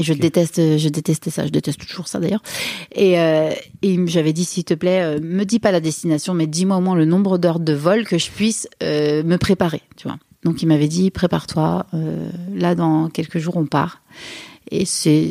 Et 0.00 0.02
je 0.02 0.14
déteste, 0.14 0.78
je 0.78 0.88
détestais 0.88 1.28
ça, 1.28 1.44
je 1.44 1.50
déteste 1.50 1.86
toujours 1.86 2.08
ça 2.08 2.18
d'ailleurs. 2.18 2.42
Et, 2.92 3.20
euh, 3.20 3.50
et 3.82 3.98
j'avais 4.06 4.32
dit, 4.32 4.46
s'il 4.46 4.64
te 4.64 4.72
plaît, 4.72 5.02
euh, 5.02 5.20
me 5.20 5.44
dis 5.44 5.58
pas 5.58 5.72
la 5.72 5.80
destination, 5.80 6.32
mais 6.32 6.46
dis-moi 6.46 6.78
au 6.78 6.80
moins 6.80 6.94
le 6.96 7.04
nombre 7.04 7.36
d'heures 7.36 7.60
de 7.60 7.74
vol 7.74 8.04
que 8.04 8.16
je 8.16 8.30
puisse 8.30 8.66
euh, 8.82 9.22
me 9.22 9.36
préparer, 9.36 9.82
tu 9.96 10.08
vois. 10.08 10.16
Donc 10.42 10.62
il 10.62 10.66
m'avait 10.68 10.88
dit, 10.88 11.10
prépare-toi, 11.10 11.84
euh, 11.92 12.30
là 12.54 12.74
dans 12.74 13.10
quelques 13.10 13.38
jours 13.38 13.58
on 13.58 13.66
part. 13.66 14.00
Et 14.70 14.86
c'est 14.86 15.30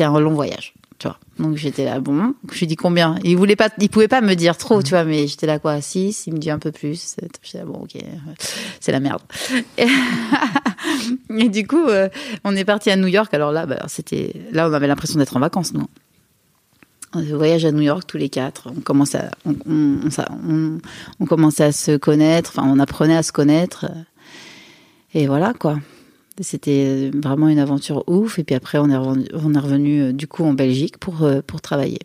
un 0.00 0.20
long 0.20 0.34
voyage, 0.34 0.74
tu 0.98 1.08
vois. 1.08 1.18
Donc 1.38 1.56
j'étais 1.56 1.84
là, 1.84 1.98
bon, 2.00 2.34
je 2.52 2.58
lui 2.60 2.66
dis 2.66 2.76
combien? 2.76 3.16
Il 3.24 3.36
voulait 3.36 3.56
pas, 3.56 3.68
il 3.78 3.88
pouvait 3.90 4.08
pas 4.08 4.20
me 4.20 4.34
dire 4.34 4.56
trop, 4.56 4.82
tu 4.82 4.90
vois, 4.90 5.04
mais 5.04 5.26
j'étais 5.26 5.46
là 5.46 5.58
quoi, 5.58 5.80
6, 5.80 6.26
il 6.28 6.34
me 6.34 6.38
dit 6.38 6.50
un 6.50 6.58
peu 6.58 6.70
plus. 6.72 7.16
J'étais 7.42 7.58
là, 7.58 7.64
bon, 7.64 7.80
ok, 7.82 7.96
c'est 8.80 8.92
la 8.92 9.00
merde. 9.00 9.20
Et, 9.78 9.86
et 11.38 11.48
du 11.48 11.66
coup, 11.66 11.86
euh, 11.88 12.08
on 12.44 12.54
est 12.56 12.64
parti 12.64 12.90
à 12.90 12.96
New 12.96 13.08
York. 13.08 13.32
Alors 13.34 13.52
là, 13.52 13.66
bah, 13.66 13.84
c'était, 13.88 14.32
là, 14.52 14.68
on 14.68 14.72
avait 14.72 14.86
l'impression 14.86 15.18
d'être 15.18 15.36
en 15.36 15.40
vacances, 15.40 15.74
nous. 15.74 15.86
On 17.16 17.22
voyage 17.36 17.64
à 17.64 17.70
New 17.70 17.82
York 17.82 18.04
tous 18.08 18.16
les 18.16 18.28
quatre. 18.28 18.68
On 18.76 18.80
commençait 18.80 19.18
à, 19.18 19.30
on, 19.44 19.54
on, 19.66 19.98
on, 20.06 20.10
ça- 20.10 20.28
on- 20.48 20.78
on 21.20 21.26
commençait 21.26 21.62
à 21.64 21.70
se 21.72 21.96
connaître. 21.96 22.50
Enfin, 22.56 22.68
on 22.68 22.78
apprenait 22.80 23.16
à 23.16 23.22
se 23.22 23.30
connaître. 23.30 23.86
Et 25.14 25.26
voilà, 25.28 25.52
quoi. 25.54 25.78
C'était 26.40 27.10
vraiment 27.14 27.48
une 27.48 27.58
aventure 27.58 28.02
ouf. 28.08 28.38
Et 28.38 28.44
puis 28.44 28.54
après, 28.54 28.78
on 28.78 28.90
est 28.90 28.96
revenu, 28.96 29.26
on 29.34 29.54
est 29.54 29.58
revenu 29.58 30.02
euh, 30.02 30.12
du 30.12 30.26
coup 30.26 30.44
en 30.44 30.52
Belgique 30.52 30.98
pour, 30.98 31.22
euh, 31.22 31.42
pour 31.46 31.60
travailler, 31.60 32.00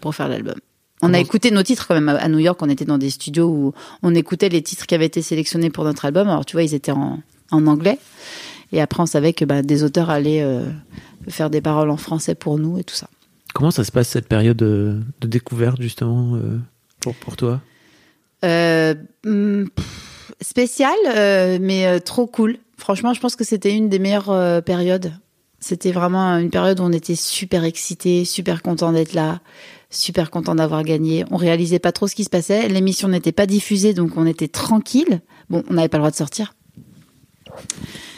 pour 0.00 0.14
faire 0.14 0.28
l'album. 0.28 0.54
On 1.02 1.14
a 1.14 1.18
écouté 1.20 1.50
nos 1.50 1.62
titres 1.62 1.86
quand 1.86 1.94
même 1.94 2.08
à 2.08 2.28
New 2.28 2.38
York. 2.38 2.60
On 2.60 2.68
était 2.68 2.84
dans 2.84 2.98
des 2.98 3.10
studios 3.10 3.48
où 3.48 3.72
on 4.02 4.14
écoutait 4.14 4.48
les 4.48 4.62
titres 4.62 4.86
qui 4.86 4.94
avaient 4.94 5.06
été 5.06 5.22
sélectionnés 5.22 5.70
pour 5.70 5.84
notre 5.84 6.04
album. 6.04 6.28
Alors 6.28 6.44
tu 6.44 6.54
vois, 6.54 6.64
ils 6.64 6.74
étaient 6.74 6.92
en, 6.92 7.20
en 7.50 7.66
anglais. 7.66 7.98
Et 8.72 8.80
après, 8.80 9.02
on 9.02 9.06
savait 9.06 9.32
que 9.32 9.44
bah, 9.44 9.62
des 9.62 9.82
auteurs 9.82 10.10
allaient 10.10 10.42
euh, 10.42 10.66
faire 11.28 11.50
des 11.50 11.60
paroles 11.60 11.90
en 11.90 11.96
français 11.96 12.34
pour 12.34 12.58
nous 12.58 12.78
et 12.78 12.84
tout 12.84 12.94
ça. 12.94 13.08
Comment 13.54 13.70
ça 13.70 13.82
se 13.84 13.90
passe 13.90 14.08
cette 14.08 14.28
période 14.28 14.56
de, 14.56 15.00
de 15.20 15.26
découverte 15.26 15.80
justement 15.80 16.34
euh, 16.34 16.58
pour 17.00 17.14
pour 17.14 17.36
toi? 17.36 17.60
Euh, 18.44 18.94
pff, 19.22 20.32
spécial, 20.40 20.94
euh, 21.06 21.58
mais 21.60 21.86
euh, 21.86 21.98
trop 21.98 22.26
cool. 22.26 22.58
Franchement, 22.78 23.12
je 23.12 23.20
pense 23.20 23.36
que 23.36 23.44
c'était 23.44 23.74
une 23.74 23.88
des 23.88 23.98
meilleures 23.98 24.30
euh, 24.30 24.60
périodes. 24.60 25.12
C'était 25.60 25.90
vraiment 25.90 26.38
une 26.38 26.50
période 26.50 26.78
où 26.78 26.84
on 26.84 26.92
était 26.92 27.16
super 27.16 27.64
excités, 27.64 28.24
super 28.24 28.62
contents 28.62 28.92
d'être 28.92 29.12
là, 29.12 29.40
super 29.90 30.30
contents 30.30 30.54
d'avoir 30.54 30.84
gagné. 30.84 31.24
On 31.32 31.36
réalisait 31.36 31.80
pas 31.80 31.90
trop 31.90 32.06
ce 32.06 32.14
qui 32.14 32.22
se 32.22 32.30
passait. 32.30 32.68
L'émission 32.68 33.08
n'était 33.08 33.32
pas 33.32 33.46
diffusée, 33.46 33.92
donc 33.92 34.16
on 34.16 34.24
était 34.24 34.46
tranquille. 34.46 35.20
Bon, 35.50 35.64
on 35.68 35.74
n'avait 35.74 35.88
pas 35.88 35.98
le 35.98 36.02
droit 36.02 36.12
de 36.12 36.16
sortir. 36.16 36.54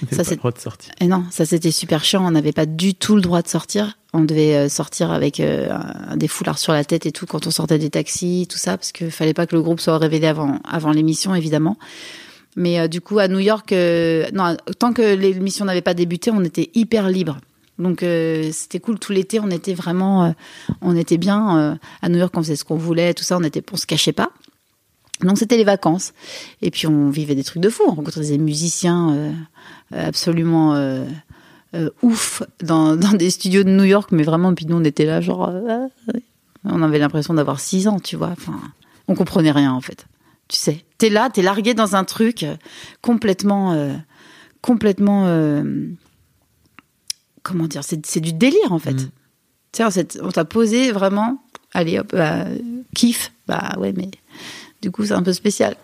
T'avais 0.00 0.16
Ça, 0.16 0.24
pas 0.24 0.30
le 0.30 0.36
droit 0.36 0.52
de 0.52 0.58
sortir. 0.58 0.92
Et 1.00 1.06
non, 1.06 1.24
ça 1.30 1.46
c'était 1.46 1.70
super 1.70 2.04
chiant. 2.04 2.26
On 2.26 2.30
n'avait 2.30 2.52
pas 2.52 2.66
du 2.66 2.94
tout 2.94 3.16
le 3.16 3.22
droit 3.22 3.40
de 3.40 3.48
sortir. 3.48 3.98
On 4.12 4.20
devait 4.20 4.56
euh, 4.56 4.68
sortir 4.68 5.10
avec 5.10 5.40
euh, 5.40 5.70
des 6.16 6.28
foulards 6.28 6.58
sur 6.58 6.74
la 6.74 6.84
tête 6.84 7.06
et 7.06 7.12
tout 7.12 7.24
quand 7.24 7.46
on 7.46 7.50
sortait 7.50 7.78
des 7.78 7.90
taxis, 7.90 8.46
tout 8.50 8.58
ça, 8.58 8.76
parce 8.76 8.92
qu'il 8.92 9.10
fallait 9.10 9.34
pas 9.34 9.46
que 9.46 9.56
le 9.56 9.62
groupe 9.62 9.80
soit 9.80 9.96
révélé 9.96 10.26
avant, 10.26 10.58
avant 10.68 10.90
l'émission, 10.90 11.34
évidemment. 11.34 11.78
Mais 12.56 12.80
euh, 12.80 12.88
du 12.88 13.00
coup, 13.00 13.18
à 13.18 13.28
New 13.28 13.38
York, 13.38 13.72
euh, 13.72 14.26
tant 14.78 14.92
que 14.92 15.14
l'émission 15.14 15.64
n'avait 15.64 15.82
pas 15.82 15.94
débuté, 15.94 16.30
on 16.30 16.42
était 16.44 16.70
hyper 16.74 17.08
libre. 17.08 17.38
Donc 17.78 18.02
euh, 18.02 18.50
c'était 18.52 18.80
cool 18.80 18.98
tout 18.98 19.12
l'été. 19.12 19.40
On 19.40 19.50
était 19.50 19.74
vraiment, 19.74 20.34
on 20.82 20.96
était 20.96 21.16
bien 21.16 21.78
à 22.02 22.08
New 22.08 22.18
York. 22.18 22.32
On 22.36 22.42
faisait 22.42 22.56
ce 22.56 22.64
qu'on 22.64 22.76
voulait, 22.76 23.14
tout 23.14 23.24
ça. 23.24 23.38
On 23.38 23.42
était, 23.42 23.62
on 23.72 23.76
se 23.76 23.86
cachait 23.86 24.12
pas. 24.12 24.30
Donc 25.22 25.38
c'était 25.38 25.56
les 25.56 25.64
vacances. 25.64 26.12
Et 26.60 26.70
puis 26.70 26.86
on 26.86 27.08
vivait 27.08 27.34
des 27.34 27.44
trucs 27.44 27.62
de 27.62 27.70
fou. 27.70 27.84
On 27.86 27.94
rencontrait 27.94 28.20
des 28.20 28.38
musiciens 28.38 29.32
absolument 29.92 30.74
ouf 32.02 32.42
dans, 32.62 32.96
des 32.96 33.30
studios 33.30 33.62
de 33.62 33.70
New 33.70 33.84
York. 33.84 34.10
Mais 34.12 34.24
vraiment, 34.24 34.54
puis 34.54 34.66
nous 34.66 34.76
on 34.76 34.84
était 34.84 35.06
là 35.06 35.22
genre, 35.22 35.50
on 36.64 36.82
avait 36.82 36.98
l'impression 36.98 37.32
d'avoir 37.32 37.60
six 37.60 37.88
ans, 37.88 37.98
tu 37.98 38.16
vois. 38.16 38.28
Enfin, 38.32 38.60
on 39.08 39.14
comprenait 39.14 39.52
rien 39.52 39.72
en 39.72 39.80
fait. 39.80 40.06
Tu 40.50 40.56
sais, 40.56 40.84
t'es 40.98 41.10
là, 41.10 41.30
t'es 41.30 41.42
largué 41.42 41.74
dans 41.74 41.94
un 41.94 42.02
truc 42.02 42.42
euh, 42.42 42.56
complètement, 43.02 43.72
euh, 43.72 43.94
complètement, 44.62 45.26
euh, 45.28 45.62
comment 47.44 47.68
dire, 47.68 47.82
c'est 47.84 48.20
du 48.20 48.32
délire 48.32 48.72
en 48.72 48.80
fait. 48.80 48.94
Mm. 48.94 49.10
Tu 49.72 49.84
sais, 49.84 50.20
on 50.20 50.32
t'a 50.32 50.44
posé 50.44 50.90
vraiment, 50.90 51.40
allez 51.72 52.00
hop, 52.00 52.12
bah, 52.12 52.46
kiff 52.96 53.32
Bah 53.46 53.76
ouais, 53.78 53.92
mais 53.96 54.10
du 54.82 54.90
coup, 54.90 55.06
c'est 55.06 55.14
un 55.14 55.22
peu 55.22 55.32
spécial. 55.32 55.76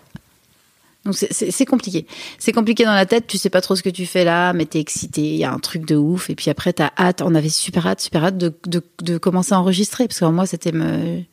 Donc 1.05 1.15
c'est 1.15 1.65
compliqué. 1.65 2.05
C'est 2.37 2.51
compliqué 2.51 2.83
dans 2.83 2.93
la 2.93 3.05
tête, 3.05 3.27
tu 3.27 3.37
sais 3.37 3.49
pas 3.49 3.61
trop 3.61 3.77
ce 3.77 3.83
que 3.83 3.89
tu 3.89 4.05
fais 4.05 4.25
là, 4.25 4.51
mais 4.51 4.65
t'es 4.65 4.81
excité, 4.81 5.21
il 5.21 5.37
y 5.37 5.45
a 5.45 5.53
un 5.53 5.59
truc 5.59 5.85
de 5.85 5.95
ouf. 5.95 6.29
Et 6.29 6.35
puis 6.35 6.49
après, 6.49 6.73
t'as 6.73 6.91
hâte, 6.99 7.21
on 7.21 7.33
avait 7.33 7.47
super 7.47 7.87
hâte, 7.87 8.01
super 8.01 8.25
hâte 8.25 8.37
de, 8.37 8.53
de, 8.65 8.83
de 9.03 9.17
commencer 9.17 9.53
à 9.53 9.61
enregistrer. 9.61 10.09
Parce 10.09 10.19
que 10.19 10.25
moi, 10.25 10.45
c'était 10.45 10.73
me... 10.73 11.23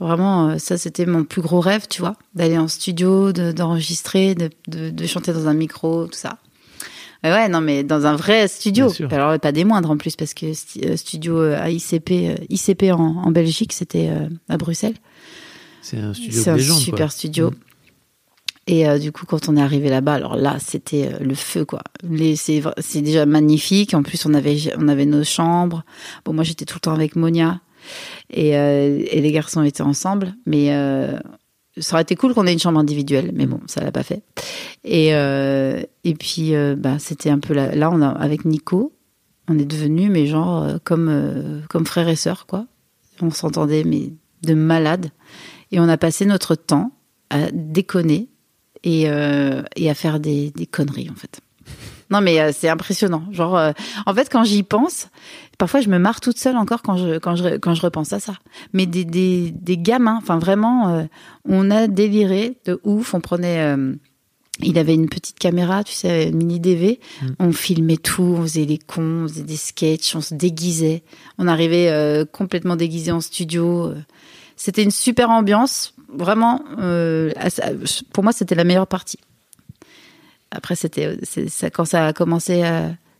vraiment, 0.00 0.48
euh, 0.48 0.58
ça 0.58 0.78
c'était 0.78 1.06
mon 1.06 1.24
plus 1.24 1.42
gros 1.42 1.60
rêve, 1.60 1.86
tu 1.88 2.00
vois, 2.00 2.16
d'aller 2.34 2.58
en 2.58 2.68
studio, 2.68 3.32
d'enregistrer, 3.32 4.34
de, 4.34 4.50
de, 4.68 4.90
de, 4.90 5.06
chanter 5.06 5.32
dans 5.32 5.48
un 5.48 5.54
micro, 5.54 6.06
tout 6.06 6.18
ça. 6.18 6.38
Ouais, 7.24 7.48
non, 7.48 7.60
mais 7.60 7.82
dans 7.82 8.06
un 8.06 8.14
vrai 8.14 8.46
studio. 8.46 8.92
Alors, 9.10 9.38
pas 9.40 9.50
des 9.50 9.64
moindres 9.64 9.90
en 9.90 9.96
plus, 9.96 10.14
parce 10.14 10.34
que 10.34 10.46
euh, 10.46 10.96
studio 10.96 11.38
euh, 11.38 11.60
à 11.60 11.68
ICP, 11.68 12.46
ICP 12.48 12.92
en, 12.92 13.24
en 13.24 13.30
Belgique, 13.32 13.72
c'était 13.72 14.10
à 14.48 14.56
Bruxelles. 14.56 14.94
C'est 15.82 15.98
un 15.98 16.14
studio 16.14 16.42
C'est 16.42 16.50
un 16.50 16.58
super 16.58 17.10
studio. 17.10 17.50
Mm. 17.50 17.54
Et 18.68 18.86
euh, 18.86 18.98
du 18.98 19.12
coup, 19.12 19.24
quand 19.24 19.48
on 19.48 19.56
est 19.56 19.62
arrivé 19.62 19.88
là-bas, 19.88 20.14
alors 20.14 20.36
là, 20.36 20.58
c'était 20.60 21.10
le 21.20 21.34
feu, 21.34 21.64
quoi. 21.64 21.82
C'est 22.36 23.00
déjà 23.00 23.24
magnifique. 23.24 23.94
En 23.94 24.02
plus, 24.02 24.26
on 24.26 24.34
avait, 24.34 24.58
on 24.76 24.88
avait 24.88 25.06
nos 25.06 25.24
chambres. 25.24 25.84
Bon, 26.24 26.34
moi, 26.34 26.44
j'étais 26.44 26.66
tout 26.66 26.76
le 26.76 26.80
temps 26.80 26.92
avec 26.92 27.16
Monia. 27.16 27.60
Et, 28.30 28.56
euh, 28.56 29.02
et 29.10 29.20
les 29.20 29.32
garçons 29.32 29.62
étaient 29.62 29.82
ensemble. 29.82 30.34
Mais 30.46 30.68
ça 31.78 31.94
aurait 31.94 32.02
été 32.02 32.16
cool 32.16 32.34
qu'on 32.34 32.46
ait 32.46 32.52
une 32.52 32.58
chambre 32.58 32.80
individuelle. 32.80 33.30
Mais 33.34 33.46
bon, 33.46 33.60
ça 33.66 33.82
l'a 33.82 33.92
pas 33.92 34.02
fait. 34.02 34.22
Et, 34.84 35.08
et 35.08 36.14
puis, 36.14 36.52
bah, 36.76 36.98
c'était 36.98 37.30
un 37.30 37.38
peu 37.38 37.54
là. 37.54 37.74
Là, 37.74 37.88
avec 38.18 38.44
Nico, 38.44 38.92
on 39.48 39.58
est 39.58 39.64
devenus, 39.64 40.10
mais 40.10 40.26
genre, 40.26 40.66
comme, 40.84 41.62
comme 41.68 41.86
frères 41.86 42.08
et 42.08 42.16
sœurs, 42.16 42.46
quoi. 42.46 42.66
On 43.20 43.30
s'entendait, 43.30 43.84
mais 43.84 44.12
de 44.42 44.54
malade. 44.54 45.10
Et 45.72 45.80
on 45.80 45.88
a 45.88 45.96
passé 45.96 46.24
notre 46.24 46.54
temps 46.54 46.92
à 47.30 47.50
déconner 47.52 48.28
et, 48.82 49.08
euh, 49.08 49.62
et 49.76 49.90
à 49.90 49.94
faire 49.94 50.20
des, 50.20 50.50
des, 50.50 50.66
conneries 50.66 51.10
en 51.10 51.14
fait. 51.14 51.40
Non 52.10 52.20
mais 52.20 52.40
euh, 52.40 52.52
c'est 52.54 52.68
impressionnant. 52.68 53.24
Genre 53.32 53.56
euh, 53.56 53.72
en 54.06 54.14
fait 54.14 54.28
quand 54.30 54.44
j'y 54.44 54.62
pense, 54.62 55.08
parfois 55.58 55.80
je 55.80 55.88
me 55.88 55.98
marre 55.98 56.20
toute 56.20 56.38
seule 56.38 56.56
encore 56.56 56.82
quand 56.82 56.96
je 56.96 57.18
quand 57.18 57.36
je 57.36 57.56
quand 57.56 57.74
je 57.74 57.82
repense 57.82 58.12
à 58.12 58.20
ça. 58.20 58.34
Mais 58.72 58.86
des 58.86 59.04
des, 59.04 59.50
des 59.50 59.76
gamins, 59.76 60.16
enfin 60.16 60.38
vraiment 60.38 60.88
euh, 60.88 61.04
on 61.46 61.70
a 61.70 61.86
déliré 61.86 62.58
de 62.64 62.80
ouf, 62.84 63.14
on 63.14 63.20
prenait 63.20 63.76
il 64.60 64.76
avait 64.76 64.94
une 64.94 65.08
petite 65.08 65.38
caméra, 65.38 65.84
tu 65.84 65.92
sais, 65.92 66.32
mini 66.32 66.58
DV. 66.58 66.98
Mm. 67.22 67.26
On 67.38 67.52
filmait 67.52 67.96
tout, 67.96 68.34
on 68.38 68.42
faisait 68.42 68.64
les 68.64 68.78
cons, 68.78 69.24
on 69.24 69.28
faisait 69.28 69.44
des 69.44 69.56
sketchs, 69.56 70.16
on 70.16 70.20
se 70.20 70.34
déguisait. 70.34 71.04
On 71.38 71.46
arrivait 71.46 72.24
complètement 72.32 72.74
déguisé 72.74 73.12
en 73.12 73.20
studio. 73.20 73.92
C'était 74.56 74.82
une 74.82 74.90
super 74.90 75.30
ambiance 75.30 75.94
vraiment, 76.08 76.64
euh, 76.78 77.32
pour 78.12 78.24
moi, 78.24 78.32
c'était 78.32 78.54
la 78.54 78.64
meilleure 78.64 78.86
partie. 78.86 79.18
Après, 80.50 80.76
c'était 80.76 81.18
ça, 81.48 81.70
quand 81.70 81.84
ça 81.84 82.06
a 82.06 82.12
commencé, 82.12 82.62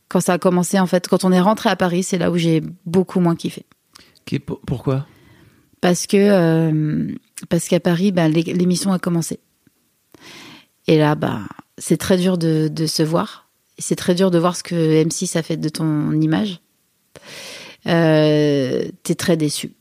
quand 0.09 0.19
ça 0.19 0.33
a 0.33 0.37
commencé 0.39 0.79
en 0.79 0.87
fait, 0.87 1.07
quand 1.07 1.23
on 1.23 1.31
est 1.31 1.39
rentré 1.39 1.69
à 1.69 1.75
Paris, 1.75 2.03
c'est 2.03 2.17
là 2.17 2.31
où 2.31 2.37
j'ai 2.37 2.61
beaucoup 2.85 3.19
moins 3.19 3.35
kiffé. 3.35 3.65
pourquoi? 4.65 5.05
Parce 5.81 6.07
que 6.07 6.17
euh, 6.17 7.15
parce 7.47 7.67
qu'à 7.67 7.79
Paris, 7.79 8.11
ben, 8.11 8.27
l'émission 8.31 8.91
a 8.91 8.99
commencé. 8.99 9.39
Et 10.87 10.97
là, 10.97 11.15
bah, 11.15 11.41
c'est 11.77 11.97
très 11.97 12.17
dur 12.17 12.37
de, 12.37 12.69
se 12.85 13.03
voir. 13.03 13.47
C'est 13.77 13.95
très 13.95 14.15
dur 14.15 14.31
de 14.31 14.39
voir 14.39 14.55
ce 14.55 14.63
que 14.63 15.03
M6 15.03 15.37
a 15.37 15.43
fait 15.43 15.55
de 15.55 15.69
ton 15.69 16.11
image. 16.19 16.59
Euh, 17.87 18.89
T'es 19.03 19.15
très 19.15 19.37
déçu. 19.37 19.71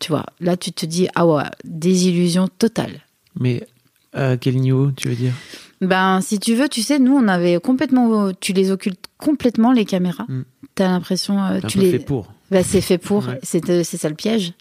Tu 0.00 0.12
vois, 0.12 0.26
là, 0.38 0.56
tu 0.56 0.72
te 0.72 0.86
dis, 0.86 1.08
ah 1.14 1.26
ouais, 1.26 1.42
désillusion 1.64 2.48
totale. 2.48 3.00
Mais 3.38 3.66
à 4.12 4.36
quel 4.36 4.56
niveau, 4.56 4.92
tu 4.92 5.08
veux 5.08 5.16
dire? 5.16 5.34
Ben, 5.80 6.20
si 6.20 6.38
tu 6.38 6.54
veux, 6.54 6.68
tu 6.68 6.82
sais, 6.82 6.98
nous, 6.98 7.16
on 7.16 7.28
avait 7.28 7.58
complètement. 7.60 8.32
Tu 8.38 8.52
les 8.52 8.70
occultes 8.70 9.06
complètement, 9.16 9.72
les 9.72 9.84
caméras. 9.84 10.26
Mm. 10.28 10.42
Tu 10.74 10.82
as 10.82 10.88
l'impression. 10.88 11.42
Euh, 11.42 11.60
tu 11.66 11.78
les. 11.78 11.92
fait 11.92 11.98
pour. 11.98 12.32
Ben, 12.50 12.64
c'est 12.64 12.80
fait 12.80 12.98
pour. 12.98 13.28
Euh, 13.28 13.34
c'est 13.42 13.96
ça 13.96 14.08
le 14.08 14.14
piège. 14.14 14.52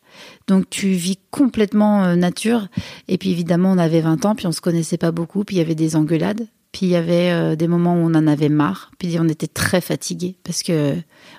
Donc, 0.48 0.70
tu 0.70 0.90
vis 0.90 1.20
complètement 1.32 2.04
euh, 2.04 2.16
nature. 2.16 2.68
Et 3.08 3.18
puis, 3.18 3.32
évidemment, 3.32 3.72
on 3.72 3.78
avait 3.78 4.02
20 4.02 4.26
ans, 4.26 4.36
puis 4.36 4.48
on 4.48 4.52
se 4.52 4.62
connaissait 4.62 4.98
pas 4.98 5.12
beaucoup, 5.12 5.44
puis 5.44 5.58
il 5.58 5.60
y 5.60 5.62
avait 5.62 5.76
des 5.76 5.96
engueulades. 5.96 6.48
Puis 6.72 6.86
il 6.86 6.90
y 6.90 6.96
avait 6.96 7.32
euh, 7.32 7.56
des 7.56 7.68
moments 7.68 7.96
où 7.96 8.06
on 8.06 8.14
en 8.14 8.28
avait 8.28 8.50
marre, 8.50 8.92
puis 9.00 9.18
on 9.20 9.28
était 9.28 9.48
très 9.48 9.82
fatigué 9.82 10.36
parce 10.44 10.62
que 10.62 10.96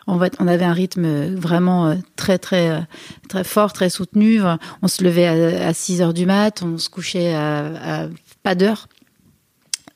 en 0.08 0.18
fait, 0.18 0.34
on 0.40 0.48
avait 0.48 0.64
un 0.64 0.72
rythme 0.72 1.36
vraiment 1.36 1.86
euh, 1.86 1.94
très 2.16 2.38
très 2.38 2.70
euh, 2.70 2.80
très 3.28 3.44
fort, 3.44 3.72
très 3.72 3.90
soutenu. 3.90 4.40
On 4.82 4.88
se 4.88 5.04
levait 5.04 5.26
à, 5.28 5.72
6 5.72 6.02
heures 6.02 6.14
du 6.14 6.26
mat, 6.26 6.62
on 6.64 6.78
se 6.78 6.90
couchait 6.90 7.32
à, 7.32 8.08
pas 8.42 8.56
d'heure. 8.56 8.88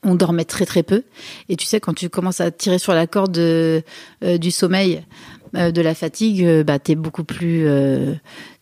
On 0.05 0.15
dormait 0.15 0.45
très 0.45 0.65
très 0.65 0.83
peu. 0.83 1.03
Et 1.49 1.55
tu 1.55 1.65
sais, 1.65 1.79
quand 1.79 1.93
tu 1.93 2.09
commences 2.09 2.39
à 2.39 2.51
tirer 2.51 2.79
sur 2.79 2.93
la 2.93 3.07
corde 3.07 3.33
du 4.21 4.51
sommeil, 4.51 5.03
de 5.53 5.81
la 5.81 5.95
fatigue, 5.95 6.63
bah 6.63 6.79
t'es 6.79 6.95
beaucoup 6.95 7.23
plus, 7.23 7.67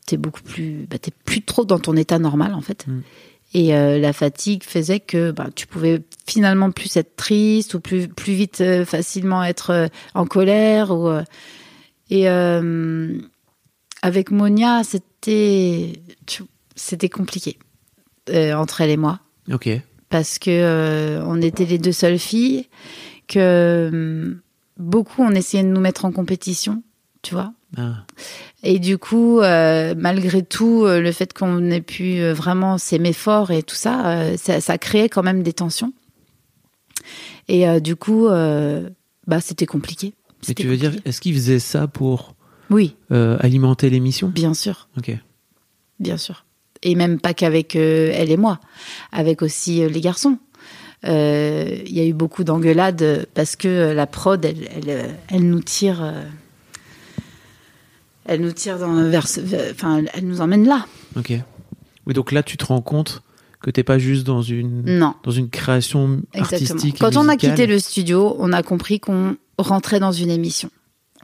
t'es 0.06 0.18
beaucoup 0.18 0.42
plus, 0.42 0.88
bah, 0.90 0.98
t'es 0.98 1.12
plus 1.26 1.42
trop 1.42 1.66
dans 1.66 1.80
ton 1.80 1.96
état 1.96 2.20
normal 2.20 2.54
en 2.54 2.62
fait. 2.62 2.88
Mm. 2.88 3.02
Et 3.56 3.76
euh, 3.76 4.00
la 4.00 4.14
fatigue 4.14 4.64
faisait 4.64 5.00
que 5.00 5.32
bah, 5.32 5.48
tu 5.54 5.68
pouvais 5.68 6.02
finalement 6.26 6.72
plus 6.72 6.98
être 6.98 7.16
triste 7.16 7.76
ou 7.76 7.80
plus 7.80 8.08
plus 8.08 8.34
vite 8.34 8.62
euh, 8.62 8.84
facilement 8.84 9.44
être 9.44 9.70
euh, 9.70 9.88
en 10.16 10.26
colère 10.26 10.92
ou 10.92 11.10
et 12.10 12.28
avec 14.02 14.32
Monia 14.32 14.84
c'était 14.84 15.94
c'était 16.76 17.10
compliqué 17.10 17.58
entre 18.30 18.82
elle 18.82 18.90
et 18.92 18.98
moi. 18.98 19.20
Ok. 19.52 19.70
Parce 20.14 20.38
que 20.38 21.20
on 21.26 21.42
était 21.42 21.66
les 21.66 21.80
deux 21.80 21.92
seules 21.92 22.20
filles 22.20 22.68
que 23.28 24.38
beaucoup 24.78 25.24
on 25.24 25.32
essayait 25.32 25.64
de 25.64 25.70
nous 25.70 25.82
mettre 25.82 26.06
en 26.06 26.12
compétition, 26.12 26.84
tu 27.24 27.34
vois. 27.34 27.52
Ah. 27.78 28.06
Et 28.62 28.78
du 28.78 29.00
coup, 29.00 29.40
euh, 29.40 29.96
malgré 29.98 30.44
tout, 30.44 30.84
euh, 30.86 31.02
le 31.02 31.12
fait 31.12 31.34
qu'on 31.34 31.72
ait 31.72 31.82
pu 31.82 32.20
euh, 32.20 32.32
vraiment 32.32 32.78
s'aimer 32.78 33.12
fort 33.14 33.50
et 33.50 33.64
tout 33.64 33.76
ça, 33.76 34.38
ça, 34.38 34.62
ça 34.62 34.78
créait 34.78 35.10
quand 35.10 35.24
même 35.24 35.42
des 35.42 35.54
tensions. 35.54 35.94
Et 37.48 37.66
du 37.82 37.96
coup, 37.96 38.28
bah, 38.30 39.42
c'était 39.42 39.66
compliqué. 39.66 40.14
Mais 40.48 40.54
tu 40.54 40.68
veux 40.68 40.78
dire, 40.78 40.94
est-ce 41.06 41.22
qu'ils 41.22 41.34
faisaient 41.34 41.58
ça 41.58 41.88
pour 41.88 42.36
oui. 42.70 42.96
alimenter 43.10 43.90
l'émission? 43.90 44.30
Bien 44.30 44.54
sûr. 44.54 44.88
Ok. 44.96 45.12
Bien 46.00 46.18
sûr. 46.18 46.46
Et 46.84 46.96
même 46.96 47.20
pas 47.20 47.34
qu'avec 47.34 47.76
elle 47.76 48.30
et 48.30 48.38
moi, 48.38 48.60
avec 49.12 49.42
aussi 49.42 49.88
les 49.88 50.02
garçons. 50.02 50.38
Il 51.04 51.10
y 51.90 52.00
a 52.00 52.06
eu 52.06 52.14
beaucoup 52.14 52.44
d'engueulades 52.44 53.26
parce 53.34 53.56
que 53.56 53.92
la 53.94 54.06
prod, 54.06 54.44
elle, 54.44 54.70
elle, 54.76 55.16
elle 55.30 55.50
nous 55.50 55.62
tire 55.62 56.14
elle 58.26 58.42
nous 58.42 58.52
tire 58.52 58.80
dans, 58.80 59.10
vers, 59.10 59.26
enfin, 59.72 60.04
elle 60.14 60.28
nous 60.28 60.42
emmène 60.42 60.66
là. 60.66 60.86
Ok. 61.18 61.34
Oui, 62.06 62.14
donc 62.14 62.32
là, 62.32 62.44
tu 62.44 62.58
te 62.58 62.66
rends 62.66 62.82
compte 62.82 63.22
que 63.62 63.70
t'es 63.72 63.84
pas 63.84 63.98
juste 63.98 64.26
dans 64.26 64.42
une, 64.42 64.84
non. 64.86 65.14
dans 65.24 65.32
une 65.32 65.50
création 65.50 66.22
artistique. 66.34 66.98
Quand 67.00 67.16
on 67.18 67.28
a 67.30 67.38
quitté 67.38 67.66
le 67.66 67.80
studio, 67.80 68.36
on 68.40 68.52
a 68.52 68.64
compris 68.64 69.00
qu'on 69.00 69.38
rentrait 69.58 70.00
dans 70.00 70.12
une 70.12 70.30
émission. 70.30 70.70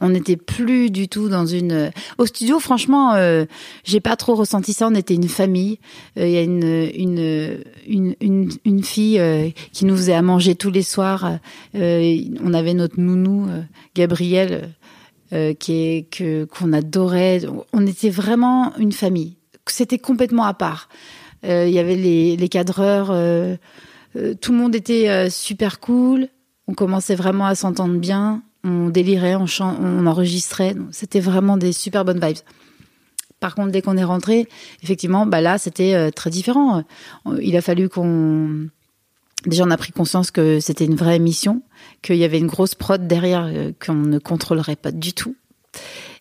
On 0.00 0.10
n'était 0.10 0.36
plus 0.36 0.90
du 0.90 1.08
tout 1.08 1.28
dans 1.28 1.46
une. 1.46 1.90
Au 2.18 2.26
studio, 2.26 2.58
franchement, 2.58 3.14
euh, 3.14 3.44
j'ai 3.84 4.00
pas 4.00 4.16
trop 4.16 4.34
ressenti 4.34 4.72
ça. 4.72 4.88
On 4.88 4.94
était 4.94 5.14
une 5.14 5.28
famille. 5.28 5.78
Euh, 6.18 6.26
il 6.26 6.32
y 6.32 6.38
a 6.38 6.42
une 6.42 6.90
une 6.94 7.62
une 7.86 8.16
une, 8.20 8.50
une 8.64 8.82
fille 8.82 9.18
euh, 9.18 9.50
qui 9.72 9.84
nous 9.84 9.96
faisait 9.96 10.14
à 10.14 10.22
manger 10.22 10.54
tous 10.54 10.70
les 10.70 10.82
soirs. 10.82 11.38
on 11.74 12.54
avait 12.54 12.74
notre 12.74 12.98
nounou 12.98 13.46
Gabrielle 13.94 14.70
euh, 15.32 15.54
qui 15.54 15.74
est 15.74 16.10
que 16.10 16.44
qu'on 16.44 16.72
adorait. 16.72 17.42
On 17.72 17.86
était 17.86 18.10
vraiment 18.10 18.76
une 18.78 18.90
famille. 18.90 19.36
C'était 19.66 19.98
complètement 19.98 20.42
à 20.42 20.54
part. 20.54 20.88
Euh, 21.44 21.66
il 21.68 21.72
y 21.72 21.78
avait 21.78 21.94
les, 21.94 22.36
les 22.36 22.48
cadreurs. 22.48 23.10
Euh, 23.12 23.54
tout 24.40 24.50
le 24.50 24.58
monde 24.58 24.74
était 24.74 25.30
super 25.30 25.78
cool. 25.78 26.26
On 26.66 26.74
commençait 26.74 27.14
vraiment 27.14 27.46
à 27.46 27.54
s'entendre 27.54 27.96
bien. 28.00 28.42
On 28.64 28.88
délirait, 28.88 29.36
on, 29.36 29.46
on 29.60 30.06
enregistrait. 30.06 30.74
C'était 30.90 31.20
vraiment 31.20 31.56
des 31.56 31.72
super 31.72 32.04
bonnes 32.04 32.24
vibes. 32.24 32.38
Par 33.40 33.54
contre, 33.54 33.70
dès 33.70 33.80
qu'on 33.80 33.96
est 33.96 34.04
rentré, 34.04 34.48
effectivement, 34.82 35.24
bah 35.24 35.40
là, 35.40 35.56
c'était 35.56 36.12
très 36.12 36.28
différent. 36.28 36.84
Il 37.40 37.56
a 37.56 37.62
fallu 37.62 37.88
qu'on 37.88 38.68
déjà 39.46 39.64
on 39.64 39.70
a 39.70 39.76
pris 39.76 39.92
conscience 39.92 40.30
que 40.30 40.60
c'était 40.60 40.84
une 40.84 40.96
vraie 40.96 41.16
émission, 41.16 41.62
qu'il 42.02 42.16
y 42.16 42.24
avait 42.24 42.38
une 42.38 42.46
grosse 42.46 42.74
prod 42.74 43.06
derrière 43.06 43.44
euh, 43.44 43.72
qu'on 43.84 43.94
ne 43.94 44.18
contrôlerait 44.18 44.76
pas 44.76 44.92
du 44.92 45.12
tout. 45.12 45.36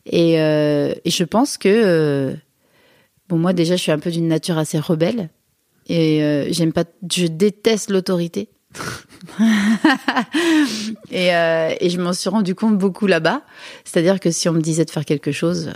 Et, 0.06 0.40
euh, 0.40 0.94
je 1.06 1.24
pense 1.24 1.58
que 1.58 1.70
euh, 1.70 2.36
bon 3.28 3.38
moi 3.38 3.54
déjà 3.54 3.76
je 3.76 3.82
suis 3.82 3.92
un 3.92 4.00
peu 4.00 4.12
d'une 4.12 4.28
nature 4.28 4.58
assez 4.58 4.80
rebelle 4.80 5.30
et 5.88 6.48
j'aime 6.52 6.72
pas, 6.72 6.84
je 7.12 7.26
déteste 7.26 7.90
l'autorité. 7.90 8.50
et, 11.12 11.28
et, 11.28 11.90
je 11.90 12.00
m'en 12.00 12.14
suis 12.14 12.30
rendu 12.30 12.56
compte 12.56 12.78
beaucoup 12.78 13.08
là-bas. 13.08 13.42
C'est-à-dire 13.86 14.20
que 14.20 14.32
si 14.32 14.48
on 14.50 14.54
me 14.54 14.62
disait 14.62 14.86
de 14.86 14.92
faire 14.92 15.06
quelque 15.06 15.32
chose, 15.32 15.72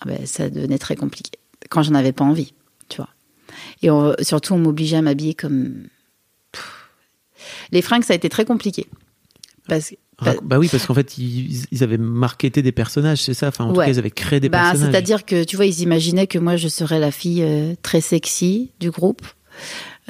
ah 0.00 0.04
ben, 0.06 0.26
ça 0.26 0.50
devenait 0.50 0.78
très 0.78 0.96
compliqué 0.96 1.32
quand 1.70 1.82
j'en 1.82 1.94
avais 1.94 2.12
pas 2.12 2.24
envie, 2.24 2.52
tu 2.88 2.98
vois. 2.98 3.08
Et 3.82 3.90
on- 3.90 4.14
surtout, 4.20 4.54
on 4.54 4.58
m'obligeait 4.58 4.96
à 4.98 5.02
m'habiller 5.02 5.34
comme. 5.34 5.84
Pff. 6.52 6.88
Les 7.72 7.82
fringues, 7.82 8.04
ça 8.04 8.12
a 8.12 8.16
été 8.16 8.28
très 8.28 8.44
compliqué. 8.44 8.86
Parce 9.68 9.90
que. 9.90 9.94
Rac- 10.18 10.38
Bah 10.44 10.58
oui, 10.58 10.68
parce 10.70 10.86
qu'en 10.86 10.94
fait, 10.94 11.18
ils, 11.18 11.64
ils 11.72 11.82
avaient 11.82 11.98
marketé 11.98 12.62
des 12.62 12.70
personnages, 12.72 13.22
c'est 13.22 13.34
ça? 13.34 13.48
Enfin, 13.48 13.64
en 13.64 13.72
tout 13.72 13.78
Ouais. 13.78 13.86
cas, 13.86 13.92
ils 13.92 13.98
avaient 13.98 14.10
créé 14.10 14.38
des 14.40 14.48
Bah, 14.48 14.58
personnages. 14.60 14.90
C'est-à-dire 14.92 15.24
que, 15.24 15.42
tu 15.42 15.56
vois, 15.56 15.66
ils 15.66 15.80
imaginaient 15.80 16.26
que 16.28 16.38
moi, 16.38 16.56
je 16.56 16.68
serais 16.68 17.00
la 17.00 17.10
fille 17.10 17.42
euh, 17.42 17.74
très 17.82 18.00
sexy 18.00 18.70
du 18.78 18.90
groupe. 18.90 19.22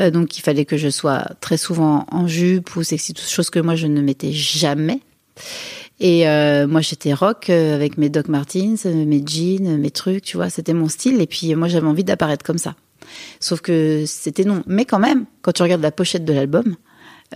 Euh, 0.01 0.11
donc, 0.11 0.36
il 0.38 0.40
fallait 0.40 0.64
que 0.64 0.76
je 0.76 0.88
sois 0.88 1.24
très 1.40 1.57
souvent 1.57 2.07
en 2.11 2.26
jupe 2.26 2.74
ou 2.76 2.82
sexy, 2.82 3.14
choses 3.16 3.51
que 3.51 3.61
moi, 3.61 3.76
je 3.76 3.86
ne 3.86 4.01
mettais 4.01 4.32
jamais. 4.32 5.01
Et 6.01 6.28
euh, 6.28 6.66
moi, 6.66 6.80
j'étais 6.80 7.14
rock 7.14 7.51
euh, 7.51 7.74
avec 7.74 7.99
mes 7.99 8.09
Doc 8.09 8.28
Martens, 8.28 8.86
euh, 8.86 9.05
mes 9.05 9.22
jeans, 9.24 9.78
mes 9.78 9.90
trucs, 9.90 10.24
tu 10.24 10.36
vois, 10.36 10.51
c'était 10.51 10.72
mon 10.72 10.88
style. 10.88 11.20
Et 11.20 11.26
puis, 11.26 11.55
moi, 11.55 11.68
j'avais 11.68 11.86
envie 11.86 12.05
d'apparaître 12.05 12.45
comme 12.45 12.59
ça. 12.59 12.74
Sauf 13.38 13.61
que 13.61 14.05
c'était 14.07 14.45
non. 14.45 14.62
Mais 14.66 14.84
quand 14.84 14.99
même, 14.99 15.26
quand 15.42 15.53
tu 15.53 15.62
regardes 15.62 15.82
la 15.82 15.92
pochette 15.92 16.24
de 16.24 16.32
l'album, 16.32 16.76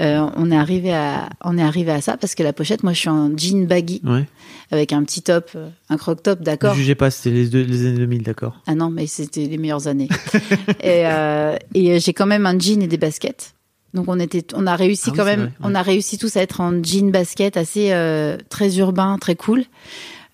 euh, 0.00 0.28
on 0.36 0.50
est 0.50 0.56
arrivé 0.56 0.92
à, 0.94 1.28
on 1.44 1.58
est 1.58 1.62
arrivé 1.62 1.90
à 1.90 2.00
ça 2.00 2.16
parce 2.16 2.34
que 2.34 2.42
la 2.42 2.52
pochette, 2.52 2.82
moi, 2.82 2.92
je 2.92 2.98
suis 3.00 3.08
en 3.08 3.36
jean 3.36 3.66
baggy 3.66 4.00
Ouais. 4.04 4.26
avec 4.70 4.92
un 4.92 5.02
petit 5.02 5.22
top, 5.22 5.50
euh, 5.56 5.68
un 5.90 5.96
croc 5.96 6.22
top, 6.22 6.40
d'accord. 6.42 6.74
Ne 6.74 6.78
jugez 6.78 6.94
pas, 6.94 7.10
c'était 7.10 7.34
les, 7.34 7.48
deux- 7.48 7.62
les 7.64 7.86
années 7.86 7.98
2000, 7.98 8.22
d'accord. 8.22 8.60
Ah 8.66 8.74
non, 8.74 8.90
mais 8.90 9.06
c'était 9.06 9.46
les 9.46 9.58
meilleures 9.58 9.86
années. 9.88 10.08
et 10.82 11.06
euh, 11.06 11.56
et 11.74 11.98
j'ai 12.00 12.12
quand 12.12 12.26
même 12.26 12.46
un 12.46 12.58
jean 12.58 12.82
et 12.82 12.86
des 12.88 12.98
baskets. 12.98 13.54
Donc 13.94 14.04
on 14.08 14.20
était, 14.20 14.44
on 14.54 14.66
a 14.66 14.76
réussi 14.76 15.04
Ah 15.06 15.10
oui, 15.12 15.16
quand 15.18 15.24
même, 15.24 15.40
vrai, 15.40 15.46
ouais. 15.48 15.54
on 15.62 15.74
a 15.74 15.82
réussi 15.82 16.18
tous 16.18 16.36
à 16.36 16.42
être 16.42 16.60
en 16.60 16.82
jean 16.82 17.10
basket 17.10 17.56
assez 17.56 17.90
euh, 17.92 18.36
très 18.50 18.76
urbain, 18.78 19.16
très 19.18 19.34
cool. 19.34 19.64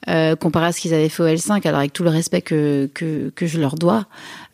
Euh, 0.09 0.37
comparé 0.37 0.67
à 0.67 0.73
ce 0.73 0.83
qu'ils 0.83 0.93
avaient 0.93 1.09
fait 1.09 1.23
au 1.23 1.27
L5, 1.27 1.67
alors 1.67 1.79
avec 1.81 1.95
tout 1.95 2.03
le 2.03 2.11
respect 2.11 2.43
que 2.43 2.91
que, 2.93 3.31
que 3.35 3.47
je 3.47 3.59
leur 3.59 3.77
dois, 3.77 4.07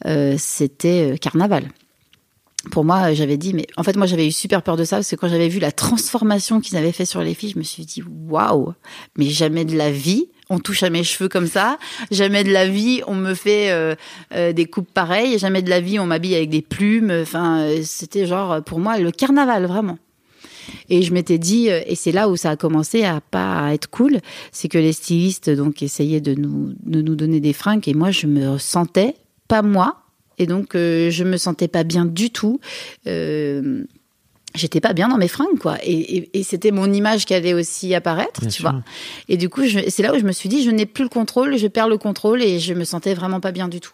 euh, 0.06 0.36
c'était 0.38 1.16
carnaval. 1.20 1.64
Pour 2.70 2.84
moi, 2.84 3.14
j'avais 3.14 3.38
dit, 3.38 3.54
mais 3.54 3.66
en 3.76 3.82
fait, 3.82 3.96
moi, 3.96 4.06
j'avais 4.06 4.26
eu 4.26 4.32
super 4.32 4.62
peur 4.62 4.76
de 4.76 4.84
ça 4.84 4.96
parce 4.96 5.08
que 5.08 5.16
quand 5.16 5.28
j'avais 5.28 5.48
vu 5.48 5.61
la 5.61 5.72
transformation 5.72 6.61
qu'ils 6.61 6.76
avaient 6.76 6.92
fait 6.92 7.06
sur 7.06 7.22
les 7.22 7.32
filles, 7.32 7.52
je 7.54 7.58
me 7.58 7.64
suis 7.64 7.86
dit, 7.86 8.02
waouh, 8.28 8.74
mais 9.16 9.26
jamais 9.26 9.64
de 9.64 9.76
la 9.76 9.90
vie, 9.90 10.28
on 10.50 10.58
touche 10.58 10.82
à 10.82 10.90
mes 10.90 11.02
cheveux 11.02 11.28
comme 11.28 11.46
ça, 11.46 11.78
jamais 12.11 12.44
de 12.44 12.52
la 12.52 12.68
vie, 12.68 13.02
on 13.06 13.14
me 13.14 13.32
fait 13.32 13.70
euh, 13.70 13.94
euh, 14.34 14.52
des 14.52 14.66
coupes 14.66 14.92
pareilles, 14.92 15.38
jamais 15.38 15.62
de 15.62 15.70
la 15.70 15.80
vie, 15.80 15.98
on 15.98 16.06
m'habille 16.06 16.34
avec 16.34 16.50
des 16.50 16.61
plumes. 16.61 17.11
Enfin, 17.22 17.61
euh, 17.61 17.80
c'était 17.82 18.26
genre 18.26 18.62
pour 18.62 18.78
moi 18.78 18.98
le 18.98 19.11
carnaval 19.11 19.64
vraiment. 19.64 19.98
Et 20.88 21.02
je 21.02 21.12
m'étais 21.12 21.38
dit, 21.38 21.70
euh, 21.70 21.80
et 21.86 21.94
c'est 21.94 22.12
là 22.12 22.28
où 22.28 22.36
ça 22.36 22.50
a 22.50 22.56
commencé 22.56 23.04
à 23.04 23.20
pas 23.20 23.72
être 23.72 23.88
cool, 23.88 24.18
c'est 24.52 24.68
que 24.68 24.78
les 24.78 24.92
stylistes 24.92 25.50
donc 25.50 25.82
essayaient 25.82 26.20
de 26.20 26.34
nous 26.34 26.74
de 26.82 27.02
nous 27.02 27.16
donner 27.16 27.40
des 27.40 27.52
fringues 27.52 27.88
et 27.88 27.94
moi 27.94 28.11
je 28.11 28.26
me 28.26 28.58
sentais 28.58 29.14
pas 29.48 29.62
moi 29.62 29.96
et 30.41 30.47
donc 30.47 30.74
euh, 30.74 31.11
je 31.11 31.22
me 31.24 31.36
sentais 31.36 31.68
pas 31.68 31.84
bien 31.84 32.05
du 32.05 32.30
tout. 32.30 32.59
Euh, 33.07 33.84
J'étais 34.57 34.80
pas 34.80 34.95
bien 34.95 35.07
dans 35.07 35.16
mes 35.16 35.28
fringues, 35.28 35.61
quoi. 35.61 35.76
Et, 35.84 35.93
et, 35.93 36.41
et 36.41 36.43
c'était 36.43 36.72
mon 36.72 36.93
image 36.93 37.24
qui 37.24 37.34
allait 37.34 37.55
aussi 37.55 37.95
apparaître, 37.95 38.41
Bien 38.41 38.51
tu 38.51 38.62
sûr. 38.62 38.68
vois. 38.68 38.82
Et 39.28 39.36
du 39.36 39.49
coup, 39.49 39.62
c'est 39.88 40.03
là 40.03 40.12
où 40.12 40.18
je 40.18 40.24
me 40.24 40.32
suis 40.32 40.49
dit, 40.49 40.64
je 40.64 40.72
n'ai 40.72 40.86
plus 40.86 41.05
le 41.05 41.09
contrôle, 41.09 41.57
je 41.57 41.68
perds 41.68 41.86
le 41.88 41.99
contrôle 41.99 42.43
et 42.43 42.59
je 42.59 42.74
me 42.74 42.82
sentais 42.82 43.14
vraiment 43.14 43.38
pas 43.38 43.53
bien 43.53 43.68
du 43.68 43.78
tout. 43.78 43.93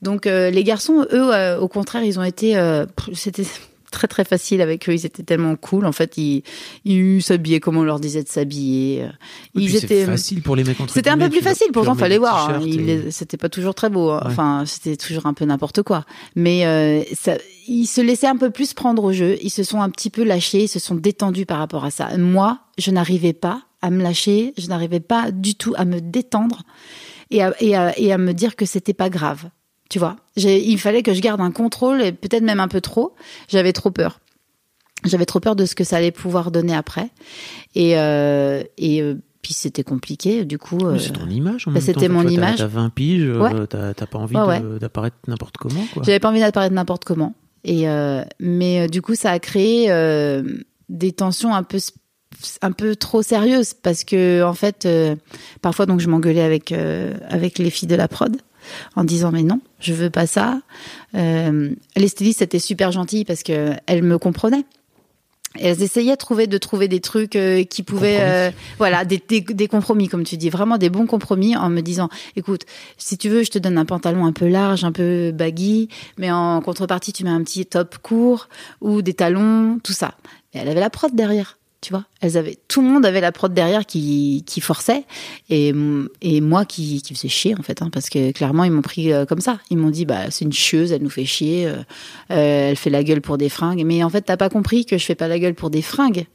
Donc 0.00 0.28
euh, 0.28 0.48
les 0.50 0.62
garçons, 0.62 1.04
eux, 1.12 1.34
euh, 1.34 1.58
au 1.58 1.66
contraire, 1.66 2.04
ils 2.04 2.20
ont 2.20 2.22
été, 2.22 2.56
euh, 2.56 2.86
c'était 3.14 3.42
très 3.90 4.08
très 4.08 4.24
facile 4.24 4.60
avec 4.60 4.88
eux. 4.88 4.94
Ils 4.94 5.06
étaient 5.06 5.22
tellement 5.22 5.56
cool. 5.56 5.86
En 5.86 5.92
fait, 5.92 6.16
ils, 6.16 6.42
ils 6.84 7.22
s'habillaient 7.22 7.60
comme 7.60 7.76
on 7.76 7.82
leur 7.82 8.00
disait 8.00 8.22
de 8.22 8.28
s'habiller. 8.28 9.06
Ils 9.54 9.76
étaient. 9.76 10.04
Facile 10.06 10.42
pour 10.42 10.56
les 10.56 10.64
mecs 10.64 10.80
entre 10.80 10.92
C'était 10.94 11.10
un 11.10 11.18
peu 11.18 11.28
plus 11.28 11.40
facile, 11.42 11.68
pourtant 11.72 11.94
fallait 11.94 12.18
voir. 12.18 12.50
hein. 12.50 12.60
et- 12.64 13.10
C'était 13.10 13.36
pas 13.36 13.48
toujours 13.48 13.74
très 13.74 13.90
beau. 13.90 14.10
hein. 14.10 14.20
Ouais. 14.24 14.30
Enfin, 14.30 14.64
c'était 14.66 14.96
toujours 14.96 15.26
un 15.26 15.34
peu 15.34 15.44
n'importe 15.44 15.82
quoi. 15.82 16.04
Mais 16.36 16.66
euh, 16.66 17.02
ça, 17.14 17.34
ils 17.68 17.86
se 17.86 18.00
laissaient 18.00 18.26
un 18.26 18.36
peu 18.36 18.50
plus 18.50 18.74
prendre 18.74 19.04
au 19.04 19.12
jeu. 19.12 19.36
Ils 19.42 19.50
se 19.50 19.62
sont 19.64 19.80
un 19.80 19.90
petit 19.90 20.10
peu 20.10 20.22
lâchés, 20.24 20.64
ils 20.64 20.68
se 20.68 20.78
sont 20.78 20.94
détendus 20.94 21.46
par 21.46 21.58
rapport 21.58 21.84
à 21.84 21.90
ça. 21.90 22.16
Moi, 22.18 22.58
je 22.78 22.90
n'arrivais 22.90 23.32
pas 23.32 23.62
à 23.82 23.90
me 23.90 24.02
lâcher, 24.02 24.52
je 24.58 24.66
n'arrivais 24.68 25.00
pas 25.00 25.30
du 25.30 25.54
tout 25.54 25.72
à 25.76 25.84
me 25.84 26.00
détendre 26.00 26.62
et 27.30 27.42
à, 27.42 27.54
et 27.60 27.74
à, 27.76 27.98
et 27.98 28.12
à 28.12 28.18
me 28.18 28.32
dire 28.34 28.54
que 28.56 28.66
c'était 28.66 28.92
pas 28.94 29.08
grave. 29.08 29.48
Tu 29.90 29.98
vois, 29.98 30.16
il 30.36 30.78
fallait 30.78 31.02
que 31.02 31.12
je 31.12 31.20
garde 31.20 31.40
un 31.42 31.50
contrôle, 31.50 32.00
et 32.00 32.12
peut-être 32.12 32.42
même 32.44 32.60
un 32.60 32.68
peu 32.68 32.80
trop. 32.80 33.14
J'avais 33.48 33.72
trop 33.74 33.90
peur. 33.90 34.20
J'avais 35.04 35.26
trop 35.26 35.40
peur 35.40 35.56
de 35.56 35.66
ce 35.66 35.74
que 35.74 35.84
ça 35.84 35.96
allait 35.96 36.10
pouvoir 36.12 36.50
donner 36.50 36.74
après. 36.74 37.10
Et, 37.74 37.98
euh, 37.98 38.62
et 38.78 39.02
euh, 39.02 39.16
puis 39.42 39.52
c'était 39.54 39.82
compliqué. 39.82 40.44
Du 40.44 40.58
coup, 40.58 40.78
euh, 40.86 40.98
C'est 40.98 41.12
ton 41.12 41.28
image. 41.28 41.66
en 41.66 41.72
bah, 41.72 41.80
c'était 41.80 42.08
mon 42.08 42.26
image. 42.28 42.58
T'as 42.58 42.66
20 42.66 42.90
piges, 42.90 43.24
euh, 43.24 43.38
Ouais. 43.40 43.66
t'as 43.66 44.06
pas 44.06 44.18
envie 44.18 44.36
Ouais, 44.36 44.60
d'apparaître 44.78 45.16
n'importe 45.26 45.56
comment. 45.56 45.84
J'avais 46.02 46.20
pas 46.20 46.28
envie 46.28 46.40
d'apparaître 46.40 46.74
n'importe 46.74 47.04
comment. 47.04 47.34
Et 47.64 47.88
euh, 47.88 48.22
mais 48.38 48.82
euh, 48.82 48.86
du 48.88 49.02
coup, 49.02 49.14
ça 49.14 49.30
a 49.32 49.38
créé 49.38 49.90
euh, 49.90 50.42
des 50.88 51.12
tensions 51.12 51.54
un 51.54 51.62
peu 51.62 51.78
un 52.62 52.72
peu 52.72 52.94
trop 52.94 53.22
sérieuses 53.22 53.74
parce 53.74 54.04
que 54.04 54.42
en 54.44 54.54
fait, 54.54 54.86
euh, 54.86 55.16
parfois 55.62 55.86
donc 55.86 55.98
je 56.00 56.08
m'engueulais 56.08 56.42
avec 56.42 56.70
euh, 56.72 57.14
avec 57.28 57.58
les 57.58 57.70
filles 57.70 57.88
de 57.88 57.96
la 57.96 58.06
prod 58.08 58.36
en 58.96 59.04
disant 59.04 59.32
mais 59.32 59.42
non, 59.42 59.60
je 59.78 59.92
veux 59.92 60.10
pas 60.10 60.26
ça. 60.26 60.60
Euh, 61.14 61.70
les 61.96 62.08
stylistes 62.08 62.42
étaient 62.42 62.58
super 62.58 62.92
gentilles 62.92 63.24
parce 63.24 63.42
que 63.42 63.72
elles 63.86 64.02
me 64.02 64.18
comprenaient. 64.18 64.64
Et 65.58 65.66
elles 65.66 65.82
essayaient 65.82 66.12
de 66.12 66.16
trouver 66.16 66.46
de 66.46 66.58
trouver 66.58 66.86
des 66.86 67.00
trucs 67.00 67.34
euh, 67.34 67.64
qui 67.64 67.82
pouvaient 67.82 68.18
euh, 68.20 68.50
voilà 68.78 69.04
des, 69.04 69.20
des, 69.26 69.40
des 69.40 69.66
compromis 69.66 70.06
comme 70.06 70.22
tu 70.22 70.36
dis 70.36 70.48
vraiment 70.48 70.78
des 70.78 70.90
bons 70.90 71.06
compromis 71.06 71.56
en 71.56 71.68
me 71.70 71.80
disant 71.80 72.08
écoute 72.36 72.66
si 72.98 73.18
tu 73.18 73.28
veux 73.28 73.42
je 73.42 73.50
te 73.50 73.58
donne 73.58 73.76
un 73.76 73.84
pantalon 73.84 74.26
un 74.26 74.32
peu 74.32 74.46
large 74.46 74.84
un 74.84 74.92
peu 74.92 75.32
baggy 75.32 75.88
mais 76.18 76.30
en 76.30 76.60
contrepartie 76.60 77.12
tu 77.12 77.24
mets 77.24 77.30
un 77.30 77.42
petit 77.42 77.66
top 77.66 77.98
court 77.98 78.48
ou 78.80 79.02
des 79.02 79.14
talons 79.14 79.80
tout 79.82 79.92
ça 79.92 80.14
et 80.54 80.58
elle 80.58 80.68
avait 80.68 80.78
la 80.78 80.88
prod 80.88 81.16
derrière 81.16 81.58
tu 81.80 81.92
vois. 81.92 82.04
Elles 82.20 82.36
avaient 82.36 82.58
tout 82.68 82.82
le 82.82 82.88
monde 82.88 83.06
avait 83.06 83.22
la 83.22 83.32
prod 83.32 83.52
derrière 83.52 83.86
qui 83.86 84.44
qui 84.46 84.60
forçait. 84.60 85.04
Et 85.48 85.72
et 86.20 86.40
moi 86.40 86.64
qui 86.66 87.00
qui 87.00 87.14
faisais 87.14 87.28
chier 87.28 87.54
en 87.58 87.62
fait 87.62 87.80
hein, 87.80 87.88
parce 87.90 88.10
que 88.10 88.32
clairement 88.32 88.64
ils 88.64 88.70
m'ont 88.70 88.82
pris 88.82 89.12
euh, 89.12 89.24
comme 89.24 89.40
ça. 89.40 89.58
Ils 89.70 89.78
m'ont 89.78 89.90
dit 89.90 90.04
bah 90.04 90.30
c'est 90.30 90.44
une 90.44 90.52
chieuse 90.52 90.92
elle 90.92 91.02
nous 91.02 91.10
fait 91.10 91.24
chier 91.24 91.66
euh, 91.66 91.76
euh, 92.30 92.70
elle 92.70 92.76
fait 92.76 92.90
la 92.90 93.02
gueule 93.02 93.22
pour 93.22 93.38
des 93.38 93.48
fringues. 93.48 93.82
Mais 93.86 94.04
en 94.04 94.10
fait 94.10 94.22
t'as 94.22 94.36
pas 94.36 94.50
compris 94.50 94.84
que 94.84 94.98
je 94.98 95.04
fais 95.04 95.14
pas 95.14 95.28
la 95.28 95.38
gueule 95.38 95.54
pour 95.54 95.70
des 95.70 95.82
fringues. 95.82 96.26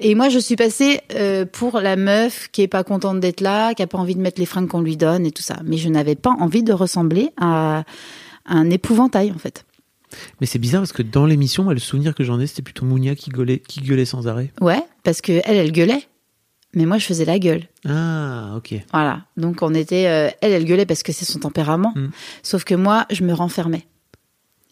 Et 0.00 0.14
moi 0.14 0.28
je 0.28 0.38
suis 0.38 0.56
passée 0.56 1.00
pour 1.52 1.80
la 1.80 1.96
meuf 1.96 2.48
qui 2.52 2.62
est 2.62 2.68
pas 2.68 2.84
contente 2.84 3.20
d'être 3.20 3.40
là 3.40 3.74
qui 3.74 3.82
a 3.82 3.86
pas 3.86 3.98
envie 3.98 4.14
de 4.14 4.20
mettre 4.20 4.40
les 4.40 4.46
fringues 4.46 4.68
qu'on 4.68 4.82
lui 4.82 4.96
donne 4.96 5.24
et 5.24 5.30
tout 5.30 5.42
ça. 5.42 5.56
Mais 5.64 5.78
je 5.78 5.88
n'avais 5.88 6.16
pas 6.16 6.34
envie 6.38 6.62
de 6.62 6.72
ressembler 6.72 7.30
à 7.40 7.84
un 8.44 8.68
épouvantail 8.70 9.32
en 9.32 9.38
fait 9.38 9.64
Mais 10.40 10.46
c'est 10.46 10.58
bizarre 10.58 10.82
parce 10.82 10.92
que 10.92 11.02
dans 11.02 11.26
l'émission, 11.26 11.64
moi, 11.64 11.74
le 11.74 11.80
souvenir 11.80 12.14
que 12.14 12.24
j'en 12.24 12.40
ai, 12.40 12.46
c'était 12.46 12.62
plutôt 12.62 12.84
Mounia 12.84 13.14
qui 13.14 13.30
gueulait, 13.30 13.58
qui 13.58 13.80
gueulait 13.80 14.04
sans 14.04 14.28
arrêt. 14.28 14.52
ouais 14.60 14.82
parce 15.04 15.20
que 15.20 15.40
elle 15.44 15.56
elle 15.56 15.72
gueulait 15.72 16.06
mais 16.74 16.86
moi 16.86 16.98
je 16.98 17.06
faisais 17.06 17.24
la 17.24 17.38
gueule 17.38 17.64
Ah, 17.86 18.54
ok. 18.56 18.74
Voilà. 18.92 19.26
Donc 19.36 19.58
on 19.62 19.74
était, 19.74 20.06
euh, 20.06 20.30
elle, 20.40 20.52
elle 20.52 20.64
gueulait 20.64 20.86
parce 20.86 21.02
que 21.02 21.12
c'est 21.12 21.24
son 21.24 21.38
tempérament. 21.38 21.92
Mm. 21.94 22.08
Sauf 22.42 22.64
que 22.64 22.74
moi, 22.74 23.06
je 23.10 23.24
me 23.24 23.32
renfermais. 23.34 23.86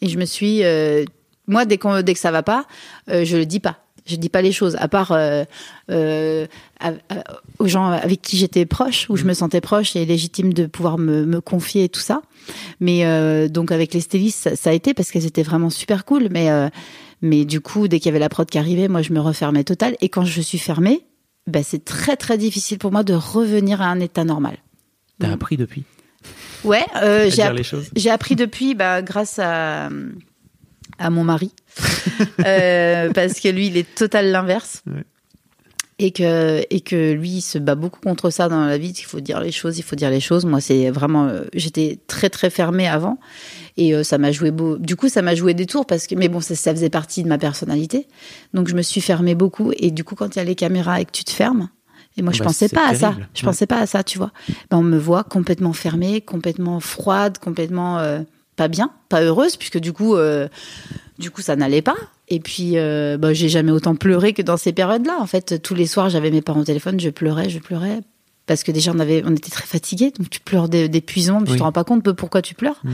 Et 0.01 0.09
je 0.09 0.17
me 0.17 0.25
suis, 0.25 0.63
euh, 0.63 1.05
moi, 1.47 1.65
dès, 1.65 1.77
dès 2.03 2.13
que 2.13 2.19
ça 2.19 2.31
va 2.31 2.41
pas, 2.41 2.65
euh, 3.09 3.23
je 3.23 3.37
le 3.37 3.45
dis 3.45 3.59
pas. 3.59 3.85
Je 4.11 4.15
dis 4.17 4.29
pas 4.29 4.41
les 4.41 4.51
choses, 4.51 4.75
à 4.77 4.87
part 4.87 5.11
euh, 5.11 5.43
euh, 5.89 6.45
à- 6.79 6.89
à- 7.09 7.23
aux 7.59 7.67
gens 7.67 7.87
avec 7.87 8.21
qui 8.21 8.37
j'étais 8.37 8.65
proche, 8.65 9.07
où 9.09 9.15
je 9.17 9.23
me 9.25 9.33
sentais 9.33 9.61
proche 9.61 9.95
et 9.95 10.05
légitime 10.05 10.53
de 10.53 10.65
pouvoir 10.65 10.97
me, 10.97 11.25
me 11.25 11.41
confier 11.41 11.85
et 11.85 11.89
tout 11.89 11.99
ça. 12.01 12.21
Mais 12.79 13.05
euh, 13.05 13.47
donc 13.47 13.71
avec 13.71 13.93
les 13.93 14.01
stylistes, 14.01 14.39
ça, 14.39 14.55
ça 14.55 14.69
a 14.71 14.73
été 14.73 14.93
parce 14.93 15.11
qu'elles 15.11 15.25
étaient 15.25 15.43
vraiment 15.43 15.69
super 15.69 16.05
cool. 16.05 16.27
Mais 16.31 16.49
euh, 16.51 16.69
mais 17.21 17.45
du 17.45 17.61
coup, 17.61 17.87
dès 17.87 17.99
qu'il 17.99 18.07
y 18.07 18.09
avait 18.09 18.19
la 18.19 18.29
prod 18.29 18.49
qui 18.49 18.57
arrivait, 18.57 18.87
moi, 18.87 19.01
je 19.01 19.13
me 19.13 19.19
refermais 19.19 19.63
total. 19.63 19.95
Et 20.01 20.09
quand 20.09 20.25
je 20.25 20.41
suis 20.41 20.57
fermée, 20.57 21.01
bah, 21.47 21.61
c'est 21.63 21.85
très 21.85 22.15
très 22.17 22.37
difficile 22.37 22.77
pour 22.79 22.91
moi 22.91 23.03
de 23.03 23.13
revenir 23.13 23.81
à 23.81 23.85
un 23.85 23.99
état 23.99 24.23
normal. 24.23 24.57
T'as 25.19 25.27
Mm. 25.29 25.33
appris 25.33 25.57
depuis? 25.57 25.83
Ouais, 26.63 26.83
euh, 27.01 27.29
j'ai 27.95 28.09
appris 28.11 28.35
depuis 28.35 28.75
bah, 28.75 29.01
grâce 29.01 29.39
à, 29.39 29.89
à 30.99 31.09
mon 31.09 31.23
mari. 31.23 31.51
Euh, 32.45 33.11
parce 33.13 33.39
que 33.39 33.47
lui, 33.49 33.67
il 33.67 33.77
est 33.77 33.95
total 33.95 34.31
l'inverse. 34.31 34.83
Ouais. 34.87 35.03
Et 35.99 36.11
que, 36.11 36.63
et 36.71 36.81
que 36.81 37.11
lui, 37.13 37.29
il 37.29 37.41
se 37.41 37.59
bat 37.59 37.75
beaucoup 37.75 37.99
contre 38.01 38.31
ça 38.31 38.49
dans 38.49 38.65
la 38.65 38.77
vie. 38.79 38.89
Il 38.97 39.03
faut 39.03 39.19
dire 39.19 39.39
les 39.39 39.51
choses, 39.51 39.77
il 39.77 39.83
faut 39.83 39.95
dire 39.95 40.09
les 40.09 40.19
choses. 40.19 40.45
Moi, 40.45 40.59
c'est 40.59 40.89
vraiment. 40.89 41.25
euh, 41.27 41.43
J'étais 41.53 41.99
très, 42.07 42.29
très 42.29 42.49
fermée 42.49 42.87
avant. 42.87 43.19
Et 43.77 43.93
euh, 43.93 44.03
ça 44.03 44.17
m'a 44.17 44.31
joué 44.31 44.49
beau. 44.49 44.77
Du 44.79 44.95
coup, 44.95 45.09
ça 45.09 45.21
m'a 45.21 45.35
joué 45.35 45.53
des 45.53 45.67
tours 45.67 45.85
parce 45.85 46.07
que. 46.07 46.15
Mais 46.15 46.27
bon, 46.27 46.41
ça, 46.41 46.55
ça 46.55 46.71
faisait 46.73 46.89
partie 46.89 47.21
de 47.21 47.27
ma 47.27 47.37
personnalité. 47.37 48.07
Donc, 48.55 48.67
je 48.67 48.73
me 48.75 48.81
suis 48.81 49.01
fermée 49.01 49.35
beaucoup. 49.35 49.71
Et 49.77 49.91
du 49.91 50.03
coup, 50.03 50.15
quand 50.15 50.35
il 50.35 50.39
y 50.39 50.41
a 50.41 50.45
les 50.45 50.55
caméras 50.55 51.01
et 51.01 51.05
que 51.05 51.11
tu 51.11 51.23
te 51.23 51.31
fermes. 51.31 51.69
Et 52.17 52.23
moi, 52.23 52.33
je 52.33 52.39
Bah, 52.39 52.45
pensais 52.45 52.67
pas 52.67 52.89
à 52.89 52.95
ça. 52.95 53.13
Je 53.35 53.41
Ouais. 53.41 53.45
pensais 53.45 53.67
pas 53.67 53.77
à 53.79 53.85
ça, 53.85 54.03
tu 54.03 54.17
vois. 54.17 54.31
Ben, 54.71 54.77
on 54.77 54.83
me 54.83 54.97
voit 54.97 55.23
complètement 55.23 55.73
fermée, 55.73 56.19
complètement 56.21 56.79
froide, 56.79 57.37
complètement 57.37 57.99
euh, 57.99 58.21
pas 58.55 58.67
bien, 58.67 58.91
pas 59.07 59.21
heureuse, 59.21 59.55
puisque 59.55 59.77
du 59.79 59.93
coup, 59.93 60.15
euh, 60.15 60.47
du 61.19 61.31
coup, 61.31 61.41
ça 61.41 61.55
n'allait 61.55 61.81
pas. 61.81 61.95
Et 62.29 62.39
puis, 62.39 62.77
euh, 62.77 63.17
bah, 63.17 63.33
j'ai 63.33 63.49
jamais 63.49 63.71
autant 63.71 63.95
pleuré 63.95 64.33
que 64.33 64.41
dans 64.41 64.57
ces 64.57 64.71
périodes-là. 64.73 65.17
En 65.19 65.27
fait, 65.27 65.61
tous 65.61 65.75
les 65.75 65.85
soirs, 65.87 66.09
j'avais 66.09 66.31
mes 66.31 66.41
parents 66.41 66.61
au 66.61 66.65
téléphone, 66.65 66.99
je 66.99 67.09
pleurais, 67.09 67.49
je 67.49 67.59
pleurais. 67.59 67.99
Parce 68.47 68.63
que 68.63 68.71
déjà, 68.71 68.91
on, 68.93 68.99
avait, 68.99 69.21
on 69.25 69.31
était 69.35 69.51
très 69.51 69.65
fatigués, 69.67 70.11
donc 70.17 70.29
tu 70.29 70.39
pleures 70.39 70.67
d'é- 70.67 70.89
d'épuisement, 70.89 71.39
mais 71.39 71.47
Oui. 71.47 71.51
tu 71.53 71.57
te 71.59 71.63
rends 71.63 71.71
pas 71.71 71.83
compte 71.83 72.03
de 72.03 72.11
pourquoi 72.11 72.41
tu 72.41 72.55
pleures. 72.55 72.79
Mhm. 72.83 72.93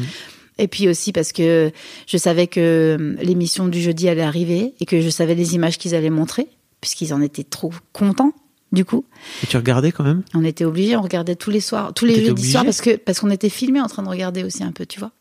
Et 0.60 0.68
puis 0.68 0.90
aussi 0.90 1.12
parce 1.14 1.32
que 1.34 1.72
je 2.08 2.18
savais 2.18 2.48
que 2.48 3.16
l'émission 3.22 3.68
du 3.68 3.80
jeudi 3.80 4.10
allait 4.10 4.24
arriver 4.24 4.74
et 4.80 4.86
que 4.86 5.02
je 5.02 5.10
savais 5.10 5.36
les 5.36 5.54
images 5.56 5.78
qu'ils 5.78 5.94
allaient 5.94 6.10
montrer, 6.10 6.48
puisqu'ils 6.82 7.14
en 7.14 7.22
étaient 7.22 7.44
trop 7.44 7.72
contents, 7.94 8.34
du 8.72 8.84
coup. 8.84 9.06
Et 9.44 9.48
tu 9.48 9.56
regardais 9.56 9.92
quand 9.92 10.04
même? 10.04 10.24
On 10.34 10.44
était 10.44 10.66
obligés, 10.66 10.96
on 10.98 11.02
regardait 11.04 11.36
tous 11.36 11.52
les 11.52 11.62
soirs, 11.62 11.94
tous 11.94 12.06
les 12.06 12.26
jeudis 12.26 12.52
soirs, 12.52 12.66
parce 12.66 12.82
que 12.82 12.96
parce 12.98 13.20
qu'on 13.20 13.30
était 13.30 13.50
filmés 13.50 13.82
en 13.82 13.86
train 13.88 14.02
de 14.04 14.10
regarder 14.10 14.44
aussi 14.44 14.64
un 14.64 14.72
peu, 14.72 14.86
tu 14.88 15.00
vois. 15.00 15.12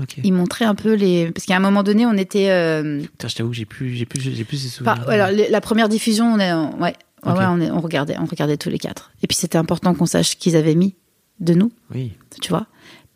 Ok. 0.00 0.16
Ils 0.22 0.32
montraient 0.32 0.64
un 0.64 0.74
peu 0.74 0.94
les. 0.94 1.30
Parce 1.32 1.46
qu'à 1.46 1.56
un 1.56 1.60
moment 1.60 1.82
donné, 1.82 2.04
on 2.06 2.12
était. 2.14 2.50
euh, 2.50 3.00
Putain, 3.02 3.28
je 3.28 3.34
t'avoue 3.36 3.50
que 3.50 3.56
j'ai 3.56 3.64
plus, 3.64 3.94
j'ai 3.94 4.06
plus, 4.06 4.20
j'ai 4.20 4.44
plus 4.44 4.58
ces 4.58 4.68
souvenirs. 4.68 4.96
Enfin, 5.00 5.10
alors, 5.12 5.28
les- 5.30 5.48
la 5.48 5.60
première 5.60 5.88
diffusion, 5.88 6.26
on 6.32 6.38
est, 6.38 6.52
ouais, 6.52 6.80
ouais, 6.80 6.94
on, 7.24 7.60
est- 7.60 7.70
on 7.70 7.80
regardait, 7.80 8.16
on 8.18 8.26
regardait 8.26 8.56
tous 8.56 8.68
les 8.70 8.78
quatre. 8.78 9.10
Et 9.22 9.26
puis 9.26 9.36
c'était 9.36 9.58
important 9.58 9.94
qu'on 9.94 10.06
sache 10.06 10.30
ce 10.30 10.36
qu'ils 10.36 10.56
avaient 10.56 10.74
mis 10.74 10.94
de 11.40 11.54
nous, 11.54 11.72
Oui. 11.94 12.12
tu 12.40 12.50
vois. 12.50 12.66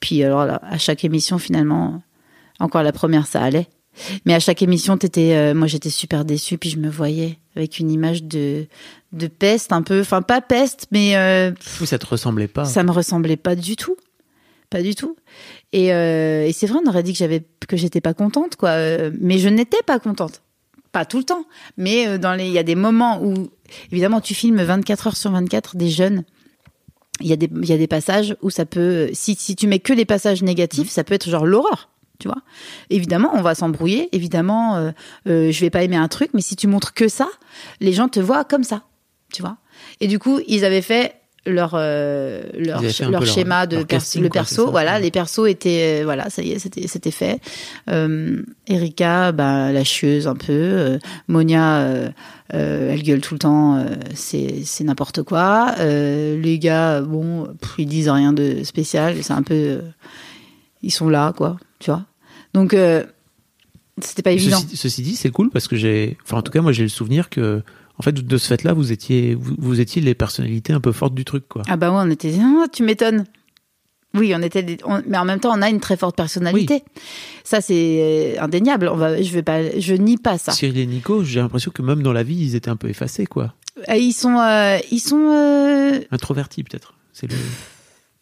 Puis 0.00 0.24
alors 0.24 0.46
là, 0.46 0.60
à 0.64 0.78
chaque 0.78 1.04
émission, 1.04 1.38
finalement, 1.38 2.02
encore 2.58 2.82
la 2.82 2.92
première, 2.92 3.26
ça 3.26 3.42
allait. 3.42 3.68
Mais 4.24 4.32
à 4.34 4.40
chaque 4.40 4.62
émission, 4.62 4.96
t'étais, 4.96 5.34
euh, 5.34 5.54
moi 5.54 5.66
j'étais 5.66 5.90
super 5.90 6.24
déçue, 6.24 6.56
puis 6.56 6.70
je 6.70 6.78
me 6.78 6.88
voyais 6.88 7.38
avec 7.54 7.78
une 7.78 7.90
image 7.90 8.22
de 8.24 8.66
de 9.12 9.26
peste 9.26 9.72
un 9.74 9.82
peu, 9.82 10.00
enfin 10.00 10.22
pas 10.22 10.40
peste, 10.40 10.86
mais 10.90 11.16
euh, 11.16 11.52
ça 11.84 11.98
te 11.98 12.06
ressemblait 12.06 12.48
pas. 12.48 12.64
ça 12.64 12.82
me 12.82 12.90
ressemblait 12.90 13.36
pas 13.36 13.54
du 13.54 13.76
tout, 13.76 13.94
pas 14.72 14.82
du 14.82 14.94
tout. 14.94 15.16
Et, 15.72 15.92
euh, 15.92 16.46
et 16.46 16.52
c'est 16.52 16.66
vrai, 16.66 16.80
on 16.82 16.88
aurait 16.88 17.02
dit 17.02 17.12
que 17.12 17.18
j'avais 17.18 17.44
que 17.68 17.76
j'étais 17.76 18.00
pas 18.00 18.14
contente, 18.14 18.56
quoi. 18.56 18.70
Euh, 18.70 19.10
Mais 19.20 19.38
je 19.38 19.48
n'étais 19.48 19.82
pas 19.86 19.98
contente, 19.98 20.42
pas 20.92 21.04
tout 21.04 21.18
le 21.18 21.24
temps. 21.24 21.44
Mais 21.76 22.08
euh, 22.08 22.18
dans 22.18 22.32
les, 22.32 22.46
il 22.46 22.52
y 22.52 22.58
a 22.58 22.62
des 22.62 22.74
moments 22.74 23.22
où, 23.22 23.50
évidemment, 23.92 24.20
tu 24.20 24.34
filmes 24.34 24.62
24 24.62 25.06
heures 25.08 25.16
sur 25.16 25.30
24 25.30 25.76
des 25.76 25.90
jeunes. 25.90 26.24
Il 27.20 27.26
y 27.26 27.32
a 27.34 27.36
des, 27.36 27.50
il 27.54 27.68
y 27.68 27.72
a 27.72 27.76
des 27.76 27.86
passages 27.86 28.34
où 28.40 28.48
ça 28.48 28.64
peut, 28.64 29.10
si 29.12 29.34
si 29.34 29.54
tu 29.54 29.66
mets 29.66 29.78
que 29.78 29.92
les 29.92 30.06
passages 30.06 30.42
négatifs, 30.42 30.88
ça 30.88 31.04
peut 31.04 31.14
être 31.14 31.28
genre 31.28 31.46
l'horreur. 31.46 31.90
Tu 32.18 32.28
vois, 32.28 32.42
évidemment, 32.88 33.30
on 33.34 33.42
va 33.42 33.54
s'embrouiller. 33.54 34.08
Évidemment, 34.12 34.92
je 35.26 35.60
vais 35.60 35.70
pas 35.70 35.82
aimer 35.82 35.96
un 35.96 36.06
truc, 36.06 36.30
mais 36.34 36.40
si 36.40 36.54
tu 36.54 36.68
montres 36.68 36.94
que 36.94 37.08
ça, 37.08 37.28
les 37.80 37.92
gens 37.92 38.08
te 38.08 38.20
voient 38.20 38.44
comme 38.44 38.62
ça. 38.62 38.84
Tu 39.32 39.42
vois. 39.42 39.56
Et 40.00 40.06
du 40.06 40.20
coup, 40.20 40.38
ils 40.46 40.64
avaient 40.64 40.82
fait 40.82 41.21
leur 41.44 41.72
euh, 41.74 42.42
leur, 42.56 42.82
leur 43.10 43.26
schéma 43.26 43.66
de 43.66 43.76
leur 43.76 43.86
pers- 43.86 43.98
casting, 43.98 44.22
le 44.22 44.28
perso. 44.28 44.70
voilà, 44.70 44.94
Ouais. 44.94 45.00
les 45.00 45.10
persos 45.10 45.48
étaient 45.48 46.00
euh, 46.00 46.04
voilà, 46.04 46.30
ça 46.30 46.42
y 46.42 46.52
est, 46.52 46.58
c'était 46.58 46.86
c'était 46.86 47.10
fait. 47.10 47.40
Euh, 47.90 48.42
Erika, 48.68 49.32
bah, 49.32 49.72
la 49.72 49.82
chieuse 49.84 50.28
un 50.28 50.36
peu. 50.36 50.52
Euh, 50.52 50.98
Monia, 51.28 51.84
elle 52.50 53.02
gueule 53.02 53.20
tout 53.20 53.34
le 53.34 53.38
temps. 53.40 53.84
c'est 54.14 54.62
c'est 54.64 54.84
n'importe 54.84 55.22
quoi. 55.22 55.74
Les 55.80 56.58
gars, 56.60 57.00
bon, 57.00 57.48
pff, 57.60 57.74
ils 57.78 57.86
disent 57.86 58.08
rien 58.10 58.32
de 58.32 58.62
spécial. 58.62 59.16
C'est 59.22 59.32
un 59.32 59.42
peu, 59.42 59.80
ils 60.82 60.92
sont 60.92 61.08
là, 61.08 61.32
quoi. 61.36 61.56
Tu 61.80 61.90
vois. 61.90 62.04
Donc 62.54 62.76
c'était 64.00 64.22
pas 64.22 64.32
évident. 64.32 64.58
Ceci, 64.58 64.76
ceci 64.76 65.02
dit, 65.02 65.16
c'est 65.16 65.30
cool 65.30 65.50
parce 65.50 65.68
que 65.68 65.76
j'ai, 65.76 66.16
enfin, 66.24 66.38
en 66.38 66.42
tout 66.42 66.50
cas, 66.52 66.60
moi, 66.60 66.72
j'ai 66.72 66.82
le 66.82 66.88
souvenir 66.88 67.28
que, 67.30 67.62
en 68.02 68.04
fait, 68.04 68.12
de 68.26 68.36
ce 68.36 68.48
fait-là, 68.48 68.72
vous 68.72 68.90
étiez, 68.90 69.36
vous, 69.36 69.54
vous 69.58 69.80
étiez 69.80 70.02
les 70.02 70.14
personnalités 70.16 70.72
un 70.72 70.80
peu 70.80 70.90
fortes 70.90 71.14
du 71.14 71.24
truc, 71.24 71.46
quoi. 71.48 71.62
Ah 71.68 71.76
bah 71.76 71.90
ouais, 71.90 72.00
on 72.00 72.10
était. 72.10 72.34
Ah, 72.40 72.66
tu 72.72 72.82
m'étonnes. 72.82 73.26
Oui, 74.14 74.32
on 74.36 74.42
était. 74.42 74.64
des- 74.64 74.78
on- 74.84 75.02
mais 75.06 75.16
en 75.18 75.24
même 75.24 75.38
temps, 75.38 75.56
on 75.56 75.62
a 75.62 75.70
une 75.70 75.78
très 75.78 75.96
forte 75.96 76.16
personnalité. 76.16 76.82
Ça, 77.44 77.60
c'est 77.60 78.34
euh, 78.36 78.42
indéniable. 78.42 78.88
On 78.88 78.96
va. 78.96 79.22
Je 79.22 79.32
vais 79.32 79.44
pas. 79.44 79.78
Je 79.78 79.94
nie 79.94 80.16
pas 80.18 80.36
ça. 80.36 80.50
Cyril 80.50 80.78
et 80.78 80.86
Nico, 80.86 81.22
j'ai 81.22 81.38
l'impression 81.40 81.70
que 81.70 81.80
même 81.80 82.02
dans 82.02 82.12
la 82.12 82.22
vie, 82.24 82.34
ils 82.36 82.54
étaient 82.56 82.68
un 82.70 82.76
peu 82.76 82.88
effacés, 82.88 83.26
quoi. 83.26 83.54
Euh, 83.88 83.94
Ils 83.94 84.12
sont. 84.12 84.36
euh, 84.40 84.78
ils 84.90 84.98
sont. 85.00 85.30
euh, 85.30 86.00
Introvertis, 86.10 86.64
peut-être. 86.64 86.94
C'est 87.12 87.30
le. 87.30 87.36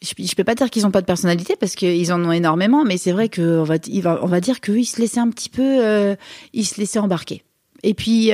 je, 0.03 0.13
je 0.23 0.35
peux 0.35 0.45
pas 0.45 0.55
dire 0.55 0.69
qu'ils 0.71 0.87
ont 0.87 0.91
pas 0.91 1.01
de 1.01 1.07
personnalité 1.07 1.57
parce 1.59 1.75
qu'ils 1.75 2.13
en 2.13 2.23
ont 2.25 2.33
énormément, 2.33 2.85
mais 2.85 2.99
c'est 2.99 3.13
vrai 3.13 3.29
que 3.31 3.59
on 3.59 3.65
va, 3.65 3.77
on 4.23 4.27
va 4.27 4.41
dire 4.41 4.61
qu'eux, 4.61 4.79
ils 4.79 4.85
se 4.85 5.01
laissaient 5.01 5.21
un 5.21 5.31
petit 5.31 5.49
peu, 5.49 5.63
euh, 5.85 6.15
ils 6.53 6.67
se 6.67 6.79
laissaient 6.79 6.99
embarquer. 7.01 7.43
Et 7.83 7.95
puis, 7.95 8.33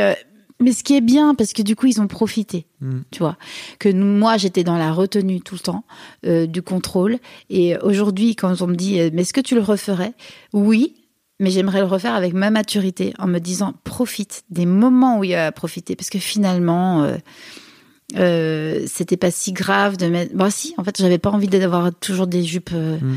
mais 0.60 0.72
ce 0.72 0.82
qui 0.84 0.96
est 0.96 1.00
bien, 1.00 1.34
parce 1.34 1.52
que 1.52 1.62
du 1.62 1.76
coup, 1.76 1.86
ils 1.86 2.00
ont 2.00 2.06
profité, 2.06 2.66
Mm. 2.80 3.00
tu 3.10 3.18
vois. 3.20 3.36
Que 3.78 3.88
nous- 3.88 4.06
moi, 4.18 4.36
j'étais 4.36 4.64
dans 4.64 4.78
la 4.78 4.92
retenue 4.92 5.40
tout 5.40 5.54
le 5.54 5.60
temps, 5.60 5.84
euh, 6.26 6.46
du 6.46 6.62
contrôle. 6.62 7.18
Et 7.50 7.76
aujourd'hui, 7.78 8.36
quand 8.36 8.60
on 8.62 8.66
me 8.66 8.74
dit, 8.76 9.00
euh, 9.00 9.10
mais 9.12 9.22
est-ce 9.22 9.32
que 9.32 9.40
tu 9.40 9.54
le 9.54 9.60
referais? 9.62 10.12
Oui, 10.52 10.94
mais 11.40 11.50
j'aimerais 11.50 11.80
le 11.80 11.86
refaire 11.86 12.14
avec 12.14 12.32
ma 12.32 12.50
maturité, 12.50 13.12
en 13.18 13.26
me 13.26 13.38
disant, 13.38 13.74
profite 13.84 14.44
des 14.50 14.64
moments 14.66 15.18
où 15.18 15.24
il 15.24 15.30
y 15.30 15.34
a 15.34 15.46
à 15.46 15.52
profiter, 15.52 15.94
parce 15.96 16.10
que 16.10 16.18
finalement. 16.18 17.02
euh, 17.04 17.16
euh, 18.16 18.84
c'était 18.86 19.16
pas 19.16 19.30
si 19.32 19.52
grave 19.52 19.96
de 19.96 20.06
mettre. 20.06 20.34
Bah 20.34 20.48
si, 20.50 20.74
en 20.78 20.84
fait, 20.84 20.96
j'avais 20.96 21.18
pas 21.18 21.30
envie 21.30 21.48
d'avoir 21.48 21.92
toujours 21.94 22.26
des 22.28 22.44
jupes 22.44 22.70
euh, 22.72 22.98
Mm. 23.00 23.16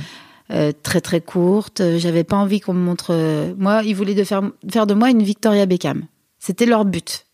euh, 0.51 0.71
très 0.81 0.99
très 0.99 1.21
courtes. 1.21 1.79
Euh, 1.81 1.99
J'avais 1.99 2.23
pas 2.23 2.37
envie 2.37 2.59
qu'on 2.59 2.73
me 2.73 2.83
montre. 2.83 3.11
euh, 3.11 3.53
Moi, 3.57 3.83
ils 3.85 3.95
voulaient 3.95 4.15
de 4.15 4.23
faire 4.23 4.41
faire 4.71 4.87
de 4.87 4.95
moi 4.95 5.11
une 5.11 5.21
Victoria 5.21 5.67
Beckham. 5.67 6.05
C'était 6.39 6.65
leur 6.65 6.85
but. 6.85 7.27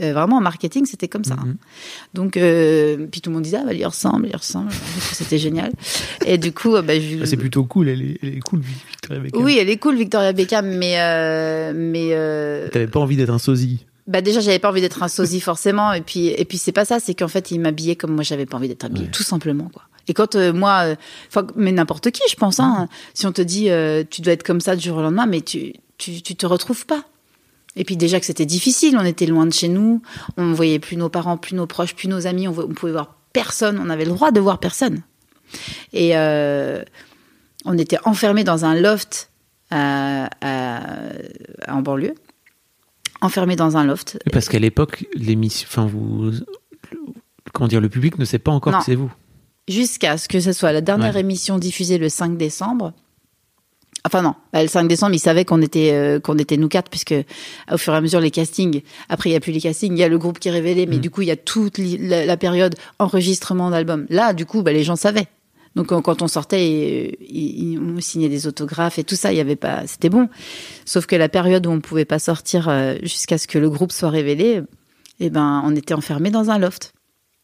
Euh, 0.00 0.12
vraiment 0.12 0.36
en 0.36 0.40
marketing, 0.40 0.86
c'était 0.86 1.08
comme 1.08 1.24
ça. 1.24 1.34
hein. 1.34 1.44
Mhm. 1.46 1.56
Donc, 2.14 2.36
euh, 2.36 3.06
puis 3.10 3.20
tout 3.20 3.30
le 3.30 3.34
monde 3.34 3.42
disait, 3.44 3.58
ah, 3.60 3.64
bah, 3.66 3.74
il 3.74 3.84
ressemble, 3.86 4.28
il 4.28 4.36
ressemble. 4.36 4.70
C'était 5.12 5.38
génial. 5.38 5.72
Et 6.26 6.38
du 6.38 6.52
coup, 6.52 6.74
euh, 6.76 6.82
bah, 6.82 6.98
je... 6.98 7.22
Ah, 7.22 7.26
c'est 7.26 7.36
plutôt 7.36 7.64
cool, 7.64 7.88
elle 7.88 8.02
est, 8.02 8.18
elle 8.22 8.36
est 8.36 8.40
cool, 8.40 8.60
Victoria 8.60 9.22
Beckham. 9.22 9.42
oui, 9.42 9.58
elle 9.60 9.68
est 9.70 9.76
cool, 9.76 9.96
Victoria 9.96 10.32
Beckham, 10.32 10.66
mais 10.76 10.94
euh, 11.00 11.72
mais 11.74 12.70
T'avais 12.70 12.86
pas 12.86 13.00
envie 13.00 13.16
d'être 13.16 13.30
un 13.30 13.38
sosie. 13.38 13.84
bah 14.06 14.20
déjà 14.22 14.40
j'avais 14.40 14.58
pas 14.58 14.70
envie 14.70 14.80
d'être 14.80 15.02
un 15.02 15.08
sosie 15.08 15.40
forcément 15.40 15.92
et 15.92 16.00
puis 16.00 16.28
et 16.28 16.44
puis 16.44 16.58
c'est 16.58 16.72
pas 16.72 16.84
ça 16.84 16.98
c'est 16.98 17.14
qu'en 17.14 17.28
fait 17.28 17.50
il 17.52 17.60
m'habillait 17.60 17.94
comme 17.96 18.12
moi 18.14 18.24
j'avais 18.24 18.46
pas 18.46 18.56
envie 18.56 18.66
d'être 18.68 18.84
habillée 18.84 19.04
Ouais. 19.06 19.10
tout 19.12 19.22
simplement 19.22 19.68
quoi 19.72 19.82
et 20.08 20.14
quand 20.14 20.34
euh, 20.34 20.52
moi 20.52 20.96
euh, 21.36 21.42
mais 21.54 21.70
n'importe 21.70 22.10
qui 22.10 22.22
je 22.28 22.34
pense 22.34 22.58
hein 22.58 22.88
si 23.14 23.26
on 23.26 23.32
te 23.32 23.42
dit 23.42 23.70
euh, 23.70 24.02
tu 24.08 24.20
dois 24.22 24.32
être 24.32 24.42
comme 24.42 24.60
ça 24.60 24.74
du 24.74 24.88
jour 24.88 24.96
au 24.98 25.02
lendemain 25.02 25.26
mais 25.26 25.42
tu 25.42 25.74
tu 25.98 26.22
tu 26.22 26.34
te 26.34 26.46
retrouves 26.46 26.86
pas 26.86 27.04
et 27.76 27.84
puis 27.84 27.96
déjà 27.96 28.18
que 28.20 28.26
c'était 28.26 28.46
difficile 28.46 28.96
on 28.98 29.04
était 29.04 29.26
loin 29.26 29.46
de 29.46 29.52
chez 29.52 29.68
nous 29.68 30.02
on 30.36 30.52
voyait 30.52 30.78
plus 30.80 30.96
nos 30.96 31.08
parents 31.08 31.36
plus 31.36 31.54
nos 31.54 31.66
proches 31.66 31.94
plus 31.94 32.08
nos 32.08 32.26
amis 32.26 32.48
on, 32.48 32.58
on 32.58 32.68
pouvait 32.74 32.92
voir 32.92 33.16
personne 33.32 33.80
on 33.84 33.88
avait 33.90 34.04
le 34.04 34.10
droit 34.12 34.30
de 34.32 34.40
voir 34.40 34.58
personne 34.58 35.02
et 35.92 36.16
euh, 36.16 36.82
on 37.64 37.76
était 37.78 37.98
enfermés 38.04 38.44
dans 38.44 38.64
un 38.64 38.74
loft 38.74 39.30
à- 39.70 40.28
à- 40.40 41.12
en 41.68 41.82
banlieue 41.82 42.14
enfermés 43.20 43.56
dans 43.56 43.76
un 43.76 43.84
loft 43.84 44.18
Parce 44.32 44.48
qu'à 44.48 44.58
l'époque, 44.58 45.04
l'émission, 45.14 45.66
enfin, 45.70 45.84
vous, 45.86 46.32
comment 47.52 47.68
dire, 47.68 47.80
le 47.82 47.90
public 47.90 48.18
ne 48.18 48.24
sait 48.24 48.38
pas 48.38 48.50
encore 48.50 48.72
Non. 48.72 48.78
que 48.78 48.84
c'est 48.86 48.94
vous. 48.94 49.12
jusqu'à 49.68 50.16
ce 50.16 50.26
que 50.26 50.40
ce 50.40 50.52
soit 50.52 50.72
la 50.72 50.80
dernière 50.80 51.14
Ouais. 51.14 51.20
émission 51.20 51.58
diffusée 51.58 51.98
le 51.98 52.08
5 52.08 52.38
décembre. 52.38 52.94
Enfin 54.06 54.22
non, 54.22 54.34
bah, 54.52 54.62
le 54.62 54.68
5 54.68 54.88
décembre, 54.88 55.14
ils 55.14 55.18
savaient 55.18 55.44
qu'on 55.44 55.60
était 55.60 55.90
euh, 55.92 56.20
qu'on 56.20 56.38
était 56.38 56.56
nous 56.56 56.68
quatre 56.68 56.88
puisque 56.88 57.14
au 57.70 57.76
fur 57.76 57.92
et 57.92 57.96
à 57.96 58.00
mesure 58.00 58.20
les 58.20 58.30
castings. 58.30 58.80
Après 59.10 59.28
il 59.30 59.34
y 59.34 59.36
a 59.36 59.40
plus 59.40 59.52
les 59.52 59.60
castings, 59.60 59.92
il 59.92 59.98
y 59.98 60.02
a 60.04 60.08
le 60.08 60.16
groupe 60.18 60.38
qui 60.38 60.48
est 60.48 60.52
révélé, 60.52 60.86
mais 60.86 60.96
Mm. 60.96 61.00
du 61.00 61.10
coup 61.10 61.20
il 61.22 61.28
y 61.28 61.30
a 61.30 61.36
toute 61.36 61.76
la, 61.78 62.24
la 62.24 62.36
période 62.38 62.74
enregistrement 62.98 63.68
d'album. 63.70 64.06
Là, 64.08 64.32
du 64.32 64.46
coup, 64.46 64.62
bah, 64.62 64.72
les 64.72 64.84
gens 64.84 64.96
savaient. 64.96 65.26
Donc 65.76 65.88
quand- 65.88 66.22
on 66.22 66.28
sortait, 66.28 67.12
euh, 67.12 67.24
ils, 67.28 67.78
on 67.78 68.00
signait 68.00 68.28
des 68.30 68.46
autographes 68.46 68.98
et 68.98 69.04
tout 69.04 69.14
ça, 69.16 69.32
il 69.32 69.36
y 69.36 69.40
avait 69.40 69.54
pas, 69.54 69.86
c'était 69.86 70.08
bon. 70.08 70.28
Sauf 70.86 71.06
que 71.06 71.14
la 71.14 71.28
période 71.28 71.66
où 71.66 71.70
on 71.70 71.80
pouvait 71.80 72.04
pas 72.06 72.18
sortir 72.18 72.68
euh, 72.68 72.94
jusqu'à 73.02 73.36
ce 73.38 73.46
que 73.46 73.58
le 73.58 73.68
groupe 73.70 73.92
soit 73.92 74.10
révélé, 74.10 74.62
eh 75.20 75.30
ben 75.30 75.62
on 75.64 75.76
était 75.76 75.94
enfermés 75.94 76.30
dans 76.30 76.50
un 76.50 76.58
loft. 76.58 76.92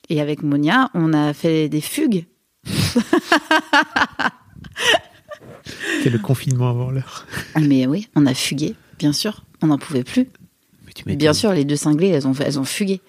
Et 0.09 0.21
avec 0.23 0.43
Monia, 0.43 0.91
on 0.95 1.13
a 1.13 1.33
fait 1.35 1.69
des 1.69 1.81
fugues 1.83 2.25
C'est 6.03 6.11
le 6.11 6.19
confinement 6.19 6.71
avant 6.71 6.91
l'heure. 6.91 7.27
Mais 7.61 7.87
oui, 7.87 8.09
on 8.15 8.27
a 8.27 8.35
fugué, 8.35 8.75
bien 8.99 9.13
sûr. 9.13 9.43
On 9.63 9.69
n'en 9.69 9.79
pouvait 9.79 10.05
plus. 10.05 10.29
Mais 10.87 10.93
tu 10.95 11.05
m'étonnes. 11.07 11.19
Bien 11.19 11.33
sûr, 11.33 11.53
les 11.53 11.65
deux 11.65 11.77
cinglés, 11.77 12.09
elles 12.09 12.27
ont, 12.29 12.33
elles 12.35 12.59
ont 12.59 12.65
fugué. 12.65 13.01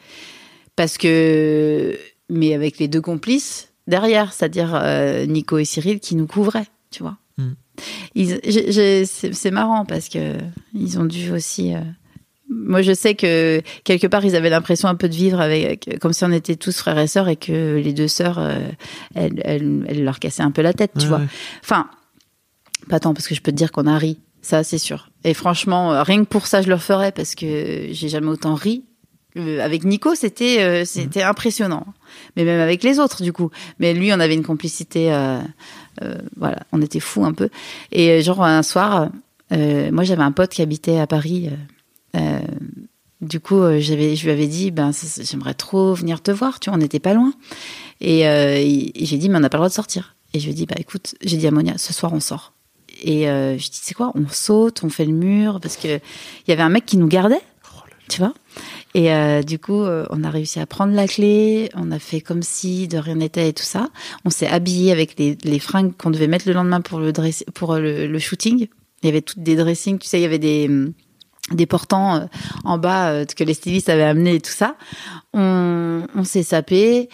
Parce 0.75 0.97
que. 0.97 1.97
Mais 2.29 2.53
avec 2.53 2.77
les 2.79 2.87
deux 2.87 3.01
complices 3.01 3.69
derrière, 3.87 4.33
c'est-à-dire 4.33 4.71
euh, 4.75 5.25
Nico 5.25 5.57
et 5.57 5.65
Cyril 5.65 5.99
qui 5.99 6.15
nous 6.15 6.27
couvraient, 6.27 6.67
tu 6.91 7.03
vois. 7.03 7.17
Mm. 7.37 7.51
J'ai- 8.15 9.05
C'est 9.05 9.33
c'est 9.33 9.51
marrant 9.51 9.85
parce 9.85 10.09
que 10.09 10.33
ils 10.73 10.99
ont 10.99 11.05
dû 11.05 11.31
aussi. 11.31 11.73
euh, 11.73 11.79
Moi, 12.49 12.81
je 12.81 12.93
sais 12.93 13.15
que 13.15 13.61
quelque 13.83 14.07
part, 14.07 14.25
ils 14.25 14.35
avaient 14.35 14.49
l'impression 14.49 14.87
un 14.89 14.95
peu 14.95 15.07
de 15.09 15.13
vivre 15.15 15.39
avec, 15.39 15.97
comme 16.01 16.13
si 16.13 16.23
on 16.25 16.31
était 16.31 16.55
tous 16.55 16.75
frères 16.77 16.97
et 16.97 17.07
sœurs 17.07 17.27
et 17.29 17.35
que 17.35 17.75
les 17.77 17.93
deux 17.93 18.07
sœurs, 18.07 18.39
euh, 18.39 18.59
elles, 19.15 19.41
elles, 19.45 19.85
elles 19.87 20.03
leur 20.03 20.19
cassaient 20.19 20.43
un 20.43 20.51
peu 20.51 20.61
la 20.61 20.73
tête, 20.73 20.91
tu 20.95 21.03
Ouais, 21.03 21.07
vois. 21.09 21.17
ouais. 21.19 21.25
Enfin, 21.63 21.89
pas 22.87 22.99
tant 22.99 23.13
parce 23.13 23.27
que 23.27 23.35
je 23.35 23.41
peux 23.41 23.51
te 23.51 23.57
dire 23.57 23.71
qu'on 23.71 23.87
a 23.87 23.97
ri, 23.97 24.19
ça 24.41 24.63
c'est 24.63 24.77
sûr. 24.77 25.09
Et 25.23 25.33
franchement, 25.33 25.93
euh, 25.93 26.03
rien 26.03 26.23
que 26.23 26.29
pour 26.29 26.47
ça, 26.47 26.61
je 26.61 26.67
le 26.67 26.75
referais 26.75 27.11
parce 27.11 27.35
que 27.35 27.87
j'ai 27.91 28.09
jamais 28.09 28.27
autant 28.27 28.55
ri. 28.55 28.83
Euh, 29.37 29.59
avec 29.59 29.83
Nico, 29.83 30.15
c'était 30.15 30.61
euh, 30.61 30.85
c'était 30.85 31.21
impressionnant, 31.21 31.85
mais 32.35 32.43
même 32.43 32.59
avec 32.59 32.83
les 32.83 32.99
autres 32.99 33.23
du 33.23 33.33
coup. 33.33 33.51
Mais 33.79 33.93
lui, 33.93 34.11
on 34.13 34.19
avait 34.19 34.33
une 34.33 34.43
complicité, 34.43 35.13
euh, 35.13 35.39
euh, 36.01 36.15
voilà, 36.37 36.59
on 36.71 36.81
était 36.81 36.99
fous 36.99 37.25
un 37.25 37.33
peu. 37.33 37.49
Et 37.91 38.21
genre 38.21 38.43
un 38.43 38.63
soir, 38.63 39.09
moi 39.51 40.03
j'avais 40.03 40.23
un 40.23 40.31
pote 40.31 40.51
qui 40.51 40.61
habitait 40.61 40.99
à 40.99 41.07
Paris. 41.07 41.49
du 43.21 43.39
coup, 43.39 43.61
j'avais, 43.79 44.15
je 44.15 44.23
lui 44.23 44.31
avais 44.31 44.47
dit, 44.47 44.71
ben, 44.71 44.91
j'aimerais 45.21 45.53
trop 45.53 45.93
venir 45.93 46.21
te 46.21 46.31
voir, 46.31 46.59
tu 46.59 46.69
vois, 46.69 46.77
on 46.77 46.81
n'était 46.81 46.99
pas 46.99 47.13
loin. 47.13 47.33
Et, 48.01 48.21
et 48.21 49.05
j'ai 49.05 49.17
dit, 49.17 49.29
mais 49.29 49.37
on 49.37 49.41
n'a 49.41 49.49
pas 49.49 49.57
le 49.57 49.61
droit 49.61 49.69
de 49.69 49.73
sortir. 49.73 50.15
Et 50.33 50.39
je 50.39 50.45
lui 50.45 50.51
ai 50.51 50.55
dit, 50.55 50.65
bah 50.65 50.75
écoute, 50.77 51.15
j'ai 51.23 51.37
dit 51.37 51.47
à 51.47 51.51
Monia, 51.51 51.77
ce 51.77 51.93
soir 51.93 52.13
on 52.13 52.19
sort. 52.19 52.53
Et 53.01 53.29
euh, 53.29 53.57
je 53.57 53.69
dis 53.69 53.79
c'est 53.81 53.93
quoi? 53.93 54.11
On 54.15 54.25
saute, 54.29 54.83
on 54.83 54.89
fait 54.89 55.05
le 55.05 55.13
mur 55.13 55.59
parce 55.61 55.77
que 55.77 55.87
il 55.87 56.49
y 56.49 56.51
avait 56.51 56.63
un 56.63 56.69
mec 56.69 56.85
qui 56.85 56.97
nous 56.97 57.07
gardait, 57.07 57.41
tu 58.09 58.19
vois? 58.19 58.33
Et 58.93 59.13
euh, 59.13 59.43
du 59.43 59.59
coup, 59.59 59.81
euh, 59.81 60.05
on 60.09 60.23
a 60.23 60.29
réussi 60.29 60.59
à 60.59 60.65
prendre 60.65 60.93
la 60.93 61.07
clé, 61.07 61.69
on 61.75 61.91
a 61.91 61.99
fait 61.99 62.21
comme 62.21 62.41
si 62.41 62.87
de 62.87 62.97
rien 62.97 63.15
n'était 63.15 63.49
et 63.49 63.53
tout 63.53 63.63
ça. 63.63 63.89
On 64.25 64.29
s'est 64.29 64.47
habillé 64.47 64.91
avec 64.91 65.19
les, 65.19 65.37
les 65.43 65.59
fringues 65.59 65.93
qu'on 65.97 66.09
devait 66.09 66.27
mettre 66.27 66.47
le 66.47 66.53
lendemain 66.53 66.81
pour 66.81 66.99
le 66.99 67.11
dress, 67.11 67.43
pour 67.53 67.75
le, 67.75 68.07
le 68.07 68.19
shooting. 68.19 68.67
Il 69.03 69.05
y 69.05 69.09
avait 69.09 69.21
toutes 69.21 69.43
des 69.43 69.55
dressings, 69.55 69.99
tu 69.99 70.07
sais, 70.07 70.19
il 70.19 70.23
y 70.23 70.25
avait 70.25 70.39
des 70.39 70.69
des 71.53 71.65
portants 71.65 72.15
euh, 72.15 72.25
en 72.65 72.77
bas 72.77 73.09
euh, 73.09 73.25
que 73.25 73.43
les 73.43 73.53
stylistes 73.53 73.89
avaient 73.89 74.03
amené 74.03 74.35
et 74.35 74.41
tout 74.41 74.51
ça. 74.51 74.75
On 75.33 76.23
s'est 76.23 76.43
sapé. 76.43 77.09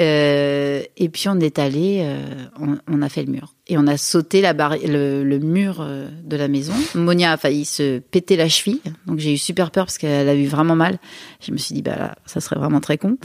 Euh, 0.00 0.82
et 0.96 1.08
puis 1.08 1.28
on 1.28 1.38
est 1.38 1.60
allé, 1.60 2.00
euh, 2.02 2.26
on, 2.58 2.78
on, 2.92 3.00
a 3.00 3.08
fait 3.08 3.22
le 3.22 3.30
mur 3.30 3.54
et 3.68 3.78
on 3.78 3.86
a 3.86 3.96
sauté 3.96 4.40
la 4.40 4.52
barri- 4.52 4.84
le, 4.88 5.22
le, 5.22 5.38
mur 5.38 5.76
euh, 5.80 6.08
de 6.24 6.36
la 6.36 6.48
maison. 6.48 6.72
Monia 6.96 7.30
a 7.30 7.36
failli 7.36 7.64
se 7.64 8.00
péter 8.00 8.34
la 8.34 8.48
cheville, 8.48 8.80
donc 9.06 9.20
j'ai 9.20 9.34
eu 9.34 9.38
super 9.38 9.70
peur 9.70 9.86
parce 9.86 9.98
qu'elle 9.98 10.28
a 10.28 10.34
eu 10.34 10.46
vraiment 10.46 10.74
mal. 10.74 10.98
Je 11.40 11.52
me 11.52 11.58
suis 11.58 11.76
dit 11.76 11.82
bah 11.82 11.94
là, 11.96 12.14
ça 12.26 12.40
serait 12.40 12.56
vraiment 12.56 12.80
très 12.80 12.98
con. 12.98 13.18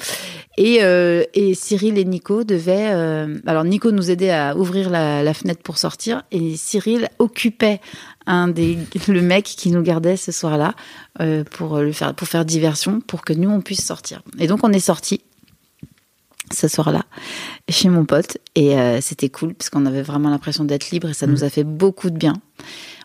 Et, 0.58 0.84
euh, 0.84 1.24
et 1.34 1.56
Cyril 1.56 1.98
et 1.98 2.06
Nico 2.06 2.44
devaient, 2.44 2.92
euh, 2.92 3.40
alors 3.48 3.64
Nico 3.64 3.92
nous 3.92 4.12
aidait 4.12 4.30
à 4.30 4.56
ouvrir 4.56 4.92
la, 4.92 5.24
la, 5.24 5.34
fenêtre 5.34 5.64
pour 5.64 5.80
sortir 5.80 6.22
et 6.32 6.56
Cyril 6.56 7.08
occupait 7.18 7.82
un 8.28 8.48
des 8.48 8.78
le 9.08 9.22
mec 9.24 9.46
qui 9.46 9.72
nous 9.72 9.82
gardait 9.82 10.18
ce 10.18 10.32
soir-là 10.32 10.76
euh, 11.20 11.44
pour 11.44 11.80
le 11.80 11.92
faire 11.94 12.14
pour 12.14 12.28
faire 12.28 12.46
diversion 12.46 13.02
pour 13.02 13.24
que 13.24 13.34
nous 13.34 13.50
on 13.50 13.62
puisse 13.62 13.84
sortir. 13.84 14.22
Et 14.38 14.46
donc 14.46 14.64
on 14.64 14.72
est 14.72 14.80
sorti 14.80 15.22
ce 16.54 16.68
soir-là 16.68 17.04
chez 17.70 17.90
mon 17.90 18.06
pote 18.06 18.38
et 18.56 18.78
euh, 18.78 19.02
c'était 19.02 19.30
cool 19.30 19.54
parce 19.54 19.70
qu'on 19.70 19.86
avait 19.86 20.02
vraiment 20.02 20.30
l'impression 20.30 20.64
d'être 20.64 20.92
libre 20.92 21.10
et 21.10 21.14
ça 21.14 21.28
mmh. 21.28 21.32
nous 21.32 21.44
a 21.44 21.50
fait 21.50 21.64
beaucoup 21.64 22.10
de 22.10 22.18
bien. 22.18 22.34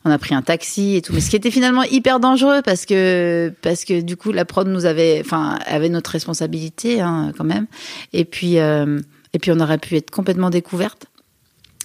On 0.05 0.11
a 0.11 0.19
pris 0.19 0.35
un 0.35 0.43
taxi 0.43 0.97
et 0.97 1.03
tout, 1.03 1.15
mais 1.15 1.21
ce 1.21 1.31
qui 1.31 1.37
était 1.37 1.51
finalement 1.51 1.83
hyper 1.83 2.21
dangereux 2.21 2.61
parce 2.63 2.85
que 2.85 3.53
parce 3.63 3.85
que 3.85 4.01
du 4.01 4.17
coup 4.17 4.33
la 4.33 4.45
prod 4.45 4.69
nous 4.69 4.85
avait, 4.85 5.23
enfin, 5.25 5.59
avait 5.67 5.89
notre 5.89 6.11
responsabilité 6.11 7.01
hein, 7.01 7.33
quand 7.37 7.45
même. 7.45 7.67
Et 8.13 8.25
puis 8.25 8.59
euh, 8.59 9.01
et 9.33 9.39
puis 9.39 9.51
on 9.51 9.61
aurait 9.61 9.79
pu 9.79 9.97
être 9.97 10.11
complètement 10.11 10.51
découverte 10.51 11.07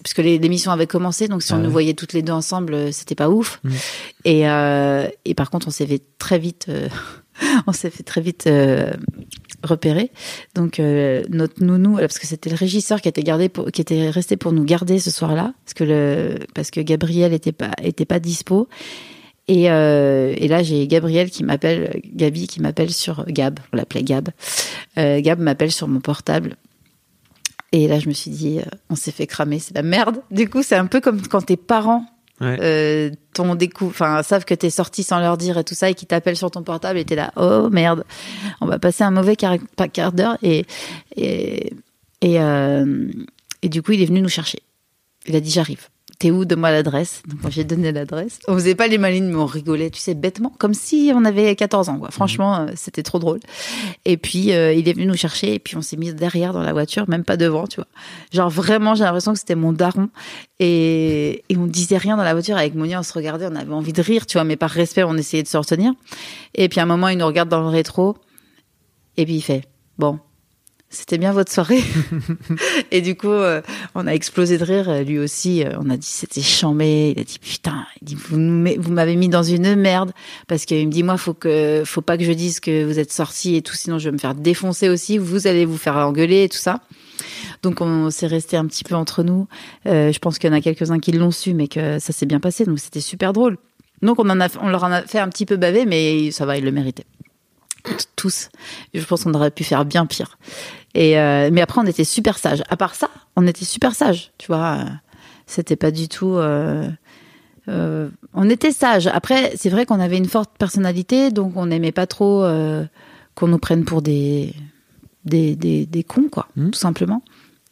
puisque 0.03 0.19
l'émission 0.19 0.71
avait 0.71 0.87
commencé, 0.87 1.27
donc 1.27 1.43
si 1.43 1.51
ah 1.51 1.55
on 1.55 1.59
ouais. 1.59 1.65
nous 1.65 1.71
voyait 1.71 1.93
toutes 1.93 2.13
les 2.13 2.21
deux 2.21 2.33
ensemble, 2.33 2.93
c'était 2.93 3.15
pas 3.15 3.29
ouf. 3.29 3.59
Mmh. 3.63 3.69
Et, 4.25 4.49
euh, 4.49 5.07
et 5.25 5.33
par 5.33 5.49
contre, 5.49 5.67
on 5.67 5.71
s'est 5.71 5.87
fait 5.87 6.01
très 6.17 6.39
vite, 6.39 6.67
euh, 6.69 6.87
on 7.67 7.73
s'est 7.73 7.89
fait 7.89 8.03
très 8.03 8.21
vite 8.21 8.49
euh, 9.63 9.67
repérer. 9.67 10.11
Donc 10.55 10.79
euh, 10.79 11.23
notre 11.29 11.63
nounou, 11.63 11.97
parce 11.97 12.19
que 12.19 12.27
c'était 12.27 12.49
le 12.49 12.55
régisseur 12.55 13.01
qui 13.01 13.09
était 13.09 13.23
gardé, 13.23 13.49
qui 13.73 13.81
était 13.81 14.09
resté 14.09 14.37
pour 14.37 14.51
nous 14.51 14.63
garder 14.63 14.99
ce 14.99 15.11
soir-là, 15.11 15.53
parce 15.65 15.73
que 15.73 15.83
le, 15.83 16.39
parce 16.53 16.71
que 16.71 16.81
Gabriel 16.81 17.33
était 17.33 17.51
pas, 17.51 17.71
était 17.81 18.05
pas 18.05 18.19
dispo. 18.19 18.67
Et, 19.47 19.71
euh, 19.71 20.35
et 20.37 20.47
là, 20.47 20.61
j'ai 20.61 20.85
Gabriel 20.85 21.31
qui 21.31 21.43
m'appelle, 21.43 22.01
Gabi 22.13 22.45
qui 22.47 22.61
m'appelle 22.61 22.91
sur 22.91 23.25
Gab, 23.25 23.59
on 23.73 23.77
l'appelait 23.77 24.03
Gab. 24.03 24.29
Euh, 24.99 25.21
Gab 25.21 25.39
m'appelle 25.39 25.71
sur 25.71 25.87
mon 25.87 26.01
portable 26.01 26.55
et 27.71 27.87
là, 27.87 27.99
je 27.99 28.07
me 28.07 28.13
suis 28.13 28.31
dit, 28.31 28.59
euh, 28.59 28.63
on 28.89 28.95
s'est 28.95 29.11
fait 29.11 29.27
cramer, 29.27 29.59
c'est 29.59 29.75
la 29.75 29.83
merde. 29.83 30.21
Du 30.31 30.49
coup, 30.49 30.63
c'est 30.63 30.75
un 30.75 30.87
peu 30.87 31.01
comme 31.01 31.21
quand 31.27 31.41
tes 31.41 31.57
parents 31.57 32.05
ouais. 32.41 32.57
euh, 32.61 33.09
savent 34.23 34.45
que 34.45 34.53
t'es 34.53 34.69
sorti 34.69 35.03
sans 35.03 35.19
leur 35.19 35.37
dire 35.37 35.57
et 35.57 35.63
tout 35.63 35.75
ça, 35.75 35.89
et 35.89 35.93
qui 35.93 36.05
t'appellent 36.05 36.37
sur 36.37 36.51
ton 36.51 36.63
portable, 36.63 36.99
et 36.99 37.05
t'es 37.05 37.15
là, 37.15 37.31
oh 37.35 37.69
merde, 37.69 38.03
on 38.61 38.65
va 38.65 38.79
passer 38.79 39.03
un 39.03 39.11
mauvais 39.11 39.35
quart, 39.35 39.57
quart 39.93 40.11
d'heure, 40.11 40.37
et 40.41 40.65
et 41.15 41.73
et, 42.21 42.39
euh, 42.39 43.11
et 43.61 43.69
du 43.69 43.81
coup, 43.81 43.93
il 43.93 44.01
est 44.01 44.05
venu 44.05 44.21
nous 44.21 44.29
chercher. 44.29 44.59
Il 45.25 45.35
a 45.35 45.39
dit, 45.39 45.51
j'arrive. 45.51 45.87
T'es 46.19 46.31
où 46.31 46.43
Donne-moi 46.43 46.71
l'adresse. 46.71 47.23
Donc, 47.25 47.49
j'ai 47.49 47.63
donné 47.63 47.93
l'adresse. 47.93 48.39
On 48.49 48.53
faisait 48.55 48.75
pas 48.75 48.87
les 48.87 48.97
malines, 48.97 49.29
mais 49.29 49.35
on 49.35 49.45
rigolait, 49.45 49.89
tu 49.89 50.01
sais, 50.01 50.15
bêtement, 50.15 50.51
comme 50.57 50.73
si 50.73 51.13
on 51.15 51.23
avait 51.23 51.55
14 51.55 51.87
ans, 51.87 51.97
quoi. 51.97 52.11
Franchement, 52.11 52.65
mmh. 52.65 52.71
c'était 52.75 53.03
trop 53.03 53.19
drôle. 53.19 53.39
Et 54.03 54.17
puis, 54.17 54.51
euh, 54.51 54.73
il 54.73 54.89
est 54.89 54.93
venu 54.93 55.05
nous 55.05 55.15
chercher, 55.15 55.53
et 55.53 55.59
puis 55.59 55.77
on 55.77 55.81
s'est 55.81 55.95
mis 55.95 56.13
derrière 56.13 56.51
dans 56.51 56.61
la 56.61 56.73
voiture, 56.73 57.09
même 57.09 57.23
pas 57.23 57.37
devant, 57.37 57.67
tu 57.67 57.77
vois. 57.77 57.87
Genre, 58.33 58.49
vraiment, 58.49 58.95
j'ai 58.95 59.05
l'impression 59.05 59.31
que 59.31 59.39
c'était 59.39 59.55
mon 59.55 59.71
daron. 59.71 60.09
Et, 60.59 61.45
et 61.47 61.55
on 61.55 61.67
disait 61.67 61.97
rien 61.97 62.17
dans 62.17 62.23
la 62.23 62.33
voiture. 62.33 62.57
Avec 62.57 62.75
Monia, 62.75 62.99
on 62.99 63.03
se 63.03 63.13
regardait, 63.13 63.47
on 63.49 63.55
avait 63.55 63.71
envie 63.71 63.93
de 63.93 64.01
rire, 64.01 64.25
tu 64.25 64.33
vois, 64.33 64.43
mais 64.43 64.57
par 64.57 64.71
respect, 64.71 65.03
on 65.03 65.15
essayait 65.15 65.43
de 65.43 65.47
se 65.47 65.55
retenir. 65.55 65.93
Et 66.53 66.67
puis, 66.67 66.81
à 66.81 66.83
un 66.83 66.85
moment, 66.85 67.07
il 67.07 67.17
nous 67.17 67.27
regarde 67.27 67.47
dans 67.47 67.61
le 67.61 67.69
rétro, 67.69 68.17
et 69.15 69.23
puis 69.23 69.35
il 69.35 69.41
fait, 69.41 69.63
bon, 69.97 70.19
c'était 70.89 71.17
bien 71.19 71.33
votre 71.33 71.51
soirée. 71.51 71.83
et 72.91 73.01
du 73.01 73.15
coup, 73.15 73.27
euh, 73.27 73.61
on 73.93 74.07
a 74.07 74.11
explosé 74.11 74.57
de 74.57 74.63
rire. 74.63 75.03
Lui 75.03 75.19
aussi, 75.19 75.63
euh, 75.63 75.73
on 75.79 75.89
a 75.89 75.97
dit 75.97 76.07
c'était 76.07 76.41
chambé. 76.41 77.13
Il 77.15 77.21
a 77.21 77.23
dit 77.23 77.39
putain, 77.39 77.85
il 78.01 78.05
dit, 78.05 78.15
vous, 78.15 78.91
m'avez 78.91 79.15
mis 79.15 79.29
dans 79.29 79.43
une 79.43 79.75
merde 79.75 80.11
parce 80.47 80.65
qu'il 80.65 80.87
me 80.87 80.91
dit 80.91 81.03
moi 81.03 81.17
faut 81.17 81.33
que 81.33 81.83
faut 81.85 82.01
pas 82.01 82.17
que 82.17 82.23
je 82.23 82.31
dise 82.31 82.59
que 82.59 82.83
vous 82.85 82.97
êtes 82.97 83.11
sorti 83.11 83.55
et 83.55 83.61
tout, 83.61 83.75
sinon 83.75 83.99
je 83.99 84.05
vais 84.05 84.13
me 84.13 84.17
faire 84.17 84.33
défoncer 84.33 84.89
aussi. 84.89 85.17
Vous 85.17 85.45
allez 85.45 85.65
vous 85.65 85.77
faire 85.77 85.95
engueuler 85.95 86.43
et 86.43 86.49
tout 86.49 86.57
ça. 86.57 86.81
Donc 87.61 87.81
on 87.81 88.09
s'est 88.09 88.27
resté 88.27 88.57
un 88.57 88.65
petit 88.65 88.83
peu 88.83 88.95
entre 88.95 89.23
nous. 89.23 89.47
Euh, 89.85 90.11
je 90.11 90.19
pense 90.19 90.39
qu'il 90.39 90.49
y 90.49 90.53
en 90.53 90.55
a 90.55 90.61
quelques-uns 90.61 90.99
qui 90.99 91.11
l'ont 91.11 91.31
su, 91.31 91.53
mais 91.53 91.67
que 91.67 91.99
ça 91.99 92.13
s'est 92.13 92.25
bien 92.25 92.39
passé. 92.39 92.65
Donc 92.65 92.79
c'était 92.79 93.01
super 93.01 93.33
drôle. 93.33 93.57
Donc 94.01 94.17
on 94.17 94.29
en 94.29 94.39
a, 94.39 94.47
on 94.61 94.69
leur 94.69 94.83
en 94.83 94.91
a 94.91 95.01
fait 95.03 95.19
un 95.19 95.27
petit 95.27 95.45
peu 95.45 95.57
baver, 95.57 95.85
mais 95.85 96.31
ça 96.31 96.45
va, 96.45 96.57
ils 96.57 96.63
le 96.63 96.71
méritaient 96.71 97.05
tous. 98.15 98.49
Je 98.93 99.03
pense 99.03 99.23
qu'on 99.23 99.33
aurait 99.33 99.51
pu 99.51 99.63
faire 99.63 99.85
bien 99.85 100.05
pire. 100.05 100.37
Et 100.93 101.17
euh, 101.19 101.49
mais 101.51 101.61
après, 101.61 101.81
on 101.81 101.85
était 101.85 102.03
super 102.03 102.37
sages. 102.37 102.63
À 102.69 102.77
part 102.77 102.95
ça, 102.95 103.09
on 103.35 103.47
était 103.47 103.65
super 103.65 103.95
sages. 103.95 104.31
Tu 104.37 104.47
vois, 104.47 104.85
c'était 105.45 105.75
pas 105.75 105.91
du 105.91 106.07
tout. 106.07 106.35
Euh, 106.35 106.89
euh, 107.67 108.09
on 108.33 108.49
était 108.49 108.71
sages. 108.71 109.07
Après, 109.07 109.53
c'est 109.55 109.69
vrai 109.69 109.85
qu'on 109.85 109.99
avait 109.99 110.17
une 110.17 110.27
forte 110.27 110.51
personnalité, 110.57 111.31
donc 111.31 111.53
on 111.55 111.67
n'aimait 111.67 111.91
pas 111.91 112.07
trop 112.07 112.45
qu'on 113.35 113.47
nous 113.47 113.59
prenne 113.59 113.85
pour 113.85 114.01
des 114.01 114.53
des, 115.25 115.55
des, 115.55 115.85
des 115.85 116.03
cons, 116.03 116.29
quoi, 116.31 116.47
mmh. 116.55 116.71
tout 116.71 116.79
simplement. 116.79 117.21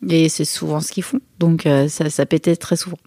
Et 0.08 0.30
c'est 0.30 0.46
souvent 0.46 0.80
ce 0.80 0.92
qu'ils 0.92 1.04
font. 1.04 1.20
Donc 1.40 1.68
ça, 1.88 2.10
ça 2.10 2.26
pétait 2.26 2.56
très 2.56 2.76
souvent. 2.76 2.98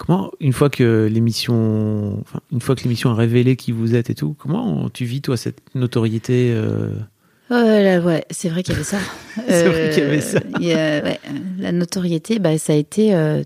Comment, 0.00 0.30
une 0.40 0.54
fois 0.54 0.70
que 0.70 1.10
l'émission, 1.12 2.18
enfin, 2.22 2.40
une 2.50 2.62
fois 2.62 2.74
que 2.74 2.84
l'émission 2.84 3.10
a 3.10 3.14
révélé 3.14 3.54
qui 3.56 3.70
vous 3.70 3.94
êtes 3.94 4.08
et 4.08 4.14
tout, 4.14 4.34
comment 4.38 4.88
tu 4.88 5.04
vis 5.04 5.20
toi 5.20 5.36
cette 5.36 5.60
notoriété 5.74 6.52
euh... 6.54 6.94
oh, 7.50 7.54
là, 7.54 8.00
ouais, 8.00 8.24
c'est 8.30 8.48
vrai 8.48 8.62
qu'il 8.62 8.72
y 8.72 8.76
avait 8.76 8.84
ça. 8.84 8.96
c'est 9.46 9.66
euh, 9.66 9.68
vrai 9.68 9.90
qu'il 9.90 10.02
y 10.02 10.06
avait 10.06 10.22
ça. 10.22 10.40
y 10.58 10.72
a, 10.72 11.02
ouais, 11.04 11.20
la 11.58 11.72
notoriété, 11.72 12.38
bah, 12.38 12.56
ça 12.56 12.72
a 12.72 12.76
été 12.76 13.14
euh, 13.14 13.42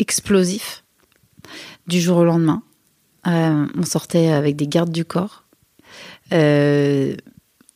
explosif 0.00 0.82
du 1.86 2.00
jour 2.00 2.16
au 2.16 2.24
lendemain. 2.24 2.64
Euh, 3.28 3.66
on 3.76 3.84
sortait 3.84 4.32
avec 4.32 4.56
des 4.56 4.66
gardes 4.66 4.90
du 4.90 5.04
corps. 5.04 5.44
Euh, 6.32 7.14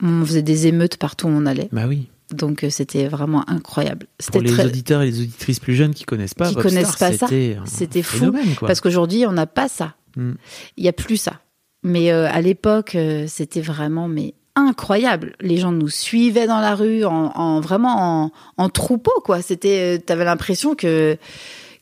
on 0.03 0.25
faisait 0.25 0.43
des 0.43 0.67
émeutes 0.67 0.97
partout 0.97 1.29
où 1.29 1.31
on 1.31 1.47
allait. 1.47 1.69
Bah 1.71 1.85
oui. 1.87 2.09
Donc 2.33 2.65
euh, 2.65 2.71
c'était 2.71 3.07
vraiment 3.07 3.49
incroyable. 3.49 4.07
Pour 4.33 4.41
les 4.41 4.51
très... 4.51 4.67
auditeurs 4.67 5.03
et 5.03 5.07
les 5.07 5.21
auditrices 5.21 5.61
plus 5.61 5.75
jeunes 5.75 5.95
qui 5.95 6.05
connaissent 6.05 6.35
pas, 6.35 6.49
qui 6.49 6.57
connaissent 6.57 6.93
star, 6.93 7.11
pas 7.11 7.17
ça, 7.17 7.29
c'était 7.65 8.03
fou. 8.03 8.33
Quoi. 8.59 8.67
Parce 8.67 8.81
qu'aujourd'hui 8.81 9.27
on 9.27 9.33
n'a 9.33 9.47
pas 9.47 9.69
ça. 9.69 9.95
Mm. 10.17 10.33
Il 10.77 10.85
y 10.85 10.89
a 10.89 10.93
plus 10.93 11.19
ça. 11.19 11.41
Mais 11.85 12.11
euh, 12.11 12.29
à 12.29 12.41
l'époque 12.41 12.97
euh, 12.97 13.27
c'était 13.29 13.61
vraiment 13.61 14.09
mais 14.09 14.35
incroyable. 14.57 15.35
Les 15.41 15.59
gens 15.59 15.71
nous 15.71 15.89
suivaient 15.89 16.49
dans 16.49 16.61
la 16.61 16.75
rue 16.75 17.05
en, 17.05 17.31
en 17.37 17.61
vraiment 17.61 18.25
en, 18.25 18.33
en, 18.57 18.69
troupeau 18.71 19.13
quoi. 19.25 19.41
C'était, 19.41 20.01
t'avais 20.05 20.25
l'impression 20.25 20.75
que 20.75 21.17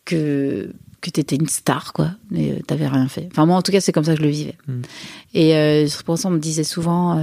que 0.05 0.71
que 1.01 1.11
t'étais 1.11 1.37
une 1.37 1.49
star 1.49 1.93
quoi, 1.95 2.11
mais 2.31 2.62
t'avais 2.66 2.89
rien 2.89 3.09
fait. 3.09 3.29
Enfin 3.31 3.47
moi 3.47 3.57
en 3.57 3.62
tout 3.62 3.73
cas 3.73 3.81
c'est 3.81 3.93
comme 3.93 4.05
ça 4.05 4.12
que 4.12 4.19
je 4.19 4.25
le 4.25 4.31
vivais. 4.31 4.57
Mm. 4.66 4.83
Et 5.33 5.57
euh, 5.57 5.89
pour 6.05 6.19
ça 6.19 6.29
on 6.29 6.33
me 6.33 6.39
disait 6.39 6.65
souvent 6.65 7.19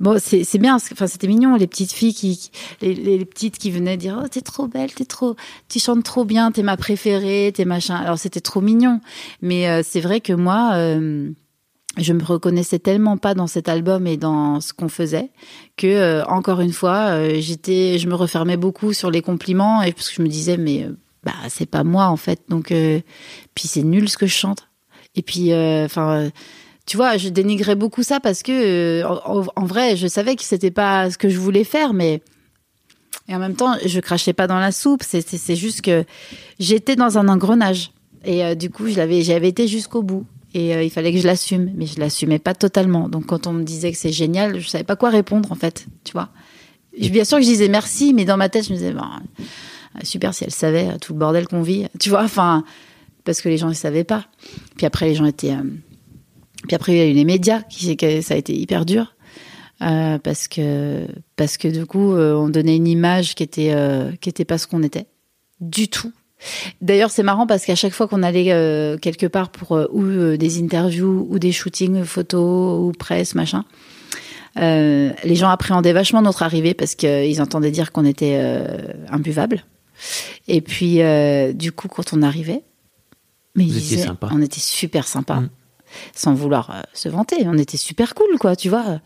Bon, 0.00 0.18
c'est 0.18 0.58
bien, 0.58 0.76
enfin 0.76 1.06
c'était 1.06 1.26
mignon 1.26 1.56
les 1.56 1.66
petites 1.66 1.92
filles 1.92 2.14
qui, 2.14 2.50
les, 2.80 3.22
petites 3.26 3.58
qui 3.58 3.70
venaient 3.70 3.98
dire 3.98 4.18
oh 4.24 4.28
t'es 4.28 4.40
trop 4.40 4.66
belle, 4.66 4.94
t'es 4.94 5.04
trop, 5.04 5.36
tu 5.68 5.78
chantes 5.78 6.04
trop 6.04 6.24
bien, 6.24 6.52
t'es 6.52 6.62
ma 6.62 6.78
préférée, 6.78 7.52
t'es 7.54 7.66
machin. 7.66 7.96
Alors 7.96 8.18
c'était 8.18 8.40
trop 8.40 8.62
mignon, 8.62 9.02
mais 9.42 9.68
euh, 9.68 9.82
c'est 9.84 10.00
vrai 10.00 10.22
que 10.22 10.32
moi, 10.32 10.70
euh, 10.72 11.30
je 11.98 12.12
me 12.14 12.24
reconnaissais 12.24 12.78
tellement 12.78 13.18
pas 13.18 13.34
dans 13.34 13.46
cet 13.46 13.68
album 13.68 14.06
et 14.06 14.16
dans 14.16 14.62
ce 14.62 14.72
qu'on 14.72 14.88
faisait 14.88 15.32
que 15.76 15.86
euh, 15.86 16.24
encore 16.24 16.62
une 16.62 16.72
fois, 16.72 17.38
j'étais, 17.38 17.98
je 17.98 18.08
me 18.08 18.14
refermais 18.14 18.56
beaucoup 18.56 18.94
sur 18.94 19.10
les 19.10 19.20
compliments 19.20 19.82
et 19.82 19.92
parce 19.92 20.08
que 20.08 20.14
je 20.14 20.22
me 20.22 20.28
disais 20.28 20.56
mais 20.56 20.88
bah 21.24 21.34
c'est 21.50 21.68
pas 21.68 21.84
moi 21.84 22.06
en 22.06 22.16
fait, 22.16 22.40
donc 22.48 22.68
puis 22.68 23.68
c'est 23.68 23.82
nul 23.82 24.08
ce 24.08 24.16
que 24.16 24.26
je 24.26 24.34
chante. 24.34 24.66
Et 25.14 25.20
puis 25.20 25.52
enfin 25.52 26.30
tu 26.90 26.96
vois, 26.96 27.16
je 27.18 27.28
dénigrais 27.28 27.76
beaucoup 27.76 28.02
ça 28.02 28.18
parce 28.18 28.42
que, 28.42 28.50
euh, 28.50 29.06
en, 29.06 29.44
en, 29.54 29.64
vrai, 29.64 29.94
je 29.94 30.08
savais 30.08 30.34
que 30.34 30.42
c'était 30.42 30.72
pas 30.72 31.08
ce 31.08 31.18
que 31.18 31.28
je 31.28 31.38
voulais 31.38 31.62
faire, 31.62 31.92
mais 31.92 32.20
et 33.28 33.34
en 33.36 33.38
même 33.38 33.54
temps, 33.54 33.76
je 33.86 34.00
crachais 34.00 34.32
pas 34.32 34.48
dans 34.48 34.58
la 34.58 34.72
soupe. 34.72 35.04
C'est 35.04 35.54
juste 35.54 35.82
que 35.82 36.04
j'étais 36.58 36.96
dans 36.96 37.16
un 37.16 37.28
engrenage 37.28 37.92
et 38.24 38.44
euh, 38.44 38.56
du 38.56 38.70
coup, 38.70 38.88
j'avais 38.88 39.22
j'avais 39.22 39.48
été 39.48 39.68
jusqu'au 39.68 40.02
bout 40.02 40.26
et 40.52 40.74
euh, 40.74 40.82
il 40.82 40.90
fallait 40.90 41.12
que 41.12 41.20
je 41.20 41.28
l'assume, 41.28 41.70
mais 41.76 41.86
je 41.86 42.00
l'assumais 42.00 42.40
pas 42.40 42.54
totalement. 42.54 43.08
Donc, 43.08 43.26
quand 43.26 43.46
on 43.46 43.52
me 43.52 43.62
disait 43.62 43.92
que 43.92 43.96
c'est 43.96 44.10
génial, 44.10 44.58
je 44.58 44.68
savais 44.68 44.82
pas 44.82 44.96
quoi 44.96 45.10
répondre 45.10 45.52
en 45.52 45.54
fait, 45.54 45.86
tu 46.02 46.10
vois. 46.10 46.30
Bien 46.98 47.24
sûr 47.24 47.38
que 47.38 47.44
je 47.44 47.50
disais 47.50 47.68
merci, 47.68 48.12
mais 48.14 48.24
dans 48.24 48.36
ma 48.36 48.48
tête, 48.48 48.66
je 48.66 48.72
me 48.72 48.78
disais 48.78 48.94
super 50.02 50.34
si 50.34 50.42
elle 50.42 50.50
savait 50.50 50.98
tout 50.98 51.12
le 51.12 51.20
bordel 51.20 51.46
qu'on 51.46 51.62
vit, 51.62 51.86
tu 52.00 52.10
vois. 52.10 52.24
Enfin, 52.24 52.64
parce 53.22 53.40
que 53.42 53.48
les 53.48 53.58
gens 53.58 53.68
ne 53.68 53.74
savaient 53.74 54.02
pas. 54.02 54.24
Puis 54.76 54.86
après, 54.86 55.06
les 55.06 55.14
gens 55.14 55.26
étaient. 55.26 55.52
euh, 55.52 55.62
Puis 56.66 56.74
après, 56.76 56.92
il 56.92 56.98
y 56.98 57.00
a 57.00 57.06
eu 57.06 57.12
les 57.12 57.24
médias, 57.24 57.62
qui, 57.62 57.96
ça 58.22 58.34
a 58.34 58.36
été 58.36 58.54
hyper 58.54 58.84
dur. 58.84 59.14
euh, 59.82 60.18
parce 60.18 60.46
que 60.46 61.06
parce 61.36 61.56
que 61.56 61.66
du 61.68 61.86
coup 61.86 62.12
euh, 62.12 62.34
on 62.34 62.50
donnait 62.50 62.76
une 62.76 62.86
image 62.86 63.34
qui 63.34 63.42
était 63.42 63.70
euh, 63.72 64.12
qui 64.20 64.28
était 64.28 64.44
pas 64.44 64.58
ce 64.58 64.66
qu'on 64.66 64.82
était 64.82 65.06
du 65.60 65.88
tout 65.88 66.12
D'ailleurs, 66.80 67.10
c'est 67.10 67.22
marrant 67.22 67.46
parce 67.46 67.66
qu'à 67.66 67.74
chaque 67.74 67.92
fois 67.92 68.08
qu'on 68.08 68.22
allait 68.22 68.46
quelque 69.02 69.26
part 69.26 69.50
pour 69.50 69.72
ou 69.92 70.36
des 70.38 70.62
interviews 70.62 71.26
ou 71.30 71.38
des 71.38 71.52
shootings 71.52 72.02
photos 72.04 72.80
ou 72.80 72.92
presse 72.92 73.34
machin, 73.34 73.64
les 74.56 75.34
gens 75.34 75.50
appréhendaient 75.50 75.92
vachement 75.92 76.22
notre 76.22 76.42
arrivée 76.42 76.72
parce 76.72 76.94
qu'ils 76.94 77.42
entendaient 77.42 77.70
dire 77.70 77.92
qu'on 77.92 78.06
était 78.06 78.40
imbuvable. 79.10 79.64
Et 80.48 80.62
puis, 80.62 81.00
du 81.54 81.72
coup, 81.72 81.88
quand 81.88 82.14
on 82.14 82.22
arrivait, 82.22 82.62
mais 83.54 83.64
Vous 83.64 83.70
ils 83.72 83.76
étiez 83.76 83.96
disaient, 83.98 84.08
sympa. 84.08 84.30
on 84.32 84.40
était 84.40 84.60
super 84.60 85.06
sympa, 85.06 85.40
Mm. 85.40 85.48
Sans 86.14 86.34
vouloir 86.34 86.70
euh, 86.70 86.82
se 86.94 87.08
vanter. 87.08 87.44
On 87.46 87.58
était 87.58 87.76
super 87.76 88.14
cool, 88.14 88.38
quoi, 88.38 88.56
tu 88.56 88.68
vois. 88.68 89.00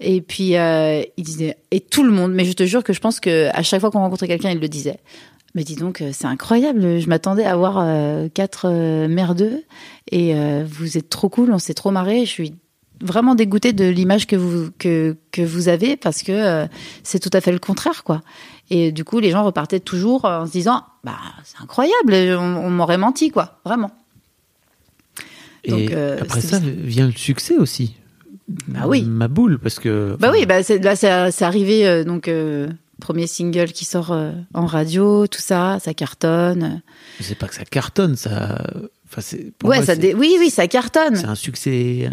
Et 0.00 0.20
puis, 0.20 0.56
euh, 0.56 1.02
ils 1.16 1.24
disaient, 1.24 1.56
et 1.70 1.80
tout 1.80 2.04
le 2.04 2.10
monde, 2.10 2.32
mais 2.32 2.44
je 2.44 2.52
te 2.52 2.64
jure 2.64 2.84
que 2.84 2.92
je 2.92 3.00
pense 3.00 3.18
que 3.20 3.48
à 3.52 3.62
chaque 3.62 3.80
fois 3.80 3.90
qu'on 3.90 3.98
rencontrait 4.00 4.28
quelqu'un, 4.28 4.50
il 4.50 4.60
le 4.60 4.68
disait. 4.68 4.98
Mais 5.54 5.64
dis 5.64 5.76
donc, 5.76 6.02
euh, 6.02 6.10
c'est 6.12 6.26
incroyable. 6.26 7.00
Je 7.00 7.08
m'attendais 7.08 7.44
à 7.44 7.52
avoir 7.52 7.78
euh, 7.78 8.28
quatre 8.32 8.66
euh, 8.68 9.08
merdeux 9.08 9.64
et 10.12 10.34
vous 10.64 10.96
êtes 10.96 11.10
trop 11.10 11.28
cool. 11.28 11.52
On 11.52 11.58
s'est 11.58 11.74
trop 11.74 11.90
marré. 11.90 12.20
Je 12.24 12.30
suis 12.30 12.54
vraiment 13.02 13.34
dégoûtée 13.34 13.72
de 13.72 13.84
l'image 13.84 14.26
que 14.26 14.36
vous 14.36 14.70
que 14.78 15.16
que 15.32 15.42
vous 15.42 15.68
avez 15.68 15.96
parce 15.96 16.22
que 16.22 16.66
c'est 17.02 17.18
tout 17.18 17.30
à 17.34 17.42
fait 17.42 17.52
le 17.52 17.58
contraire, 17.58 18.04
quoi. 18.04 18.22
Et 18.70 18.90
du 18.90 19.04
coup, 19.04 19.18
les 19.18 19.30
gens 19.30 19.44
repartaient 19.44 19.80
toujours 19.80 20.24
en 20.24 20.46
se 20.46 20.52
disant, 20.52 20.82
bah 21.04 21.18
c'est 21.44 21.62
incroyable. 21.62 22.14
On, 22.38 22.56
on 22.56 22.70
m'aurait 22.70 22.96
menti, 22.96 23.30
quoi. 23.30 23.60
Vraiment. 23.66 23.90
Et 25.68 25.70
Donc, 25.70 25.92
euh, 25.92 26.18
après 26.20 26.40
ça 26.40 26.58
vient 26.62 27.06
le 27.06 27.12
succès 27.12 27.56
aussi. 27.56 27.94
Bah 28.68 28.84
oui. 28.86 29.02
Ma 29.02 29.28
boule, 29.28 29.58
parce 29.58 29.78
que. 29.78 30.16
Bah 30.18 30.30
oui, 30.32 30.46
bah 30.46 30.62
c'est, 30.62 30.78
là 30.78 30.96
c'est, 30.96 31.30
c'est 31.30 31.44
arrivé 31.44 31.86
euh, 31.86 32.04
donc 32.04 32.28
euh, 32.28 32.68
premier 33.00 33.26
single 33.26 33.72
qui 33.72 33.84
sort 33.84 34.10
euh, 34.12 34.32
en 34.54 34.64
radio, 34.66 35.26
tout 35.26 35.40
ça, 35.40 35.78
ça 35.84 35.92
cartonne. 35.92 36.80
C'est 37.20 37.36
pas 37.36 37.46
que 37.46 37.54
ça 37.54 37.64
cartonne, 37.64 38.16
ça. 38.16 38.64
Enfin, 39.06 39.36
pour 39.58 39.68
ouais, 39.70 39.76
moi, 39.76 39.84
ça 39.86 39.96
dé- 39.96 40.14
oui 40.14 40.36
oui, 40.38 40.48
ça 40.50 40.66
cartonne. 40.66 41.16
C'est 41.16 41.26
un 41.26 41.34
succès 41.34 42.10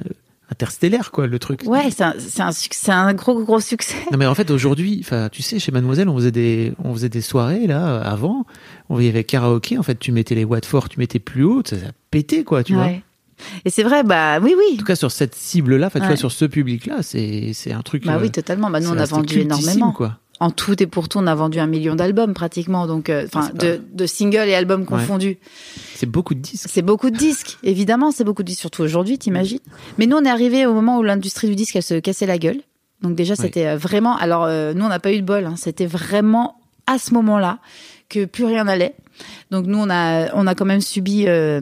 interstellaire, 0.51 1.11
quoi, 1.11 1.27
le 1.27 1.39
truc. 1.39 1.61
Ouais, 1.65 1.89
c'est 1.89 2.03
un, 2.03 2.13
c'est 2.19 2.91
un 2.91 3.07
un 3.07 3.13
gros 3.13 3.41
gros 3.43 3.59
succès. 3.59 3.95
Non 4.11 4.17
mais 4.17 4.25
en 4.25 4.35
fait 4.35 4.51
aujourd'hui, 4.51 5.05
tu 5.31 5.41
sais 5.41 5.59
chez 5.59 5.71
Mademoiselle 5.71 6.09
on 6.09 6.15
faisait 6.17 6.31
des 6.31 6.73
on 6.83 6.93
faisait 6.93 7.09
des 7.09 7.21
soirées 7.21 7.65
là 7.67 7.97
avant, 8.01 8.45
on 8.89 8.99
y 8.99 9.07
avait 9.07 9.23
karaoké 9.23 9.77
en 9.77 9.83
fait 9.83 9.97
tu 9.97 10.11
mettais 10.11 10.35
les 10.35 10.43
watts 10.43 10.65
forts, 10.65 10.89
tu 10.89 10.99
mettais 10.99 11.19
plus 11.19 11.43
haut, 11.43 11.61
ça, 11.65 11.77
ça 11.77 11.87
pétait 12.11 12.43
quoi 12.43 12.63
tu 12.63 12.73
vois. 12.73 12.89
Ouais. 13.37 13.61
Et 13.65 13.69
c'est 13.69 13.83
vrai, 13.83 14.03
bah 14.03 14.39
oui 14.41 14.53
En 14.55 14.57
oui. 14.57 14.77
tout 14.77 14.85
cas 14.85 14.95
sur 14.95 15.11
cette 15.11 15.35
cible 15.35 15.75
là, 15.77 15.89
tu 15.89 15.99
Ouais. 15.99 16.07
vois 16.07 16.15
sur 16.15 16.31
ce 16.31 16.45
public 16.45 16.85
là, 16.85 16.97
c'est 17.03 17.53
un 17.71 17.81
truc. 17.81 18.05
Bah 18.05 18.15
euh, 18.15 18.21
oui, 18.21 18.31
totalement. 18.31 18.69
Bah 18.69 18.79
nous 18.79 18.89
on 18.89 18.97
a 18.97 19.05
vendu 19.05 19.39
énormément. 19.41 19.91
quoi. 19.91 20.17
En 20.41 20.51
tout 20.51 20.81
et 20.83 20.85
pour 20.87 21.07
tout, 21.07 21.17
on 21.19 21.27
a 21.27 21.35
vendu 21.35 21.59
un 21.59 21.67
million 21.67 21.95
d'albums 21.95 22.33
pratiquement, 22.33 22.87
donc 22.87 23.09
euh, 23.09 23.25
enfin 23.25 23.49
Ah, 23.53 23.57
de, 23.57 23.79
de 23.93 24.05
singles 24.05 24.49
et 24.49 24.53
albums 24.53 24.85
confondus. 24.85 25.37
C'est 25.95 26.05
beaucoup 26.07 26.33
de 26.33 26.41
disques. 26.41 26.67
C'est 26.69 26.81
beaucoup 26.81 27.09
de 27.09 27.15
disques, 27.15 27.57
évidemment, 27.63 28.11
c'est 28.11 28.25
beaucoup 28.25 28.43
de 28.43 28.47
disques, 28.47 28.59
surtout 28.59 28.81
aujourd'hui, 28.83 29.17
t'imagines. 29.17 29.59
Mais 29.97 30.07
nous, 30.07 30.17
on 30.17 30.23
est 30.25 30.29
arrivé 30.29 30.65
au 30.65 30.73
moment 30.73 30.97
où 30.99 31.03
l'industrie 31.03 31.47
du 31.47 31.55
disque, 31.55 31.77
elle 31.77 31.83
se 31.83 31.99
cassait 32.01 32.25
la 32.25 32.37
gueule. 32.37 32.59
Donc 33.01 33.15
déjà, 33.15 33.35
c'était 33.37 33.67
euh, 33.67 33.77
vraiment... 33.77 34.17
Alors, 34.17 34.43
euh, 34.43 34.73
nous, 34.73 34.83
on 34.83 34.89
n'a 34.89 34.99
pas 34.99 35.13
eu 35.13 35.21
de 35.21 35.25
bol. 35.25 35.45
hein. 35.45 35.55
C'était 35.57 35.85
vraiment 35.85 36.57
à 36.85 36.97
ce 36.97 37.13
moment-là 37.13 37.59
que 38.09 38.25
plus 38.25 38.43
rien 38.43 38.65
n'allait. 38.65 38.95
Donc 39.51 39.67
nous, 39.67 39.77
on 39.77 39.89
a, 39.89 40.33
on 40.35 40.47
a 40.47 40.55
quand 40.55 40.65
même 40.65 40.81
subi 40.81 41.25
euh, 41.27 41.61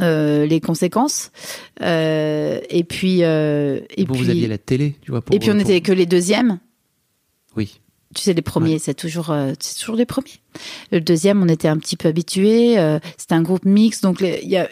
euh, 0.00 0.46
les 0.46 0.60
conséquences. 0.60 1.30
Euh, 1.82 2.60
et 2.70 2.84
puis... 2.84 3.24
euh, 3.24 3.80
et 3.96 4.04
Bon, 4.04 4.14
puis, 4.14 4.24
vous 4.24 4.30
aviez 4.30 4.46
la 4.46 4.58
télé, 4.58 4.96
tu 5.02 5.10
vois. 5.10 5.20
Pour, 5.22 5.34
et 5.34 5.38
puis, 5.38 5.50
on 5.50 5.52
pour- 5.52 5.58
n'était 5.58 5.80
que 5.80 5.92
les 5.92 6.06
deuxièmes. 6.06 6.58
Oui. 7.56 7.80
Tu 8.14 8.22
sais, 8.22 8.32
les 8.32 8.40
premiers, 8.42 8.78
c'est 8.78 8.94
toujours, 8.94 9.34
c'est 9.60 9.78
toujours 9.78 9.94
les 9.94 10.06
premiers. 10.06 10.40
Le 10.90 10.98
deuxième, 10.98 11.42
on 11.42 11.46
était 11.48 11.68
un 11.68 11.76
petit 11.76 11.94
peu 11.94 12.08
habitués. 12.08 12.76
C'était 13.18 13.34
un 13.34 13.42
groupe 13.42 13.66
mix, 13.66 14.00
donc 14.00 14.22
il 14.22 14.48
y 14.48 14.56
a 14.56 14.66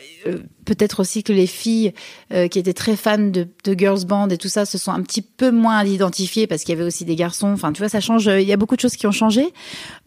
peut-être 0.64 1.00
aussi 1.00 1.22
que 1.22 1.34
les 1.34 1.46
filles 1.46 1.92
qui 2.30 2.58
étaient 2.58 2.72
très 2.72 2.96
fans 2.96 3.18
de, 3.18 3.46
de 3.64 3.74
girls 3.78 4.06
band 4.06 4.30
et 4.30 4.38
tout 4.38 4.48
ça 4.48 4.64
se 4.64 4.78
sont 4.78 4.90
un 4.90 5.02
petit 5.02 5.20
peu 5.20 5.50
moins 5.50 5.84
identifiées 5.84 6.46
parce 6.46 6.62
qu'il 6.64 6.74
y 6.74 6.78
avait 6.78 6.86
aussi 6.86 7.04
des 7.04 7.14
garçons. 7.14 7.48
Enfin, 7.48 7.74
tu 7.74 7.80
vois, 7.82 7.90
ça 7.90 8.00
change. 8.00 8.24
Il 8.24 8.48
y 8.48 8.54
a 8.54 8.56
beaucoup 8.56 8.74
de 8.74 8.80
choses 8.80 8.96
qui 8.96 9.06
ont 9.06 9.12
changé. 9.12 9.52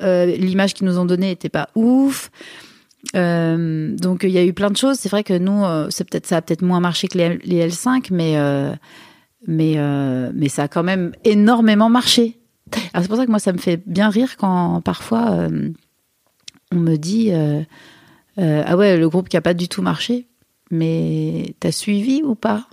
L'image 0.02 0.74
qu'ils 0.74 0.88
nous 0.88 0.98
ont 0.98 1.06
donnée 1.06 1.30
était 1.30 1.50
pas 1.50 1.70
ouf. 1.76 2.32
Euh, 3.16 3.96
donc 3.96 4.24
il 4.24 4.32
y 4.32 4.38
a 4.38 4.44
eu 4.44 4.54
plein 4.54 4.70
de 4.70 4.78
choses. 4.78 4.98
C'est 4.98 5.10
vrai 5.10 5.24
que 5.24 5.38
nous, 5.38 5.64
euh, 5.64 5.88
c'est 5.90 6.10
peut-être 6.10 6.28
ça 6.28 6.38
a 6.38 6.42
peut-être 6.42 6.62
moins 6.62 6.80
marché 6.80 7.08
que 7.08 7.18
les, 7.18 7.38
les 7.38 7.68
L5, 7.68 8.08
mais 8.12 8.38
euh, 8.38 8.74
mais 9.48 9.78
mais 10.34 10.50
ça 10.50 10.64
a 10.64 10.68
quand 10.68 10.84
même 10.84 11.14
énormément 11.24 11.90
marché. 11.90 12.40
Alors 12.94 13.04
c'est 13.04 13.08
pour 13.08 13.18
ça 13.18 13.26
que 13.26 13.32
moi 13.32 13.40
ça 13.40 13.54
me 13.54 13.58
fait 13.58 13.82
bien 13.86 14.10
rire 14.10 14.38
quand 14.38 14.82
parfois 14.82 15.48
on 16.72 16.76
me 16.76 16.98
dit 16.98 17.32
ah 18.38 18.78
ouais 18.78 18.98
le 18.98 19.10
groupe 19.10 19.30
qui 19.30 19.38
a 19.38 19.42
pas 19.42 19.54
du 19.54 19.68
tout 19.68 19.82
marché, 19.82 20.28
mais 20.72 21.56
t'as 21.60 21.72
suivi 21.72 22.22
ou 22.24 22.36
pas? 22.36 22.68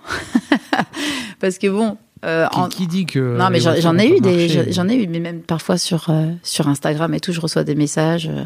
Parce 1.41 1.59
que 1.59 1.69
bon. 1.69 1.97
Euh, 2.27 2.47
Qui, 2.49 2.59
en- 2.61 2.69
qui 2.69 2.87
dit 2.87 3.07
que 3.07 3.39
non, 3.39 3.49
mais 3.51 3.61
j'en 3.61 3.97
ai 3.99 4.09
eu 4.17 4.21
des, 4.21 4.73
j'en 4.73 4.89
ai 4.89 4.97
eu, 4.97 5.07
mais 5.07 5.21
même 5.21 5.41
parfois 5.41 5.79
sur 5.79 6.11
euh, 6.11 6.27
sur 6.43 6.69
Instagram 6.69 7.15
et 7.15 7.21
tout, 7.21 7.33
je 7.33 7.41
reçois 7.41 7.63
des 7.65 7.75
messages 7.75 8.29
euh, 8.29 8.45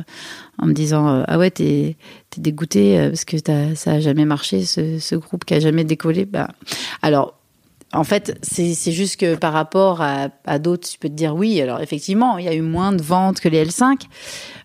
en 0.59 0.67
me 0.67 0.73
disant 0.73 1.25
ah 1.27 1.39
ouais 1.39 1.51
t'es 1.51 1.97
t'es 2.31 2.41
dégoûté 2.41 3.09
parce 3.09 3.25
que 3.25 3.37
t'as- 3.39 3.75
ça 3.75 3.93
a 3.93 4.01
jamais 4.01 4.25
marché 4.25 4.65
ce, 4.65 4.99
ce 4.99 5.15
groupe 5.17 5.45
qui 5.45 5.55
a 5.55 5.61
jamais 5.61 5.85
décollé. 5.85 6.27
Bah 6.27 6.49
alors 7.03 7.35
en 7.93 8.05
fait 8.05 8.39
c'est 8.43 8.75
c'est 8.75 8.93
juste 8.93 9.19
que 9.19 9.35
par 9.35 9.53
rapport 9.53 10.01
à, 10.03 10.29
à 10.45 10.59
d'autres, 10.59 10.89
tu 10.89 10.99
peux 10.99 11.09
te 11.09 11.15
dire 11.15 11.35
oui. 11.35 11.61
Alors 11.61 11.81
effectivement, 11.81 12.39
il 12.39 12.45
y 12.45 12.49
a 12.49 12.55
eu 12.55 12.63
moins 12.63 12.93
de 12.93 13.03
ventes 13.03 13.41
que 13.41 13.49
les 13.49 13.65
L5. 13.65 14.03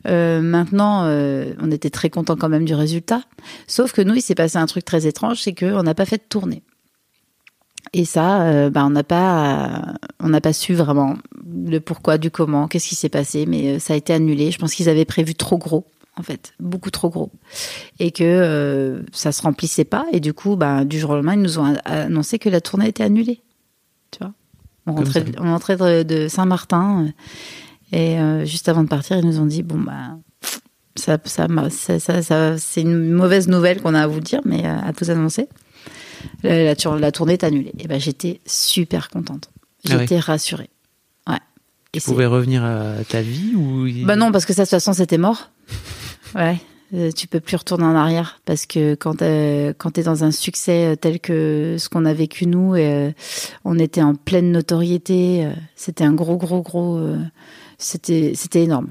Euh, 0.07 0.41
maintenant, 0.41 1.05
euh, 1.05 1.53
on 1.59 1.71
était 1.71 1.89
très 1.89 2.09
content 2.11 2.35
quand 2.35 2.49
même 2.49 2.65
du 2.65 2.75
résultat. 2.75 3.21
Sauf 3.65 3.91
que 3.91 4.01
nous, 4.03 4.13
il 4.13 4.21
s'est 4.21 4.35
passé 4.35 4.57
un 4.57 4.67
truc 4.67 4.85
très 4.85 5.07
étrange, 5.07 5.41
c'est 5.41 5.53
qu'on 5.55 5.81
n'a 5.81 5.95
pas 5.95 6.05
fait 6.05 6.17
de 6.17 6.23
tournée. 6.29 6.61
Et 7.97 8.03
ça, 8.03 8.41
euh, 8.41 8.69
bah, 8.69 8.85
on 8.85 8.89
n'a 8.89 9.05
pas, 9.05 9.93
on 10.19 10.27
n'a 10.27 10.41
pas 10.41 10.51
su 10.51 10.73
vraiment 10.73 11.15
le 11.65 11.79
pourquoi 11.79 12.17
du 12.17 12.29
comment, 12.29 12.67
qu'est-ce 12.67 12.89
qui 12.89 12.95
s'est 12.95 13.07
passé, 13.07 13.45
mais 13.45 13.75
euh, 13.75 13.79
ça 13.79 13.93
a 13.93 13.95
été 13.95 14.11
annulé. 14.11 14.51
Je 14.51 14.57
pense 14.59 14.75
qu'ils 14.75 14.89
avaient 14.89 15.05
prévu 15.05 15.33
trop 15.33 15.57
gros, 15.57 15.85
en 16.17 16.21
fait, 16.21 16.51
beaucoup 16.59 16.91
trop 16.91 17.09
gros, 17.09 17.31
et 17.99 18.11
que 18.11 18.25
euh, 18.25 19.01
ça 19.13 19.31
se 19.31 19.41
remplissait 19.41 19.85
pas. 19.85 20.05
Et 20.11 20.19
du 20.19 20.33
coup, 20.33 20.57
bah, 20.57 20.83
du 20.83 20.99
jour 20.99 21.11
au 21.11 21.15
lendemain, 21.15 21.35
ils 21.35 21.41
nous 21.41 21.57
ont 21.57 21.73
annoncé 21.85 22.37
que 22.37 22.49
la 22.49 22.59
tournée 22.59 22.89
était 22.89 23.03
annulée. 23.03 23.41
Tu 24.11 24.19
vois, 24.19 24.33
on 24.87 24.95
rentrait, 24.95 25.21
ça. 25.21 25.25
on 25.39 25.45
rentrait 25.45 26.03
de, 26.03 26.27
Saint-Martin, 26.27 27.05
euh, 27.05 27.97
et 27.97 28.19
euh, 28.19 28.43
juste 28.43 28.67
avant 28.67 28.83
de 28.83 28.89
partir, 28.89 29.15
ils 29.17 29.25
nous 29.25 29.39
ont 29.39 29.45
dit 29.45 29.63
bon 29.63 29.79
bah. 29.79 30.17
Ça, 30.97 31.17
ça, 31.23 31.47
ça, 31.69 31.99
ça, 31.99 32.21
ça- 32.21 32.57
c'est 32.57 32.81
une 32.81 33.11
mauvaise 33.11 33.47
nouvelle 33.47 33.81
qu'on 33.81 33.93
a 33.93 34.01
à 34.01 34.07
vous 34.07 34.21
dire, 34.21 34.41
mais 34.43 34.65
à 34.65 34.91
vous 34.97 35.11
annoncer. 35.11 35.47
La, 36.43 36.63
la 36.63 36.75
tour- 36.75 36.95
la 36.97 37.11
tournée 37.11 37.33
est 37.33 37.43
annulée. 37.43 37.73
Et 37.79 37.87
ben 37.87 37.99
j'étais 37.99 38.41
super 38.45 39.09
contente. 39.09 39.49
Ah 39.89 39.97
J'étais 39.99 40.19
rassurée. 40.19 40.69
Ouais. 41.27 41.37
Et 41.93 41.99
Tu 41.99 42.05
pouvais 42.05 42.25
revenir 42.25 42.63
à 42.63 43.03
ta 43.07 43.21
vie 43.21 43.53
ou 43.55 43.87
Bah 44.05 44.15
non, 44.15 44.31
parce 44.31 44.45
que 44.45 44.53
ça, 44.53 44.63
de 44.63 44.65
toute 44.67 44.71
façon, 44.71 44.93
c'était 44.93 45.17
mort. 45.17 45.49
Ouais. 46.35 46.57
Euh, 46.93 47.11
tu 47.11 47.27
peux 47.27 47.39
plus 47.39 47.55
retourner 47.55 47.85
en 47.85 47.95
arrière 47.95 48.41
parce 48.45 48.65
que 48.65 48.93
quand 48.95 49.21
euh, 49.21 49.73
quand 49.77 49.91
t'es 49.91 50.03
dans 50.03 50.23
un 50.25 50.31
succès 50.31 50.85
euh, 50.91 50.95
tel 50.95 51.19
que 51.21 51.77
ce 51.79 51.87
qu'on 51.89 52.03
a 52.05 52.13
vécu 52.13 52.45
nous, 52.45 52.75
euh, 52.75 53.11
on 53.63 53.79
était 53.79 54.01
en 54.03 54.15
pleine 54.15 54.51
notoriété. 54.51 55.47
c'était 55.75 56.03
un 56.03 56.13
gros, 56.13 56.35
gros, 56.37 56.61
gros. 56.61 56.99
c'était 57.77 58.33
c'était 58.35 58.63
énorme. 58.63 58.89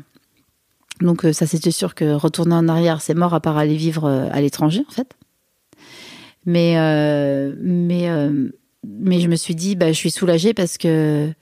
Donc 1.01 1.27
ça, 1.33 1.47
c'était 1.47 1.71
sûr 1.71 1.95
que 1.95 2.15
retourner 2.15 2.55
en 2.55 2.69
arrière, 2.69 3.03
c'est 3.03 3.15
mort 3.15 3.35
à 3.35 3.41
part 3.41 3.59
aller 3.59 3.77
vivre 3.77 4.09
à 4.09 4.41
l'étranger, 4.41 4.83
en 4.89 4.93
fait. 4.93 5.09
Mais 6.47 6.75
euh, 6.77 7.55
mais 7.61 8.09
euh, 8.09 8.51
mais 8.87 9.21
je 9.21 9.29
me 9.29 9.37
suis 9.37 9.55
dit, 9.55 9.77
bah, 9.77 9.89
je 9.89 9.97
suis 9.97 10.11
soulagée 10.11 10.55
parce 10.55 10.79
que 10.79 11.33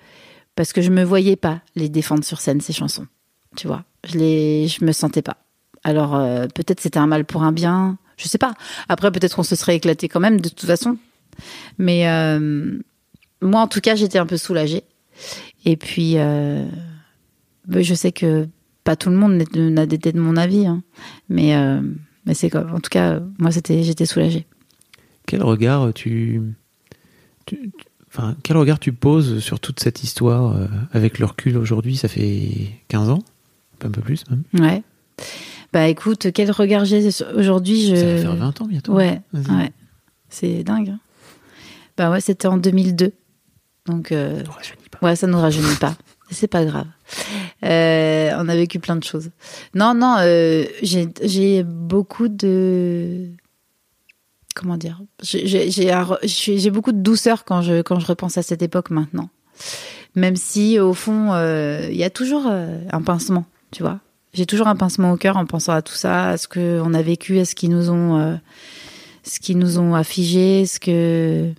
parce 0.55 0.73
que 0.73 0.83
je 0.83 0.91
me 0.91 1.03
voyais 1.03 1.37
pas 1.37 1.61
les 1.75 1.89
défendre 1.89 2.25
sur 2.25 2.41
scène 2.41 2.61
ces 2.61 2.73
chansons. 2.73 3.07
Tu 3.57 3.67
vois, 3.67 3.85
je 4.05 4.19
les, 4.19 4.69
je 4.69 4.85
me 4.85 4.93
sentais 4.93 5.23
pas. 5.23 5.39
Alors 5.85 6.15
euh, 6.15 6.47
peut-être 6.55 6.81
c'était 6.81 6.99
un 6.99 7.07
mal 7.07 7.25
pour 7.25 7.43
un 7.43 7.53
bien, 7.53 7.99
je 8.17 8.29
sais 8.29 8.39
pas. 8.39 8.55
Après 8.89 9.11
peut-être 9.11 9.35
qu'on 9.35 9.43
se 9.43 9.57
serait 9.57 9.77
éclaté 9.77 10.09
quand 10.09 10.21
même 10.21 10.41
de 10.41 10.49
toute 10.49 10.67
façon. 10.67 10.97
Mais 11.79 12.05
moi 13.41 13.63
en 13.63 13.67
tout 13.67 13.81
cas 13.81 13.97
j'étais 13.97 14.19
un 14.19 14.27
peu 14.27 14.37
soulagée. 14.37 14.85
Et 15.65 15.77
puis 15.77 16.15
je 16.15 17.95
sais 17.95 18.13
que 18.13 18.47
pas 18.85 18.95
tout 18.97 19.11
le 19.11 19.17
monde 19.17 19.43
n'a 19.55 19.83
été 19.83 20.13
de 20.13 20.21
mon 20.21 20.37
avis, 20.37 20.67
hein. 20.67 20.83
mais 21.29 21.57
mais 22.27 22.35
c'est 22.35 22.55
en 22.55 22.79
tout 22.79 22.91
cas 22.91 23.21
moi 23.39 23.51
j'étais 23.51 24.07
soulagée. 24.07 24.47
Quel 25.33 25.43
regard 25.45 25.95
tu, 25.95 26.43
tu- 27.47 27.71
tu- 27.71 27.85
enfin, 28.09 28.37
quel 28.43 28.59
regard 28.59 28.79
tu 28.79 28.93
poses 28.93 29.39
sur 29.39 29.61
toute 29.61 29.81
cette 29.81 30.03
histoire 30.05 30.55
euh, 30.55 30.67
avec 30.93 31.19
le 31.19 31.25
recul 31.25 31.57
aujourd'hui 31.57 31.97
Ça 31.97 32.07
fait 32.07 32.51
15 32.89 33.09
ans, 33.09 33.21
un 33.83 33.91
peu 33.91 34.03
plus 34.03 34.25
même. 34.29 34.43
Ouais. 34.63 34.83
Bah 35.73 35.89
écoute, 35.89 36.27
quel 36.35 36.51
regard 36.51 36.85
j'ai 36.85 37.09
aujourd'hui 37.35 37.87
je... 37.89 37.97
Ça 37.97 38.05
va 38.05 38.19
faire 38.21 38.37
20 38.37 38.61
ans 38.61 38.67
bientôt. 38.67 38.93
Ouais, 38.93 39.23
Vas-y. 39.33 39.57
ouais. 39.57 39.73
C'est 40.29 40.65
dingue. 40.65 40.91
hein. 40.91 41.01
Bah 41.97 42.11
ouais, 42.11 42.21
c'était 42.21 42.47
en 42.49 42.59
2002. 42.59 43.13
Donc, 43.87 44.13
euh, 44.13 44.43
pas. 44.91 45.07
ouais, 45.07 45.17
ça 45.17 45.27
nous 45.27 45.39
rajeunit 45.41 45.77
pas. 45.81 45.97
C'est 46.31 46.47
pas 46.47 46.65
grave. 46.67 46.87
Euh, 47.65 48.31
on 48.39 48.49
a 48.49 48.55
vécu 48.57 48.79
plein 48.81 48.97
de 48.97 49.05
choses. 49.05 49.31
Non, 49.75 49.93
non, 49.95 50.17
euh, 50.21 50.65
j'ai 50.83 51.63
beaucoup 51.63 52.29
de. 52.29 53.29
Comment 54.55 54.77
dire? 54.77 55.01
J'ai- 55.23 56.71
beaucoup 56.71 56.93
de 56.93 57.01
douceur 57.01 57.45
quand 57.45 57.63
je, 57.63 57.83
quand 57.83 57.99
je 57.99 58.07
repense 58.07 58.39
à 58.39 58.43
cette 58.43 58.63
époque 58.63 58.91
maintenant. 58.91 59.31
Même 60.15 60.37
si, 60.37 60.79
au 60.79 60.93
fond, 60.93 61.33
euh, 61.33 61.89
il 61.91 61.97
y 61.97 62.05
a 62.05 62.11
toujours 62.11 62.47
euh, 62.51 62.79
un 62.91 63.01
pincement, 63.03 63.47
tu 63.71 63.83
vois. 63.83 64.01
J'ai 64.35 64.47
toujours 64.47 64.69
un 64.69 64.77
pincement 64.77 65.13
au 65.13 65.17
cœur 65.17 65.37
en 65.37 65.47
pensant 65.47 65.73
à 65.73 65.83
tout 65.83 65.95
ça, 65.95 66.31
à 66.31 66.37
ce 66.37 66.49
qu'on 66.49 66.95
a 66.95 67.03
vécu, 67.03 67.39
à 67.39 67.45
ce 67.45 67.55
qu'ils 67.55 67.71
nous 67.71 67.91
ont, 67.91 68.19
euh, 68.19 68.37
ce 69.25 69.41
qu'ils 69.41 69.59
nous 69.59 69.79
ont 69.79 69.95
affigé, 69.95 70.67
ce 70.67 70.81
que 70.81 71.53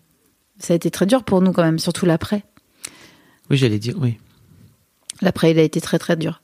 ça 0.59 0.73
a 0.73 0.75
été 0.75 0.91
très 0.91 1.05
dur 1.05 1.23
pour 1.23 1.41
nous 1.41 1.51
quand 1.51 1.63
même, 1.63 1.79
surtout 1.79 2.05
l'après. 2.05 2.43
Oui, 3.49 3.57
j'allais 3.57 3.79
dire, 3.79 3.95
oui. 3.99 4.17
L'après, 5.21 5.51
il 5.51 5.59
a 5.59 5.63
été 5.63 5.81
très 5.81 5.99
très 5.99 6.15
dur. 6.15 6.41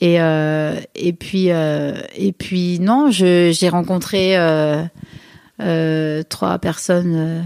Et 0.00 0.20
euh, 0.20 0.80
et 0.96 1.12
puis 1.12 1.46
et 1.46 2.32
puis 2.36 2.80
non, 2.80 3.10
j'ai 3.12 3.68
rencontré 3.68 4.36
trois 5.58 6.58
personnes 6.58 7.14
euh, 7.14 7.42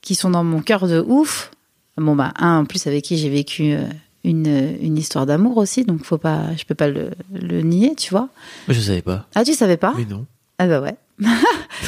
qui 0.00 0.14
sont 0.14 0.30
dans 0.30 0.44
mon 0.44 0.60
cœur 0.60 0.86
de 0.86 1.00
ouf. 1.06 1.50
Bon 1.96 2.14
bah 2.14 2.32
un 2.38 2.58
en 2.60 2.64
plus 2.64 2.86
avec 2.86 3.04
qui 3.04 3.16
j'ai 3.18 3.28
vécu 3.28 3.72
euh, 3.72 3.82
une 4.24 4.76
une 4.80 4.96
histoire 4.96 5.26
d'amour 5.26 5.56
aussi, 5.56 5.84
donc 5.84 6.04
faut 6.04 6.18
pas, 6.18 6.54
je 6.56 6.64
peux 6.64 6.74
pas 6.76 6.88
le, 6.88 7.10
le 7.32 7.60
nier, 7.62 7.94
tu 7.96 8.10
vois. 8.10 8.28
Moi, 8.68 8.74
je 8.74 8.80
savais 8.80 9.02
pas. 9.02 9.26
Ah 9.34 9.44
tu 9.44 9.52
savais 9.54 9.76
pas? 9.76 9.94
Mais 9.96 10.04
non. 10.04 10.24
Ah 10.58 10.66
bah 10.68 10.80
ouais. 10.80 10.96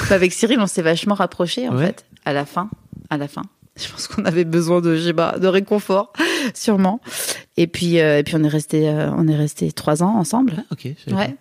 Bah, 0.08 0.14
avec 0.16 0.32
Cyril, 0.32 0.58
on 0.60 0.66
s'est 0.66 0.82
vachement 0.82 1.14
rapprochés 1.14 1.68
en 1.68 1.76
Ouais. 1.76 1.86
fait. 1.86 2.04
À 2.24 2.32
la 2.32 2.44
fin, 2.44 2.68
à 3.10 3.16
la 3.16 3.28
fin. 3.28 3.42
Je 3.76 3.88
pense 3.88 4.08
qu'on 4.08 4.24
avait 4.24 4.44
besoin 4.44 4.80
de, 4.80 4.96
je 4.96 5.10
de 5.10 5.46
réconfort, 5.46 6.12
sûrement. 6.54 7.00
Et 7.56 7.66
puis, 7.66 8.00
euh, 8.00 8.18
et 8.18 8.22
puis 8.24 8.34
on 8.36 8.42
est 8.42 8.48
resté, 8.48 8.88
euh, 8.88 9.10
on 9.16 9.26
est 9.28 9.36
resté 9.36 9.70
trois 9.72 10.02
ans 10.02 10.16
ensemble. 10.16 10.54
Ah, 10.58 10.62
ok. 10.72 10.88
Ouais. 11.12 11.36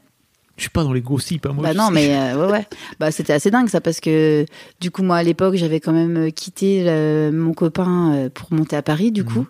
Je 0.60 0.64
suis 0.64 0.70
pas 0.70 0.84
dans 0.84 0.94
les 0.94 1.02
gossips, 1.02 1.46
hein, 1.46 1.54
moi. 1.54 1.64
bah 1.64 1.74
non, 1.74 1.90
mais 1.90 2.16
euh, 2.16 2.46
ouais, 2.46 2.52
ouais. 2.52 2.68
Bah 3.00 3.12
c'était 3.12 3.34
assez 3.34 3.50
dingue 3.50 3.70
ça 3.70 3.80
parce 3.82 4.00
que 4.00 4.46
du 4.82 4.92
coup 4.92 5.04
moi 5.04 5.16
à 5.18 5.24
l'époque 5.24 5.56
j'avais 5.56 5.80
quand 5.80 5.94
même 5.94 6.18
euh, 6.18 6.30
quitté 6.32 6.84
mon 7.32 7.54
copain 7.54 8.14
euh, 8.14 8.30
pour 8.30 8.52
monter 8.54 8.76
à 8.76 8.82
Paris 8.82 9.12
du 9.12 9.24
coup. 9.24 9.48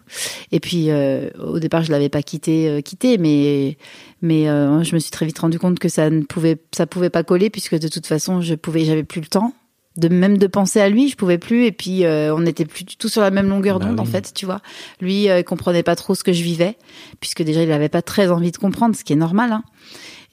Et 0.51 0.59
puis 0.59 0.91
euh, 0.91 1.29
au 1.39 1.59
départ 1.59 1.83
je 1.83 1.91
l'avais 1.91 2.09
pas 2.09 2.21
quitté, 2.21 2.69
euh, 2.69 2.81
quitté, 2.81 3.17
mais 3.17 3.77
mais 4.21 4.45
je 4.45 4.93
me 4.93 4.99
suis 4.99 5.11
très 5.11 5.25
vite 5.25 5.39
rendu 5.39 5.57
compte 5.59 5.79
que 5.79 5.89
ça 5.89 6.09
ne 6.09 6.21
pouvait, 6.21 6.57
ça 6.71 6.85
pouvait 6.85 7.09
pas 7.09 7.23
coller 7.23 7.49
puisque 7.49 7.79
de 7.79 7.87
toute 7.87 8.05
façon 8.05 8.41
je 8.41 8.53
pouvais, 8.53 8.85
j'avais 8.85 9.03
plus 9.03 9.21
le 9.21 9.27
temps 9.27 9.53
de 9.97 10.07
même 10.07 10.37
de 10.37 10.47
penser 10.47 10.79
à 10.79 10.89
lui, 10.89 11.09
je 11.09 11.15
pouvais 11.15 11.37
plus 11.37 11.65
et 11.65 11.71
puis 11.71 12.05
euh, 12.05 12.33
on 12.33 12.39
n'était 12.41 12.65
plus 12.65 12.83
du 12.83 12.95
tout 12.95 13.09
sur 13.09 13.21
la 13.21 13.31
même 13.31 13.49
longueur 13.49 13.79
Bah 13.79 13.85
d'onde 13.85 13.99
en 13.99 14.05
fait, 14.05 14.31
tu 14.33 14.45
vois. 14.45 14.61
Lui 15.01 15.29
euh, 15.29 15.39
il 15.39 15.43
comprenait 15.43 15.83
pas 15.83 15.95
trop 15.95 16.15
ce 16.15 16.23
que 16.23 16.33
je 16.33 16.43
vivais 16.43 16.77
puisque 17.19 17.43
déjà 17.43 17.61
il 17.63 17.71
avait 17.71 17.89
pas 17.89 18.01
très 18.01 18.31
envie 18.31 18.51
de 18.51 18.57
comprendre, 18.57 18.95
ce 18.95 19.03
qui 19.03 19.13
est 19.13 19.17
normal. 19.17 19.51
Hein. 19.51 19.63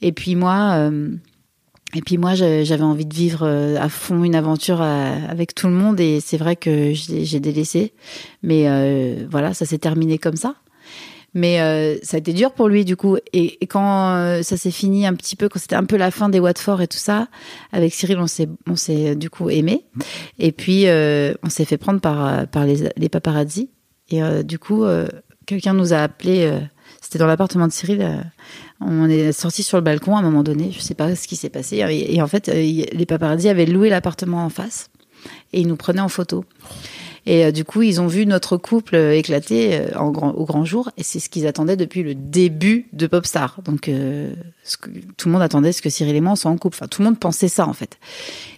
Et 0.01 0.11
puis 0.11 0.35
moi. 0.35 0.73
euh, 0.75 1.09
et 1.95 2.01
puis 2.01 2.17
moi, 2.17 2.35
j'avais 2.35 2.83
envie 2.83 3.05
de 3.05 3.13
vivre 3.13 3.43
euh, 3.43 3.77
à 3.79 3.87
fond 3.87 4.23
une 4.25 4.35
aventure 4.35 4.81
euh, 4.81 5.15
avec 5.29 5.55
tout 5.55 5.67
le 5.67 5.73
monde 5.73 5.99
et 6.01 6.19
c'est 6.19 6.35
vrai 6.35 6.57
que 6.57 6.91
j'ai 6.93 7.39
délaissé. 7.39 7.93
Mais 8.43 8.67
euh, 8.67 9.25
voilà, 9.31 9.53
ça 9.53 9.65
s'est 9.65 9.77
terminé 9.77 10.17
comme 10.17 10.35
ça. 10.35 10.55
Mais 11.33 11.61
euh, 11.61 11.97
ça 12.03 12.17
a 12.17 12.19
été 12.19 12.33
dur 12.33 12.51
pour 12.51 12.67
lui 12.67 12.83
du 12.83 12.97
coup. 12.97 13.15
Et, 13.31 13.57
quand 13.67 14.15
euh, 14.15 14.41
ça 14.43 14.57
s'est 14.57 14.71
fini 14.71 15.07
un 15.07 15.13
petit 15.13 15.37
peu, 15.37 15.47
quand 15.47 15.59
c'était 15.59 15.77
un 15.77 15.85
peu 15.85 15.95
la 15.95 16.11
fin 16.11 16.27
des 16.27 16.41
Watford 16.41 16.81
et 16.81 16.87
tout 16.87 16.97
ça, 16.97 17.29
avec 17.71 17.93
Cyril, 17.93 18.17
on 18.19 18.27
s'est, 18.27 18.49
on 18.69 18.75
s'est 18.75 19.15
du 19.15 19.29
coup 19.29 19.49
aimé. 19.49 19.85
Et 20.39 20.51
puis 20.51 20.87
euh, 20.87 21.35
on 21.41 21.49
s'est 21.49 21.65
fait 21.65 21.77
prendre 21.77 22.01
par 22.01 22.47
par 22.47 22.65
les, 22.65 22.89
les 22.97 23.09
paparazzi. 23.09 23.69
Et 24.09 24.21
du 24.43 24.59
coup, 24.59 24.85
quelqu'un 25.45 25.73
nous 25.73 25.93
a 25.93 25.97
appelé. 25.97 26.49
C'était 27.01 27.19
dans 27.19 27.27
l'appartement 27.27 27.67
de 27.67 27.71
Cyril. 27.71 28.01
euh, 28.01 28.21
on 28.81 29.09
est 29.09 29.31
sorti 29.31 29.63
sur 29.63 29.77
le 29.77 29.83
balcon 29.83 30.15
à 30.15 30.19
un 30.19 30.23
moment 30.23 30.43
donné. 30.43 30.71
Je 30.71 30.79
sais 30.79 30.93
pas 30.93 31.15
ce 31.15 31.27
qui 31.27 31.35
s'est 31.35 31.49
passé. 31.49 31.77
Et, 31.89 32.21
en 32.21 32.27
fait, 32.27 32.49
euh, 32.49 32.53
les 32.53 33.05
paparazzi 33.05 33.49
avaient 33.49 33.65
loué 33.65 33.89
l'appartement 33.89 34.43
en 34.45 34.49
face 34.49 34.89
et 35.53 35.61
ils 35.61 35.67
nous 35.67 35.77
prenaient 35.77 36.01
en 36.01 36.09
photo. 36.09 36.45
Et 37.25 37.45
euh, 37.45 37.51
du 37.51 37.65
coup, 37.65 37.81
ils 37.81 37.99
ont 37.99 38.07
vu 38.07 38.25
notre 38.25 38.57
couple 38.57 38.95
éclater 38.95 39.81
au 39.99 40.11
grand 40.11 40.63
jour, 40.65 40.91
et 40.97 41.03
c'est 41.03 41.19
ce 41.19 41.29
qu'ils 41.29 41.47
attendaient 41.47 41.75
depuis 41.75 42.03
le 42.03 42.15
début 42.15 42.87
de 42.93 43.07
Popstar. 43.07 43.61
Donc, 43.63 43.89
tout 45.17 45.27
le 45.27 45.31
monde 45.31 45.41
attendait 45.41 45.71
ce 45.71 45.81
que 45.81 45.89
Cyril 45.89 46.15
et 46.15 46.21
moi 46.21 46.35
soit 46.35 46.51
en 46.51 46.57
couple. 46.57 46.77
Tout 46.87 47.01
le 47.01 47.07
monde 47.07 47.19
pensait 47.19 47.49
ça 47.49 47.67
en 47.67 47.73
fait. 47.73 47.97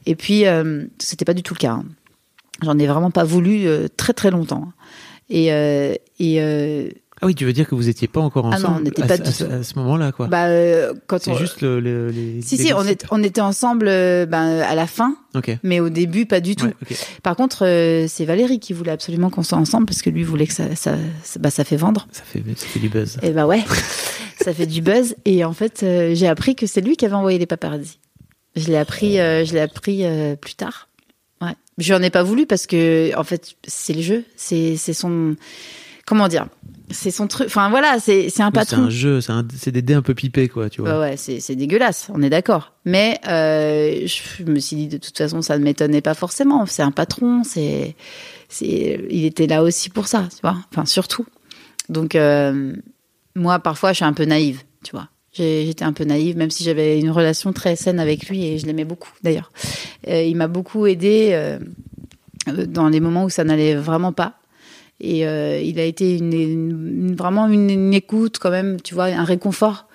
Et 0.06 0.16
puis, 0.16 0.44
c'était 1.00 1.26
pas 1.26 1.34
du 1.34 1.44
tout 1.44 1.54
le 1.56 1.60
cas. 1.60 1.72
hein. 1.72 1.86
J'en 2.62 2.78
ai 2.78 2.88
vraiment 2.88 3.10
pas 3.10 3.24
voulu 3.24 3.68
très 3.96 4.14
très 4.14 4.32
longtemps. 4.32 4.72
Et, 5.30 5.48
et 6.20 6.94
Ah 7.22 7.26
oui, 7.26 7.36
tu 7.36 7.44
veux 7.46 7.52
dire 7.54 7.68
que 7.68 7.76
vous 7.76 7.90
étiez 7.90 8.08
pas 8.08 8.22
encore 8.22 8.46
Ah 8.46 8.56
ensemble 8.56 8.74
non, 8.76 8.80
on 8.80 8.84
n'était 8.84 9.04
à, 9.04 9.08
pas 9.08 9.18
ce- 9.18 9.22
du 9.24 9.28
à 9.28 9.32
ce- 9.32 9.44
tout. 9.44 9.52
à 9.52 9.64
ce 9.64 9.80
moment-là, 9.80 10.12
quoi. 10.14 10.28
bah, 10.28 10.46
euh, 10.48 10.94
quand 11.08 11.22
c'est 11.22 11.32
on, 11.32 11.36
juste 11.38 11.62
le, 11.62 11.80
le- 11.82 12.10
les. 12.10 12.42
si 12.42 12.56
les 12.58 12.66
si, 12.66 12.74
on, 12.74 12.84
est, 12.86 13.06
on 13.12 13.22
était 13.24 13.42
ensemble 13.42 13.88
euh, 13.90 14.26
ben, 14.26 14.60
à 14.62 14.74
la 14.76 14.88
fin, 14.88 15.16
Ok. 15.36 15.52
mais 15.64 15.80
au 15.82 15.90
début 15.90 16.26
pas 16.26 16.40
du 16.40 16.56
tout. 16.56 16.66
Ouais. 16.68 16.74
Par 17.24 17.36
contre, 17.36 17.66
euh, 17.66 18.06
c'est 18.08 18.24
Valérie 18.26 18.60
qui 18.60 18.72
voulait 18.74 18.92
absolument 18.92 19.30
qu'on 19.30 19.44
soit 19.44 19.58
ensemble 19.58 19.86
parce 19.86 20.02
que 20.02 20.10
lui 20.10 20.24
voulait 20.24 20.48
que 20.48 20.54
ça, 20.54 20.76
ça, 20.76 20.96
ça- 21.24 21.40
bah, 21.40 21.50
ça 21.52 21.64
fait 21.66 21.76
vendre. 21.76 22.08
Ça 22.12 22.24
fait, 22.24 22.42
ça 22.56 22.66
fait 22.68 22.80
du 22.80 22.90
buzz. 22.90 23.18
Et 23.22 23.32
bah 23.32 23.46
ouais, 23.46 23.64
ça 24.42 24.54
fait 24.54 24.66
du 24.68 24.82
buzz. 24.82 25.16
Et 25.26 25.44
en 25.44 25.54
fait, 25.54 25.80
j'ai 26.14 26.28
appris 26.28 26.56
que 26.56 26.68
c'est 26.68 26.82
lui 26.82 26.96
qui 26.96 27.06
avait 27.06 27.16
envoyé 27.16 27.38
les 27.38 27.46
paparazzi. 27.46 28.00
Je 28.56 28.68
l'ai 28.68 28.78
appris, 28.78 29.16
je 29.16 29.54
l'ai 29.54 29.60
appris 29.60 30.04
plus 30.42 30.56
tard. 30.56 30.88
Ouais. 31.42 31.54
Je 31.78 31.94
n'en 31.94 32.02
ai 32.02 32.10
pas 32.10 32.24
voulu 32.24 32.46
parce 32.46 32.66
que 32.66 33.12
en 33.18 33.24
fait, 33.24 33.56
c'est 33.68 33.94
le 33.94 34.02
jeu, 34.02 34.24
c'est 34.36 34.76
c'est 34.78 34.94
son 34.94 35.36
comment 36.06 36.28
dire, 36.28 36.48
c'est 36.92 37.12
son 37.12 37.28
truc. 37.28 37.48
Enfin 37.48 37.70
voilà, 37.70 38.00
c'est 38.00 38.30
c'est 38.30 38.42
un 38.42 38.48
Oui, 38.48 38.52
c'est 38.54 38.60
patron. 38.76 38.84
un 38.84 38.90
jeu, 38.90 39.20
c'est 39.56 39.72
des 39.72 39.82
dés 39.82 39.94
un 39.94 40.02
peu 40.02 40.14
pipés, 40.14 40.48
quoi, 40.48 40.70
tu 40.70 40.82
vois. 40.82 40.94
Ouais, 40.94 41.00
ouais, 41.12 41.18
c'est 41.18 41.40
c'est 41.40 41.56
dégueulasse, 41.56 42.10
on 42.14 42.22
est 42.22 42.30
d'accord. 42.30 42.74
Mais 42.86 43.20
euh, 43.28 44.06
je 44.08 44.44
me 44.44 44.60
suis 44.60 44.76
dit, 44.76 44.88
de 44.88 44.98
toute 44.98 45.18
façon, 45.18 45.42
ça 45.42 45.58
ne 45.58 45.64
m'étonnait 45.64 46.02
pas 46.02 46.14
forcément. 46.14 46.66
C'est 46.66 46.82
un 46.82 46.92
patron, 46.92 47.44
c'est, 47.44 47.96
c'est, 48.48 49.00
il 49.10 49.26
était 49.26 49.48
là 49.48 49.64
aussi 49.64 49.90
pour 49.90 50.08
ça, 50.08 50.28
tu 50.30 50.42
vois. 50.42 50.58
Enfin, 50.72 50.86
surtout. 50.86 51.26
Donc, 51.90 52.16
euh, 52.16 52.74
moi, 53.36 53.60
parfois, 53.60 53.92
je 53.92 53.98
suis 53.98 54.06
un 54.06 54.14
peu 54.14 54.26
naïve, 54.26 54.62
tu 54.84 54.92
vois. 54.92 55.10
J'étais 55.34 55.86
un 55.86 55.94
peu 55.94 56.04
naïve, 56.06 56.38
même 56.38 56.50
si 56.50 56.64
j'avais 56.64 57.00
une 57.00 57.12
relation 57.12 57.54
très 57.54 57.76
saine 57.76 58.00
avec 58.00 58.28
lui 58.30 58.46
et 58.46 58.58
je 58.58 58.66
l'aimais 58.66 58.84
beaucoup, 58.86 59.12
d'ailleurs. 59.24 59.52
Euh, 60.08 60.24
il 60.24 60.36
m'a 60.36 60.48
beaucoup 60.48 60.88
aidé 60.88 61.58
dans 62.68 62.90
les 62.90 63.00
moments 63.00 63.26
où 63.26 63.30
ça 63.30 63.44
n'allait 63.44 63.76
vraiment 63.76 64.12
pas. 64.12 64.34
Et 65.02 65.26
euh, 65.26 65.60
il 65.62 65.80
a 65.80 65.84
été 65.86 66.18
une, 66.18 66.34
une- 66.34 67.16
vraiment 67.16 67.48
une, 67.48 67.70
une 67.70 67.94
écoute, 67.94 68.38
quand 68.40 68.52
même, 68.52 68.82
tu 68.82 68.94
vois, 68.94 69.06
un 69.06 69.24
réconfort. 69.24 69.86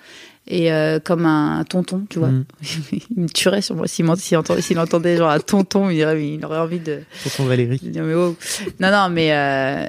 Et 0.47 0.71
euh, 0.71 0.99
comme 0.99 1.25
un 1.25 1.63
tonton, 1.63 2.05
tu 2.09 2.19
vois. 2.19 2.27
Mm. 2.29 2.45
il 3.17 3.23
me 3.23 3.27
tuerait 3.27 3.61
sur 3.61 3.75
moi 3.75 3.87
s'il 3.87 4.05
m'ent- 4.05 4.15
s'il 4.15 4.37
entend- 4.37 4.61
s'il 4.61 4.77
entendait 4.79 5.17
genre 5.17 5.31
un 5.31 5.39
tonton, 5.39 5.89
il 5.89 6.03
aurait, 6.03 6.27
il 6.27 6.45
aurait 6.45 6.59
envie 6.59 6.79
de, 6.79 6.99
Tonton 7.23 7.45
Valérie. 7.45 7.79
de 7.81 7.89
dire 7.89 8.03
mais 8.03 8.13
wow. 8.13 8.35
Non, 8.79 8.91
non, 8.91 9.09
mais 9.09 9.31
euh, 9.33 9.85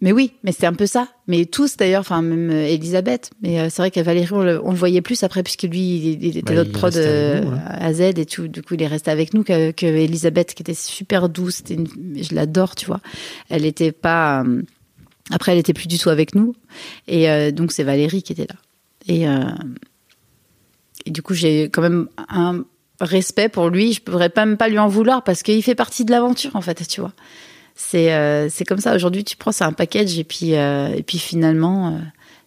mais 0.00 0.12
oui, 0.12 0.32
mais 0.44 0.52
c'était 0.52 0.66
un 0.66 0.72
peu 0.74 0.86
ça. 0.86 1.08
Mais 1.26 1.44
tous 1.46 1.76
d'ailleurs, 1.76 2.00
enfin 2.00 2.22
même 2.22 2.50
euh, 2.50 2.66
Elisabeth. 2.66 3.30
Mais 3.42 3.58
euh, 3.60 3.68
c'est 3.70 3.82
vrai 3.82 3.90
qu'à 3.90 4.02
Valérie, 4.02 4.32
on 4.32 4.42
le, 4.42 4.60
on 4.64 4.70
le 4.70 4.76
voyait 4.76 5.00
plus 5.02 5.22
après 5.24 5.42
puisque 5.42 5.62
lui, 5.64 5.80
il, 5.80 6.24
il 6.24 6.36
était 6.38 6.42
Bah, 6.54 6.54
notre 6.54 6.70
il 6.70 6.72
prod 6.72 6.96
euh, 6.96 7.40
nous, 7.40 7.50
hein. 7.50 7.60
à 7.66 7.92
Z 7.92 8.00
et 8.00 8.26
tout. 8.26 8.48
Du 8.48 8.62
coup, 8.62 8.74
il 8.74 8.82
est 8.82 8.86
resté 8.86 9.10
avec 9.10 9.34
nous 9.34 9.42
que, 9.44 9.70
que 9.72 9.86
Elisabeth, 9.86 10.54
qui 10.54 10.62
était 10.62 10.74
super 10.74 11.28
douce. 11.28 11.62
Une- 11.70 11.88
je 12.22 12.34
l'adore, 12.34 12.74
tu 12.76 12.86
vois. 12.86 13.00
Elle 13.48 13.64
était 13.66 13.92
pas. 13.92 14.42
euh, 14.44 14.62
après, 15.30 15.52
elle 15.52 15.58
était 15.58 15.74
plus 15.74 15.88
du 15.88 15.98
tout 15.98 16.08
avec 16.10 16.34
nous. 16.34 16.54
Et 17.06 17.28
euh, 17.30 17.50
donc, 17.50 17.72
c'est 17.72 17.84
Valérie 17.84 18.22
qui 18.22 18.32
était 18.32 18.46
là. 18.48 18.56
Et, 19.08 19.24
et 21.06 21.10
du 21.10 21.22
coup, 21.22 21.34
j'ai 21.34 21.64
quand 21.64 21.82
même 21.82 22.08
un 22.28 22.64
respect 23.00 23.48
pour 23.48 23.68
lui. 23.70 23.92
Je 23.94 24.02
pourrais 24.02 24.28
pas 24.28 24.44
même 24.44 24.56
pas 24.56 24.68
lui 24.68 24.78
en 24.78 24.88
vouloir 24.88 25.24
parce 25.24 25.42
qu'il 25.42 25.62
fait 25.62 25.74
partie 25.74 26.04
de 26.04 26.10
l'aventure, 26.10 26.54
en 26.56 26.60
fait, 26.60 26.86
tu 26.86 27.00
vois. 27.00 27.12
C'est 27.80 28.12
euh, 28.12 28.48
c'est 28.50 28.64
comme 28.64 28.80
ça. 28.80 28.92
Aujourd'hui, 28.96 29.22
tu 29.22 29.36
prends, 29.36 29.52
c'est 29.52 29.62
un 29.62 29.72
package 29.72 30.18
et 30.18 30.24
puis, 30.24 30.56
euh, 30.56 30.88
et 30.88 31.04
puis 31.04 31.18
finalement, 31.18 31.94
euh, 31.94 31.98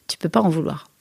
tu 0.08 0.18
peux 0.18 0.28
pas 0.28 0.42
en 0.42 0.50
vouloir. 0.50 0.92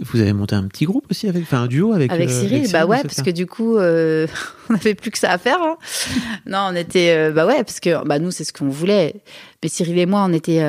Vous 0.00 0.20
avez 0.20 0.32
monté 0.32 0.56
un 0.56 0.66
petit 0.66 0.84
groupe 0.84 1.06
aussi 1.08 1.28
avec, 1.28 1.42
enfin 1.44 1.62
un 1.62 1.66
duo 1.68 1.92
avec. 1.92 2.10
Avec 2.10 2.28
euh, 2.28 2.40
Cyril, 2.40 2.68
bah 2.72 2.86
ouais, 2.86 3.00
parce 3.02 3.14
ça 3.14 3.22
que 3.22 3.30
du 3.30 3.46
coup, 3.46 3.76
on 3.78 4.72
n'avait 4.72 4.96
plus 4.96 5.12
que 5.12 5.18
ça 5.18 5.30
à 5.30 5.38
faire. 5.38 5.62
hein. 5.62 5.76
non, 6.46 6.70
on 6.72 6.74
était, 6.74 7.30
bah 7.30 7.46
ouais, 7.46 7.62
parce 7.62 7.78
que 7.78 8.04
bah 8.04 8.18
nous, 8.18 8.32
c'est 8.32 8.42
ce 8.42 8.52
qu'on 8.52 8.68
voulait. 8.68 9.22
Mais 9.62 9.68
Cyril 9.68 9.96
et 9.96 10.06
moi, 10.06 10.24
on 10.28 10.32
était, 10.32 10.60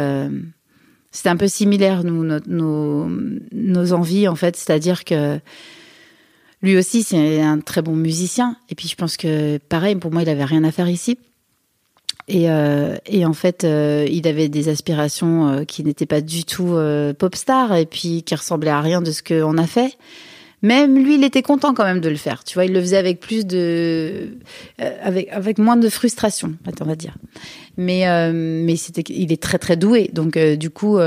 c'était 1.11 1.29
un 1.29 1.37
peu 1.37 1.47
similaire, 1.47 2.03
nous, 2.03 2.23
nos, 2.23 2.39
nos, 2.45 3.09
nos 3.51 3.93
envies 3.93 4.27
en 4.27 4.35
fait. 4.35 4.55
C'est-à-dire 4.55 5.03
que 5.03 5.39
lui 6.61 6.77
aussi, 6.77 7.01
c'est 7.01 7.41
un 7.41 7.59
très 7.59 7.81
bon 7.81 7.95
musicien. 7.95 8.55
Et 8.69 8.75
puis, 8.75 8.87
je 8.87 8.95
pense 8.95 9.17
que 9.17 9.57
pareil, 9.57 9.95
pour 9.95 10.11
moi, 10.11 10.21
il 10.21 10.29
avait 10.29 10.45
rien 10.45 10.63
à 10.63 10.71
faire 10.71 10.89
ici. 10.89 11.17
Et, 12.29 12.49
euh, 12.51 12.95
et 13.07 13.25
en 13.25 13.33
fait, 13.33 13.63
euh, 13.63 14.05
il 14.09 14.27
avait 14.27 14.49
des 14.49 14.69
aspirations 14.69 15.49
euh, 15.49 15.63
qui 15.63 15.83
n'étaient 15.83 16.05
pas 16.05 16.21
du 16.21 16.45
tout 16.45 16.75
euh, 16.75 17.11
pop 17.11 17.35
star 17.35 17.75
et 17.75 17.87
puis 17.87 18.21
qui 18.21 18.35
ressemblaient 18.35 18.69
à 18.69 18.81
rien 18.81 19.01
de 19.01 19.11
ce 19.11 19.23
qu'on 19.23 19.57
a 19.57 19.65
fait. 19.65 19.97
Même 20.61 21.03
lui, 21.03 21.15
il 21.15 21.23
était 21.23 21.41
content 21.41 21.73
quand 21.73 21.85
même 21.85 22.01
de 22.01 22.09
le 22.09 22.17
faire. 22.17 22.43
Tu 22.43 22.53
vois, 22.53 22.65
il 22.65 22.73
le 22.73 22.81
faisait 22.81 22.97
avec 22.97 23.19
plus 23.19 23.47
de, 23.47 24.37
euh, 24.79 24.97
avec 25.01 25.29
avec 25.31 25.57
moins 25.57 25.77
de 25.77 25.89
frustration, 25.89 26.53
on 26.81 26.85
va 26.85 26.95
dire. 26.95 27.17
Mais 27.77 28.03
mais 28.33 28.75
c'était, 28.75 29.03
il 29.11 29.31
est 29.31 29.41
très 29.41 29.57
très 29.57 29.77
doué. 29.77 30.11
Donc 30.13 30.37
du 30.37 30.69
coup, 30.69 30.99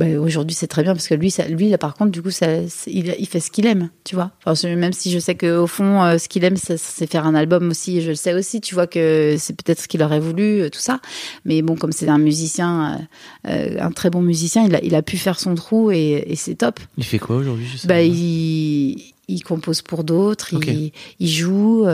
bah, 0.00 0.18
aujourd'hui 0.18 0.54
c'est 0.54 0.66
très 0.66 0.82
bien 0.82 0.94
parce 0.94 1.06
que 1.06 1.12
lui, 1.12 1.30
ça, 1.30 1.46
lui 1.46 1.68
là 1.68 1.76
par 1.76 1.92
contre, 1.92 2.10
du 2.10 2.22
coup, 2.22 2.30
ça, 2.30 2.46
il, 2.86 3.14
il 3.18 3.26
fait 3.26 3.38
ce 3.38 3.50
qu'il 3.50 3.66
aime, 3.66 3.90
tu 4.02 4.14
vois. 4.14 4.30
Enfin, 4.46 4.74
même 4.74 4.94
si 4.94 5.10
je 5.10 5.18
sais 5.18 5.34
que 5.34 5.58
au 5.58 5.66
fond, 5.66 6.02
euh, 6.02 6.16
ce 6.16 6.26
qu'il 6.26 6.42
aime, 6.42 6.56
c'est 6.56 7.06
faire 7.06 7.26
un 7.26 7.34
album 7.34 7.68
aussi. 7.68 8.00
Je 8.00 8.08
le 8.08 8.14
sais 8.14 8.32
aussi, 8.32 8.62
tu 8.62 8.74
vois 8.74 8.86
que 8.86 9.36
c'est 9.38 9.54
peut-être 9.54 9.78
ce 9.78 9.88
qu'il 9.88 10.02
aurait 10.02 10.18
voulu, 10.18 10.62
euh, 10.62 10.70
tout 10.70 10.80
ça. 10.80 11.00
Mais 11.44 11.60
bon, 11.60 11.76
comme 11.76 11.92
c'est 11.92 12.08
un 12.08 12.16
musicien, 12.16 13.06
euh, 13.46 13.76
un 13.78 13.90
très 13.90 14.08
bon 14.08 14.22
musicien, 14.22 14.64
il 14.64 14.74
a, 14.74 14.82
il 14.82 14.94
a 14.94 15.02
pu 15.02 15.18
faire 15.18 15.38
son 15.38 15.54
trou 15.54 15.90
et, 15.90 16.24
et 16.26 16.34
c'est 16.34 16.54
top. 16.54 16.80
Il 16.96 17.04
fait 17.04 17.18
quoi 17.18 17.36
aujourd'hui 17.36 17.68
Bah, 17.84 18.00
il, 18.00 19.12
il 19.28 19.42
compose 19.42 19.82
pour 19.82 20.02
d'autres, 20.02 20.54
il, 20.54 21.28
joue. 21.28 21.86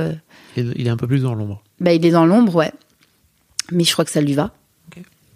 Il 0.57 0.73
il 0.77 0.87
est 0.87 0.91
un 0.91 0.97
peu 0.97 1.09
plus 1.09 1.23
dans 1.23 1.35
l'ombre. 1.35 1.61
bah, 1.81 1.93
il 1.93 2.07
est 2.07 2.13
dans 2.13 2.25
l'ombre, 2.25 2.55
ouais. 2.55 2.71
Mais 3.73 3.83
je 3.83 3.93
crois 3.93 4.05
que 4.05 4.13
ça 4.13 4.21
lui 4.21 4.35
va. 4.35 4.53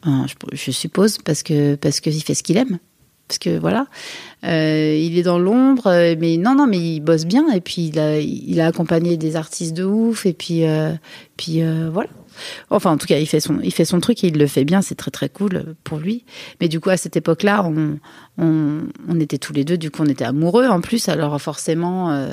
Je, 0.04 0.70
suppose, 0.70 1.18
parce 1.18 1.42
que 1.42 1.74
parce 1.74 2.00
qu'il 2.00 2.22
fait 2.22 2.34
ce 2.34 2.42
qu'il 2.42 2.56
aime. 2.56 2.78
Parce 3.28 3.38
que 3.38 3.58
voilà, 3.58 3.86
Euh, 4.42 4.96
il 4.98 5.16
est 5.18 5.22
dans 5.22 5.38
l'ombre, 5.38 5.86
euh, 5.86 6.16
mais 6.18 6.36
non, 6.36 6.56
non, 6.56 6.66
mais 6.66 6.78
il 6.78 7.00
bosse 7.00 7.26
bien. 7.26 7.48
Et 7.52 7.60
puis 7.60 7.82
il 7.88 7.98
a, 8.00 8.18
il 8.18 8.60
a 8.60 8.66
accompagné 8.66 9.16
des 9.16 9.36
artistes 9.36 9.72
de 9.72 9.84
ouf. 9.84 10.26
Et 10.26 10.32
puis, 10.32 10.66
euh, 10.66 10.94
puis 11.36 11.62
voilà. 11.92 12.08
Enfin, 12.70 12.90
en 12.92 12.96
tout 12.96 13.06
cas, 13.06 13.18
il 13.18 13.26
fait 13.26 13.38
son, 13.38 13.60
il 13.62 13.72
fait 13.72 13.84
son 13.84 14.00
truc 14.00 14.24
et 14.24 14.28
il 14.28 14.38
le 14.38 14.46
fait 14.48 14.64
bien. 14.64 14.82
C'est 14.82 14.96
très 14.96 15.12
très 15.12 15.28
cool 15.28 15.76
pour 15.84 15.98
lui. 15.98 16.24
Mais 16.60 16.68
du 16.68 16.80
coup, 16.80 16.90
à 16.90 16.96
cette 16.96 17.16
époque-là, 17.16 17.64
on, 17.64 17.98
on, 18.38 18.80
on 19.08 19.20
était 19.20 19.38
tous 19.38 19.52
les 19.52 19.64
deux. 19.64 19.78
Du 19.78 19.90
coup, 19.92 20.02
on 20.02 20.06
était 20.06 20.24
amoureux 20.24 20.66
en 20.66 20.80
plus. 20.80 21.08
Alors 21.08 21.40
forcément, 21.40 22.28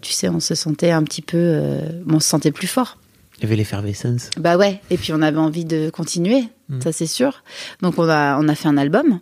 tu 0.00 0.12
sais, 0.12 0.28
on 0.28 0.40
se 0.40 0.54
sentait 0.54 0.92
un 0.92 1.02
petit 1.02 1.22
peu, 1.22 1.60
on 2.08 2.20
se 2.20 2.28
sentait 2.28 2.52
plus 2.52 2.68
fort. 2.68 2.98
Il 3.38 3.42
y 3.42 3.46
avait 3.46 3.56
l'effervescence. 3.56 4.30
Bah 4.38 4.56
ouais, 4.56 4.80
et 4.90 4.96
puis 4.96 5.12
on 5.12 5.20
avait 5.22 5.38
envie 5.38 5.64
de 5.64 5.90
continuer, 5.90 6.44
Mm. 6.68 6.80
ça 6.80 6.92
c'est 6.92 7.06
sûr. 7.06 7.42
Donc 7.82 7.98
on 7.98 8.08
a, 8.08 8.38
on 8.38 8.48
a 8.48 8.54
fait 8.54 8.68
un 8.68 8.76
album. 8.76 9.20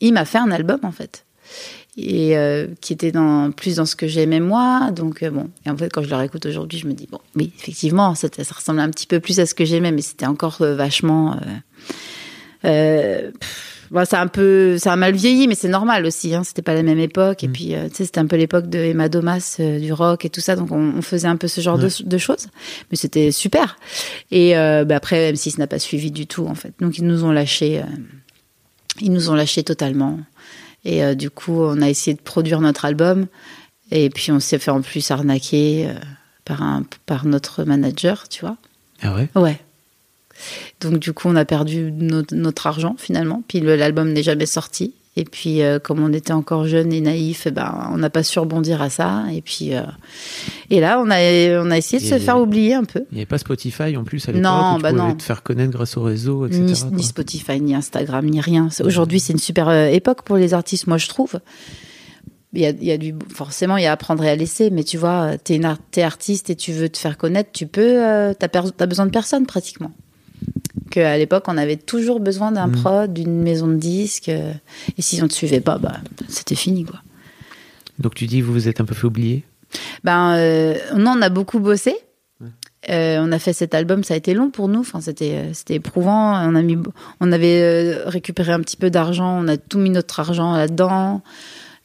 Il 0.00 0.12
m'a 0.14 0.24
fait 0.24 0.38
un 0.38 0.50
album 0.50 0.80
en 0.82 0.92
fait. 0.92 1.24
Et 1.96 2.36
euh, 2.36 2.66
qui 2.80 2.92
était 2.92 3.12
dans, 3.12 3.52
plus 3.52 3.76
dans 3.76 3.86
ce 3.86 3.94
que 3.94 4.08
j'aimais 4.08 4.40
moi. 4.40 4.90
Donc 4.90 5.22
euh, 5.22 5.30
bon, 5.30 5.50
et 5.64 5.70
en 5.70 5.76
fait 5.76 5.88
quand 5.92 6.02
je 6.02 6.10
le 6.10 6.16
réécoute 6.16 6.46
aujourd'hui, 6.46 6.78
je 6.78 6.88
me 6.88 6.92
dis, 6.94 7.06
bon, 7.08 7.20
oui, 7.36 7.52
effectivement, 7.56 8.14
ça, 8.16 8.28
ça 8.36 8.54
ressemble 8.54 8.80
un 8.80 8.90
petit 8.90 9.06
peu 9.06 9.20
plus 9.20 9.38
à 9.38 9.46
ce 9.46 9.54
que 9.54 9.64
j'aimais, 9.64 9.92
mais 9.92 10.02
c'était 10.02 10.26
encore 10.26 10.60
euh, 10.62 10.74
vachement... 10.74 11.38
Pff, 12.62 13.73
bon, 13.90 14.04
c'est 14.04 14.16
un 14.16 14.26
peu, 14.26 14.76
ça 14.78 14.92
a 14.92 14.96
mal 14.96 15.14
vieilli, 15.14 15.46
mais 15.48 15.54
c'est 15.54 15.68
normal 15.68 16.04
aussi. 16.06 16.34
Hein, 16.34 16.42
c'était 16.44 16.62
pas 16.62 16.74
la 16.74 16.82
même 16.82 16.98
époque, 16.98 17.44
et 17.44 17.48
Mm. 17.48 17.52
puis 17.52 17.74
euh, 17.74 17.88
tu 17.88 17.96
sais, 17.96 18.04
c'était 18.04 18.20
un 18.20 18.26
peu 18.26 18.36
l'époque 18.36 18.68
de 18.68 18.78
Emma 18.78 19.08
Domas, 19.08 19.56
euh, 19.60 19.78
du 19.78 19.92
rock 19.92 20.24
et 20.24 20.30
tout 20.30 20.40
ça, 20.40 20.56
donc 20.56 20.70
on, 20.72 20.94
on 20.96 21.02
faisait 21.02 21.28
un 21.28 21.36
peu 21.36 21.48
ce 21.48 21.60
genre 21.60 21.78
de, 21.78 21.88
de 22.04 22.18
choses. 22.18 22.48
Mais 22.90 22.96
c'était 22.96 23.32
super. 23.32 23.76
Et 24.30 24.56
euh, 24.56 24.84
bah, 24.84 24.96
après, 24.96 25.32
M6 25.32 25.58
n'a 25.58 25.66
pas 25.66 25.78
suivi 25.78 26.10
du 26.10 26.26
tout 26.26 26.46
en 26.46 26.54
fait. 26.54 26.72
Donc 26.80 26.98
ils 26.98 27.04
nous 27.06 27.24
ont 27.24 27.32
lâchés, 27.32 27.80
euh, 27.80 27.86
ils 29.00 29.12
nous 29.12 29.30
ont 29.30 29.34
lâchés 29.34 29.62
totalement. 29.64 30.18
Et 30.84 31.14
du 31.14 31.30
coup, 31.30 31.62
on 31.62 31.80
a 31.80 31.88
essayé 31.88 32.14
de 32.14 32.20
produire 32.20 32.60
notre 32.60 32.84
album, 32.84 33.26
et 33.90 34.10
puis 34.10 34.30
on 34.32 34.38
s'est 34.40 34.58
fait 34.58 34.70
en 34.70 34.82
plus 34.82 35.10
arnaquer 35.10 35.88
par 36.44 36.62
un, 36.62 36.84
par 37.06 37.24
notre 37.24 37.64
manager, 37.64 38.28
tu 38.28 38.42
vois. 38.42 38.58
Ah 39.00 39.14
ouais? 39.14 39.28
Ouais. 39.34 39.58
Donc 40.80 40.98
du 40.98 41.12
coup, 41.12 41.28
on 41.28 41.36
a 41.36 41.44
perdu 41.44 41.92
notre, 41.92 42.34
notre 42.34 42.66
argent 42.66 42.96
finalement. 42.98 43.42
Puis 43.48 43.60
l'album 43.60 44.12
n'est 44.12 44.22
jamais 44.22 44.46
sorti. 44.46 44.94
Et 45.16 45.24
puis, 45.24 45.62
euh, 45.62 45.78
comme 45.78 46.02
on 46.02 46.12
était 46.12 46.32
encore 46.32 46.66
jeunes 46.66 46.92
et 46.92 47.00
naïfs, 47.00 47.46
eh 47.46 47.52
ben, 47.52 47.88
on 47.92 47.98
n'a 47.98 48.10
pas 48.10 48.24
su 48.24 48.36
rebondir 48.40 48.82
à 48.82 48.90
ça. 48.90 49.24
Et 49.32 49.42
puis, 49.42 49.74
euh, 49.74 49.82
et 50.70 50.80
là, 50.80 51.00
on 51.00 51.08
a, 51.08 51.18
on 51.62 51.70
a 51.70 51.78
essayé 51.78 52.02
de 52.02 52.08
se 52.08 52.18
faire 52.18 52.40
oublier 52.40 52.74
un 52.74 52.82
peu. 52.82 53.04
Il 53.12 53.14
n'y 53.14 53.20
avait 53.20 53.26
pas 53.26 53.38
Spotify 53.38 53.96
en 53.96 54.02
plus 54.02 54.28
à 54.28 54.32
l'époque 54.32 54.42
Non, 54.42 54.76
où 54.76 54.80
bah 54.80 54.90
non. 54.90 55.14
te 55.14 55.22
faire 55.22 55.44
connaître 55.44 55.70
grâce 55.70 55.96
au 55.96 56.02
réseau, 56.02 56.46
etc. 56.46 56.86
Ni, 56.90 57.04
Spotify, 57.04 57.60
ni 57.60 57.76
Instagram, 57.76 58.26
ni 58.26 58.40
rien. 58.40 58.68
Aujourd'hui, 58.82 59.20
c'est 59.20 59.32
une 59.32 59.38
super 59.38 59.68
euh, 59.68 59.86
époque 59.86 60.22
pour 60.22 60.36
les 60.36 60.52
artistes, 60.52 60.88
moi, 60.88 60.98
je 60.98 61.06
trouve. 61.06 61.38
Il 62.52 62.60
y 62.60 62.66
a, 62.66 62.70
il 62.70 62.84
y 62.84 62.92
a 62.92 62.98
du, 62.98 63.14
forcément, 63.32 63.76
il 63.76 63.84
y 63.84 63.86
a 63.86 63.92
à 63.92 63.96
prendre 63.96 64.24
et 64.24 64.30
à 64.30 64.34
laisser. 64.34 64.70
Mais 64.70 64.82
tu 64.82 64.96
vois, 64.96 65.38
t'es, 65.38 65.54
une 65.56 65.76
t'es 65.92 66.02
artiste 66.02 66.50
et 66.50 66.56
tu 66.56 66.72
veux 66.72 66.88
te 66.88 66.98
faire 66.98 67.18
connaître, 67.18 67.50
tu 67.52 67.68
peux, 67.68 68.04
euh, 68.04 68.34
t'as 68.36 68.86
besoin 68.86 69.06
de 69.06 69.12
personne 69.12 69.46
pratiquement. 69.46 69.92
Qu'à 70.90 71.16
l'époque, 71.18 71.44
on 71.48 71.56
avait 71.56 71.76
toujours 71.76 72.20
besoin 72.20 72.52
d'un 72.52 72.66
Mm. 72.68 72.72
prod, 72.72 73.12
d'une 73.12 73.42
maison 73.42 73.66
de 73.66 73.76
disques. 73.76 74.28
euh, 74.28 74.52
et 74.98 75.02
si 75.02 75.18
on 75.20 75.24
ne 75.24 75.28
te 75.28 75.34
suivait 75.34 75.60
pas, 75.60 75.78
bah, 75.78 75.96
c'était 76.28 76.54
fini, 76.54 76.84
quoi. 76.84 77.00
Donc 77.98 78.14
tu 78.14 78.26
dis 78.26 78.40
vous 78.40 78.52
vous 78.52 78.68
êtes 78.68 78.80
un 78.80 78.84
peu 78.84 78.94
fait 78.94 79.06
oublier? 79.06 79.44
Ben, 80.04 80.34
euh, 80.36 80.74
non, 80.96 81.14
on 81.18 81.22
a 81.22 81.28
beaucoup 81.28 81.58
bossé. 81.60 81.94
Euh, 82.90 83.18
on 83.20 83.32
a 83.32 83.38
fait 83.38 83.54
cet 83.54 83.72
album, 83.74 84.04
ça 84.04 84.12
a 84.12 84.16
été 84.18 84.34
long 84.34 84.50
pour 84.50 84.68
nous. 84.68 84.80
Enfin, 84.80 85.00
c'était 85.00 85.50
c'était 85.54 85.76
éprouvant. 85.76 86.32
On 86.46 86.54
a 86.54 86.60
mis, 86.60 86.76
on 87.20 87.32
avait 87.32 87.96
récupéré 88.04 88.52
un 88.52 88.60
petit 88.60 88.76
peu 88.76 88.90
d'argent. 88.90 89.40
On 89.42 89.48
a 89.48 89.56
tout 89.56 89.78
mis 89.78 89.88
notre 89.90 90.20
argent 90.20 90.52
là-dedans. 90.54 91.22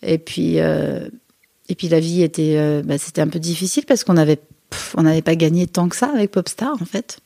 Et 0.03 0.17
puis, 0.17 0.57
et 0.57 1.75
puis 1.77 1.87
la 1.87 1.99
vie 2.01 2.21
était, 2.23 2.81
bah, 2.83 2.97
c'était 2.97 3.21
un 3.21 3.27
peu 3.29 3.39
difficile 3.39 3.85
parce 3.87 4.03
qu'on 4.03 4.17
avait, 4.17 4.39
pff, 4.69 4.95
on 4.97 5.03
n'avait 5.03 5.21
pas 5.21 5.35
gagné 5.35 5.67
tant 5.67 5.87
que 5.87 5.95
ça 5.95 6.11
avec 6.13 6.31
Popstar 6.31 6.73
en 6.81 6.85
fait, 6.85 7.19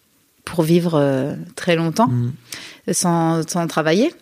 pour 0.45 0.63
vivre 0.63 0.95
euh, 0.95 1.35
très 1.55 1.75
longtemps 1.75 2.07
Mm. 2.07 2.31
sans, 2.91 3.47
sans 3.47 3.67
travailler. 3.67 4.13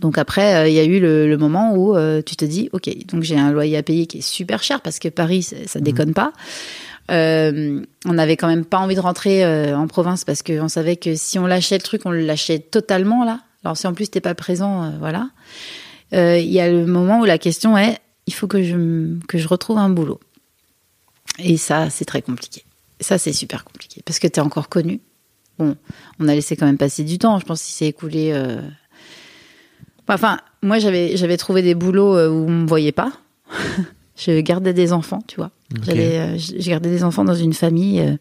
Donc 0.00 0.18
après, 0.18 0.54
euh, 0.54 0.68
il 0.68 0.74
y 0.74 0.78
a 0.78 0.84
eu 0.84 1.00
le, 1.00 1.28
le 1.28 1.36
moment 1.38 1.74
où 1.74 1.96
euh, 1.96 2.20
tu 2.22 2.36
te 2.36 2.44
dis, 2.44 2.68
ok, 2.72 2.90
donc 3.06 3.22
j'ai 3.22 3.38
un 3.38 3.50
loyer 3.52 3.76
à 3.76 3.82
payer 3.82 4.06
qui 4.06 4.18
est 4.18 4.22
super 4.22 4.62
cher 4.62 4.80
parce 4.82 4.98
que 4.98 5.08
Paris, 5.08 5.42
ça 5.66 5.80
déconne 5.80 6.12
pas. 6.12 6.32
Euh, 7.10 7.82
on 8.04 8.12
n'avait 8.12 8.36
quand 8.36 8.48
même 8.48 8.66
pas 8.66 8.78
envie 8.78 8.94
de 8.94 9.00
rentrer 9.00 9.44
euh, 9.44 9.74
en 9.76 9.86
province 9.86 10.24
parce 10.24 10.42
qu'on 10.42 10.68
savait 10.68 10.96
que 10.96 11.14
si 11.14 11.38
on 11.38 11.46
lâchait 11.46 11.76
le 11.78 11.82
truc, 11.82 12.02
on 12.04 12.10
le 12.10 12.20
lâchait 12.20 12.58
totalement 12.58 13.24
là. 13.24 13.40
Alors 13.64 13.76
si 13.78 13.86
en 13.86 13.94
plus 13.94 14.10
t'es 14.10 14.20
pas 14.20 14.34
présent, 14.34 14.84
euh, 14.84 14.90
voilà. 14.98 15.30
Il 16.12 16.50
y 16.50 16.60
a 16.60 16.70
le 16.70 16.86
moment 16.86 17.20
où 17.20 17.24
la 17.24 17.38
question 17.38 17.76
est, 17.76 17.98
il 18.26 18.34
faut 18.34 18.46
que 18.46 18.62
je 18.62 19.18
que 19.26 19.38
je 19.38 19.48
retrouve 19.48 19.78
un 19.78 19.90
boulot. 19.90 20.20
Et 21.38 21.56
ça, 21.56 21.90
c'est 21.90 22.04
très 22.04 22.22
compliqué. 22.22 22.64
Ça, 23.00 23.16
c'est 23.18 23.32
super 23.32 23.64
compliqué 23.64 24.02
parce 24.04 24.18
que 24.18 24.26
t'es 24.26 24.40
encore 24.40 24.68
connu. 24.68 25.00
Bon, 25.58 25.76
on 26.20 26.28
a 26.28 26.34
laissé 26.34 26.56
quand 26.56 26.66
même 26.66 26.78
passer 26.78 27.02
du 27.04 27.18
temps. 27.18 27.38
Je 27.38 27.44
pense 27.44 27.62
qu'il 27.62 27.74
s'est 27.74 27.86
écoulé. 27.86 28.30
euh, 28.32 28.60
Enfin, 30.08 30.38
moi, 30.62 30.78
j'avais 30.78 31.16
j'avais 31.16 31.36
trouvé 31.36 31.62
des 31.62 31.74
boulots 31.74 32.16
euh, 32.16 32.28
où 32.28 32.46
on 32.46 32.50
me 32.50 32.66
voyait 32.66 32.92
pas. 32.92 33.12
je 34.16 34.40
gardais 34.40 34.72
des 34.72 34.92
enfants, 34.92 35.22
tu 35.26 35.36
vois. 35.36 35.50
J'allais, 35.84 36.18
euh, 36.18 36.38
je 36.38 36.68
gardais 36.70 36.88
des 36.90 37.04
enfants 37.04 37.24
dans 37.24 37.34
une 37.34 37.52
famille 37.52 38.18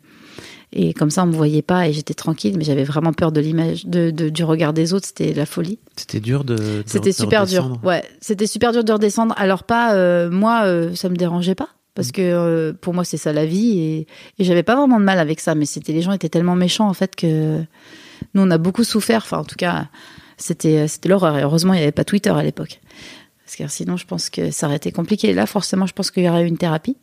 et 0.73 0.93
comme 0.93 1.09
ça, 1.09 1.23
on 1.23 1.27
me 1.27 1.31
voyait 1.33 1.61
pas 1.61 1.87
et 1.87 1.93
j'étais 1.93 2.13
tranquille. 2.13 2.55
Mais 2.57 2.65
j'avais 2.65 2.83
vraiment 2.83 3.13
peur 3.13 3.31
de 3.31 3.39
l'image, 3.39 3.85
de, 3.85 4.11
de- 4.11 4.27
du 4.27 4.43
regard 4.43 4.73
des 4.73 4.93
autres. 4.93 5.07
C'était 5.07 5.33
la 5.33 5.45
folie. 5.45 5.79
C'était 5.95 6.19
dur 6.19 6.43
de. 6.43 6.55
de- 6.55 6.83
C'était 6.85 7.11
super 7.13 7.45
dur. 7.45 7.79
Ouais, 7.83 8.03
c'était 8.19 8.47
super 8.47 8.73
dur 8.73 8.83
de 8.83 8.91
redescendre. 8.91 9.33
Alors 9.37 9.63
pas 9.63 9.93
euh, 9.95 10.29
moi, 10.29 10.63
euh, 10.65 10.93
ça 10.93 11.07
me 11.07 11.15
dérangeait 11.15 11.55
pas 11.55 11.69
parce 11.97 12.11
que 12.11 12.21
euh, 12.21 12.73
pour 12.73 12.93
moi 12.93 13.03
c'est 13.03 13.17
ça 13.17 13.33
la 13.33 13.47
vie 13.47 13.79
et, 13.79 14.07
et 14.37 14.43
j'avais 14.43 14.61
pas 14.61 14.75
vraiment 14.75 14.99
de 14.99 15.03
mal 15.03 15.17
avec 15.17 15.39
ça. 15.39 15.55
Mais 15.55 15.65
c'était 15.65 15.93
les 15.93 16.03
gens 16.03 16.11
étaient 16.11 16.29
tellement 16.29 16.55
méchants 16.55 16.87
en 16.87 16.93
fait 16.93 17.15
que 17.15 17.57
nous 18.35 18.41
on 18.43 18.51
a 18.51 18.59
beaucoup 18.59 18.83
souffert. 18.83 19.23
Enfin 19.25 19.39
en 19.39 19.43
tout 19.43 19.55
cas 19.55 19.87
c'était 20.37 20.87
c'était 20.87 21.09
l'horreur. 21.09 21.39
Et 21.39 21.41
heureusement 21.41 21.73
il 21.73 21.79
y 21.79 21.81
avait 21.81 21.91
pas 21.91 22.03
Twitter 22.03 22.29
à 22.29 22.43
l'époque. 22.43 22.81
Parce 23.43 23.55
que 23.55 23.67
sinon, 23.69 23.95
je 23.95 24.05
pense 24.05 24.29
que 24.29 24.51
ça 24.51 24.67
aurait 24.67 24.75
été 24.75 24.91
compliqué. 24.91 25.33
Là, 25.33 25.45
forcément, 25.45 25.85
je 25.85 25.93
pense 25.93 26.11
qu'il 26.11 26.21
y 26.21 26.27
aurait 26.27 26.43
eu 26.43 26.47
une 26.47 26.57
thérapie. 26.57 26.97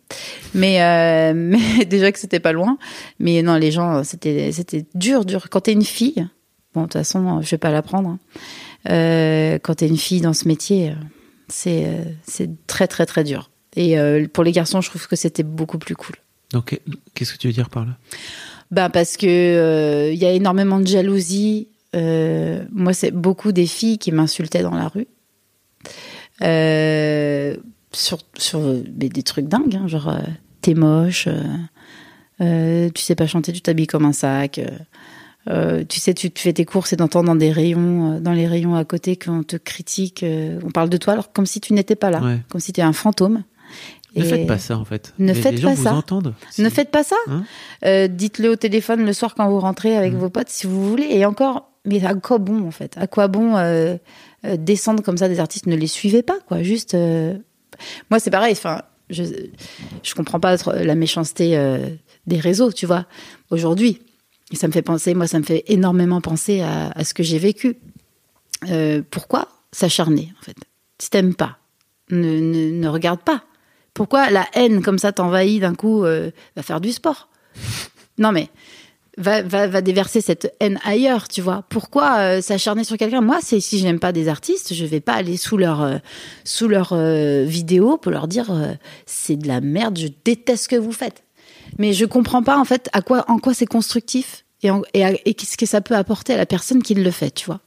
Mais, 0.53 0.83
euh, 0.83 1.33
mais 1.35 1.87
déjà 1.87 2.13
que 2.13 2.19
c'était 2.19 2.39
pas 2.39 2.53
loin. 2.53 2.77
Mais 3.19 3.41
non, 3.41 3.55
les 3.55 3.71
gens, 3.73 4.05
c'était, 4.05 4.53
c'était 4.53 4.85
dur, 4.95 5.25
dur. 5.25 5.49
Quand 5.49 5.63
t'es 5.63 5.73
une 5.73 5.87
fille, 5.87 6.29
bon, 6.75 6.83
de 6.83 6.87
toute 6.89 6.93
façon, 6.93 7.41
je 7.41 7.51
vais 7.51 7.57
pas 7.57 7.71
l'apprendre. 7.71 8.11
hein. 8.11 8.19
Euh, 8.91 9.59
quand 9.63 9.77
t'es 9.77 9.89
une 9.89 9.97
fille 9.97 10.21
dans 10.21 10.35
ce 10.35 10.47
métier, 10.47 10.91
euh, 10.91 10.95
c'est, 11.49 11.85
euh, 11.87 12.05
c'est 12.27 12.51
très, 12.67 12.89
très, 12.89 13.07
très 13.07 13.25
dur. 13.25 13.51
Et 13.77 13.99
euh, 13.99 14.27
pour 14.33 14.45
les 14.45 14.53
garçons, 14.53 14.81
je 14.81 14.89
trouve 14.91 15.07
que 15.09 15.17
c'était 15.17 15.43
beaucoup 15.43 15.79
plus 15.79 15.97
cool. 15.97 16.17
Donc 16.53 16.81
qu'est-ce 17.15 17.33
que 17.33 17.39
tu 17.39 17.49
veux 17.49 17.53
dire 17.53 17.69
par 17.71 17.85
là? 17.85 17.93
Ben 18.71 18.89
parce 18.89 19.17
que 19.17 19.27
euh, 19.27 20.13
il 20.13 20.19
y 20.19 20.25
a 20.27 20.33
énormément 20.33 20.81
de 20.81 20.87
jalousie. 20.87 21.69
Euh, 21.97 22.65
moi, 22.73 22.93
c'est 22.93 23.11
beaucoup 23.13 23.53
des 23.53 23.67
filles 23.67 23.99
qui 23.99 24.11
m'insultaient 24.13 24.63
dans 24.63 24.75
la 24.75 24.89
rue. 24.89 25.07
Euh, 26.43 27.57
sur 27.93 28.19
sur 28.37 28.61
mais 28.61 29.09
des 29.09 29.23
trucs 29.23 29.47
dingues, 29.47 29.77
hein, 29.77 29.87
genre 29.87 30.09
euh, 30.09 30.19
t'es 30.63 30.75
moche, 30.75 31.29
euh, 31.29 31.41
euh, 32.41 32.91
tu 32.93 33.03
sais 33.03 33.15
pas 33.15 33.27
chanter, 33.29 33.53
tu 33.53 33.61
t'habilles 33.61 33.87
comme 33.87 34.05
un 34.05 34.13
sac. 34.13 34.59
euh, 34.59 34.67
euh, 35.49 35.85
tu 35.87 36.01
sais, 36.01 36.15
tu 36.15 36.31
te 36.31 36.41
fais 36.41 36.53
tes 36.55 36.65
courses 36.65 36.93
et 36.95 36.97
t'entends 36.97 37.23
dans 37.23 37.37
des 37.37 37.53
rayons, 37.53 38.15
euh, 38.15 38.21
dans 38.21 38.33
les 38.33 38.47
rayons 38.49 38.75
à 38.75 38.85
côté, 38.85 39.17
qu'on 39.17 39.43
te 39.43 39.57
critique, 39.57 40.23
euh, 40.23 40.59
on 40.65 40.71
parle 40.71 40.89
de 40.89 40.97
toi, 40.97 41.13
alors 41.13 41.33
comme 41.33 41.47
si 41.47 41.61
tu 41.61 41.73
n'étais 41.75 41.97
pas 41.97 42.11
là, 42.11 42.21
Ouais. 42.23 42.39
comme 42.49 42.61
si 42.61 42.73
tu 42.73 42.81
es 42.81 42.85
un 42.85 42.93
fantôme. 42.95 43.45
Ne 44.17 44.25
faites 44.25 44.47
pas 44.47 44.59
ça 44.59 44.77
en 44.79 44.85
fait. 44.85 45.13
Ne 45.19 45.33
les, 45.33 45.41
faites 45.41 45.53
les 45.53 45.59
gens 45.61 45.71
pas 45.71 45.75
vous 45.75 45.83
ça. 45.85 45.95
entendent. 45.95 46.35
ne 46.59 46.69
faites 46.69 46.91
pas 46.91 47.03
ça. 47.05 47.17
Hein 47.29 47.45
Euh, 47.85 48.07
Dites-le 48.09 48.51
au 48.51 48.57
téléphone 48.57 49.05
le 49.05 49.13
soir 49.13 49.35
quand 49.35 49.49
vous 49.49 49.61
rentrez 49.61 49.97
avec 49.97 50.13
Mhm. 50.13 50.19
vos 50.21 50.31
potes 50.31 50.49
si 50.49 50.67
vous 50.67 50.89
voulez. 50.89 51.07
Et 51.11 51.25
encore, 51.27 51.71
mais 51.85 52.05
à 52.05 52.15
quoi 52.15 52.39
bon 52.39 52.67
en 52.67 52.71
fait? 52.71 52.97
À 52.97 53.07
quoi 53.07 53.29
bon 53.29 53.57
euh, 53.57 53.97
euh, 54.45 54.57
descendre 54.57 55.03
comme 55.03 55.17
ça 55.17 55.29
des 55.29 55.41
artistes? 55.41 55.67
Ne 55.67 55.77
les 55.77 55.87
suivez 55.87 56.23
pas 56.23 56.39
quoi. 56.47 56.63
Juste, 56.63 56.97
moi 58.11 58.21
c'est 58.21 58.31
pareil. 58.31 58.53
Enfin, 58.53 58.83
je 59.11 59.25
je 60.03 60.15
comprends 60.15 60.41
pas 60.41 60.57
la 60.67 60.95
méchanceté 60.95 61.59
des 62.27 62.39
réseaux, 62.39 62.73
tu 62.73 62.87
vois. 62.87 63.07
Aujourd'hui, 63.51 64.01
et 64.53 64.57
ça 64.57 64.67
me 64.69 64.73
fait 64.73 64.83
penser, 64.83 65.15
moi, 65.15 65.27
ça 65.27 65.39
me 65.39 65.45
fait 65.45 65.65
énormément 65.69 66.21
penser 66.21 66.61
à, 66.63 66.91
à 66.91 67.05
ce 67.05 67.13
que 67.15 67.23
j'ai 67.23 67.39
vécu. 67.39 67.77
Pourquoi 69.11 69.49
s'acharner 69.73 70.33
en 70.41 70.45
fait? 70.45 70.57
Si 70.99 71.11
t'aimes 71.11 71.35
pas, 71.35 71.59
ne, 72.11 72.39
ne, 72.41 72.71
ne 72.71 72.89
regarde 72.89 73.21
pas. 73.21 73.43
Pourquoi 73.95 74.29
la 74.31 74.47
haine 74.55 74.83
comme 74.83 74.99
ça 74.99 75.13
t'envahit 75.13 75.61
d'un 75.61 75.75
coup 75.75 76.05
euh, 76.05 76.31
Va 76.57 76.63
faire 76.63 76.81
du 76.81 76.93
sport? 76.93 77.29
Non 78.19 78.33
mais 78.33 78.49
va, 79.17 79.43
va, 79.43 79.81
déverser 79.81 80.21
cette 80.21 80.53
haine 80.59 80.81
ailleurs, 80.85 81.29
tu 81.29 81.41
vois. 81.41 81.65
Pourquoi 81.69 82.19
euh, 82.19 82.41
s'acharner 82.41 82.83
sur 82.83 82.97
quelqu'un? 82.97 83.21
Moi, 83.21 83.39
c'est 83.41 83.61
si 83.61 83.79
je 83.79 83.85
n'aime 83.85 84.01
pas 84.01 84.13
des 84.13 84.29
artistes, 84.29 84.75
je 84.75 84.85
vais 84.85 85.01
pas 85.01 85.15
aller 85.15 85.37
sous 85.37 85.57
leur 85.57 85.83
euh, 85.83 85.99
sous 86.43 86.67
leur 86.67 86.97
vidéo 87.45 87.97
pour 87.97 88.11
leur 88.11 88.27
dire 88.27 88.77
c'est 89.07 89.37
de 89.37 89.47
la 89.47 89.61
merde, 89.61 89.99
je 89.99 90.09
déteste 90.25 90.65
ce 90.65 90.69
que 90.69 90.77
vous 90.77 90.93
faites. 90.93 91.23
Mais 91.79 91.93
je 91.93 92.05
comprends 92.05 92.43
pas 92.43 92.59
en 92.59 92.65
fait 92.65 92.89
à 92.93 93.03
quoi 93.03 93.25
en 93.29 93.39
quoi 93.39 93.55
c'est 93.55 93.67
constructif 93.67 94.45
et, 94.63 94.71
et, 94.95 95.03
et 95.25 95.35
qu'est-ce 95.35 95.57
que 95.57 95.67
ça 95.67 95.81
peut 95.81 95.95
apporter 95.95 96.35
à 96.35 96.37
la 96.37 96.47
personne 96.47 96.83
qui 96.83 96.95
le 96.95 97.11
fait, 97.11 97.31
tu 97.31 97.47
vois. 97.47 97.61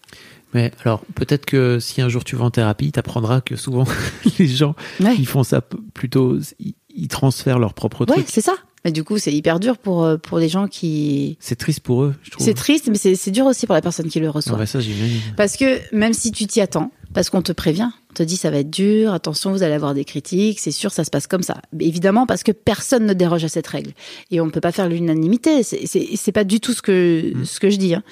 Mais 0.53 0.72
alors, 0.86 1.02
peut-être 1.15 1.45
que 1.45 1.80
si 1.80 2.02
un 2.02 2.10
jour 2.10 2.24
tu 2.24 2.36
vas 2.36 2.45
en 2.45 2.52
thérapie, 2.52 2.91
t'apprendras 2.91 3.41
que 3.41 3.56
souvent 3.56 3.86
les 4.40 4.48
gens, 4.48 4.76
Ouais. 4.99 5.15
ils 5.19 5.28
font 5.28 5.44
ça 5.44 5.61
plutôt, 5.94 6.38
ils, 6.60 6.74
ils 6.95 7.07
transfèrent 7.10 7.60
leur 7.60 7.74
propre 7.74 8.02
Ouais, 8.07 8.14
truc. 8.15 8.26
c'est 8.30 8.41
ça. 8.41 8.53
Mais 8.86 8.91
du 8.94 9.03
coup, 9.03 9.18
c'est 9.18 9.34
hyper 9.34 9.60
dur 9.60 9.78
pour 9.78 10.06
euh, 10.06 10.15
pour 10.18 10.38
les 10.40 10.48
gens 10.48 10.68
qui. 10.68 11.36
C'est 11.41 11.57
triste 11.57 11.82
pour 11.82 12.03
eux, 12.03 12.15
je 12.24 12.32
trouve. 12.32 12.45
C'est 12.45 12.53
triste, 12.53 12.88
mais 12.88 12.95
c'est 13.15 13.32
dur 13.32 13.45
aussi 13.45 13.65
pour 13.65 13.76
la 13.76 13.82
personne 13.82 14.07
qui 14.07 14.19
le 14.22 14.28
Ah 14.28 14.32
reçoit. 14.32 14.57
bah 14.57 14.65
ça, 14.65 14.80
j'imagine. 14.80 15.19
Parce 15.36 15.57
que 15.57 15.80
même 15.94 16.14
si 16.14 16.32
tu 16.32 16.45
t'y 16.48 16.61
attends, 16.61 16.91
parce 17.14 17.30
qu'on 17.30 17.41
te 17.41 17.52
prévient, 17.52 17.90
on 18.11 18.14
te 18.14 18.24
dit 18.24 18.38
ça 18.38 18.49
va 18.49 18.57
être 18.60 18.69
dur, 18.69 19.11
attention, 19.14 19.52
vous 19.52 19.64
allez 19.64 19.74
avoir 19.74 19.94
des 19.94 20.06
critiques, 20.06 20.60
c'est 20.60 20.72
sûr, 20.72 20.91
ça 20.91 21.03
se 21.03 21.10
passe 21.10 21.28
comme 21.28 21.44
ça. 21.44 21.57
Mais 21.74 21.86
Évidemment, 21.86 22.26
parce 22.28 22.44
que 22.44 22.53
personne 22.53 23.06
ne 23.06 23.14
déroge 23.14 23.44
à 23.44 23.49
cette 23.49 23.68
règle. 23.68 23.91
Et 24.32 24.40
on 24.40 24.45
ne 24.45 24.52
peut 24.52 24.61
pas 24.61 24.72
faire 24.72 24.88
l'unanimité, 24.88 25.64
c'est 25.64 26.32
pas 26.32 26.45
du 26.45 26.61
tout 26.61 26.72
ce 26.72 26.82
que, 26.82 27.34
Mm. 27.36 27.45
ce 27.45 27.60
que 27.60 27.69
je 27.69 27.78
dis. 27.78 27.94
hein. 27.95 28.03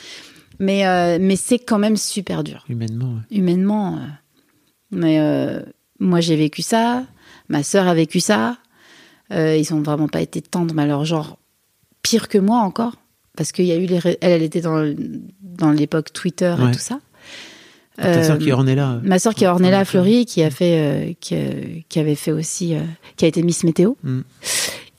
Mais, 0.60 0.88
euh, 0.88 1.18
mais 1.20 1.36
c'est 1.36 1.60
quand 1.60 1.80
même 1.80 1.98
super 1.98 2.44
dur, 2.44 2.64
Humainement, 2.70 3.14
ouais. 3.16 3.38
humainement. 3.38 3.96
euh. 3.98 4.00
Mais 4.92 5.20
euh, 5.20 5.62
moi, 6.00 6.22
j'ai 6.22 6.36
vécu 6.36 6.62
ça, 6.62 7.04
ma 7.50 7.64
sœur 7.64 7.88
a 7.88 7.94
vécu 7.94 8.20
ça. 8.20 8.58
Ils 9.32 9.74
ont 9.74 9.82
vraiment 9.82 10.08
pas 10.08 10.22
été 10.22 10.42
tendres, 10.42 10.74
mais 10.76 10.84
alors 10.84 11.04
genre 11.04 11.38
pire 12.04 12.28
que 12.28 12.38
moi 12.38 12.60
encore. 12.60 12.96
Parce 13.36 13.52
qu'il 13.52 13.66
y 13.66 13.72
a 13.72 13.76
eu 13.76 13.86
les... 13.88 14.00
Elle, 14.06 14.18
elle 14.22 14.44
était 14.44 14.62
dans, 14.62 14.96
dans 15.42 15.72
l'époque 15.72 16.14
Twitter 16.14 16.54
Ouais. 16.60 16.70
et 16.70 16.72
tout 16.72 16.80
ça. 16.80 17.00
Ta 17.98 18.24
sœur 18.24 18.38
qui 18.38 18.50
est 18.50 18.76
là. 18.76 19.00
Ma 19.04 19.20
sœur 19.20 19.34
qui 19.34 19.46
est 19.46 19.48
Ornella 19.48 19.84
Fleury, 19.84 20.26
qui 20.26 20.44
a 20.44 20.50
fait, 20.52 21.18
qui, 21.20 21.86
qui 21.90 22.00
avait 22.00 22.16
fait 22.16 22.32
aussi, 22.32 22.76
qui 23.18 23.26
a 23.26 23.28
été 23.28 23.42
Miss 23.42 23.64
Météo. 23.64 23.94
Mm. 24.04 24.20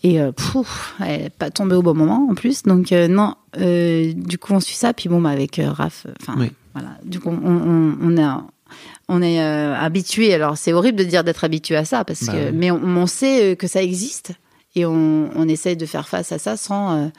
Et 0.02 0.20
euh, 0.20 0.30
pouf, 0.32 0.94
elle 1.04 1.30
pas 1.30 1.50
tombée 1.50 1.74
au 1.74 1.82
bon 1.82 1.94
moment 1.94 2.28
en 2.30 2.34
plus. 2.34 2.62
Donc 2.62 2.92
euh, 2.92 3.08
non, 3.08 3.34
euh, 3.58 4.12
du 4.14 4.38
coup 4.38 4.52
on 4.52 4.60
suit 4.60 4.76
ça. 4.76 4.92
Puis 4.92 5.08
bon, 5.08 5.20
bah, 5.20 5.30
avec 5.30 5.60
Raph, 5.64 6.06
enfin 6.20 6.34
Oui. 6.38 6.52
voilà. 6.74 6.90
Du 7.04 7.18
coup 7.18 7.30
on, 7.30 7.46
on, 7.46 7.96
on 8.00 8.16
est, 8.16 8.26
on 9.08 9.22
est 9.22 9.40
habitué. 9.40 10.32
Alors 10.34 10.58
c'est 10.58 10.72
horrible 10.72 10.98
de 10.98 11.04
dire 11.04 11.24
d'être 11.24 11.44
habitué 11.44 11.76
à 11.76 11.84
ça 11.84 12.04
parce 12.04 12.24
Bah 12.24 12.32
que, 12.34 12.50
mais 12.52 12.70
on, 12.70 12.80
on 12.84 13.06
sait 13.06 13.56
que 13.56 13.66
ça 13.66 13.82
existe 13.82 14.32
et 14.74 14.84
on, 14.86 15.30
on 15.34 15.48
essaie 15.48 15.74
de 15.76 15.86
faire 15.86 16.08
face 16.08 16.30
à 16.32 16.38
ça 16.38 16.56
sans, 16.56 17.10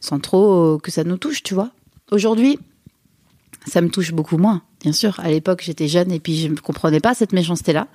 sans 0.00 0.20
trop 0.20 0.78
que 0.78 0.90
ça 0.90 1.02
nous 1.04 1.16
touche, 1.16 1.42
tu 1.42 1.54
vois. 1.54 1.70
Aujourd'hui, 2.12 2.58
ça 3.66 3.80
me 3.80 3.88
touche 3.88 4.12
beaucoup 4.12 4.38
moins, 4.38 4.62
bien 4.80 4.92
sûr. 4.92 5.18
À 5.18 5.28
l'époque, 5.28 5.62
j'étais 5.64 5.88
jeune 5.88 6.12
et 6.12 6.20
puis 6.20 6.36
je 6.36 6.48
ne 6.48 6.54
comprenais 6.54 7.00
pas 7.00 7.14
cette 7.14 7.32
méchanceté-là. 7.32 7.88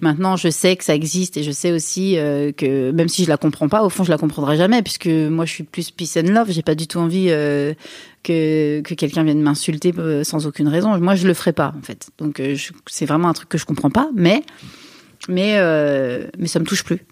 Maintenant, 0.00 0.36
je 0.36 0.48
sais 0.48 0.76
que 0.76 0.84
ça 0.84 0.94
existe 0.94 1.36
et 1.36 1.42
je 1.42 1.50
sais 1.50 1.72
aussi 1.72 2.16
euh, 2.16 2.52
que 2.52 2.90
même 2.90 3.08
si 3.08 3.24
je 3.24 3.28
la 3.28 3.36
comprends 3.36 3.68
pas, 3.68 3.82
au 3.84 3.90
fond, 3.90 4.02
je 4.02 4.10
la 4.10 4.16
comprendrai 4.16 4.56
jamais 4.56 4.82
puisque 4.82 5.08
moi, 5.08 5.44
je 5.44 5.52
suis 5.52 5.64
plus 5.64 5.90
peace 5.90 6.16
and 6.16 6.32
love. 6.32 6.50
J'ai 6.50 6.62
pas 6.62 6.74
du 6.74 6.86
tout 6.86 6.98
envie 6.98 7.26
euh, 7.28 7.74
que, 8.22 8.80
que 8.80 8.94
quelqu'un 8.94 9.22
vienne 9.22 9.42
m'insulter 9.42 9.92
euh, 9.98 10.24
sans 10.24 10.46
aucune 10.46 10.68
raison. 10.68 10.98
Moi, 10.98 11.14
je 11.16 11.26
le 11.26 11.34
ferai 11.34 11.52
pas, 11.52 11.74
en 11.78 11.82
fait. 11.82 12.10
Donc, 12.18 12.42
c'est 12.86 13.06
vraiment 13.06 13.28
un 13.28 13.34
truc 13.34 13.50
que 13.50 13.58
je 13.58 13.66
comprends 13.66 13.90
pas, 13.90 14.08
mais 14.14 14.42
mais 15.28 15.60
mais 16.38 16.46
ça 16.46 16.58
me 16.58 16.64
touche 16.64 16.82
plus. 16.82 17.04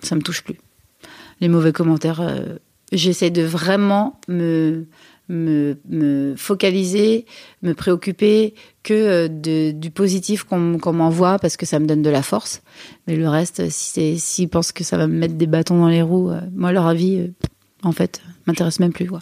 Ça 0.00 0.16
me 0.16 0.22
touche 0.22 0.42
plus. 0.42 0.56
Les 1.40 1.48
mauvais 1.48 1.72
commentaires, 1.72 2.22
j'essaie 2.90 3.30
de 3.30 3.42
vraiment 3.42 4.18
me 4.28 4.86
me, 5.32 6.34
focaliser, 6.36 7.26
me 7.62 7.74
préoccuper 7.74 8.54
que 8.82 8.94
euh, 8.94 9.28
de, 9.28 9.72
du 9.72 9.90
positif 9.90 10.44
qu'on 10.44 10.78
qu'on 10.78 10.92
m'envoie 10.92 11.38
parce 11.38 11.56
que 11.56 11.66
ça 11.66 11.78
me 11.78 11.86
donne 11.86 12.02
de 12.02 12.10
la 12.10 12.22
force. 12.22 12.62
Mais 13.06 13.16
le 13.16 13.28
reste, 13.28 13.70
si 13.70 14.18
s'ils 14.18 14.48
pensent 14.48 14.72
que 14.72 14.84
ça 14.84 14.96
va 14.96 15.06
me 15.06 15.16
mettre 15.16 15.34
des 15.34 15.46
bâtons 15.46 15.78
dans 15.78 15.88
les 15.88 16.02
roues, 16.02 16.30
euh, 16.30 16.40
moi 16.54 16.72
leur 16.72 16.86
avis, 16.86 17.20
euh, 17.20 17.28
en 17.82 17.92
fait, 17.92 18.20
m'intéresse 18.46 18.80
même 18.80 18.92
plus. 18.92 19.06
Quoi. 19.06 19.20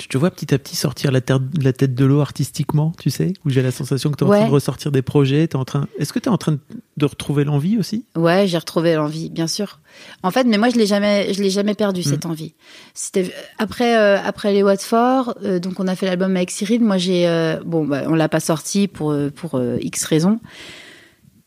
Je 0.00 0.06
te 0.08 0.16
vois 0.16 0.30
petit 0.30 0.54
à 0.54 0.58
petit 0.58 0.76
sortir 0.76 1.12
la, 1.12 1.20
terre- 1.20 1.40
la 1.60 1.72
tête 1.72 1.94
de 1.94 2.04
l'eau 2.04 2.20
artistiquement, 2.20 2.92
tu 2.98 3.10
sais, 3.10 3.34
où 3.44 3.50
j'ai 3.50 3.62
la 3.62 3.70
sensation 3.70 4.10
que 4.10 4.16
tu 4.16 4.24
es 4.24 4.26
en 4.26 4.30
train 4.30 4.46
de 4.46 4.50
ressortir 4.52 4.90
des 4.90 5.02
projets. 5.02 5.54
En 5.54 5.64
train... 5.64 5.86
Est-ce 5.98 6.12
que 6.12 6.18
tu 6.18 6.28
es 6.28 6.32
en 6.32 6.38
train 6.38 6.52
de- 6.96 7.04
retrouver 7.04 7.44
l'envie 7.44 7.76
aussi? 7.78 8.04
Ouais, 8.16 8.46
j'ai 8.46 8.58
retrouvé 8.58 8.94
l'envie, 8.94 9.30
bien 9.30 9.46
sûr. 9.46 9.78
En 10.22 10.30
fait, 10.30 10.44
mais 10.44 10.58
moi 10.58 10.68
je 10.70 10.76
l'ai 10.76 10.86
jamais, 10.86 11.32
je 11.34 11.42
l'ai 11.42 11.50
jamais 11.50 11.74
perdu 11.74 12.02
cette 12.02 12.24
envie. 12.26 12.54
C'était 12.94 13.32
après 13.58 13.96
euh, 13.96 14.18
après 14.22 14.52
les 14.52 14.62
Watford, 14.62 15.34
euh, 15.42 15.58
donc 15.58 15.80
on 15.80 15.86
a 15.88 15.94
fait 15.96 16.06
l'album 16.06 16.34
avec 16.36 16.50
Cyril. 16.50 16.82
Moi 16.82 16.96
j'ai 16.98 17.26
euh, 17.28 17.60
bon, 17.64 17.84
bah, 17.86 18.02
on 18.06 18.14
l'a 18.14 18.28
pas 18.28 18.40
sorti 18.40 18.86
pour 18.88 19.10
euh, 19.12 19.30
pour 19.30 19.60
X 19.80 20.04
raisons. 20.04 20.38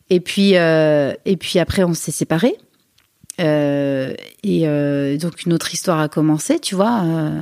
Et 0.10 0.20
puis 0.20 0.52
et 0.54 1.38
puis 1.40 1.60
après 1.60 1.84
on 1.84 1.94
s'est 1.94 2.12
séparés. 2.12 2.56
Euh, 3.40 4.14
et 4.44 4.68
euh, 4.68 5.18
donc 5.18 5.44
une 5.46 5.54
autre 5.54 5.74
histoire 5.74 6.00
a 6.00 6.08
commencé, 6.10 6.60
tu 6.60 6.76
vois. 6.76 7.02
euh, 7.04 7.42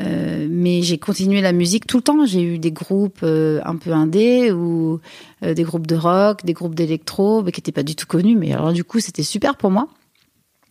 euh, 0.00 0.46
mais 0.50 0.82
j'ai 0.82 0.98
continué 0.98 1.40
la 1.40 1.52
musique 1.52 1.86
tout 1.86 1.98
le 1.98 2.02
temps. 2.02 2.24
J'ai 2.26 2.42
eu 2.42 2.58
des 2.58 2.72
groupes 2.72 3.20
euh, 3.22 3.60
un 3.64 3.76
peu 3.76 3.92
indés 3.92 4.50
ou 4.50 5.00
euh, 5.44 5.54
des 5.54 5.62
groupes 5.62 5.86
de 5.86 5.96
rock, 5.96 6.44
des 6.44 6.54
groupes 6.54 6.74
d'électro, 6.74 7.42
mais 7.42 7.52
qui 7.52 7.60
n'étaient 7.60 7.72
pas 7.72 7.82
du 7.82 7.94
tout 7.94 8.06
connus. 8.06 8.36
Mais 8.36 8.52
alors 8.52 8.72
du 8.72 8.84
coup, 8.84 9.00
c'était 9.00 9.22
super 9.22 9.56
pour 9.56 9.70
moi. 9.70 9.88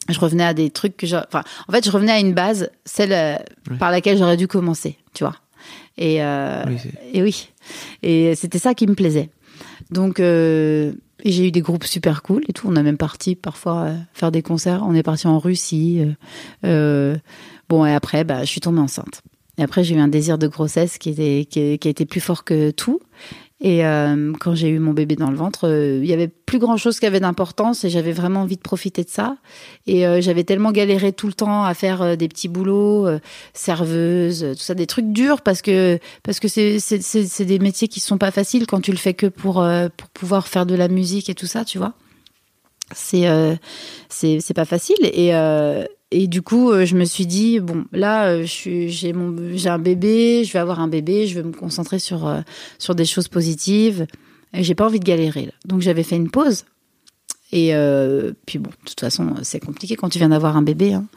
Je 0.09 0.19
revenais 0.19 0.43
à 0.43 0.53
des 0.53 0.71
trucs 0.71 0.97
que 0.97 1.05
j'ai. 1.05 1.17
Enfin, 1.17 1.43
en 1.67 1.71
fait, 1.71 1.85
je 1.85 1.91
revenais 1.91 2.11
à 2.11 2.19
une 2.19 2.33
base, 2.33 2.71
celle 2.85 3.13
euh, 3.13 3.35
par 3.77 3.91
laquelle 3.91 4.17
j'aurais 4.17 4.37
dû 4.37 4.47
commencer, 4.47 4.97
tu 5.13 5.23
vois. 5.23 5.35
Et, 5.97 6.23
euh, 6.23 6.63
Oui, 6.67 6.77
et 7.13 7.21
oui. 7.21 7.49
Et 8.01 8.33
c'était 8.35 8.57
ça 8.57 8.73
qui 8.73 8.87
me 8.87 8.95
plaisait. 8.95 9.29
Donc, 9.91 10.19
euh, 10.19 10.93
et 11.23 11.31
j'ai 11.31 11.47
eu 11.47 11.51
des 11.51 11.61
groupes 11.61 11.83
super 11.83 12.23
cool 12.23 12.43
et 12.47 12.53
tout. 12.53 12.67
On 12.67 12.75
a 12.75 12.81
même 12.81 12.97
parti 12.97 13.35
parfois 13.35 13.91
faire 14.13 14.31
des 14.31 14.41
concerts. 14.41 14.83
On 14.83 14.95
est 14.95 15.03
parti 15.03 15.27
en 15.27 15.37
Russie. 15.37 16.01
euh, 16.65 17.15
bon, 17.71 17.85
et 17.85 17.93
après, 17.93 18.23
bah, 18.25 18.41
je 18.41 18.49
suis 18.49 18.59
tombée 18.59 18.81
enceinte. 18.81 19.21
Et 19.57 19.63
après, 19.63 19.83
j'ai 19.83 19.95
eu 19.95 19.99
un 19.99 20.09
désir 20.09 20.37
de 20.37 20.47
grossesse 20.47 20.97
qui, 20.97 21.09
était, 21.09 21.45
qui, 21.45 21.87
a 21.87 21.89
été 21.89 22.05
plus 22.05 22.19
fort 22.19 22.43
que 22.43 22.71
tout. 22.71 22.99
Et 23.63 23.85
euh, 23.85 24.33
quand 24.39 24.55
j'ai 24.55 24.69
eu 24.69 24.79
mon 24.79 24.91
bébé 24.91 25.15
dans 25.15 25.29
le 25.29 25.37
ventre, 25.37 25.67
euh, 25.67 25.99
il 26.01 26.09
y 26.09 26.13
avait 26.13 26.27
plus 26.27 26.57
grand 26.57 26.77
chose 26.77 26.99
qui 26.99 27.05
avait 27.05 27.19
d'importance 27.19 27.83
et 27.83 27.91
j'avais 27.91 28.11
vraiment 28.11 28.41
envie 28.41 28.55
de 28.57 28.61
profiter 28.61 29.03
de 29.03 29.09
ça. 29.09 29.37
Et 29.85 30.07
euh, 30.07 30.19
j'avais 30.19 30.43
tellement 30.43 30.71
galéré 30.71 31.13
tout 31.13 31.27
le 31.27 31.33
temps 31.33 31.63
à 31.63 31.73
faire 31.75 32.01
euh, 32.01 32.15
des 32.15 32.27
petits 32.27 32.47
boulots, 32.47 33.05
euh, 33.05 33.19
serveuse, 33.53 34.43
euh, 34.43 34.53
tout 34.55 34.61
ça, 34.61 34.73
des 34.73 34.87
trucs 34.87 35.13
durs 35.13 35.41
parce 35.41 35.61
que 35.61 35.99
parce 36.23 36.39
que 36.39 36.47
c'est 36.47 36.79
c'est 36.79 37.45
des 37.45 37.59
métiers 37.59 37.87
qui 37.87 37.99
sont 37.99 38.17
pas 38.17 38.31
faciles 38.31 38.65
quand 38.65 38.81
tu 38.81 38.91
le 38.91 38.97
fais 38.97 39.13
que 39.13 39.27
pour 39.27 39.61
euh, 39.61 39.89
pour 39.95 40.09
pouvoir 40.09 40.47
faire 40.47 40.65
de 40.65 40.73
la 40.73 40.87
musique 40.87 41.29
et 41.29 41.35
tout 41.35 41.45
ça, 41.45 41.63
tu 41.63 41.77
vois. 41.77 41.93
C'est 42.95 43.27
euh, 43.27 43.55
c'est 44.09 44.55
pas 44.55 44.65
facile 44.65 44.97
et 45.01 45.35
euh, 45.35 45.85
et 46.11 46.27
du 46.27 46.41
coup, 46.41 46.71
euh, 46.71 46.85
je 46.85 46.95
me 46.95 47.05
suis 47.05 47.25
dit 47.25 47.59
bon, 47.61 47.85
là, 47.93 48.27
euh, 48.27 48.43
j'ai 48.45 49.13
un 49.13 49.79
bébé, 49.79 50.43
je 50.43 50.51
vais 50.51 50.59
avoir 50.59 50.81
un 50.81 50.89
bébé, 50.89 51.25
je 51.25 51.35
vais 51.35 51.43
me 51.43 51.53
concentrer 51.53 51.99
sur 51.99 52.27
euh, 52.27 52.41
sur 52.79 52.95
des 52.95 53.05
choses 53.05 53.29
positives. 53.29 54.05
J'ai 54.53 54.75
pas 54.75 54.85
envie 54.85 54.99
de 54.99 55.05
galérer. 55.05 55.49
Donc 55.65 55.81
j'avais 55.81 56.03
fait 56.03 56.17
une 56.17 56.29
pause. 56.29 56.65
Et 57.53 57.73
euh, 57.73 58.33
puis 58.45 58.59
bon, 58.59 58.69
de 58.69 58.89
toute 58.89 58.99
façon, 58.99 59.35
c'est 59.43 59.61
compliqué 59.61 59.95
quand 59.95 60.09
tu 60.09 60.19
viens 60.19 60.29
d'avoir 60.29 60.57
un 60.57 60.61
bébé 60.61 60.93
hein, 60.93 61.07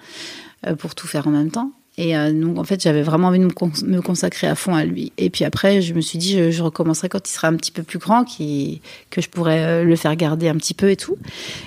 pour 0.78 0.94
tout 0.94 1.08
faire 1.08 1.26
en 1.26 1.32
même 1.32 1.50
temps. 1.50 1.72
Et 1.96 2.16
euh, 2.16 2.32
donc 2.32 2.58
en 2.58 2.64
fait, 2.64 2.82
j'avais 2.82 3.02
vraiment 3.02 3.28
envie 3.28 3.38
de 3.38 3.44
me, 3.44 3.50
cons- 3.50 3.70
me 3.86 4.00
consacrer 4.00 4.48
à 4.48 4.56
fond 4.56 4.74
à 4.74 4.84
lui. 4.84 5.12
Et 5.16 5.30
puis 5.30 5.44
après, 5.44 5.80
je 5.80 5.94
me 5.94 6.00
suis 6.00 6.18
dit, 6.18 6.32
je, 6.36 6.50
je 6.50 6.62
recommencerai 6.62 7.08
quand 7.08 7.28
il 7.28 7.32
sera 7.32 7.46
un 7.46 7.54
petit 7.54 7.70
peu 7.70 7.84
plus 7.84 8.00
grand, 8.00 8.24
qui, 8.24 8.80
que 9.10 9.20
je 9.20 9.28
pourrais 9.28 9.60
euh, 9.64 9.84
le 9.84 9.94
faire 9.94 10.16
garder 10.16 10.48
un 10.48 10.56
petit 10.56 10.74
peu 10.74 10.90
et 10.90 10.96
tout. 10.96 11.16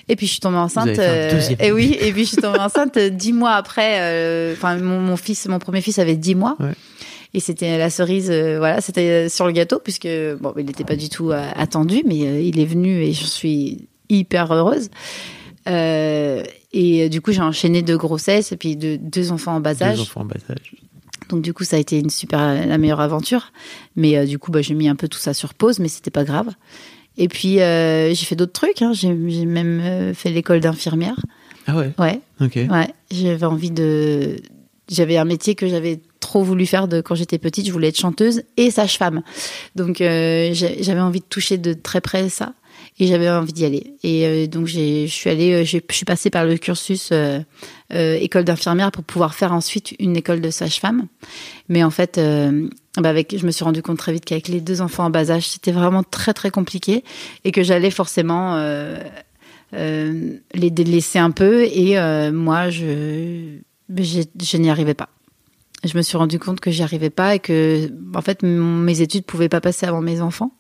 Et 0.10 0.18
puis 0.18 0.26
je 0.28 0.32
suis 0.34 0.42
tombée 0.42 0.58
enceinte. 0.58 0.88
deuxième 1.32 1.58
et 1.62 1.72
oui, 1.72 1.96
et 2.02 2.12
puis 2.12 2.24
je 2.24 2.28
suis 2.30 2.38
tombée 2.38 2.60
enceinte 2.60 2.98
euh, 2.98 3.10
dix 3.10 3.32
mois 3.32 3.54
après. 3.54 4.02
euh, 4.02 4.54
Enfin, 4.54 4.76
mon, 4.78 5.00
mon 5.00 5.16
fils, 5.16 5.48
mon 5.48 5.60
premier 5.60 5.80
fils 5.80 5.98
avait 5.98 6.18
dix 6.18 6.36
mois. 6.36 6.58
Ouais. 6.60 6.74
Et 7.34 7.40
c'était 7.40 7.78
la 7.78 7.90
cerise, 7.90 8.30
euh, 8.30 8.58
voilà, 8.58 8.82
c'était 8.82 9.30
sur 9.30 9.46
le 9.46 9.52
gâteau 9.54 9.80
puisque 9.80 10.08
bon, 10.42 10.54
il 10.58 10.66
n'était 10.66 10.84
pas 10.86 10.96
du 10.98 11.08
tout 11.10 11.32
euh, 11.32 11.46
attendu, 11.56 12.02
mais 12.06 12.26
euh, 12.28 12.42
il 12.42 12.60
est 12.60 12.66
venu 12.66 13.02
et 13.02 13.14
je 13.14 13.26
suis 13.26 13.88
hyper 14.10 14.52
heureuse. 14.52 14.90
Euh, 15.68 16.44
et 16.74 17.04
euh, 17.06 17.10
du 17.10 17.22
coup, 17.22 17.32
j'ai 17.32 17.42
enchaîné 17.42 17.82
deux 17.82 17.98
grossesses 17.98 18.52
et 18.52 18.58
puis 18.58 18.76
deux, 18.76 18.98
deux 18.98 19.32
enfants 19.32 19.56
en 19.56 19.60
bas 19.60 19.74
Deux 19.74 19.84
âge. 19.84 20.00
enfants 20.00 20.22
en 20.22 20.26
bas 20.26 20.36
âge. 20.50 20.74
Donc 21.30 21.42
du 21.42 21.54
coup, 21.54 21.64
ça 21.64 21.76
a 21.76 21.80
été 21.80 22.00
une 22.00 22.10
super 22.10 22.40
la 22.66 22.78
meilleure 22.78 23.02
aventure. 23.02 23.52
Mais 23.96 24.18
euh, 24.18 24.26
du 24.26 24.40
coup, 24.40 24.52
bah, 24.52 24.62
j'ai 24.62 24.74
mis 24.74 24.88
un 24.88 24.96
peu 24.96 25.08
tout 25.08 25.20
ça 25.20 25.34
sur 25.34 25.54
pause, 25.54 25.80
mais 25.80 25.88
c'était 25.90 26.12
pas 26.12 26.24
grave. 26.24 26.48
Et 27.18 27.28
puis 27.28 27.60
euh, 27.62 28.14
j'ai 28.14 28.26
fait 28.26 28.36
d'autres 28.36 28.54
trucs. 28.54 28.82
Hein. 28.82 28.94
J'ai 28.94 29.14
même 29.14 30.14
fait 30.14 30.30
l'école 30.32 30.60
d'infirmière. 30.60 31.16
Ah 31.66 31.76
ouais? 31.76 31.92
Ouais, 32.00 32.22
Ok. 32.40 32.56
ouais. 32.56 32.88
J'avais 33.12 33.46
envie 33.46 33.72
de. 33.72 34.38
J'avais 34.90 35.18
un 35.18 35.26
métier 35.26 35.54
que 35.56 35.68
j'avais 35.68 36.00
trop 36.22 36.44
voulu 36.44 36.66
faire 36.66 36.88
de 36.88 37.02
quand 37.02 37.14
j'étais 37.16 37.40
petite. 37.40 37.68
Je 37.68 37.74
voulais 37.74 37.90
être 37.90 38.00
chanteuse 38.00 38.44
et 38.56 38.72
sage-femme. 38.72 39.22
Donc 39.76 40.00
euh, 40.00 40.52
j'avais 40.54 41.02
envie 41.02 41.20
de 41.20 41.26
toucher 41.26 41.58
de 41.58 41.74
très 41.74 42.00
près 42.00 42.30
ça. 42.30 42.54
Et 43.00 43.06
j'avais 43.06 43.30
envie 43.30 43.54
d'y 43.54 43.64
aller. 43.64 43.94
Et 44.04 44.26
euh, 44.26 44.48
donc 44.48 44.66
je 44.66 45.06
suis 45.06 45.30
allée, 45.30 45.54
euh, 45.54 45.64
je 45.64 45.78
suis 45.92 46.06
passée 46.06 46.32
par 46.32 46.46
le 46.46 46.58
cursus 46.58 47.10
euh, 47.12 47.42
école 47.92 48.44
d'infirmière 48.44 48.92
pour 48.92 49.04
pouvoir 49.04 49.36
faire 49.36 49.54
ensuite 49.54 49.94
une 50.00 50.18
école 50.18 50.42
de 50.42 50.50
sage-femme. 50.50 51.06
Mais 51.70 51.84
en 51.84 51.92
fait, 51.92 52.20
bah 52.98 53.10
avec, 53.10 53.38
je 53.38 53.46
me 53.46 53.52
suis 53.52 53.64
rendu 53.64 53.82
compte 53.82 53.98
très 53.98 54.14
vite 54.14 54.26
qu'avec 54.26 54.48
les 54.48 54.62
deux 54.62 54.82
enfants 54.82 55.06
en 55.06 55.10
bas 55.10 55.30
âge, 55.30 55.48
c'était 55.48 55.72
vraiment 55.72 56.04
très 56.04 56.34
très 56.34 56.50
compliqué 56.50 57.04
et 57.44 57.52
que 57.52 57.62
j'allais 57.62 57.92
forcément 57.92 58.58
les 59.74 60.70
délaisser 60.72 61.20
un 61.20 61.32
peu. 61.32 61.64
Et 61.64 61.98
moi, 62.32 62.70
je, 62.70 63.60
je 63.90 64.58
n'y 64.58 64.70
arrivais 64.70 64.94
pas. 64.94 65.10
Je 65.84 65.96
me 65.96 66.02
suis 66.02 66.18
rendu 66.18 66.40
compte 66.40 66.60
que 66.60 66.72
j'y 66.72 66.84
arrivais 66.84 67.12
pas 67.12 67.36
et 67.36 67.40
que, 67.40 67.90
en 68.16 68.22
fait, 68.22 68.42
mes 68.44 69.02
études 69.02 69.26
pouvaient 69.26 69.50
pas 69.50 69.62
passer 69.62 69.86
avant 69.86 70.02
mes 70.02 70.22
enfants. 70.22 70.52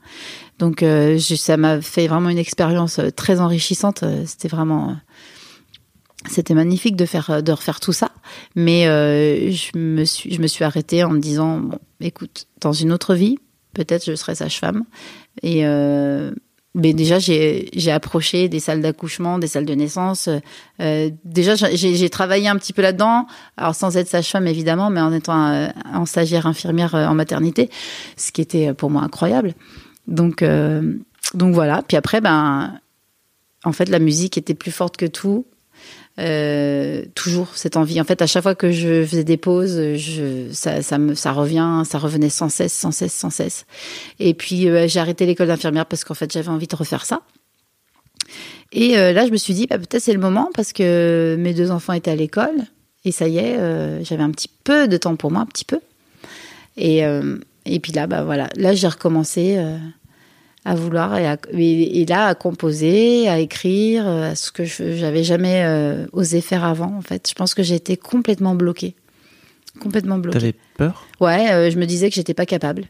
Donc, 0.60 0.82
euh, 0.84 1.18
je- 1.18 1.36
ça 1.36 1.56
m'a 1.58 1.82
fait 1.82 2.08
vraiment 2.08 2.30
une 2.30 2.38
expérience 2.38 3.00
euh, 3.00 3.10
très 3.12 3.40
enrichissante. 3.40 4.04
Euh, 4.04 4.24
C'était 4.26 4.48
vraiment, 4.48 4.90
euh, 4.90 4.94
c'était 6.30 6.54
magnifique 6.56 6.96
de 6.96 7.06
faire, 7.06 7.42
de 7.44 7.52
refaire 7.52 7.80
tout 7.80 7.94
ça. 7.94 8.12
Mais 8.56 8.88
euh, 8.88 9.52
je 9.52 9.78
me 9.78 10.04
suis, 10.04 10.34
je 10.34 10.42
me 10.42 10.48
suis 10.48 10.64
arrêtée 10.64 11.04
en 11.04 11.12
me 11.12 11.20
disant, 11.20 11.60
bon, 11.60 11.80
écoute, 12.02 12.48
dans 12.62 12.74
une 12.74 12.92
autre 12.92 13.14
vie, 13.16 13.38
peut-être 13.74 14.06
je 14.06 14.16
serai 14.16 14.36
sage-femme. 14.36 14.84
Et 15.44 15.66
euh, 15.66 16.32
mais 16.80 16.94
déjà, 16.94 17.18
j'ai 17.18 17.92
approché 17.92 18.50
des 18.50 18.60
salles 18.60 18.82
d'accouchement, 18.82 19.40
des 19.40 19.48
salles 19.48 19.66
de 19.66 19.74
naissance. 19.74 20.30
Euh, 20.80 21.10
déjà, 21.26 21.56
j'ai 21.56 22.10
travaillé 22.12 22.48
un 22.50 22.56
petit 22.56 22.72
peu 22.72 22.84
là-dedans, 22.84 23.26
alors 23.56 23.74
sans 23.74 23.98
être 23.98 24.08
sage-femme 24.08 24.46
évidemment, 24.46 24.92
mais 24.92 25.02
en 25.02 25.12
étant 25.12 25.72
en 25.92 26.06
stagiaire 26.06 26.46
infirmière 26.46 26.94
en 26.94 27.16
maternité, 27.16 27.72
ce 28.16 28.32
qui 28.32 28.42
était 28.42 28.76
pour 28.76 28.92
moi 28.92 29.02
incroyable. 29.02 29.56
Donc, 30.08 30.42
euh, 30.42 30.94
donc 31.34 31.54
voilà. 31.54 31.84
Puis 31.88 31.98
après, 31.98 32.22
ben, 32.22 32.80
en 33.64 33.72
fait, 33.74 33.90
la 33.90 34.00
musique 34.00 34.38
était 34.38 34.54
plus 34.54 34.72
forte 34.72 34.98
que 34.98 35.06
tout. 35.06 35.46
Euh, 36.20 37.06
toujours 37.14 37.56
cette 37.56 37.78
envie. 37.78 38.02
En 38.02 38.04
fait, 38.04 38.24
à 38.24 38.28
chaque 38.28 38.42
fois 38.42 38.56
que 38.56 38.72
je 38.72 39.06
faisais 39.06 39.24
des 39.24 39.38
pauses, 39.38 39.80
ça, 40.52 40.98
me, 40.98 41.14
ça 41.14 41.32
revient, 41.32 41.84
ça 41.86 42.00
revenait 42.00 42.32
sans 42.32 42.50
cesse, 42.50 42.74
sans 42.74 42.92
cesse, 42.92 43.14
sans 43.14 43.30
cesse. 43.30 43.68
Et 44.20 44.34
puis 44.34 44.68
euh, 44.68 44.88
j'ai 44.88 45.00
arrêté 45.00 45.28
l'école 45.28 45.48
d'infirmière 45.48 45.86
parce 45.86 46.04
qu'en 46.04 46.16
fait 46.16 46.34
j'avais 46.34 46.50
envie 46.50 46.66
de 46.66 46.76
refaire 46.76 47.06
ça. 47.06 47.22
Et 48.72 48.96
là, 48.96 49.26
je 49.26 49.32
me 49.32 49.38
suis 49.38 49.54
dit, 49.54 49.68
bah, 49.68 49.78
peut-être 49.78 50.02
c'est 50.02 50.14
le 50.14 50.20
moment 50.20 50.50
parce 50.54 50.74
que 50.74 51.38
mes 51.40 51.54
deux 51.54 51.72
enfants 51.72 51.94
étaient 51.94 52.12
à 52.12 52.16
l'école 52.16 52.64
et 53.06 53.12
ça 53.12 53.28
y 53.28 53.38
est, 53.38 53.56
j'avais 54.04 54.24
un 54.24 54.32
petit 54.32 54.50
peu 54.64 54.88
de 54.88 54.98
temps 54.98 55.16
pour 55.16 55.32
moi, 55.32 55.42
un 55.42 55.46
petit 55.46 55.64
peu. 55.66 55.80
Et, 56.76 57.04
et 57.66 57.80
puis 57.80 57.94
là, 57.94 58.08
bah 58.08 58.24
voilà, 58.24 58.50
là 58.58 58.74
j'ai 58.74 58.88
recommencé 58.88 59.58
à 60.68 60.76
vouloir 60.76 61.18
et, 61.18 61.26
à- 61.26 61.38
et- 61.54 62.02
et 62.02 62.06
là 62.06 62.26
à 62.28 62.36
composer, 62.36 63.28
à 63.30 63.40
écrire, 63.40 64.04
euh, 64.08 64.36
ce 64.36 64.52
que 64.52 64.66
je 64.66 64.96
j'avais 64.96 65.24
jamais 65.24 65.64
euh, 65.66 66.06
osé 66.12 66.42
faire 66.42 66.64
avant. 66.64 66.94
En 66.98 67.02
fait, 67.02 67.28
je 67.30 67.34
pense 67.34 67.54
que 67.54 67.64
j'étais 67.64 67.96
complètement 67.98 68.54
bloquée, 68.56 68.94
complètement 69.82 70.18
bloquée. 70.18 70.40
T'avais 70.40 70.56
peur? 70.78 71.06
Ouais, 71.22 71.52
euh, 71.52 71.72
je 71.72 71.78
me 71.78 71.86
disais 71.86 72.10
que 72.10 72.16
j'étais 72.16 72.34
pas 72.34 72.46
capable. 72.46 72.86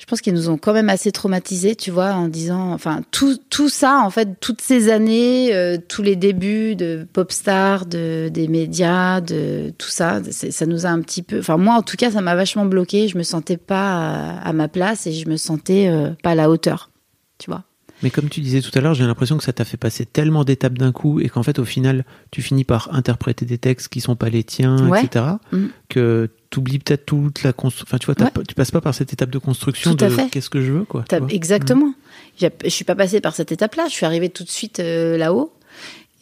Je 0.00 0.06
pense 0.06 0.22
qu'ils 0.22 0.32
nous 0.32 0.48
ont 0.48 0.56
quand 0.56 0.72
même 0.72 0.88
assez 0.88 1.12
traumatisés, 1.12 1.76
tu 1.76 1.90
vois, 1.90 2.14
en 2.14 2.28
disant, 2.28 2.72
enfin, 2.72 3.02
tout, 3.10 3.36
tout 3.50 3.68
ça, 3.68 4.00
en 4.02 4.08
fait, 4.08 4.40
toutes 4.40 4.62
ces 4.62 4.90
années, 4.90 5.54
euh, 5.54 5.76
tous 5.76 6.00
les 6.00 6.16
débuts 6.16 6.74
de 6.74 7.06
Popstar, 7.12 7.84
de, 7.84 8.30
des 8.32 8.48
médias, 8.48 9.20
de 9.20 9.74
tout 9.76 9.90
ça, 9.90 10.22
ça 10.30 10.64
nous 10.64 10.86
a 10.86 10.88
un 10.88 11.02
petit 11.02 11.20
peu, 11.20 11.40
enfin, 11.40 11.58
moi, 11.58 11.74
en 11.74 11.82
tout 11.82 11.98
cas, 11.98 12.10
ça 12.10 12.22
m'a 12.22 12.34
vachement 12.34 12.64
bloqué. 12.64 13.08
Je 13.08 13.18
me 13.18 13.22
sentais 13.22 13.58
pas 13.58 14.38
à, 14.38 14.48
à 14.48 14.52
ma 14.54 14.68
place 14.68 15.06
et 15.06 15.12
je 15.12 15.28
me 15.28 15.36
sentais 15.36 15.88
euh, 15.88 16.12
pas 16.22 16.30
à 16.30 16.34
la 16.34 16.48
hauteur, 16.48 16.90
tu 17.36 17.50
vois. 17.50 17.64
Mais 18.02 18.10
comme 18.10 18.28
tu 18.28 18.40
disais 18.40 18.60
tout 18.62 18.70
à 18.78 18.80
l'heure, 18.80 18.94
j'ai 18.94 19.04
l'impression 19.04 19.36
que 19.36 19.44
ça 19.44 19.52
t'a 19.52 19.64
fait 19.64 19.76
passer 19.76 20.06
tellement 20.06 20.44
d'étapes 20.44 20.78
d'un 20.78 20.92
coup 20.92 21.20
et 21.20 21.28
qu'en 21.28 21.42
fait, 21.42 21.58
au 21.58 21.64
final, 21.64 22.04
tu 22.30 22.40
finis 22.42 22.64
par 22.64 22.92
interpréter 22.94 23.44
des 23.44 23.58
textes 23.58 23.88
qui 23.88 24.00
sont 24.00 24.16
pas 24.16 24.30
les 24.30 24.42
tiens, 24.44 24.88
Ouais. 24.88 25.04
etc. 25.04 25.24
Mhm. 25.52 25.70
Que 25.88 26.30
t'oublies 26.50 26.78
peut-être 26.78 27.04
toute 27.06 27.42
la 27.42 27.52
construction. 27.52 27.86
Enfin, 27.88 27.98
tu 27.98 28.06
vois, 28.06 28.14
Ouais. 28.24 28.44
tu 28.48 28.54
passes 28.54 28.70
pas 28.70 28.80
par 28.80 28.94
cette 28.94 29.12
étape 29.12 29.30
de 29.30 29.38
construction 29.38 29.90
Tout 29.94 29.96
de 30.06 30.28
qu'est-ce 30.30 30.50
que 30.50 30.60
je 30.62 30.72
veux, 30.72 30.84
quoi. 30.84 31.04
Exactement. 31.28 31.92
J'ai- 32.38 32.50
Je 32.64 32.68
suis 32.70 32.84
pas 32.84 32.94
passée 32.94 33.20
par 33.20 33.34
cette 33.34 33.52
étape-là. 33.52 33.84
Je 33.88 33.92
suis 33.92 34.06
arrivée 34.06 34.30
tout 34.30 34.44
de 34.44 34.48
suite 34.50 34.80
euh, 34.80 35.16
là-haut. 35.18 35.52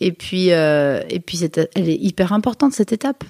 Et 0.01 0.13
puis, 0.13 0.53
euh, 0.53 1.03
et 1.09 1.21
puis 1.21 1.41
elle 1.75 1.89
est 1.89 1.97
hyper 1.97 2.33
importante 2.33 2.73
cette 2.73 2.93
étape. 2.93 3.25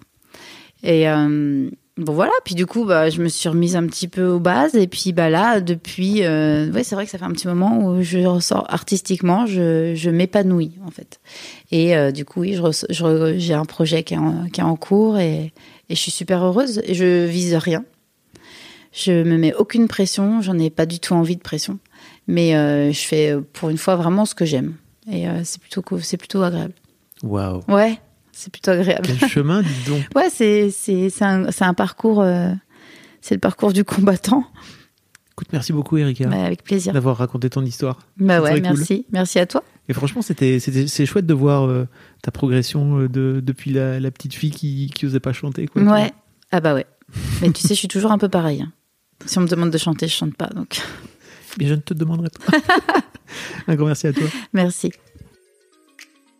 Et 0.82 1.08
euh, 1.08 1.70
bon 1.98 2.12
voilà. 2.12 2.32
Puis 2.44 2.54
du 2.54 2.64
coup, 2.64 2.84
bah, 2.84 3.10
je 3.10 3.20
me 3.20 3.28
suis 3.28 3.48
remise 3.48 3.76
un 3.76 3.86
petit 3.86 4.08
peu 4.08 4.26
aux 4.26 4.40
bases. 4.40 4.74
Et 4.74 4.86
puis 4.86 5.12
bah 5.12 5.28
là, 5.28 5.60
depuis, 5.60 6.24
euh, 6.24 6.70
ouais, 6.72 6.84
c'est 6.84 6.94
vrai 6.94 7.04
que 7.04 7.10
ça 7.10 7.18
fait 7.18 7.24
un 7.24 7.32
petit 7.32 7.46
moment 7.46 7.84
où 7.84 8.02
je 8.02 8.18
ressors 8.20 8.64
artistiquement, 8.68 9.46
je, 9.46 9.94
je 9.94 10.10
m'épanouis 10.10 10.72
en 10.86 10.90
fait. 10.90 11.20
Et 11.70 11.96
euh, 11.96 12.10
du 12.10 12.24
coup, 12.24 12.40
oui, 12.40 12.54
je 12.54 12.86
je 12.88 13.34
j'ai 13.36 13.54
un 13.54 13.64
projet 13.64 14.02
qui 14.04 14.14
est 14.14 14.18
en, 14.18 14.46
qui 14.46 14.60
est 14.60 14.64
en 14.64 14.76
cours 14.76 15.18
et, 15.18 15.52
et 15.88 15.94
je 15.94 16.00
suis 16.00 16.10
super 16.10 16.42
heureuse. 16.42 16.80
Et 16.84 16.94
je 16.94 17.26
vise 17.26 17.54
rien. 17.54 17.84
Je 18.92 19.22
me 19.22 19.36
mets 19.36 19.54
aucune 19.54 19.86
pression, 19.86 20.40
j'en 20.40 20.58
ai 20.58 20.70
pas 20.70 20.86
du 20.86 20.98
tout 20.98 21.12
envie 21.12 21.36
de 21.36 21.42
pression, 21.42 21.78
mais 22.26 22.56
euh, 22.56 22.90
je 22.90 23.00
fais 23.00 23.32
euh, 23.32 23.42
pour 23.52 23.68
une 23.68 23.76
fois 23.76 23.96
vraiment 23.96 24.24
ce 24.24 24.34
que 24.34 24.46
j'aime 24.46 24.76
et 25.10 25.26
c'est 25.44 25.58
plutôt 25.60 25.82
c'est 26.02 26.18
plutôt 26.18 26.42
agréable. 26.42 26.74
Waouh. 27.22 27.62
Ouais, 27.68 27.98
c'est 28.38 28.52
plutôt 28.52 28.70
agréable. 28.70 29.06
Quel 29.18 29.28
chemin, 29.28 29.62
dis 29.62 29.68
donc. 29.86 30.02
Ouais, 30.16 30.28
c'est 30.30 30.70
c'est 30.70 31.10
c'est 31.10 31.24
un, 31.24 31.50
c'est 31.50 31.64
un 31.64 31.74
parcours, 31.74 32.20
euh, 32.22 32.50
c'est 33.20 33.34
le 33.34 33.40
parcours 33.40 33.72
du 33.72 33.84
combattant. 33.84 34.44
Écoute, 35.32 35.48
merci 35.52 35.72
beaucoup, 35.72 35.96
Erika, 35.96 36.26
Bah, 36.26 36.44
avec 36.44 36.64
plaisir. 36.64 36.92
d'avoir 36.92 37.16
raconté 37.16 37.48
ton 37.48 37.64
histoire. 37.64 37.98
Bah 38.16 38.40
ouais, 38.40 38.54
cool. 38.54 38.62
merci, 38.62 39.06
merci 39.12 39.38
à 39.38 39.46
toi. 39.46 39.62
Et 39.88 39.92
franchement, 39.92 40.20
c'était, 40.20 40.58
c'était, 40.60 40.86
c'est 40.88 41.06
chouette 41.06 41.26
de 41.26 41.34
voir 41.34 41.64
euh, 41.68 41.86
ta 42.22 42.30
progression 42.32 42.98
euh, 43.00 43.08
de, 43.08 43.40
depuis 43.42 43.70
la, 43.72 44.00
la 44.00 44.10
petite 44.10 44.34
fille 44.34 44.50
qui, 44.50 44.90
qui 44.94 45.06
osait 45.06 45.20
pas 45.20 45.32
chanter, 45.32 45.66
quoi. 45.68 45.80
Ouais, 45.82 46.12
ah 46.50 46.60
bah 46.60 46.74
ouais. 46.74 46.86
Mais 47.40 47.50
tu 47.52 47.62
sais, 47.62 47.68
je 47.74 47.78
suis 47.78 47.88
toujours 47.88 48.10
un 48.12 48.18
peu 48.18 48.28
pareil. 48.28 48.62
hein. 48.62 48.72
Si 49.26 49.38
on 49.38 49.42
me 49.42 49.48
demande 49.48 49.70
de 49.70 49.78
chanter, 49.78 50.08
je 50.08 50.14
chante 50.14 50.34
pas, 50.36 50.48
donc. 50.48 50.80
Mais 51.58 51.66
je 51.66 51.74
ne 51.74 51.80
te 51.80 51.94
demanderai 51.94 52.28
pas. 52.30 52.58
Un 53.68 53.74
grand 53.76 53.86
merci 53.86 54.06
à 54.08 54.12
toi. 54.12 54.26
merci. 54.52 54.90